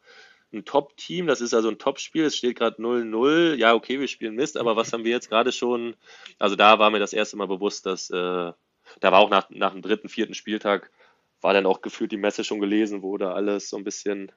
ein 0.54 0.66
Top-Team, 0.66 1.26
das 1.26 1.42
ist 1.42 1.56
also 1.56 1.70
ein 1.70 1.80
Top-Spiel, 1.80 2.26
es 2.26 2.38
steht 2.38 2.60
gerade 2.60 2.80
0-0. 2.80 3.56
Ja, 3.56 3.74
okay, 3.74 4.00
wir 4.00 4.08
spielen 4.08 4.36
Mist, 4.36 4.56
aber 4.56 4.76
was 4.76 4.94
haben 4.94 5.04
wir 5.04 5.12
jetzt 5.12 5.30
gerade 5.30 5.52
schon? 5.52 5.96
Also 6.38 6.56
da 6.56 6.78
war 6.78 6.92
mir 6.92 7.00
das 7.00 7.14
erste 7.14 7.38
Mal 7.38 7.48
bewusst, 7.48 7.88
dass 7.88 8.12
äh, 8.12 8.52
da 9.00 9.12
war 9.12 9.20
auch 9.20 9.32
nach, 9.32 9.50
nach 9.50 9.74
dem 9.74 9.82
dritten, 9.82 10.10
vierten 10.10 10.36
Spieltag 10.36 10.92
war 11.42 11.54
dann 11.54 11.66
auch 11.66 11.82
gefühlt 11.82 12.12
die 12.12 12.18
Messe 12.18 12.44
schon 12.44 12.60
gelesen, 12.60 13.02
wurde 13.02 13.34
alles 13.34 13.70
so 13.70 13.78
ein 13.78 13.84
bisschen 13.84 14.32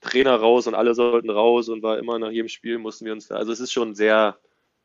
Trainer 0.00 0.36
raus 0.36 0.66
und 0.66 0.74
alle 0.74 0.94
sollten 0.94 1.30
raus 1.30 1.68
und 1.68 1.82
war 1.82 1.98
immer 1.98 2.18
nach 2.18 2.30
jedem 2.30 2.48
Spiel 2.48 2.78
mussten 2.78 3.06
wir 3.06 3.12
uns 3.12 3.28
da. 3.28 3.36
Also 3.36 3.52
es 3.52 3.60
ist 3.60 3.72
schon 3.72 3.94
sehr, 3.94 4.38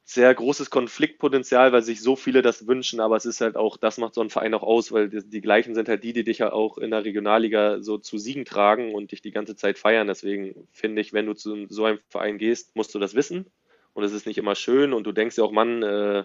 sehr 0.06 0.34
großes 0.34 0.70
Konfliktpotenzial, 0.70 1.72
weil 1.72 1.84
sich 1.84 2.02
so 2.02 2.16
viele 2.16 2.42
das 2.42 2.68
wünschen, 2.68 3.00
aber 3.02 3.18
es 3.18 3.26
ist 3.26 3.42
halt 3.42 3.58
auch, 3.58 3.78
das 3.78 3.98
macht 3.98 4.14
so 4.14 4.22
ein 4.22 4.30
Verein 4.30 4.54
auch 4.54 4.64
aus, 4.64 4.92
weil 4.92 5.10
die, 5.10 5.24
die 5.24 5.42
gleichen 5.42 5.76
sind 5.76 5.90
halt 5.90 6.04
die, 6.04 6.14
die 6.14 6.24
dich 6.24 6.40
ja 6.40 6.54
auch 6.54 6.78
in 6.78 6.92
der 6.92 7.04
Regionalliga 7.04 7.82
so 7.82 7.98
zu 7.98 8.18
Siegen 8.18 8.46
tragen 8.46 8.96
und 8.96 9.12
dich 9.12 9.22
die 9.22 9.32
ganze 9.32 9.56
Zeit 9.56 9.78
feiern. 9.78 10.08
Deswegen 10.08 10.68
finde 10.72 11.02
ich, 11.02 11.14
wenn 11.14 11.26
du 11.26 11.34
zu 11.34 11.68
so 11.68 11.86
einem 11.86 12.00
Verein 12.08 12.38
gehst, 12.38 12.76
musst 12.76 12.96
du 12.96 13.00
das 13.00 13.14
wissen. 13.14 13.46
Und 13.94 14.04
es 14.04 14.14
ist 14.14 14.26
nicht 14.26 14.38
immer 14.38 14.56
schön 14.56 14.94
und 14.94 15.04
du 15.04 15.12
denkst 15.12 15.38
ja 15.38 15.44
auch, 15.44 15.52
Mann, 15.52 15.84
äh, 15.84 16.24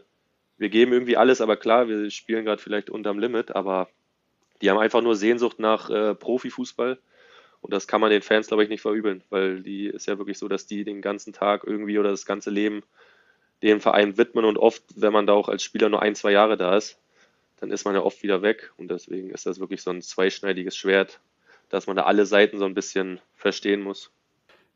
wir 0.56 0.68
geben 0.68 0.92
irgendwie 0.92 1.16
alles, 1.16 1.40
aber 1.40 1.56
klar, 1.56 1.88
wir 1.88 2.10
spielen 2.10 2.44
gerade 2.44 2.62
vielleicht 2.62 2.88
unterm 2.88 3.18
Limit, 3.18 3.56
aber 3.56 3.88
die 4.62 4.70
haben 4.70 4.78
einfach 4.78 5.02
nur 5.02 5.16
Sehnsucht 5.16 5.58
nach 5.58 5.90
äh, 5.90 6.14
Profifußball. 6.14 6.98
Und 7.60 7.72
das 7.72 7.86
kann 7.86 8.00
man 8.00 8.10
den 8.10 8.22
Fans, 8.22 8.48
glaube 8.48 8.62
ich, 8.62 8.68
nicht 8.68 8.82
verübeln, 8.82 9.22
weil 9.30 9.62
die 9.62 9.86
ist 9.86 10.06
ja 10.06 10.18
wirklich 10.18 10.38
so, 10.38 10.48
dass 10.48 10.66
die 10.66 10.84
den 10.84 11.00
ganzen 11.00 11.32
Tag 11.32 11.64
irgendwie 11.64 11.98
oder 11.98 12.10
das 12.10 12.26
ganze 12.26 12.50
Leben 12.50 12.82
dem 13.62 13.80
Verein 13.80 14.18
widmen 14.18 14.44
und 14.44 14.58
oft, 14.58 14.82
wenn 14.96 15.12
man 15.12 15.26
da 15.26 15.32
auch 15.32 15.48
als 15.48 15.62
Spieler 15.62 15.88
nur 15.88 16.02
ein, 16.02 16.14
zwei 16.14 16.32
Jahre 16.32 16.58
da 16.58 16.76
ist, 16.76 16.98
dann 17.60 17.70
ist 17.70 17.86
man 17.86 17.94
ja 17.94 18.02
oft 18.02 18.22
wieder 18.22 18.42
weg. 18.42 18.72
Und 18.76 18.90
deswegen 18.90 19.30
ist 19.30 19.46
das 19.46 19.60
wirklich 19.60 19.82
so 19.82 19.90
ein 19.90 20.02
zweischneidiges 20.02 20.76
Schwert, 20.76 21.20
dass 21.70 21.86
man 21.86 21.96
da 21.96 22.02
alle 22.02 22.26
Seiten 22.26 22.58
so 22.58 22.66
ein 22.66 22.74
bisschen 22.74 23.20
verstehen 23.34 23.80
muss. 23.80 24.10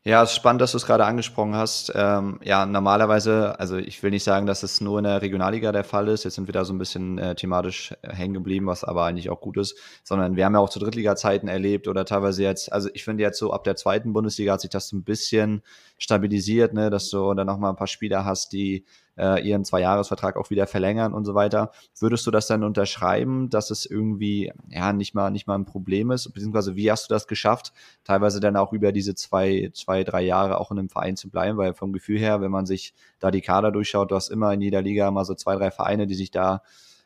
Ja, 0.05 0.23
es 0.23 0.29
ist 0.29 0.37
spannend, 0.37 0.61
dass 0.61 0.71
du 0.71 0.77
es 0.77 0.85
gerade 0.85 1.03
angesprochen 1.03 1.55
hast. 1.55 1.91
Ähm, 1.93 2.39
ja, 2.41 2.65
normalerweise, 2.65 3.59
also 3.59 3.75
ich 3.75 4.01
will 4.01 4.11
nicht 4.11 4.23
sagen, 4.23 4.45
dass 4.45 4.63
es 4.63 4.79
nur 4.79 4.97
in 4.99 5.03
der 5.03 5.21
Regionalliga 5.21 5.73
der 5.73 5.83
Fall 5.83 6.07
ist. 6.07 6.23
Jetzt 6.23 6.35
sind 6.35 6.47
wir 6.47 6.53
da 6.53 6.63
so 6.63 6.73
ein 6.73 6.77
bisschen 6.77 7.17
äh, 7.17 7.35
thematisch 7.35 7.93
äh, 8.01 8.13
hängen 8.13 8.33
geblieben, 8.33 8.65
was 8.67 8.85
aber 8.85 9.03
eigentlich 9.03 9.29
auch 9.29 9.41
gut 9.41 9.57
ist. 9.57 9.75
Sondern 10.05 10.37
wir 10.37 10.45
haben 10.45 10.53
ja 10.53 10.59
auch 10.61 10.69
zu 10.69 10.79
Drittliga-Zeiten 10.79 11.49
erlebt 11.49 11.85
oder 11.89 12.05
teilweise 12.05 12.43
jetzt, 12.43 12.71
also 12.71 12.89
ich 12.93 13.03
finde 13.03 13.23
jetzt 13.23 13.39
so 13.39 13.51
ab 13.51 13.65
der 13.65 13.75
zweiten 13.75 14.13
Bundesliga 14.13 14.53
hat 14.53 14.61
sich 14.61 14.69
das 14.69 14.87
so 14.87 14.95
ein 14.95 15.03
bisschen 15.03 15.63
stabilisiert, 15.97 16.73
ne, 16.73 16.89
dass 16.89 17.09
du 17.09 17.33
dann 17.33 17.47
nochmal 17.47 17.71
ein 17.71 17.75
paar 17.75 17.87
Spieler 17.87 18.23
hast, 18.23 18.53
die 18.53 18.85
äh, 19.19 19.45
ihren 19.45 19.65
Zweijahresvertrag 19.65 20.37
auch 20.37 20.49
wieder 20.49 20.65
verlängern 20.65 21.13
und 21.13 21.25
so 21.25 21.35
weiter. 21.35 21.71
Würdest 21.99 22.25
du 22.25 22.31
das 22.31 22.47
dann 22.47 22.63
unterschreiben, 22.63 23.49
dass 23.49 23.69
es 23.69 23.85
irgendwie 23.85 24.51
ja 24.69 24.93
nicht 24.93 25.13
mal 25.13 25.29
nicht 25.29 25.45
mal 25.45 25.55
ein 25.55 25.65
Problem 25.65 26.11
ist? 26.11 26.31
Beziehungsweise 26.33 26.75
wie 26.75 26.89
hast 26.89 27.09
du 27.09 27.13
das 27.13 27.27
geschafft, 27.27 27.73
teilweise 28.03 28.39
dann 28.39 28.55
auch 28.55 28.73
über 28.73 28.91
diese 28.91 29.15
zwei, 29.15 29.69
zwei, 29.73 30.03
drei 30.03 30.21
Jahre 30.21 30.59
auch 30.59 30.71
in 30.71 30.79
einem 30.79 30.89
Verein 30.89 31.17
zu 31.17 31.29
bleiben? 31.29 31.57
Weil 31.57 31.73
vom 31.73 31.93
Gefühl 31.93 32.19
her, 32.19 32.41
wenn 32.41 32.51
man 32.51 32.65
sich 32.65 32.93
da 33.19 33.29
die 33.31 33.41
Kader 33.41 33.71
durchschaut, 33.71 34.11
du 34.11 34.15
hast 34.15 34.29
immer 34.29 34.53
in 34.53 34.61
jeder 34.61 34.81
Liga 34.81 35.11
mal 35.11 35.25
so 35.25 35.35
zwei, 35.35 35.55
drei 35.55 35.71
Vereine, 35.71 36.07
die 36.07 36.15
sich 36.15 36.31
da 36.31 36.63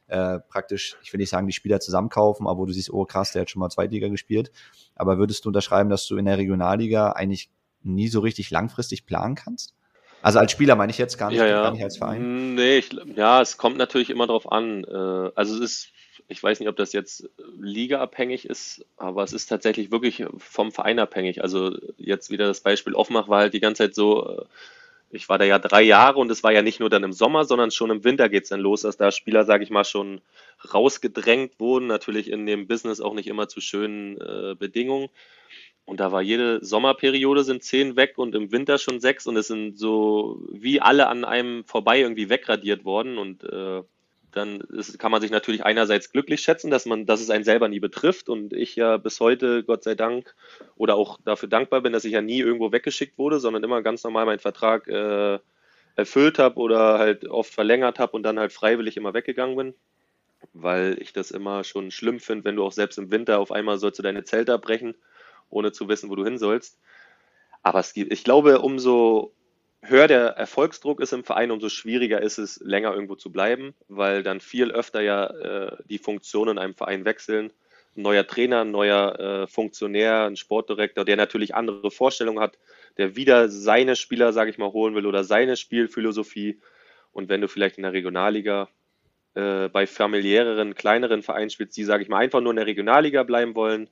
äh, 0.07 0.39
praktisch, 0.39 0.97
ich 1.01 1.11
will 1.11 1.19
nicht 1.19 1.29
sagen, 1.29 1.47
die 1.47 1.53
Spieler 1.53 1.79
zusammenkaufen, 1.79 2.47
aber 2.47 2.59
wo 2.59 2.65
du 2.65 2.73
siehst, 2.73 2.91
oh 2.91 3.05
krass, 3.05 3.31
der 3.31 3.43
hat 3.43 3.49
schon 3.49 3.61
mal 3.61 3.69
Zweitliga 3.69 4.09
gespielt. 4.09 4.51
Aber 4.95 5.17
würdest 5.17 5.45
du 5.45 5.49
unterschreiben, 5.49 5.89
dass 5.89 6.05
du 6.07 6.17
in 6.17 6.25
der 6.25 6.37
Regionalliga 6.37 7.13
eigentlich 7.13 7.49
nie 7.81 8.07
so 8.07 8.19
richtig 8.19 8.51
langfristig 8.51 9.05
planen 9.05 9.35
kannst? 9.35 9.73
Also 10.23 10.39
als 10.39 10.53
Spieler 10.53 10.75
meine 10.75 10.89
ich 10.89 10.97
jetzt 10.97 11.17
gar 11.17 11.29
nicht, 11.29 11.37
ja, 11.37 11.45
ja. 11.45 11.63
gar 11.63 11.71
nicht 11.71 11.83
als 11.83 11.97
Verein. 11.97 12.55
Nee, 12.55 12.77
ich, 12.77 12.91
ja, 13.15 13.41
es 13.41 13.57
kommt 13.57 13.77
natürlich 13.77 14.09
immer 14.09 14.25
darauf 14.25 14.49
an. 14.49 14.85
Äh, 14.85 15.31
also 15.35 15.55
es 15.55 15.59
ist, 15.59 15.91
ich 16.29 16.41
weiß 16.41 16.61
nicht, 16.61 16.69
ob 16.69 16.77
das 16.77 16.93
jetzt 16.93 17.29
ligaabhängig 17.59 18.45
ist, 18.45 18.85
aber 18.95 19.23
es 19.23 19.33
ist 19.33 19.47
tatsächlich 19.47 19.91
wirklich 19.91 20.23
vom 20.37 20.71
Verein 20.71 20.99
abhängig. 20.99 21.43
Also 21.43 21.77
jetzt 21.97 22.31
wieder 22.31 22.47
das 22.47 22.61
Beispiel 22.61 22.95
Offenbach 22.95 23.27
war 23.27 23.41
halt 23.41 23.53
die 23.53 23.59
ganze 23.59 23.83
Zeit 23.83 23.95
so, 23.95 24.29
äh, 24.29 24.45
ich 25.11 25.27
war 25.27 25.37
da 25.37 25.43
ja 25.43 25.59
drei 25.59 25.81
Jahre 25.81 26.19
und 26.19 26.31
es 26.31 26.41
war 26.41 26.53
ja 26.53 26.61
nicht 26.61 26.79
nur 26.79 26.89
dann 26.89 27.03
im 27.03 27.13
Sommer, 27.13 27.43
sondern 27.43 27.71
schon 27.71 27.91
im 27.91 28.05
Winter 28.05 28.29
geht 28.29 28.43
es 28.43 28.49
dann 28.49 28.61
los, 28.61 28.81
dass 28.81 28.95
da 28.95 29.11
Spieler, 29.11 29.43
sage 29.43 29.65
ich 29.65 29.69
mal, 29.69 29.83
schon 29.83 30.21
rausgedrängt 30.73 31.59
wurden. 31.59 31.87
Natürlich 31.87 32.31
in 32.31 32.45
dem 32.45 32.67
Business 32.67 33.01
auch 33.01 33.13
nicht 33.13 33.27
immer 33.27 33.49
zu 33.49 33.59
schönen 33.59 34.19
äh, 34.21 34.55
Bedingungen. 34.57 35.09
Und 35.85 35.99
da 35.99 36.11
war 36.11 36.21
jede 36.21 36.63
Sommerperiode 36.63 37.43
sind 37.43 37.63
zehn 37.63 37.95
weg 37.97 38.17
und 38.17 38.35
im 38.35 38.51
Winter 38.51 38.77
schon 38.77 38.99
sechs. 38.99 39.27
Und 39.27 39.35
es 39.35 39.47
sind 39.47 39.77
so 39.77 40.41
wie 40.51 40.79
alle 40.79 41.07
an 41.07 41.25
einem 41.25 41.65
vorbei 41.65 41.99
irgendwie 41.99 42.29
wegradiert 42.29 42.85
worden. 42.85 43.17
Und 43.17 43.43
äh, 43.43 43.81
dann 44.31 44.61
ist, 44.61 44.97
kann 44.97 45.11
man 45.11 45.21
sich 45.21 45.29
natürlich 45.29 45.65
einerseits 45.65 46.11
glücklich 46.11 46.41
schätzen, 46.41 46.71
dass 46.71 46.85
man, 46.85 47.05
dass 47.05 47.21
es 47.21 47.29
einen 47.29 47.43
selber 47.43 47.67
nie 47.67 47.81
betrifft. 47.81 48.29
Und 48.29 48.53
ich 48.53 48.75
ja 48.77 48.97
bis 48.97 49.19
heute, 49.19 49.63
Gott 49.63 49.83
sei 49.83 49.95
Dank, 49.95 50.35
oder 50.77 50.95
auch 50.95 51.19
dafür 51.25 51.49
dankbar 51.49 51.81
bin, 51.81 51.91
dass 51.91 52.05
ich 52.05 52.13
ja 52.13 52.21
nie 52.21 52.39
irgendwo 52.39 52.71
weggeschickt 52.71 53.17
wurde, 53.17 53.39
sondern 53.39 53.63
immer 53.63 53.81
ganz 53.81 54.03
normal 54.03 54.25
meinen 54.25 54.39
Vertrag 54.39 54.87
äh, 54.87 55.39
erfüllt 55.95 56.39
habe 56.39 56.59
oder 56.59 56.97
halt 56.97 57.27
oft 57.27 57.53
verlängert 57.53 57.99
habe 57.99 58.13
und 58.13 58.23
dann 58.23 58.39
halt 58.39 58.53
freiwillig 58.53 58.97
immer 58.97 59.13
weggegangen 59.13 59.55
bin, 59.55 59.73
weil 60.53 60.97
ich 60.99 61.13
das 61.13 61.31
immer 61.31 61.63
schon 61.63 61.91
schlimm 61.91 62.19
finde, 62.19 62.45
wenn 62.45 62.55
du 62.55 62.63
auch 62.63 62.71
selbst 62.71 62.97
im 62.97 63.11
Winter 63.11 63.39
auf 63.39 63.51
einmal 63.51 63.77
sollst 63.77 63.99
du 63.99 64.03
deine 64.03 64.23
Zelte 64.23 64.53
abbrechen 64.53 64.95
ohne 65.53 65.71
zu 65.71 65.87
wissen, 65.87 66.09
wo 66.09 66.15
du 66.15 66.23
hin 66.23 66.37
sollst. 66.37 66.79
Aber 67.61 67.79
es 67.79 67.93
gibt, 67.93 68.11
ich 68.11 68.23
glaube, 68.23 68.59
umso 68.59 69.33
höher 69.81 70.07
der 70.07 70.27
Erfolgsdruck 70.29 71.01
ist 71.01 71.13
im 71.13 71.23
Verein, 71.23 71.51
umso 71.51 71.69
schwieriger 71.69 72.21
ist 72.21 72.37
es, 72.37 72.59
länger 72.61 72.93
irgendwo 72.93 73.15
zu 73.15 73.31
bleiben, 73.31 73.73
weil 73.87 74.23
dann 74.23 74.39
viel 74.39 74.71
öfter 74.71 75.01
ja 75.01 75.25
äh, 75.27 75.77
die 75.89 75.97
Funktionen 75.97 76.51
in 76.51 76.57
einem 76.57 76.73
Verein 76.73 77.05
wechseln. 77.05 77.51
Ein 77.95 78.01
neuer 78.01 78.25
Trainer, 78.25 78.61
ein 78.61 78.71
neuer 78.71 79.19
äh, 79.19 79.47
Funktionär, 79.47 80.23
ein 80.25 80.35
Sportdirektor, 80.35 81.05
der 81.05 81.15
natürlich 81.15 81.53
andere 81.53 81.91
Vorstellungen 81.91 82.39
hat, 82.39 82.57
der 82.97 83.15
wieder 83.15 83.49
seine 83.49 83.95
Spieler, 83.95 84.33
sage 84.33 84.49
ich 84.49 84.57
mal, 84.57 84.71
holen 84.71 84.95
will 84.95 85.05
oder 85.05 85.23
seine 85.23 85.57
Spielphilosophie. 85.57 86.59
Und 87.11 87.29
wenn 87.29 87.41
du 87.41 87.47
vielleicht 87.47 87.77
in 87.77 87.83
der 87.83 87.93
Regionalliga 87.93 88.69
äh, 89.35 89.67
bei 89.69 89.85
familiäreren, 89.85 90.75
kleineren 90.75 91.21
Vereinen 91.21 91.49
spielst, 91.49 91.77
die, 91.77 91.83
sage 91.83 92.03
ich 92.03 92.09
mal, 92.09 92.19
einfach 92.19 92.41
nur 92.41 92.51
in 92.51 92.57
der 92.57 92.65
Regionalliga 92.65 93.23
bleiben 93.23 93.53
wollen, 93.53 93.89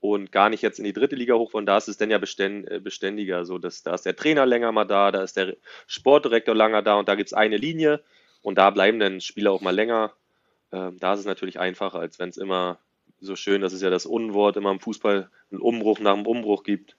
und 0.00 0.32
gar 0.32 0.48
nicht 0.48 0.62
jetzt 0.62 0.78
in 0.78 0.84
die 0.84 0.92
dritte 0.92 1.14
Liga 1.14 1.34
hoch 1.34 1.52
wollen, 1.52 1.66
da 1.66 1.76
ist 1.76 1.88
es 1.88 1.98
dann 1.98 2.10
ja 2.10 2.18
äh, 2.18 2.80
beständiger. 2.80 3.44
So, 3.44 3.58
dass, 3.58 3.82
da 3.82 3.94
ist 3.94 4.06
der 4.06 4.16
Trainer 4.16 4.46
länger 4.46 4.72
mal 4.72 4.86
da, 4.86 5.12
da 5.12 5.22
ist 5.22 5.36
der 5.36 5.56
Sportdirektor 5.86 6.54
länger 6.54 6.82
da 6.82 6.94
und 6.94 7.08
da 7.08 7.14
gibt 7.14 7.28
es 7.28 7.34
eine 7.34 7.56
Linie 7.56 8.02
und 8.42 8.56
da 8.56 8.70
bleiben 8.70 8.98
dann 8.98 9.20
Spieler 9.20 9.52
auch 9.52 9.60
mal 9.60 9.74
länger. 9.74 10.12
Ähm, 10.72 10.98
da 10.98 11.14
ist 11.14 11.20
es 11.20 11.26
natürlich 11.26 11.60
einfacher, 11.60 11.98
als 11.98 12.18
wenn 12.18 12.30
es 12.30 12.38
immer 12.38 12.78
so 13.20 13.36
schön, 13.36 13.60
das 13.60 13.74
ist 13.74 13.82
ja 13.82 13.90
das 13.90 14.06
Unwort, 14.06 14.56
immer 14.56 14.70
im 14.70 14.80
Fußball 14.80 15.28
einen 15.50 15.60
Umbruch 15.60 16.00
nach 16.00 16.14
einem 16.14 16.26
Umbruch 16.26 16.62
gibt 16.62 16.96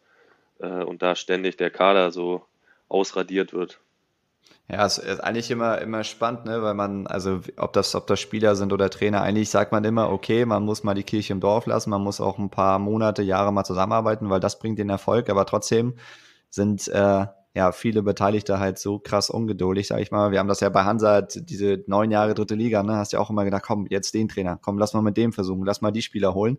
äh, 0.59 0.83
und 0.83 1.01
da 1.01 1.15
ständig 1.15 1.57
der 1.57 1.71
Kader 1.71 2.11
so 2.11 2.45
ausradiert 2.87 3.53
wird. 3.53 3.79
Ja, 4.69 4.85
es 4.85 4.97
ist 4.97 5.19
eigentlich 5.19 5.51
immer, 5.51 5.79
immer 5.79 6.03
spannend, 6.03 6.45
ne? 6.45 6.61
weil 6.61 6.73
man, 6.73 7.05
also 7.07 7.41
ob 7.57 7.73
das, 7.73 7.93
ob 7.93 8.07
das 8.07 8.19
Spieler 8.21 8.55
sind 8.55 8.71
oder 8.71 8.89
Trainer, 8.89 9.21
eigentlich 9.21 9.49
sagt 9.49 9.73
man 9.73 9.83
immer, 9.83 10.09
okay, 10.09 10.45
man 10.45 10.63
muss 10.63 10.83
mal 10.83 10.93
die 10.93 11.03
Kirche 11.03 11.33
im 11.33 11.41
Dorf 11.41 11.65
lassen, 11.65 11.89
man 11.89 12.01
muss 12.01 12.21
auch 12.21 12.37
ein 12.37 12.49
paar 12.49 12.79
Monate, 12.79 13.21
Jahre 13.21 13.51
mal 13.51 13.65
zusammenarbeiten, 13.65 14.29
weil 14.29 14.39
das 14.39 14.59
bringt 14.59 14.79
den 14.79 14.89
Erfolg, 14.89 15.29
aber 15.29 15.45
trotzdem 15.45 15.95
sind 16.49 16.87
äh, 16.87 17.25
ja 17.53 17.71
viele 17.73 18.01
Beteiligte 18.01 18.59
halt 18.59 18.79
so 18.79 18.99
krass 18.99 19.29
ungeduldig, 19.29 19.87
sag 19.87 19.99
ich 19.99 20.11
mal. 20.11 20.31
Wir 20.31 20.39
haben 20.39 20.47
das 20.47 20.61
ja 20.61 20.69
bei 20.69 20.83
Hansa, 20.83 21.21
diese 21.21 21.83
neun 21.87 22.11
Jahre 22.11 22.33
dritte 22.33 22.55
Liga, 22.55 22.81
ne? 22.83 22.95
Hast 22.95 23.11
ja 23.11 23.19
auch 23.19 23.29
immer 23.29 23.43
gedacht, 23.43 23.63
komm, 23.65 23.87
jetzt 23.89 24.13
den 24.13 24.29
Trainer, 24.29 24.57
komm, 24.61 24.77
lass 24.77 24.93
mal 24.93 25.01
mit 25.01 25.17
dem 25.17 25.33
versuchen, 25.33 25.65
lass 25.65 25.81
mal 25.81 25.91
die 25.91 26.01
Spieler 26.01 26.33
holen. 26.33 26.57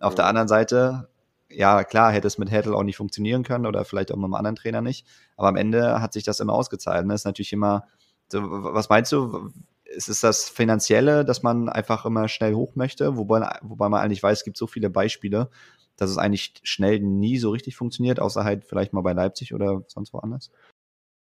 Auf 0.00 0.14
ja. 0.14 0.16
der 0.16 0.26
anderen 0.26 0.48
Seite 0.48 1.08
ja, 1.52 1.84
klar, 1.84 2.12
hätte 2.12 2.26
es 2.26 2.38
mit 2.38 2.50
Hertel 2.50 2.74
auch 2.74 2.82
nicht 2.82 2.96
funktionieren 2.96 3.42
können 3.42 3.66
oder 3.66 3.84
vielleicht 3.84 4.12
auch 4.12 4.16
mit 4.16 4.24
einem 4.24 4.34
anderen 4.34 4.56
Trainer 4.56 4.80
nicht. 4.80 5.06
Aber 5.36 5.48
am 5.48 5.56
Ende 5.56 6.00
hat 6.00 6.12
sich 6.12 6.24
das 6.24 6.40
immer 6.40 6.52
ausgezahlt. 6.52 7.06
Ne? 7.06 7.14
Ist 7.14 7.24
natürlich 7.24 7.52
immer, 7.52 7.86
so, 8.28 8.40
was 8.42 8.88
meinst 8.88 9.12
du? 9.12 9.50
Ist 9.84 10.08
es 10.08 10.20
das 10.20 10.48
Finanzielle, 10.48 11.24
dass 11.24 11.42
man 11.42 11.68
einfach 11.68 12.06
immer 12.06 12.28
schnell 12.28 12.54
hoch 12.54 12.76
möchte? 12.76 13.16
Wobei, 13.16 13.58
wobei 13.60 13.88
man 13.88 14.00
eigentlich 14.00 14.22
weiß, 14.22 14.38
es 14.38 14.44
gibt 14.44 14.56
so 14.56 14.66
viele 14.66 14.88
Beispiele, 14.88 15.50
dass 15.96 16.10
es 16.10 16.18
eigentlich 16.18 16.54
schnell 16.62 17.00
nie 17.00 17.38
so 17.38 17.50
richtig 17.50 17.76
funktioniert, 17.76 18.18
außer 18.18 18.44
halt 18.44 18.64
vielleicht 18.64 18.94
mal 18.94 19.02
bei 19.02 19.12
Leipzig 19.12 19.52
oder 19.52 19.82
sonst 19.88 20.14
woanders? 20.14 20.50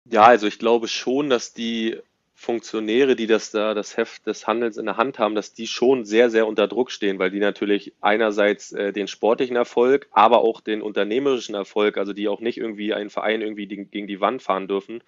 Ja, 0.05 0.23
also 0.23 0.47
ich 0.47 0.57
glaube 0.57 0.87
schon, 0.87 1.29
dass 1.29 1.53
die 1.53 1.97
Funktionäre, 2.39 3.15
die 3.15 3.25
das 3.25 3.49
da, 3.49 3.73
das 3.73 3.97
Heft 3.97 4.27
des 4.27 4.45
Handels 4.45 4.77
in 4.77 4.85
der 4.85 4.95
Hand 4.95 5.17
haben, 5.17 5.33
dass 5.33 5.53
die 5.53 5.65
schon 5.65 6.05
sehr, 6.05 6.29
sehr 6.29 6.45
unter 6.45 6.67
Druck 6.67 6.91
stehen, 6.91 7.17
weil 7.17 7.31
die 7.31 7.39
natürlich 7.39 7.93
einerseits 7.99 8.71
äh, 8.73 8.93
den 8.93 9.07
sportlichen 9.07 9.55
Erfolg, 9.55 10.07
aber 10.11 10.41
auch 10.41 10.61
den 10.61 10.83
unternehmerischen 10.83 11.55
Erfolg, 11.55 11.97
also 11.97 12.13
die 12.13 12.27
auch 12.27 12.39
nicht 12.39 12.59
irgendwie 12.59 12.93
einen 12.93 13.09
Verein 13.09 13.41
irgendwie 13.41 13.65
gegen 13.65 14.05
die 14.05 14.21
Wand 14.21 14.43
fahren 14.43 14.67
dürfen, 14.67 15.01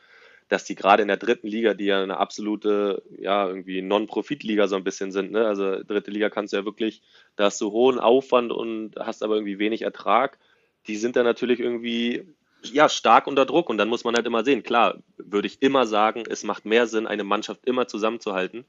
dass 0.47 0.63
die 0.65 0.73
gerade 0.73 1.03
in 1.03 1.07
der 1.07 1.17
dritten 1.17 1.47
Liga, 1.47 1.75
die 1.75 1.85
ja 1.85 2.01
eine 2.01 2.17
absolute, 2.17 3.03
ja, 3.19 3.47
irgendwie 3.47 3.83
Non-Profit-Liga 3.83 4.67
so 4.67 4.75
ein 4.75 4.83
bisschen 4.83 5.11
sind, 5.11 5.31
ne? 5.31 5.45
Also 5.45 5.83
dritte 5.83 6.09
Liga 6.09 6.31
kannst 6.31 6.53
du 6.53 6.57
ja 6.57 6.65
wirklich, 6.65 7.03
da 7.35 7.45
hast 7.45 7.61
du 7.61 7.71
hohen 7.71 7.99
Aufwand 7.99 8.51
und 8.51 8.95
hast 8.97 9.21
aber 9.21 9.35
irgendwie 9.35 9.59
wenig 9.59 9.83
Ertrag. 9.83 10.39
Die 10.87 10.95
sind 10.95 11.15
da 11.15 11.21
natürlich 11.21 11.59
irgendwie 11.59 12.25
ja, 12.63 12.89
stark 12.89 13.27
unter 13.27 13.45
Druck 13.45 13.69
und 13.69 13.77
dann 13.77 13.89
muss 13.89 14.03
man 14.03 14.15
halt 14.15 14.25
immer 14.25 14.43
sehen. 14.43 14.63
Klar, 14.63 14.97
würde 15.17 15.47
ich 15.47 15.61
immer 15.61 15.85
sagen, 15.87 16.23
es 16.29 16.43
macht 16.43 16.65
mehr 16.65 16.87
Sinn, 16.87 17.07
eine 17.07 17.23
Mannschaft 17.23 17.65
immer 17.65 17.87
zusammenzuhalten 17.87 18.65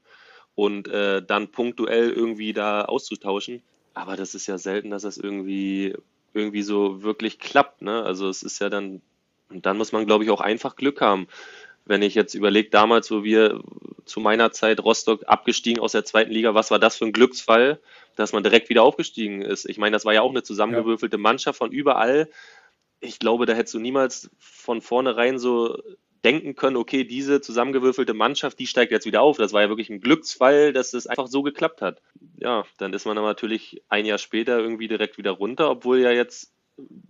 und 0.55 0.87
äh, 0.87 1.21
dann 1.21 1.49
punktuell 1.49 2.11
irgendwie 2.11 2.53
da 2.53 2.85
auszutauschen. 2.85 3.61
Aber 3.93 4.15
das 4.15 4.35
ist 4.35 4.47
ja 4.47 4.57
selten, 4.57 4.89
dass 4.89 5.03
das 5.03 5.17
irgendwie, 5.17 5.95
irgendwie 6.33 6.61
so 6.61 7.03
wirklich 7.03 7.39
klappt. 7.39 7.81
Ne? 7.81 8.03
Also 8.03 8.29
es 8.29 8.43
ist 8.43 8.59
ja 8.59 8.69
dann, 8.69 9.01
und 9.49 9.65
dann 9.65 9.77
muss 9.77 9.91
man, 9.91 10.05
glaube 10.05 10.23
ich, 10.23 10.29
auch 10.29 10.41
einfach 10.41 10.75
Glück 10.75 11.01
haben. 11.01 11.27
Wenn 11.85 12.01
ich 12.01 12.15
jetzt 12.15 12.35
überlege, 12.35 12.69
damals, 12.69 13.11
wo 13.11 13.23
wir 13.23 13.61
zu 14.05 14.19
meiner 14.19 14.51
Zeit 14.51 14.79
Rostock 14.81 15.23
abgestiegen 15.27 15.81
aus 15.81 15.91
der 15.91 16.05
zweiten 16.05 16.31
Liga, 16.31 16.53
was 16.53 16.71
war 16.71 16.79
das 16.79 16.97
für 16.97 17.05
ein 17.05 17.13
Glücksfall, 17.13 17.79
dass 18.15 18.33
man 18.33 18.43
direkt 18.43 18.69
wieder 18.69 18.83
aufgestiegen 18.83 19.41
ist? 19.41 19.67
Ich 19.67 19.77
meine, 19.77 19.93
das 19.93 20.05
war 20.05 20.13
ja 20.13 20.21
auch 20.21 20.29
eine 20.29 20.43
zusammengewürfelte 20.43 21.17
Mannschaft 21.17 21.57
von 21.57 21.71
überall 21.71 22.29
ich 23.01 23.19
glaube, 23.19 23.45
da 23.45 23.53
hättest 23.53 23.73
du 23.73 23.79
niemals 23.79 24.29
von 24.37 24.81
vornherein 24.81 25.39
so 25.39 25.77
denken 26.23 26.55
können, 26.55 26.77
okay, 26.77 27.03
diese 27.03 27.41
zusammengewürfelte 27.41 28.13
Mannschaft, 28.13 28.59
die 28.59 28.67
steigt 28.67 28.91
jetzt 28.91 29.07
wieder 29.07 29.23
auf. 29.23 29.37
Das 29.37 29.53
war 29.53 29.61
ja 29.61 29.69
wirklich 29.69 29.89
ein 29.89 30.01
Glücksfall, 30.01 30.71
dass 30.71 30.91
das 30.91 31.07
einfach 31.07 31.27
so 31.27 31.41
geklappt 31.41 31.81
hat. 31.81 32.01
Ja, 32.37 32.63
dann 32.77 32.93
ist 32.93 33.05
man 33.05 33.15
dann 33.15 33.25
natürlich 33.25 33.81
ein 33.89 34.05
Jahr 34.05 34.19
später 34.19 34.59
irgendwie 34.59 34.87
direkt 34.87 35.17
wieder 35.17 35.31
runter, 35.31 35.71
obwohl 35.71 35.99
ja 35.99 36.11
jetzt, 36.11 36.53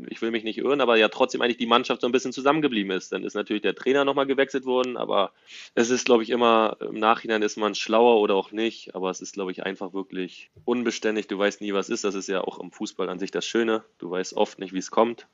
ich 0.08 0.22
will 0.22 0.32
mich 0.32 0.46
nicht 0.46 0.60
irren, 0.60 0.80
aber 0.80 0.96
ja 0.96 1.10
trotzdem 1.10 1.42
eigentlich 1.42 1.58
die 1.58 1.66
Mannschaft 1.66 2.02
so 2.02 2.08
ein 2.08 2.14
bisschen 2.14 2.32
zusammengeblieben 2.32 2.92
ist. 2.92 3.12
Dann 3.12 3.26
ist 3.26 3.34
natürlich 3.34 3.62
der 3.62 3.76
Trainer 3.76 4.06
nochmal 4.06 4.28
gewechselt 4.28 4.66
worden, 4.66 4.96
aber 4.96 5.34
es 5.76 5.90
ist, 5.90 6.06
glaube 6.06 6.24
ich, 6.24 6.30
immer 6.30 6.78
im 6.80 6.98
Nachhinein 6.98 7.42
ist 7.42 7.58
man 7.58 7.76
schlauer 7.76 8.22
oder 8.22 8.36
auch 8.36 8.54
nicht, 8.54 8.96
aber 8.96 9.10
es 9.10 9.20
ist, 9.20 9.34
glaube 9.34 9.52
ich, 9.52 9.64
einfach 9.64 9.94
wirklich 9.94 10.52
unbeständig. 10.64 11.28
Du 11.28 11.38
weißt 11.38 11.60
nie, 11.60 11.74
was 11.74 11.90
ist. 11.90 12.06
Das 12.06 12.16
ist 12.16 12.30
ja 12.30 12.42
auch 12.42 12.60
im 12.60 12.72
Fußball 12.72 13.10
an 13.10 13.20
sich 13.20 13.32
das 13.32 13.46
Schöne. 13.46 13.84
Du 13.98 14.10
weißt 14.10 14.36
oft 14.36 14.58
nicht, 14.60 14.74
wie 14.74 14.80
es 14.80 14.90
kommt 14.90 15.28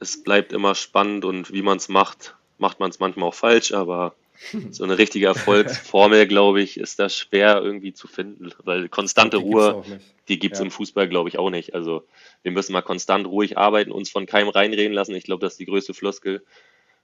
es 0.00 0.22
bleibt 0.22 0.52
immer 0.52 0.74
spannend 0.74 1.24
und 1.24 1.52
wie 1.52 1.62
man 1.62 1.78
es 1.78 1.88
macht, 1.88 2.34
macht 2.58 2.80
man 2.80 2.90
es 2.90 3.00
manchmal 3.00 3.28
auch 3.28 3.34
falsch, 3.34 3.72
aber 3.72 4.14
so 4.70 4.84
eine 4.84 4.98
richtige 4.98 5.26
Erfolgsformel, 5.26 6.26
glaube 6.28 6.60
ich, 6.60 6.78
ist 6.78 6.98
da 6.98 7.08
schwer 7.08 7.62
irgendwie 7.62 7.92
zu 7.92 8.08
finden, 8.08 8.50
weil 8.64 8.88
konstante 8.88 9.38
die 9.38 9.44
Ruhe, 9.44 9.84
die 10.28 10.38
gibt 10.38 10.54
es 10.54 10.58
ja. 10.58 10.64
im 10.64 10.70
Fußball, 10.70 11.08
glaube 11.08 11.28
ich, 11.28 11.38
auch 11.38 11.50
nicht. 11.50 11.74
Also 11.74 12.04
wir 12.42 12.52
müssen 12.52 12.72
mal 12.72 12.82
konstant 12.82 13.26
ruhig 13.26 13.56
arbeiten, 13.56 13.92
uns 13.92 14.10
von 14.10 14.26
keinem 14.26 14.48
reinreden 14.48 14.92
lassen. 14.92 15.14
Ich 15.14 15.24
glaube, 15.24 15.40
das 15.40 15.54
ist 15.54 15.60
die 15.60 15.66
größte 15.66 15.94
Floskel, 15.94 16.44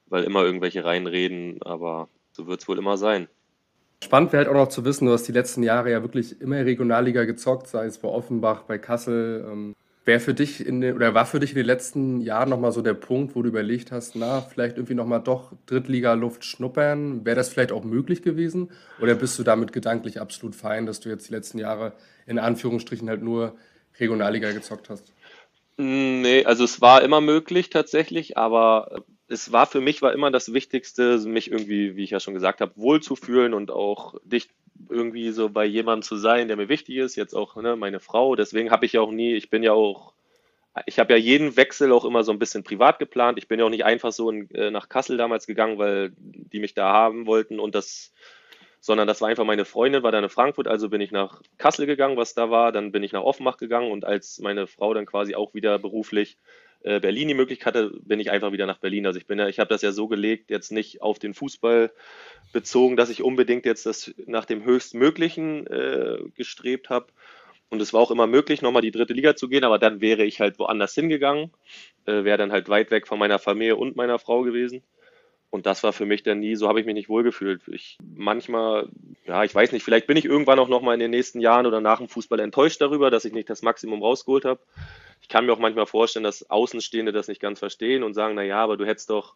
weil 0.06 0.24
immer 0.24 0.42
irgendwelche 0.42 0.84
reinreden, 0.84 1.62
aber 1.62 2.08
so 2.32 2.46
wird 2.46 2.60
es 2.60 2.68
wohl 2.68 2.78
immer 2.78 2.96
sein. 2.96 3.28
Spannend 4.02 4.32
wäre 4.32 4.44
halt 4.44 4.48
auch 4.48 4.64
noch 4.64 4.68
zu 4.68 4.84
wissen, 4.84 5.06
du 5.06 5.12
hast 5.12 5.28
die 5.28 5.32
letzten 5.32 5.62
Jahre 5.62 5.90
ja 5.90 6.02
wirklich 6.02 6.40
immer 6.40 6.56
Regionalliga 6.64 7.24
gezockt, 7.24 7.68
sei 7.68 7.84
es 7.84 7.98
bei 7.98 8.08
Offenbach, 8.08 8.62
bei 8.62 8.78
Kassel. 8.78 9.46
Ähm 9.50 9.76
Wäre 10.04 10.20
für 10.20 10.32
dich 10.32 10.64
in 10.64 10.80
den, 10.80 10.96
oder 10.96 11.12
war 11.14 11.26
für 11.26 11.40
dich 11.40 11.50
in 11.50 11.56
den 11.56 11.66
letzten 11.66 12.20
Jahren 12.22 12.48
nochmal 12.48 12.72
so 12.72 12.80
der 12.80 12.94
Punkt, 12.94 13.36
wo 13.36 13.42
du 13.42 13.48
überlegt 13.48 13.92
hast, 13.92 14.16
na, 14.16 14.40
vielleicht 14.40 14.76
irgendwie 14.76 14.94
nochmal 14.94 15.22
doch 15.22 15.52
Drittliga-Luft 15.66 16.44
schnuppern? 16.44 17.24
Wäre 17.26 17.36
das 17.36 17.50
vielleicht 17.50 17.70
auch 17.70 17.84
möglich 17.84 18.22
gewesen? 18.22 18.70
Oder 19.00 19.14
bist 19.14 19.38
du 19.38 19.42
damit 19.42 19.72
gedanklich 19.72 20.20
absolut 20.20 20.54
fein, 20.54 20.86
dass 20.86 21.00
du 21.00 21.10
jetzt 21.10 21.28
die 21.28 21.34
letzten 21.34 21.58
Jahre 21.58 21.92
in 22.26 22.38
Anführungsstrichen 22.38 23.08
halt 23.10 23.22
nur 23.22 23.56
Regionalliga 23.98 24.52
gezockt 24.52 24.88
hast? 24.88 25.12
Nee, 25.76 26.44
also 26.44 26.64
es 26.64 26.80
war 26.80 27.02
immer 27.02 27.20
möglich 27.20 27.70
tatsächlich, 27.70 28.36
aber 28.36 29.04
es 29.28 29.52
war 29.52 29.66
für 29.66 29.80
mich 29.80 30.02
war 30.02 30.12
immer 30.12 30.30
das 30.30 30.52
Wichtigste, 30.52 31.18
mich 31.20 31.50
irgendwie, 31.50 31.96
wie 31.96 32.04
ich 32.04 32.10
ja 32.10 32.20
schon 32.20 32.34
gesagt 32.34 32.60
habe, 32.60 32.72
wohlzufühlen 32.76 33.54
und 33.54 33.70
auch 33.70 34.14
dicht 34.24 34.50
irgendwie 34.88 35.30
so 35.30 35.48
bei 35.50 35.64
jemandem 35.64 36.02
zu 36.02 36.16
sein, 36.16 36.48
der 36.48 36.56
mir 36.56 36.68
wichtig 36.68 36.96
ist, 36.96 37.16
jetzt 37.16 37.34
auch 37.34 37.56
ne, 37.56 37.76
meine 37.76 38.00
Frau. 38.00 38.36
Deswegen 38.36 38.70
habe 38.70 38.86
ich 38.86 38.94
ja 38.94 39.00
auch 39.00 39.10
nie, 39.10 39.34
ich 39.34 39.50
bin 39.50 39.62
ja 39.62 39.72
auch 39.72 40.14
ich 40.86 40.98
habe 40.98 41.12
ja 41.12 41.18
jeden 41.18 41.56
Wechsel 41.56 41.92
auch 41.92 42.04
immer 42.04 42.22
so 42.22 42.32
ein 42.32 42.38
bisschen 42.38 42.62
privat 42.62 42.98
geplant. 42.98 43.38
Ich 43.38 43.48
bin 43.48 43.58
ja 43.58 43.66
auch 43.66 43.70
nicht 43.70 43.84
einfach 43.84 44.12
so 44.12 44.30
in, 44.30 44.50
äh, 44.54 44.70
nach 44.70 44.88
Kassel 44.88 45.16
damals 45.16 45.46
gegangen, 45.46 45.78
weil 45.78 46.12
die 46.16 46.60
mich 46.60 46.74
da 46.74 46.92
haben 46.92 47.26
wollten 47.26 47.58
und 47.58 47.74
das, 47.74 48.12
sondern 48.80 49.08
das 49.08 49.20
war 49.20 49.28
einfach 49.28 49.44
meine 49.44 49.64
Freundin, 49.64 50.02
war 50.02 50.12
dann 50.12 50.24
in 50.24 50.30
Frankfurt, 50.30 50.68
also 50.68 50.88
bin 50.88 51.00
ich 51.00 51.10
nach 51.10 51.42
Kassel 51.58 51.86
gegangen, 51.86 52.16
was 52.16 52.34
da 52.34 52.50
war, 52.50 52.72
dann 52.72 52.92
bin 52.92 53.02
ich 53.02 53.12
nach 53.12 53.22
Offenbach 53.22 53.56
gegangen 53.56 53.90
und 53.90 54.04
als 54.04 54.38
meine 54.38 54.66
Frau 54.66 54.94
dann 54.94 55.06
quasi 55.06 55.34
auch 55.34 55.54
wieder 55.54 55.78
beruflich 55.78 56.38
Berlin 56.82 57.28
die 57.28 57.34
Möglichkeit 57.34 57.74
hatte, 57.74 57.92
bin 58.02 58.20
ich 58.20 58.30
einfach 58.30 58.52
wieder 58.52 58.66
nach 58.66 58.78
Berlin. 58.78 59.06
Also 59.06 59.18
ich 59.18 59.26
bin 59.26 59.38
ja, 59.38 59.48
ich 59.48 59.58
habe 59.58 59.68
das 59.68 59.82
ja 59.82 59.92
so 59.92 60.08
gelegt, 60.08 60.50
jetzt 60.50 60.72
nicht 60.72 61.02
auf 61.02 61.18
den 61.18 61.34
Fußball 61.34 61.92
bezogen, 62.52 62.96
dass 62.96 63.10
ich 63.10 63.22
unbedingt 63.22 63.66
jetzt 63.66 63.86
das 63.86 64.14
nach 64.26 64.44
dem 64.44 64.64
höchstmöglichen 64.64 65.66
äh, 65.66 66.18
gestrebt 66.36 66.88
habe, 66.88 67.06
und 67.70 67.80
es 67.80 67.92
war 67.92 68.00
auch 68.00 68.10
immer 68.10 68.26
möglich, 68.26 68.62
nochmal 68.62 68.82
die 68.82 68.90
dritte 68.90 69.12
Liga 69.12 69.36
zu 69.36 69.48
gehen, 69.48 69.62
aber 69.62 69.78
dann 69.78 70.00
wäre 70.00 70.24
ich 70.24 70.40
halt 70.40 70.58
woanders 70.58 70.92
hingegangen, 70.94 71.52
äh, 72.04 72.24
wäre 72.24 72.36
dann 72.36 72.50
halt 72.50 72.68
weit 72.68 72.90
weg 72.90 73.06
von 73.06 73.18
meiner 73.18 73.38
Familie 73.38 73.76
und 73.76 73.96
meiner 73.96 74.18
Frau 74.18 74.42
gewesen. 74.42 74.82
Und 75.50 75.66
das 75.66 75.82
war 75.82 75.92
für 75.92 76.06
mich 76.06 76.22
dann 76.22 76.38
nie, 76.38 76.54
so 76.54 76.68
habe 76.68 76.78
ich 76.78 76.86
mich 76.86 76.94
nicht 76.94 77.08
wohlgefühlt. 77.08 77.62
Ich 77.66 77.98
manchmal, 78.00 78.88
ja, 79.26 79.42
ich 79.42 79.52
weiß 79.52 79.72
nicht, 79.72 79.82
vielleicht 79.82 80.06
bin 80.06 80.16
ich 80.16 80.24
irgendwann 80.24 80.60
auch 80.60 80.68
nochmal 80.68 80.94
in 80.94 81.00
den 81.00 81.10
nächsten 81.10 81.40
Jahren 81.40 81.66
oder 81.66 81.80
nach 81.80 81.98
dem 81.98 82.08
Fußball 82.08 82.38
enttäuscht 82.38 82.80
darüber, 82.80 83.10
dass 83.10 83.24
ich 83.24 83.32
nicht 83.32 83.50
das 83.50 83.62
Maximum 83.62 84.00
rausgeholt 84.00 84.44
habe. 84.44 84.60
Ich 85.20 85.28
kann 85.28 85.46
mir 85.46 85.52
auch 85.52 85.58
manchmal 85.58 85.86
vorstellen, 85.86 86.22
dass 86.22 86.48
Außenstehende 86.48 87.10
das 87.10 87.26
nicht 87.26 87.40
ganz 87.40 87.58
verstehen 87.58 88.04
und 88.04 88.14
sagen, 88.14 88.36
na 88.36 88.44
ja, 88.44 88.62
aber 88.62 88.76
du 88.76 88.86
hättest 88.86 89.10
doch, 89.10 89.34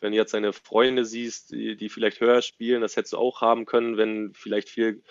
wenn 0.00 0.12
du 0.12 0.18
jetzt 0.18 0.34
deine 0.34 0.52
Freunde 0.52 1.04
siehst, 1.04 1.50
die, 1.50 1.76
die 1.76 1.88
vielleicht 1.88 2.20
höher 2.20 2.42
spielen, 2.42 2.80
das 2.80 2.96
hättest 2.96 3.14
du 3.14 3.18
auch 3.18 3.40
haben 3.40 3.66
können, 3.66 3.96
wenn 3.96 4.32
vielleicht 4.34 4.68
viel 4.68 5.02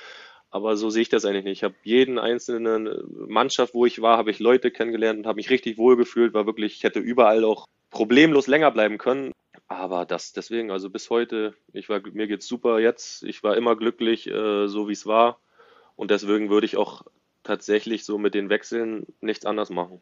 aber 0.55 0.77
so 0.77 0.89
sehe 0.89 1.01
ich 1.01 1.09
das 1.09 1.25
eigentlich 1.25 1.43
nicht. 1.43 1.57
Ich 1.57 1.63
habe 1.65 1.75
jeden 1.83 2.17
einzelnen 2.17 3.03
Mannschaft, 3.27 3.73
wo 3.73 3.85
ich 3.85 4.01
war, 4.01 4.17
habe 4.17 4.31
ich 4.31 4.39
Leute 4.39 4.71
kennengelernt 4.71 5.19
und 5.19 5.27
habe 5.27 5.35
mich 5.35 5.49
richtig 5.49 5.77
wohl 5.77 5.97
gefühlt. 5.97 6.33
War 6.33 6.45
wirklich, 6.45 6.77
ich 6.77 6.83
hätte 6.85 6.99
überall 6.99 7.43
auch 7.43 7.65
problemlos 7.89 8.47
länger 8.47 8.71
bleiben 8.71 8.97
können. 8.97 9.33
Aber 9.67 10.05
das 10.05 10.33
deswegen, 10.33 10.71
also 10.71 10.89
bis 10.89 11.09
heute, 11.09 11.55
ich 11.73 11.89
war, 11.89 12.01
mir 12.13 12.27
geht's 12.27 12.47
super 12.47 12.79
jetzt. 12.79 13.23
Ich 13.23 13.43
war 13.43 13.57
immer 13.57 13.75
glücklich, 13.75 14.27
äh, 14.27 14.67
so 14.67 14.87
wie 14.87 14.93
es 14.93 15.05
war. 15.05 15.39
Und 15.95 16.11
deswegen 16.11 16.49
würde 16.49 16.65
ich 16.65 16.77
auch 16.77 17.03
tatsächlich 17.43 18.05
so 18.05 18.17
mit 18.17 18.35
den 18.35 18.49
Wechseln 18.49 19.05
nichts 19.21 19.45
anders 19.45 19.69
machen. 19.69 20.01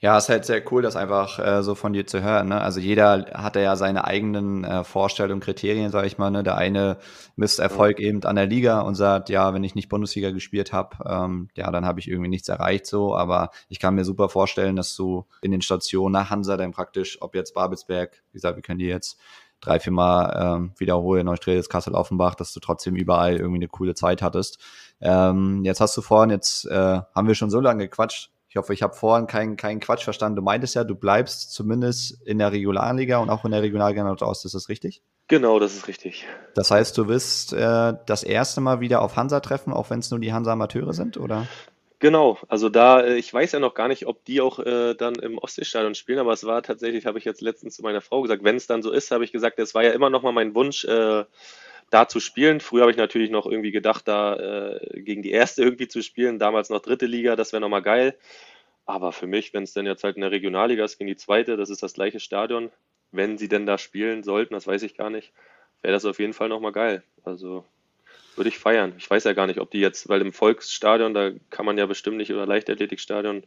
Ja, 0.00 0.18
ist 0.18 0.28
halt 0.28 0.44
sehr 0.44 0.60
cool, 0.70 0.82
das 0.82 0.96
einfach 0.96 1.38
äh, 1.38 1.62
so 1.62 1.74
von 1.74 1.94
dir 1.94 2.06
zu 2.06 2.22
hören. 2.22 2.48
Ne? 2.48 2.60
Also 2.60 2.78
jeder 2.78 3.24
hat 3.32 3.56
ja 3.56 3.74
seine 3.74 4.04
eigenen 4.04 4.62
äh, 4.62 4.84
Vorstellungen, 4.84 5.40
Kriterien, 5.40 5.90
sage 5.90 6.06
ich 6.06 6.18
mal. 6.18 6.30
Ne? 6.30 6.42
Der 6.42 6.58
eine 6.58 6.98
misst 7.36 7.58
Erfolg 7.58 8.00
eben 8.00 8.22
an 8.24 8.36
der 8.36 8.44
Liga 8.46 8.80
und 8.80 8.96
sagt, 8.96 9.30
ja, 9.30 9.54
wenn 9.54 9.64
ich 9.64 9.74
nicht 9.74 9.88
Bundesliga 9.88 10.30
gespielt 10.30 10.74
habe, 10.74 10.96
ähm, 11.08 11.48
ja, 11.56 11.70
dann 11.70 11.86
habe 11.86 12.00
ich 12.00 12.08
irgendwie 12.08 12.28
nichts 12.28 12.48
erreicht 12.48 12.84
so. 12.86 13.16
Aber 13.16 13.50
ich 13.70 13.78
kann 13.78 13.94
mir 13.94 14.04
super 14.04 14.28
vorstellen, 14.28 14.76
dass 14.76 14.94
du 14.94 15.24
in 15.40 15.52
den 15.52 15.62
Stationen 15.62 16.12
nach 16.12 16.28
Hansa 16.28 16.58
dann 16.58 16.72
praktisch, 16.72 17.22
ob 17.22 17.34
jetzt 17.34 17.54
Babelsberg, 17.54 18.22
wie 18.32 18.36
gesagt, 18.36 18.56
wir 18.56 18.62
können 18.62 18.80
die 18.80 18.86
jetzt 18.86 19.18
drei, 19.60 19.80
vier 19.80 19.92
Mal 19.92 20.56
ähm, 20.56 20.72
wiederholen, 20.76 21.24
Neustrelitz, 21.24 21.70
Kassel, 21.70 21.94
Offenbach, 21.94 22.34
dass 22.34 22.52
du 22.52 22.60
trotzdem 22.60 22.94
überall 22.94 23.36
irgendwie 23.36 23.58
eine 23.58 23.68
coole 23.68 23.94
Zeit 23.94 24.20
hattest. 24.20 24.58
Ähm, 25.00 25.64
jetzt 25.64 25.80
hast 25.80 25.96
du 25.96 26.02
vorhin, 26.02 26.28
jetzt 26.30 26.66
äh, 26.66 27.00
haben 27.14 27.26
wir 27.26 27.34
schon 27.34 27.48
so 27.48 27.60
lange 27.60 27.84
gequatscht, 27.88 28.30
ich 28.54 28.56
hoffe, 28.56 28.72
ich 28.72 28.82
habe 28.84 28.94
vorhin 28.94 29.26
keinen 29.26 29.56
kein 29.56 29.80
Quatsch 29.80 30.04
verstanden. 30.04 30.36
Du 30.36 30.42
meintest 30.42 30.76
ja, 30.76 30.84
du 30.84 30.94
bleibst 30.94 31.52
zumindest 31.52 32.22
in 32.24 32.38
der 32.38 32.52
Regionalliga 32.52 33.18
und 33.18 33.28
auch 33.28 33.44
in 33.44 33.50
der 33.50 33.62
Regionalliga 33.62 34.04
Nordost. 34.04 34.44
Ist 34.44 34.54
das 34.54 34.68
richtig? 34.68 35.02
Genau, 35.26 35.58
das 35.58 35.74
ist 35.74 35.88
richtig. 35.88 36.24
Das 36.54 36.70
heißt, 36.70 36.96
du 36.96 37.08
wirst 37.08 37.52
äh, 37.52 37.94
das 38.06 38.22
erste 38.22 38.60
Mal 38.60 38.78
wieder 38.78 39.02
auf 39.02 39.16
Hansa 39.16 39.40
treffen, 39.40 39.72
auch 39.72 39.90
wenn 39.90 39.98
es 39.98 40.12
nur 40.12 40.20
die 40.20 40.32
Hansa-Amateure 40.32 40.92
sind, 40.92 41.16
oder? 41.16 41.48
Genau, 41.98 42.38
also 42.46 42.68
da, 42.68 43.00
äh, 43.00 43.16
ich 43.16 43.34
weiß 43.34 43.50
ja 43.50 43.58
noch 43.58 43.74
gar 43.74 43.88
nicht, 43.88 44.06
ob 44.06 44.24
die 44.24 44.40
auch 44.40 44.60
äh, 44.60 44.94
dann 44.94 45.16
im 45.16 45.38
Ostseestadion 45.38 45.96
spielen, 45.96 46.20
aber 46.20 46.32
es 46.32 46.44
war 46.44 46.62
tatsächlich, 46.62 47.06
habe 47.06 47.18
ich 47.18 47.24
jetzt 47.24 47.40
letztens 47.40 47.74
zu 47.74 47.82
meiner 47.82 48.02
Frau 48.02 48.22
gesagt, 48.22 48.44
wenn 48.44 48.54
es 48.54 48.68
dann 48.68 48.82
so 48.82 48.92
ist, 48.92 49.10
habe 49.10 49.24
ich 49.24 49.32
gesagt, 49.32 49.58
es 49.58 49.74
war 49.74 49.82
ja 49.82 49.90
immer 49.90 50.10
noch 50.10 50.22
mal 50.22 50.30
mein 50.30 50.54
Wunsch, 50.54 50.84
äh, 50.84 51.24
da 51.90 52.08
zu 52.08 52.20
spielen. 52.20 52.60
Früher 52.60 52.82
habe 52.82 52.90
ich 52.90 52.96
natürlich 52.96 53.30
noch 53.30 53.46
irgendwie 53.46 53.72
gedacht, 53.72 54.08
da 54.08 54.36
äh, 54.36 55.00
gegen 55.00 55.22
die 55.22 55.30
erste 55.30 55.62
irgendwie 55.62 55.88
zu 55.88 56.02
spielen, 56.02 56.38
damals 56.38 56.70
noch 56.70 56.80
dritte 56.80 57.06
Liga, 57.06 57.36
das 57.36 57.52
wäre 57.52 57.60
nochmal 57.60 57.82
geil. 57.82 58.16
Aber 58.86 59.12
für 59.12 59.26
mich, 59.26 59.54
wenn 59.54 59.62
es 59.62 59.72
denn 59.72 59.86
jetzt 59.86 60.04
halt 60.04 60.16
in 60.16 60.22
der 60.22 60.30
Regionalliga 60.30 60.84
ist 60.84 60.98
gegen 60.98 61.08
die 61.08 61.16
zweite, 61.16 61.56
das 61.56 61.70
ist 61.70 61.82
das 61.82 61.94
gleiche 61.94 62.20
Stadion, 62.20 62.70
wenn 63.12 63.38
sie 63.38 63.48
denn 63.48 63.66
da 63.66 63.78
spielen 63.78 64.22
sollten, 64.22 64.54
das 64.54 64.66
weiß 64.66 64.82
ich 64.82 64.96
gar 64.96 65.10
nicht, 65.10 65.32
wäre 65.82 65.94
das 65.94 66.04
auf 66.04 66.18
jeden 66.18 66.32
Fall 66.32 66.48
nochmal 66.48 66.72
geil. 66.72 67.02
Also 67.24 67.64
würde 68.36 68.48
ich 68.48 68.58
feiern. 68.58 68.94
Ich 68.98 69.08
weiß 69.08 69.24
ja 69.24 69.32
gar 69.32 69.46
nicht, 69.46 69.60
ob 69.60 69.70
die 69.70 69.80
jetzt, 69.80 70.08
weil 70.08 70.20
im 70.20 70.32
Volksstadion, 70.32 71.14
da 71.14 71.30
kann 71.50 71.64
man 71.64 71.78
ja 71.78 71.86
bestimmt 71.86 72.16
nicht, 72.16 72.32
oder 72.32 72.46
Leichtathletikstadion, 72.46 73.44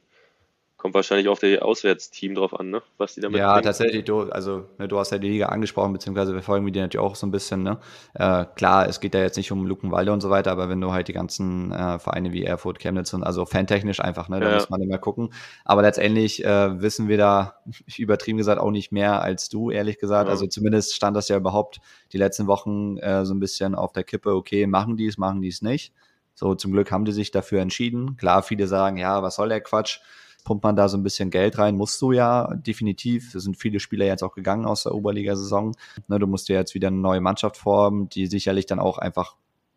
Kommt 0.78 0.93
wahrscheinlich 0.93 1.28
auf 1.28 1.39
das 1.39 1.59
Auswärtsteam 1.59 2.36
drauf 2.36 2.57
an, 2.57 2.69
ne? 2.69 2.84
was 2.99 3.15
die 3.15 3.21
damit 3.21 3.39
Ja, 3.39 3.53
bringen. 3.53 3.63
tatsächlich, 3.63 4.05
du, 4.05 4.30
also 4.30 4.65
ne, 4.78 4.88
du 4.88 4.99
hast 4.99 5.11
ja 5.11 5.17
die 5.17 5.28
Liga 5.28 5.47
angesprochen, 5.47 5.91
beziehungsweise 5.91 6.36
wir 6.36 6.43
folgen 6.43 6.71
die 6.71 6.80
natürlich 6.80 7.03
auch 7.03 7.15
so 7.15 7.25
ein 7.25 7.32
bisschen. 7.32 7.63
Ne? 7.63 7.80
Äh, 8.13 8.45
klar, 8.55 8.88
es 8.88 8.99
geht 8.99 9.15
ja 9.15 9.21
jetzt 9.21 9.38
nicht 9.38 9.51
um 9.51 9.65
Luckenwalde 9.65 10.13
und 10.13 10.21
so 10.21 10.30
weiter, 10.30 10.51
aber 10.51 10.69
wenn 10.69 10.80
du 10.80 10.91
halt 10.91 11.07
die 11.07 11.13
ganzen 11.13 11.71
äh, 11.71 11.97
Vereine 11.97 12.32
wie 12.32 12.43
Erfurt, 12.43 12.78
Chemnitz 12.78 13.11
und 13.15 13.23
also 13.23 13.47
fantechnisch 13.47 14.01
einfach, 14.01 14.30
ne, 14.30 14.39
da 14.39 14.49
ja. 14.49 14.55
muss 14.55 14.69
man 14.69 14.80
immer 14.80 14.99
gucken. 14.99 15.34
Aber 15.65 15.82
letztendlich 15.82 16.45
äh, 16.45 16.80
wissen 16.80 17.07
wir 17.07 17.17
da, 17.17 17.55
übertrieben 17.97 18.38
gesagt, 18.38 18.61
auch 18.61 18.69
nicht 18.69 18.91
mehr 18.91 19.23
als 19.23 19.49
du, 19.49 19.71
ehrlich 19.71 19.97
gesagt. 19.97 20.28
Ja. 20.28 20.32
Also 20.32 20.45
zumindest 20.45 20.93
stand 20.93 21.17
das 21.17 21.28
ja 21.28 21.38
überhaupt 21.38 21.80
die 22.13 22.19
letzten 22.19 22.45
Wochen 22.45 22.97
äh, 22.97 23.25
so 23.25 23.34
ein 23.34 23.39
bisschen 23.39 23.73
auf 23.73 23.93
der 23.93 24.03
Kippe, 24.03 24.36
okay, 24.36 24.67
machen 24.67 24.95
die 24.95 25.07
es, 25.07 25.17
machen 25.17 25.41
die 25.41 25.47
es 25.47 25.63
nicht. 25.63 25.91
So, 26.36 26.53
zum 26.53 26.71
Glück 26.71 26.91
haben 26.91 27.03
die 27.03 27.13
sich 27.13 27.32
dafür 27.32 27.61
entschieden. 27.61 28.15
Klar, 28.15 28.43
viele 28.43 28.67
sagen, 28.67 28.97
ja, 28.97 29.23
was 29.23 29.38
soll 29.38 29.49
der 29.49 29.61
Quatsch? 29.61 30.01
Pumpt 30.47 30.63
man 30.63 30.77
da 30.77 30.87
so 30.87 30.95
ein 30.95 31.03
bisschen 31.03 31.29
Geld 31.29 31.57
rein. 31.57 31.75
Musst 31.75 32.01
du 32.01 32.13
ja 32.13 32.47
definitiv. 32.55 33.35
Es 33.35 33.43
sind 33.43 33.57
viele 33.57 33.81
Spieler 33.81 34.05
jetzt 34.05 34.23
auch 34.23 34.33
gegangen 34.33 34.65
aus 34.65 34.83
der 34.83 34.95
Oberligasaison. 34.95 35.75
Ne, 36.07 36.19
du 36.19 36.25
musst 36.25 36.47
dir 36.47 36.55
jetzt 36.55 36.73
wieder 36.73 36.87
eine 36.87 36.95
neue 36.95 37.19
Mannschaft 37.19 37.57
formen, 37.57 38.07
die 38.07 38.27
sicherlich 38.27 38.65
dann 38.65 38.79
auch 38.79 38.97
einfach 38.97 39.35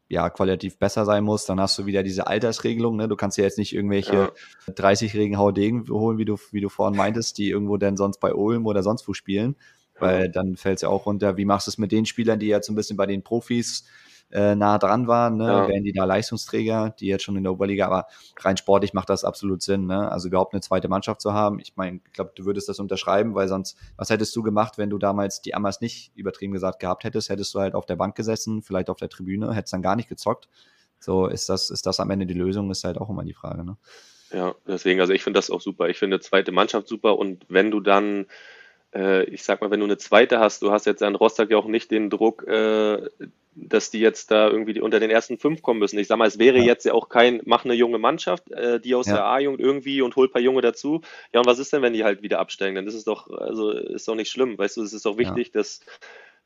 ja, 0.08 0.30
qualitativ 0.30 0.76
besser 0.78 1.04
sein 1.04 1.22
muss, 1.22 1.44
dann 1.44 1.60
hast 1.60 1.78
du 1.78 1.86
wieder 1.86 2.02
diese 2.02 2.26
Altersregelung. 2.26 2.96
Ne? 2.96 3.08
Du 3.08 3.14
kannst 3.14 3.36
ja 3.38 3.44
jetzt 3.44 3.58
nicht 3.58 3.72
irgendwelche 3.72 4.32
ja. 4.66 4.72
30-jährigen 4.72 5.38
Haudegen 5.38 5.88
holen, 5.88 6.18
wie 6.18 6.24
du, 6.24 6.36
wie 6.50 6.60
du 6.60 6.68
vorhin 6.68 6.96
meintest, 6.96 7.38
die 7.38 7.48
irgendwo 7.48 7.76
denn 7.76 7.96
sonst 7.96 8.18
bei 8.18 8.34
Ulm 8.34 8.66
oder 8.66 8.82
sonst 8.82 9.06
wo 9.06 9.12
spielen, 9.12 9.54
weil 10.00 10.28
dann 10.28 10.56
fällt 10.56 10.76
es 10.76 10.82
ja 10.82 10.88
auch 10.88 11.06
runter. 11.06 11.36
Wie 11.36 11.44
machst 11.44 11.68
du 11.68 11.70
es 11.70 11.78
mit 11.78 11.92
den 11.92 12.06
Spielern, 12.06 12.40
die 12.40 12.48
jetzt 12.48 12.66
so 12.66 12.72
ein 12.72 12.76
bisschen 12.76 12.96
bei 12.96 13.06
den 13.06 13.22
Profis 13.22 13.84
äh, 14.32 14.54
nah 14.54 14.78
dran 14.78 15.06
waren, 15.06 15.36
ne? 15.36 15.46
ja. 15.46 15.68
wären 15.68 15.84
die 15.84 15.92
da 15.92 16.04
Leistungsträger, 16.04 16.94
die 16.98 17.06
jetzt 17.06 17.24
schon 17.24 17.36
in 17.36 17.42
der 17.42 17.52
Oberliga, 17.52 17.86
aber 17.86 18.06
rein 18.38 18.56
sportlich 18.56 18.92
macht 18.92 19.10
das 19.10 19.24
absolut 19.24 19.62
Sinn, 19.62 19.86
ne? 19.86 20.10
also 20.10 20.28
überhaupt 20.28 20.54
eine 20.54 20.60
zweite 20.60 20.88
Mannschaft 20.88 21.20
zu 21.20 21.32
haben. 21.32 21.58
Ich 21.58 21.76
meine, 21.76 22.00
ich 22.06 22.12
glaube, 22.12 22.32
du 22.34 22.44
würdest 22.44 22.68
das 22.68 22.78
unterschreiben, 22.78 23.34
weil 23.34 23.48
sonst, 23.48 23.76
was 23.96 24.10
hättest 24.10 24.34
du 24.36 24.42
gemacht, 24.42 24.78
wenn 24.78 24.90
du 24.90 24.98
damals 24.98 25.42
die 25.42 25.54
Amas 25.54 25.80
nicht 25.80 26.12
übertrieben 26.14 26.52
gesagt 26.52 26.80
gehabt 26.80 27.04
hättest? 27.04 27.28
Hättest 27.28 27.54
du 27.54 27.60
halt 27.60 27.74
auf 27.74 27.86
der 27.86 27.96
Bank 27.96 28.14
gesessen, 28.14 28.62
vielleicht 28.62 28.90
auf 28.90 28.98
der 28.98 29.08
Tribüne, 29.08 29.54
hättest 29.54 29.72
dann 29.72 29.82
gar 29.82 29.96
nicht 29.96 30.08
gezockt. 30.08 30.48
So 31.00 31.26
ist 31.26 31.48
das, 31.48 31.70
ist 31.70 31.86
das 31.86 31.98
am 31.98 32.10
Ende 32.10 32.26
die 32.26 32.34
Lösung, 32.34 32.70
ist 32.70 32.84
halt 32.84 32.98
auch 32.98 33.08
immer 33.08 33.24
die 33.24 33.34
Frage. 33.34 33.64
Ne? 33.64 33.76
Ja, 34.32 34.54
deswegen, 34.66 35.00
also 35.00 35.12
ich 35.12 35.24
finde 35.24 35.38
das 35.38 35.50
auch 35.50 35.60
super. 35.60 35.88
Ich 35.88 35.98
finde 35.98 36.20
zweite 36.20 36.52
Mannschaft 36.52 36.86
super 36.88 37.18
und 37.18 37.46
wenn 37.48 37.70
du 37.70 37.80
dann 37.80 38.26
ich 38.92 39.44
sag 39.44 39.60
mal, 39.60 39.70
wenn 39.70 39.80
du 39.80 39.86
eine 39.86 39.98
zweite 39.98 40.40
hast, 40.40 40.62
du 40.62 40.72
hast 40.72 40.84
jetzt 40.84 41.02
an 41.02 41.14
Rostock 41.14 41.50
ja 41.50 41.56
auch 41.56 41.66
nicht 41.66 41.92
den 41.92 42.10
Druck, 42.10 42.46
äh, 42.48 43.08
dass 43.54 43.90
die 43.90 44.00
jetzt 44.00 44.30
da 44.30 44.48
irgendwie 44.48 44.80
unter 44.80 45.00
den 45.00 45.10
ersten 45.10 45.38
fünf 45.38 45.62
kommen 45.62 45.80
müssen. 45.80 45.98
Ich 45.98 46.08
sag 46.08 46.18
mal, 46.18 46.26
es 46.26 46.38
wäre 46.38 46.58
ja. 46.58 46.64
jetzt 46.64 46.84
ja 46.84 46.92
auch 46.92 47.08
kein, 47.08 47.40
mach 47.44 47.64
eine 47.64 47.74
junge 47.74 47.98
Mannschaft, 47.98 48.50
äh, 48.50 48.80
die 48.80 48.94
aus 48.94 49.06
ja. 49.06 49.14
der 49.14 49.24
A-Jugend 49.26 49.60
irgendwie 49.60 50.02
und 50.02 50.16
hol 50.16 50.26
ein 50.26 50.32
paar 50.32 50.42
Junge 50.42 50.60
dazu. 50.60 51.02
Ja, 51.32 51.40
und 51.40 51.46
was 51.46 51.58
ist 51.58 51.72
denn, 51.72 51.82
wenn 51.82 51.92
die 51.92 52.04
halt 52.04 52.22
wieder 52.22 52.38
absteigen? 52.38 52.74
Dann 52.74 52.86
ist 52.86 52.94
es 52.94 53.04
doch, 53.04 53.30
also 53.30 53.70
ist 53.70 54.08
doch 54.08 54.14
nicht 54.14 54.30
schlimm. 54.30 54.58
Weißt 54.58 54.76
du, 54.76 54.82
es 54.82 54.92
ist 54.92 55.06
doch 55.06 55.18
wichtig, 55.18 55.48
ja. 55.48 55.60
dass 55.60 55.80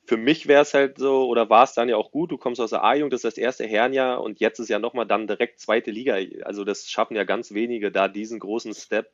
für 0.07 0.17
mich 0.17 0.47
wäre 0.47 0.63
es 0.63 0.75
halt 0.75 0.99
so, 0.99 1.27
oder 1.27 1.49
war 1.49 1.65
es 1.65 1.73
dann 1.73 1.89
ja 1.89 1.97
auch 1.97 2.11
gut, 2.11 2.31
du 2.31 2.37
kommst 2.37 2.61
aus 2.61 2.71
der 2.71 2.85
A-Jugend, 2.85 3.13
das 3.13 3.25
ist 3.25 3.37
das 3.37 3.39
erste 3.39 3.67
Herrenjahr 3.67 4.23
und 4.23 4.41
jetzt 4.41 4.59
ist 4.59 4.69
ja 4.69 4.79
nochmal 4.79 5.07
dann 5.07 5.27
direkt 5.27 5.61
zweite 5.61 5.91
Liga. 5.91 6.19
Also 6.45 6.65
das 6.65 6.91
schaffen 6.91 7.17
ja 7.17 7.25
ganz 7.25 7.55
wenige, 7.55 7.91
da 7.91 8.09
diesen 8.09 8.39
großen 8.39 8.75
Step 8.75 9.11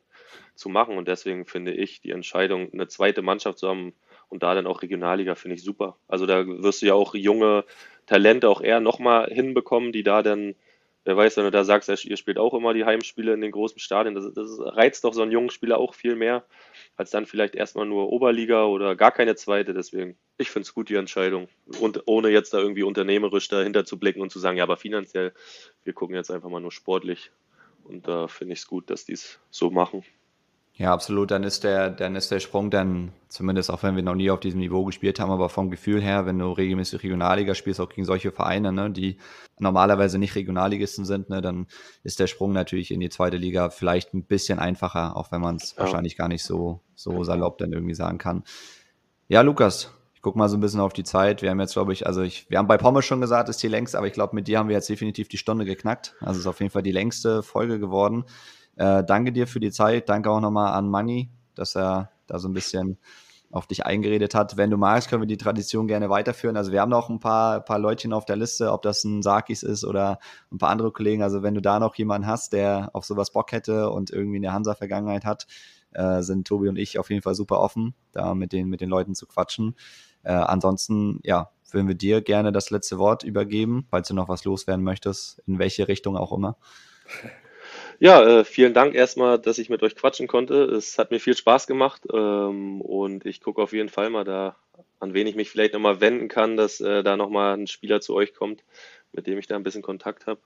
zu 0.54 0.68
machen. 0.68 0.96
Und 0.96 1.08
deswegen 1.08 1.46
finde 1.46 1.72
ich 1.72 2.00
die 2.00 2.10
Entscheidung, 2.10 2.72
eine 2.72 2.88
zweite 2.88 3.22
Mannschaft 3.22 3.58
zu 3.58 3.68
haben 3.68 3.94
und 4.30 4.42
da 4.42 4.54
dann 4.54 4.66
auch 4.66 4.82
Regionalliga, 4.82 5.34
finde 5.34 5.56
ich 5.56 5.62
super. 5.62 5.96
Also 6.08 6.24
da 6.24 6.46
wirst 6.46 6.82
du 6.82 6.86
ja 6.86 6.94
auch 6.94 7.14
junge 7.14 7.64
Talente 8.06 8.48
auch 8.48 8.60
eher 8.60 8.80
nochmal 8.80 9.28
hinbekommen, 9.28 9.92
die 9.92 10.04
da 10.04 10.22
dann, 10.22 10.54
wer 11.04 11.16
weiß, 11.16 11.36
wenn 11.36 11.44
du 11.44 11.50
da 11.50 11.64
sagst, 11.64 11.88
ihr 12.04 12.16
spielt 12.16 12.38
auch 12.38 12.54
immer 12.54 12.72
die 12.72 12.84
Heimspiele 12.84 13.34
in 13.34 13.40
den 13.40 13.50
großen 13.50 13.80
Stadien, 13.80 14.14
das, 14.14 14.32
das 14.32 14.58
reizt 14.60 15.04
doch 15.04 15.14
so 15.14 15.22
einen 15.22 15.32
jungen 15.32 15.50
Spieler 15.50 15.78
auch 15.78 15.94
viel 15.94 16.14
mehr, 16.14 16.44
als 16.96 17.10
dann 17.10 17.26
vielleicht 17.26 17.56
erstmal 17.56 17.86
nur 17.86 18.12
Oberliga 18.12 18.64
oder 18.64 18.94
gar 18.94 19.10
keine 19.10 19.34
zweite. 19.34 19.74
Deswegen, 19.74 20.16
ich 20.38 20.50
finde 20.50 20.64
es 20.64 20.74
gut, 20.74 20.88
die 20.88 20.94
Entscheidung. 20.94 21.48
Und 21.80 22.02
ohne 22.06 22.28
jetzt 22.28 22.54
da 22.54 22.58
irgendwie 22.58 22.84
unternehmerisch 22.84 23.48
dahinter 23.48 23.84
zu 23.84 23.98
blicken 23.98 24.20
und 24.20 24.30
zu 24.30 24.38
sagen, 24.38 24.58
ja, 24.58 24.64
aber 24.64 24.76
finanziell, 24.76 25.32
wir 25.82 25.92
gucken 25.92 26.14
jetzt 26.14 26.30
einfach 26.30 26.48
mal 26.48 26.60
nur 26.60 26.72
sportlich. 26.72 27.32
Und 27.82 28.06
da 28.06 28.28
finde 28.28 28.52
ich 28.52 28.60
es 28.60 28.66
gut, 28.68 28.90
dass 28.90 29.04
die 29.04 29.14
es 29.14 29.40
so 29.50 29.70
machen. 29.70 30.04
Ja, 30.80 30.94
absolut. 30.94 31.30
Dann 31.30 31.44
ist 31.44 31.62
der, 31.62 31.90
dann 31.90 32.16
ist 32.16 32.30
der 32.30 32.40
Sprung 32.40 32.70
dann, 32.70 33.12
zumindest 33.28 33.70
auch 33.70 33.82
wenn 33.82 33.96
wir 33.96 34.02
noch 34.02 34.14
nie 34.14 34.30
auf 34.30 34.40
diesem 34.40 34.60
Niveau 34.60 34.86
gespielt 34.86 35.20
haben, 35.20 35.30
aber 35.30 35.50
vom 35.50 35.70
Gefühl 35.70 36.00
her, 36.00 36.24
wenn 36.24 36.38
du 36.38 36.50
regelmäßig 36.52 37.02
Regionalliga 37.02 37.54
spielst, 37.54 37.80
auch 37.80 37.90
gegen 37.90 38.06
solche 38.06 38.32
Vereine, 38.32 38.72
ne, 38.72 38.90
die 38.90 39.18
normalerweise 39.58 40.18
nicht 40.18 40.34
Regionalligisten 40.36 41.04
sind, 41.04 41.28
ne, 41.28 41.42
dann 41.42 41.66
ist 42.02 42.18
der 42.18 42.28
Sprung 42.28 42.52
natürlich 42.52 42.92
in 42.92 43.00
die 43.00 43.10
zweite 43.10 43.36
Liga 43.36 43.68
vielleicht 43.68 44.14
ein 44.14 44.24
bisschen 44.24 44.58
einfacher, 44.58 45.18
auch 45.18 45.30
wenn 45.32 45.42
man 45.42 45.56
es 45.56 45.74
ja. 45.74 45.80
wahrscheinlich 45.80 46.16
gar 46.16 46.28
nicht 46.28 46.44
so, 46.44 46.80
so 46.94 47.24
salopp 47.24 47.58
dann 47.58 47.74
irgendwie 47.74 47.92
sagen 47.94 48.16
kann. 48.16 48.42
Ja, 49.28 49.42
Lukas, 49.42 49.92
ich 50.14 50.22
guck 50.22 50.34
mal 50.34 50.48
so 50.48 50.56
ein 50.56 50.60
bisschen 50.60 50.80
auf 50.80 50.94
die 50.94 51.04
Zeit. 51.04 51.42
Wir 51.42 51.50
haben 51.50 51.60
jetzt, 51.60 51.74
glaube 51.74 51.92
ich, 51.92 52.06
also 52.06 52.22
ich, 52.22 52.48
wir 52.48 52.56
haben 52.56 52.68
bei 52.68 52.78
Pommes 52.78 53.04
schon 53.04 53.20
gesagt, 53.20 53.50
ist 53.50 53.62
die 53.62 53.68
längste, 53.68 53.98
aber 53.98 54.06
ich 54.06 54.14
glaube, 54.14 54.34
mit 54.34 54.48
dir 54.48 54.58
haben 54.58 54.70
wir 54.70 54.76
jetzt 54.76 54.88
definitiv 54.88 55.28
die 55.28 55.36
Stunde 55.36 55.66
geknackt. 55.66 56.14
Also 56.20 56.32
es 56.32 56.38
ist 56.38 56.46
auf 56.46 56.60
jeden 56.60 56.72
Fall 56.72 56.82
die 56.82 56.90
längste 56.90 57.42
Folge 57.42 57.78
geworden. 57.78 58.24
Äh, 58.80 59.04
danke 59.04 59.30
dir 59.30 59.46
für 59.46 59.60
die 59.60 59.70
Zeit. 59.70 60.08
Danke 60.08 60.30
auch 60.30 60.40
nochmal 60.40 60.72
an 60.72 60.88
Manni, 60.88 61.28
dass 61.54 61.76
er 61.76 62.10
da 62.26 62.38
so 62.38 62.48
ein 62.48 62.54
bisschen 62.54 62.96
auf 63.50 63.66
dich 63.66 63.84
eingeredet 63.84 64.34
hat. 64.34 64.56
Wenn 64.56 64.70
du 64.70 64.78
magst, 64.78 65.10
können 65.10 65.20
wir 65.20 65.26
die 65.26 65.36
Tradition 65.36 65.86
gerne 65.86 66.08
weiterführen. 66.08 66.56
Also 66.56 66.72
wir 66.72 66.80
haben 66.80 66.88
noch 66.88 67.10
ein 67.10 67.20
paar, 67.20 67.60
paar 67.60 67.78
Leutchen 67.78 68.14
auf 68.14 68.24
der 68.24 68.36
Liste, 68.36 68.72
ob 68.72 68.80
das 68.80 69.04
ein 69.04 69.20
Sakis 69.20 69.62
ist 69.62 69.84
oder 69.84 70.18
ein 70.50 70.56
paar 70.56 70.70
andere 70.70 70.92
Kollegen. 70.92 71.22
Also 71.22 71.42
wenn 71.42 71.54
du 71.54 71.60
da 71.60 71.78
noch 71.78 71.94
jemanden 71.96 72.26
hast, 72.26 72.54
der 72.54 72.88
auf 72.94 73.04
sowas 73.04 73.32
Bock 73.32 73.52
hätte 73.52 73.90
und 73.90 74.12
irgendwie 74.12 74.38
eine 74.38 74.54
Hansa-Vergangenheit 74.54 75.26
hat, 75.26 75.46
äh, 75.90 76.22
sind 76.22 76.46
Tobi 76.46 76.70
und 76.70 76.78
ich 76.78 76.98
auf 76.98 77.10
jeden 77.10 77.20
Fall 77.20 77.34
super 77.34 77.60
offen, 77.60 77.94
da 78.12 78.34
mit 78.34 78.54
den, 78.54 78.68
mit 78.70 78.80
den 78.80 78.88
Leuten 78.88 79.14
zu 79.14 79.26
quatschen. 79.26 79.76
Äh, 80.22 80.32
ansonsten, 80.32 81.20
ja, 81.22 81.50
würden 81.70 81.86
wir 81.86 81.96
dir 81.96 82.22
gerne 82.22 82.50
das 82.50 82.70
letzte 82.70 82.96
Wort 82.96 83.24
übergeben, 83.24 83.86
falls 83.90 84.08
du 84.08 84.14
noch 84.14 84.30
was 84.30 84.46
loswerden 84.46 84.82
möchtest, 84.82 85.42
in 85.46 85.58
welche 85.58 85.86
Richtung 85.86 86.16
auch 86.16 86.32
immer. 86.32 86.56
Ja, 88.02 88.22
äh, 88.40 88.44
vielen 88.44 88.72
Dank 88.72 88.94
erstmal, 88.94 89.38
dass 89.38 89.58
ich 89.58 89.68
mit 89.68 89.82
euch 89.82 89.94
quatschen 89.94 90.26
konnte. 90.26 90.64
Es 90.64 90.96
hat 90.98 91.10
mir 91.10 91.20
viel 91.20 91.36
Spaß 91.36 91.66
gemacht 91.66 92.00
ähm, 92.10 92.80
und 92.80 93.26
ich 93.26 93.42
gucke 93.42 93.60
auf 93.60 93.74
jeden 93.74 93.90
Fall 93.90 94.08
mal 94.08 94.24
da, 94.24 94.56
an 95.00 95.12
wen 95.12 95.26
ich 95.26 95.36
mich 95.36 95.50
vielleicht 95.50 95.74
nochmal 95.74 96.00
wenden 96.00 96.28
kann, 96.28 96.56
dass 96.56 96.80
äh, 96.80 97.02
da 97.02 97.18
nochmal 97.18 97.58
ein 97.58 97.66
Spieler 97.66 98.00
zu 98.00 98.14
euch 98.14 98.32
kommt, 98.32 98.64
mit 99.12 99.26
dem 99.26 99.38
ich 99.38 99.48
da 99.48 99.56
ein 99.56 99.62
bisschen 99.62 99.82
Kontakt 99.82 100.26
habe. 100.26 100.40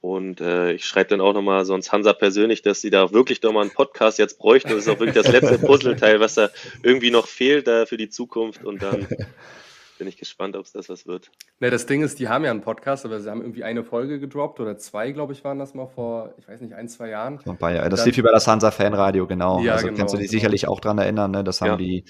Und 0.00 0.40
äh, 0.40 0.72
ich 0.72 0.84
schreibe 0.84 1.10
dann 1.10 1.20
auch 1.20 1.32
nochmal 1.32 1.64
sonst 1.64 1.92
Hansa 1.92 2.12
persönlich, 2.12 2.62
dass 2.62 2.80
sie 2.80 2.90
da 2.90 3.12
wirklich 3.12 3.40
nochmal 3.40 3.62
einen 3.62 3.74
Podcast 3.74 4.18
jetzt 4.18 4.40
bräuchten. 4.40 4.70
Das 4.70 4.78
ist 4.78 4.88
auch 4.88 4.98
wirklich 4.98 5.14
das 5.14 5.30
letzte 5.30 5.58
Puzzleteil, 5.64 6.18
was 6.18 6.34
da 6.34 6.50
irgendwie 6.82 7.12
noch 7.12 7.28
fehlt 7.28 7.68
da 7.68 7.86
für 7.86 7.98
die 7.98 8.08
Zukunft. 8.08 8.64
Und 8.64 8.82
dann 8.82 9.06
bin 10.00 10.08
ich 10.08 10.16
gespannt, 10.16 10.56
ob 10.56 10.64
es 10.64 10.72
das 10.72 10.88
was 10.88 11.06
wird. 11.06 11.30
Ne, 11.58 11.68
das 11.68 11.84
Ding 11.84 12.00
ist, 12.00 12.18
die 12.18 12.28
haben 12.30 12.42
ja 12.42 12.50
einen 12.50 12.62
Podcast, 12.62 13.04
aber 13.04 13.20
sie 13.20 13.30
haben 13.30 13.42
irgendwie 13.42 13.64
eine 13.64 13.84
Folge 13.84 14.18
gedroppt 14.18 14.58
oder 14.58 14.78
zwei, 14.78 15.12
glaube 15.12 15.34
ich, 15.34 15.44
waren 15.44 15.58
das 15.58 15.74
mal 15.74 15.88
vor, 15.88 16.32
ich 16.38 16.48
weiß 16.48 16.62
nicht, 16.62 16.72
ein, 16.72 16.88
zwei 16.88 17.10
Jahren. 17.10 17.38
Ein 17.44 17.58
paar 17.58 17.74
Jahre. 17.74 17.90
Das 17.90 18.06
lief 18.06 18.16
über 18.16 18.32
das 18.32 18.46
Hansa 18.46 18.70
Fanradio, 18.70 19.26
genau. 19.26 19.60
Ja, 19.60 19.74
also 19.74 19.88
genau, 19.88 19.98
kannst 19.98 20.14
du 20.14 20.18
dich 20.18 20.30
genau. 20.30 20.38
sicherlich 20.40 20.68
auch 20.68 20.80
dran 20.80 20.96
erinnern, 20.96 21.30
ne? 21.32 21.44
Das 21.44 21.60
haben 21.60 21.72
ja. 21.72 21.76
die, 21.76 22.04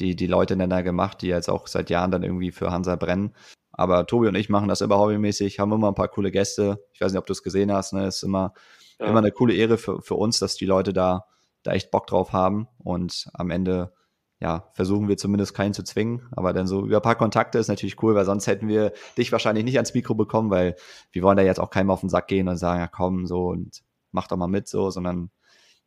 die, 0.00 0.16
die 0.16 0.26
Leute 0.26 0.54
dann 0.54 0.68
da 0.68 0.82
gemacht, 0.82 1.22
die 1.22 1.28
jetzt 1.28 1.48
auch 1.48 1.66
seit 1.66 1.88
Jahren 1.88 2.10
dann 2.10 2.24
irgendwie 2.24 2.52
für 2.52 2.70
Hansa 2.70 2.94
brennen. 2.96 3.34
Aber 3.72 4.06
Tobi 4.06 4.28
und 4.28 4.34
ich 4.34 4.50
machen 4.50 4.68
das 4.68 4.82
immer 4.82 4.98
hobbymäßig, 4.98 5.60
haben 5.60 5.72
immer 5.72 5.88
ein 5.88 5.94
paar 5.94 6.08
coole 6.08 6.30
Gäste. 6.30 6.84
Ich 6.92 7.00
weiß 7.00 7.10
nicht, 7.10 7.20
ob 7.20 7.26
du 7.26 7.32
es 7.32 7.42
gesehen 7.42 7.72
hast, 7.72 7.94
ne? 7.94 8.06
Ist 8.06 8.22
immer, 8.22 8.52
ja. 8.98 9.06
immer 9.06 9.20
eine 9.20 9.32
coole 9.32 9.54
Ehre 9.54 9.78
für, 9.78 10.02
für 10.02 10.16
uns, 10.16 10.40
dass 10.40 10.56
die 10.56 10.66
Leute 10.66 10.92
da, 10.92 11.24
da 11.62 11.72
echt 11.72 11.90
Bock 11.90 12.06
drauf 12.06 12.34
haben 12.34 12.68
und 12.84 13.30
am 13.32 13.48
Ende 13.48 13.94
ja, 14.40 14.70
versuchen 14.72 15.08
wir 15.08 15.18
zumindest 15.18 15.54
keinen 15.54 15.74
zu 15.74 15.82
zwingen. 15.82 16.26
Aber 16.32 16.52
dann 16.52 16.66
so 16.66 16.86
über 16.86 16.96
ein 16.96 17.02
paar 17.02 17.16
Kontakte 17.16 17.58
ist 17.58 17.68
natürlich 17.68 18.02
cool, 18.02 18.14
weil 18.14 18.24
sonst 18.24 18.46
hätten 18.46 18.68
wir 18.68 18.92
dich 19.18 19.32
wahrscheinlich 19.32 19.64
nicht 19.64 19.76
ans 19.76 19.94
Mikro 19.94 20.14
bekommen, 20.14 20.50
weil 20.50 20.76
wir 21.12 21.22
wollen 21.22 21.36
da 21.36 21.42
jetzt 21.42 21.60
auch 21.60 21.70
keinem 21.70 21.90
auf 21.90 22.00
den 22.00 22.08
Sack 22.08 22.28
gehen 22.28 22.48
und 22.48 22.56
sagen, 22.56 22.80
ja 22.80 22.88
komm, 22.88 23.26
so 23.26 23.48
und 23.48 23.82
mach 24.12 24.28
doch 24.28 24.36
mal 24.36 24.48
mit 24.48 24.66
so, 24.66 24.90
sondern 24.90 25.30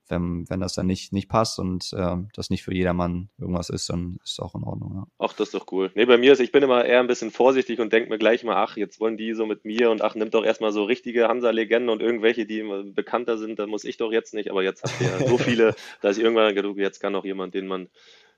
wenn, 0.10 0.50
wenn 0.50 0.60
das 0.60 0.74
dann 0.74 0.86
nicht, 0.86 1.14
nicht 1.14 1.30
passt 1.30 1.60
und 1.60 1.92
äh, 1.94 2.18
das 2.36 2.50
nicht 2.50 2.64
für 2.64 2.74
jedermann 2.74 3.30
irgendwas 3.40 3.70
ist, 3.70 3.90
dann 3.90 4.20
ist 4.24 4.34
es 4.34 4.40
auch 4.40 4.54
in 4.56 4.64
Ordnung. 4.64 4.92
Ja. 4.96 5.08
Ach, 5.18 5.34
das 5.34 5.48
ist 5.48 5.54
doch 5.54 5.72
cool. 5.72 5.92
Nee, 5.96 6.06
bei 6.06 6.18
mir 6.18 6.34
ist, 6.34 6.40
ich 6.40 6.52
bin 6.52 6.64
immer 6.64 6.84
eher 6.84 7.00
ein 7.00 7.08
bisschen 7.08 7.32
vorsichtig 7.32 7.80
und 7.80 7.94
denke 7.94 8.10
mir 8.10 8.18
gleich 8.18 8.44
mal, 8.44 8.58
ach, 8.58 8.76
jetzt 8.76 9.00
wollen 9.00 9.18
die 9.18 9.34
so 9.34 9.46
mit 9.46 9.66
mir 9.66 9.92
und 9.92 10.02
ach, 10.02 10.16
nimmt 10.16 10.34
doch 10.34 10.44
erstmal 10.44 10.72
so 10.72 10.84
richtige 10.84 11.28
Hansa-Legenden 11.28 11.90
und 11.90 12.02
irgendwelche, 12.02 12.46
die 12.46 12.64
bekannter 12.94 13.38
sind, 13.38 13.60
dann 13.60 13.70
muss 13.70 13.86
ich 13.86 13.98
doch 13.98 14.12
jetzt 14.12 14.34
nicht, 14.34 14.52
aber 14.52 14.64
jetzt 14.64 14.84
habt 14.84 15.02
ihr 15.02 15.08
ja 15.08 15.28
so 15.28 15.38
viele, 15.40 15.76
dass 16.02 16.18
ich 16.18 16.24
irgendwann 16.24 16.54
gedacht, 16.54 16.76
jetzt 16.78 17.00
kann 17.00 17.14
noch 17.14 17.26
jemand, 17.26 17.54
den 17.54 17.68
man 17.68 17.88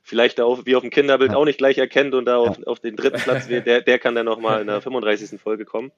vielleicht 0.06 0.40
auch 0.40 0.64
wie 0.66 0.76
auf 0.76 0.82
dem 0.82 0.90
Kinderbild 0.90 1.32
ja. 1.32 1.36
auch 1.36 1.44
nicht 1.44 1.58
gleich 1.58 1.78
erkennt 1.78 2.14
und 2.14 2.26
da 2.26 2.36
auf, 2.36 2.58
ja. 2.58 2.66
auf 2.66 2.78
den 2.78 2.94
dritten 2.94 3.18
Platz 3.18 3.48
wird, 3.48 3.66
der, 3.66 3.80
der 3.80 3.98
kann 3.98 4.14
dann 4.14 4.24
nochmal 4.24 4.60
in 4.60 4.68
der 4.68 4.80
35. 4.80 5.40
Folge 5.40 5.64
kommen. 5.64 5.90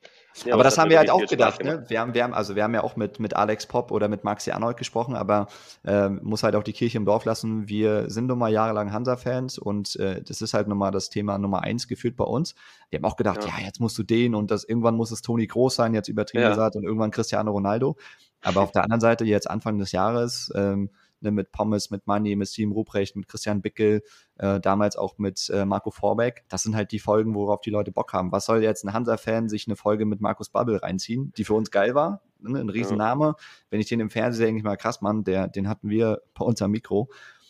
Ja, 0.47 0.55
aber 0.55 0.65
das 0.65 0.79
haben 0.79 0.89
wir 0.89 0.97
halt 0.97 1.11
auch 1.11 1.27
gedacht, 1.27 1.63
ne? 1.63 1.85
Wir 1.89 2.01
haben, 2.01 2.15
wir 2.15 2.25
haben, 2.25 2.33
also 2.33 2.57
wir 2.57 2.65
haben 2.65 2.73
ja 2.73 2.83
auch 2.83 2.97
mit, 2.97 3.21
mit 3.21 3.37
Alex 3.37 3.67
Pop 3.67 3.93
oder 3.93 4.09
mit 4.09 4.25
Maxi 4.25 4.51
Arnold 4.51 4.79
gesprochen, 4.79 5.15
aber 5.15 5.49
äh, 5.85 6.09
muss 6.09 6.43
halt 6.43 6.57
auch 6.57 6.63
die 6.63 6.73
Kirche 6.73 6.97
im 6.97 7.05
Dorf 7.05 7.27
lassen. 7.27 7.69
Wir 7.69 8.09
sind 8.09 8.29
nun 8.29 8.39
mal 8.39 8.51
jahrelang 8.51 8.93
Hansa-Fans 8.93 9.59
und 9.59 9.97
äh, 9.97 10.23
das 10.23 10.41
ist 10.41 10.55
halt 10.55 10.69
nun 10.69 10.79
mal 10.79 10.91
das 10.91 11.11
Thema 11.11 11.37
Nummer 11.37 11.63
eins 11.63 11.87
gefühlt 11.87 12.17
bei 12.17 12.25
uns. 12.25 12.55
Wir 12.89 13.01
haben 13.01 13.05
auch 13.05 13.17
gedacht, 13.17 13.45
ja, 13.45 13.63
jetzt 13.63 13.79
musst 13.79 13.99
du 13.99 14.05
den 14.05 14.35
und 14.35 14.51
das 14.51 14.65
irgendwann 14.65 14.95
muss 14.95 15.11
es 15.11 15.21
Toni 15.21 15.47
Groß 15.47 15.75
sein, 15.75 15.93
jetzt 15.93 16.09
übertrieben 16.09 16.49
gesagt, 16.49 16.77
und 16.77 16.85
irgendwann 16.85 17.11
Cristiano 17.11 17.51
Ronaldo. 17.51 17.99
Aber 18.41 18.63
auf 18.63 18.73
der 18.73 18.85
anderen 18.85 19.01
Seite, 19.01 19.27
jetzt 19.27 19.51
Anfang 19.51 19.79
des 19.79 19.93
Jahres, 19.93 20.51
ähm, 20.55 20.89
ne, 21.21 21.31
mit 21.31 21.53
Pommes, 21.53 21.91
mit 21.91 22.07
Manni, 22.07 22.37
mit 22.37 22.49
Steven 22.49 22.73
Ruprecht, 22.73 23.17
mit 23.17 23.29
Christian 23.29 23.63
Bickel, 23.63 24.03
äh, 24.37 24.61
damals 24.61 24.97
auch 24.97 25.19
mit 25.19 25.51
äh, 25.51 25.65
Marco 25.65 25.91
Vorbeck. 25.91 26.45
Das 26.49 26.63
sind 26.63 26.77
halt 26.77 26.93
die 26.93 26.99
Folgen, 26.99 27.35
worauf 27.35 27.61
die 27.61 27.71
Leute 27.71 27.93
Bock 27.93 28.13
haben. 28.13 28.33
Was 28.33 28.47
soll 28.47 28.63
jetzt 28.63 28.85
ein 28.85 28.93
Hansa-Fan 28.93 29.49
sich 29.49 29.67
eine 29.67 29.77
Folge 29.77 30.05
mit 30.07 30.21
Markus 30.21 30.49
Bubble 30.51 30.83
reinziehen, 30.83 31.33
die 31.37 31.45
für 31.45 31.55
uns 31.55 31.71
geil 31.71 31.95
war? 31.95 32.23
Ne, 32.41 32.61
ein 32.61 32.69
Riesenname. 32.69 33.25
Ja. 33.27 33.37
Wenn 33.71 33.81
ich 33.81 33.89
den 33.89 34.01
im 34.01 34.11
Fernsehen 34.11 34.47
denke 34.47 34.59
ich 34.59 34.65
mal, 34.65 34.77
krass, 34.77 35.01
Mann, 35.01 35.25
der, 35.25 35.49
den 35.49 35.69
hatten 35.69 35.89
wir 35.91 36.23
bei 36.35 36.45
uns 36.45 36.63
am 36.63 36.71
Mikro. 36.71 37.09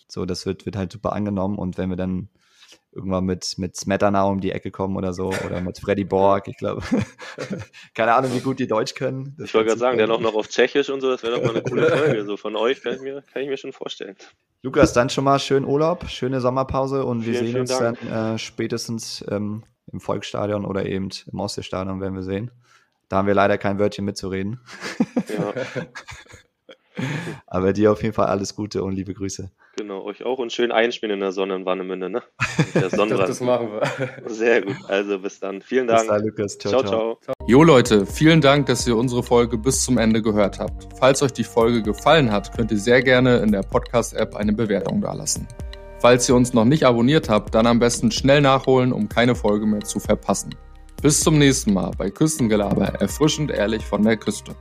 So, 0.09 0.25
das 0.25 0.47
wird, 0.47 0.65
wird 0.65 0.77
halt 0.77 0.91
super 0.91 1.13
angenommen 1.13 1.59
und 1.59 1.77
wenn 1.77 1.91
wir 1.91 1.97
dann 1.97 2.31
irgendwann 2.99 3.25
mit, 3.25 3.55
mit 3.57 3.77
Smetana 3.77 4.25
um 4.25 4.41
die 4.41 4.53
Ecke 4.53 4.71
kommen 4.71 4.97
oder 4.97 5.13
so 5.13 5.33
oder 5.47 5.61
mit 5.61 5.79
Freddy 5.79 6.05
Borg, 6.05 6.49
ich 6.49 6.57
glaube. 6.57 6.83
Keine 7.95 8.15
Ahnung, 8.15 8.35
wie 8.35 8.41
gut 8.41 8.59
die 8.59 8.67
Deutsch 8.67 8.95
können. 8.95 9.35
Das 9.39 9.49
ich 9.49 9.55
wollte 9.55 9.69
gerade 9.69 9.81
sagen, 9.81 9.99
der 9.99 10.07
noch, 10.07 10.21
noch 10.21 10.35
auf 10.35 10.49
Tschechisch 10.49 10.91
und 10.91 11.01
so, 11.01 11.11
das 11.11 11.23
wäre 11.23 11.37
doch 11.37 11.43
mal 11.43 11.51
eine 11.51 11.63
coole 11.63 11.89
Folge. 11.97 12.25
So 12.25 12.37
von 12.37 12.57
euch 12.57 12.83
kann 12.83 12.95
ich, 12.95 13.01
mir, 13.01 13.23
kann 13.33 13.43
ich 13.43 13.49
mir 13.49 13.57
schon 13.57 13.73
vorstellen. 13.73 14.17
Lukas, 14.63 14.93
dann 14.93 15.09
schon 15.09 15.25
mal 15.25 15.39
schönen 15.39 15.65
Urlaub, 15.65 16.09
schöne 16.09 16.41
Sommerpause 16.41 17.05
und 17.05 17.25
wir 17.25 17.35
vielen, 17.35 17.47
sehen 17.47 17.61
uns 17.61 17.79
Dank. 17.79 17.99
dann 18.01 18.35
äh, 18.35 18.39
spätestens 18.39 19.25
ähm, 19.31 19.63
im 19.93 20.01
Volksstadion 20.01 20.65
oder 20.65 20.85
eben 20.85 21.09
im 21.33 21.41
Ostseestadion, 21.41 22.01
werden 22.01 22.15
wir 22.15 22.23
sehen. 22.23 22.51
Da 23.09 23.17
haben 23.17 23.27
wir 23.27 23.35
leider 23.35 23.57
kein 23.57 23.79
Wörtchen 23.79 24.05
mitzureden. 24.05 24.61
Ja. 25.29 25.55
Aber 27.47 27.73
dir 27.73 27.93
auf 27.93 28.03
jeden 28.03 28.15
Fall 28.15 28.27
alles 28.27 28.55
Gute 28.55 28.83
und 28.83 28.93
liebe 28.93 29.15
Grüße. 29.15 29.51
Genau, 29.77 30.03
euch 30.03 30.25
auch 30.25 30.39
und 30.39 30.53
schön 30.53 30.73
einspielen 30.73 31.15
in 31.15 31.21
der 31.21 31.33
Sonne 31.33 31.55
in 31.55 31.65
Warnemünde, 31.65 32.11
ne? 32.11 32.23
das 32.75 33.41
machen 33.41 33.71
wir. 33.71 33.83
Sehr 34.27 34.63
gut. 34.63 34.77
Also 34.89 35.19
bis 35.19 35.39
dann. 35.39 35.63
Vielen 35.63 35.87
Dank. 35.87 36.01
Bis 36.01 36.09
dann, 36.09 36.25
Lukas. 36.25 36.59
Ciao, 36.59 36.83
ciao, 36.83 37.19
ciao. 37.23 37.35
Jo 37.47 37.63
Leute, 37.63 38.05
vielen 38.05 38.41
Dank, 38.41 38.67
dass 38.67 38.87
ihr 38.87 38.97
unsere 38.97 39.23
Folge 39.23 39.57
bis 39.57 39.85
zum 39.85 39.99
Ende 39.99 40.21
gehört 40.21 40.59
habt. 40.59 40.89
Falls 40.99 41.23
euch 41.23 41.33
die 41.33 41.45
Folge 41.45 41.83
gefallen 41.83 42.33
hat, 42.33 42.57
könnt 42.57 42.73
ihr 42.73 42.79
sehr 42.79 43.03
gerne 43.03 43.39
in 43.39 43.53
der 43.53 43.63
Podcast-App 43.63 44.35
eine 44.35 44.53
Bewertung 44.53 45.01
dalassen. 45.01 45.47
Falls 46.01 46.29
ihr 46.29 46.35
uns 46.35 46.55
noch 46.55 46.65
nicht 46.65 46.85
abonniert 46.85 47.29
habt, 47.29 47.55
dann 47.55 47.67
am 47.67 47.79
besten 47.79 48.11
schnell 48.11 48.41
nachholen, 48.41 48.93
um 48.93 49.09
keine 49.09 49.35
Folge 49.35 49.67
mehr 49.67 49.81
zu 49.81 49.99
verpassen. 49.99 50.55
Bis 51.03 51.21
zum 51.21 51.39
nächsten 51.39 51.73
Mal 51.73 51.93
bei 51.97 52.11
Küstengelaber, 52.11 52.87
erfrischend 53.01 53.53
ehrlich 53.53 53.85
von 53.85 54.03
der 54.03 54.17
Küste. 54.17 54.57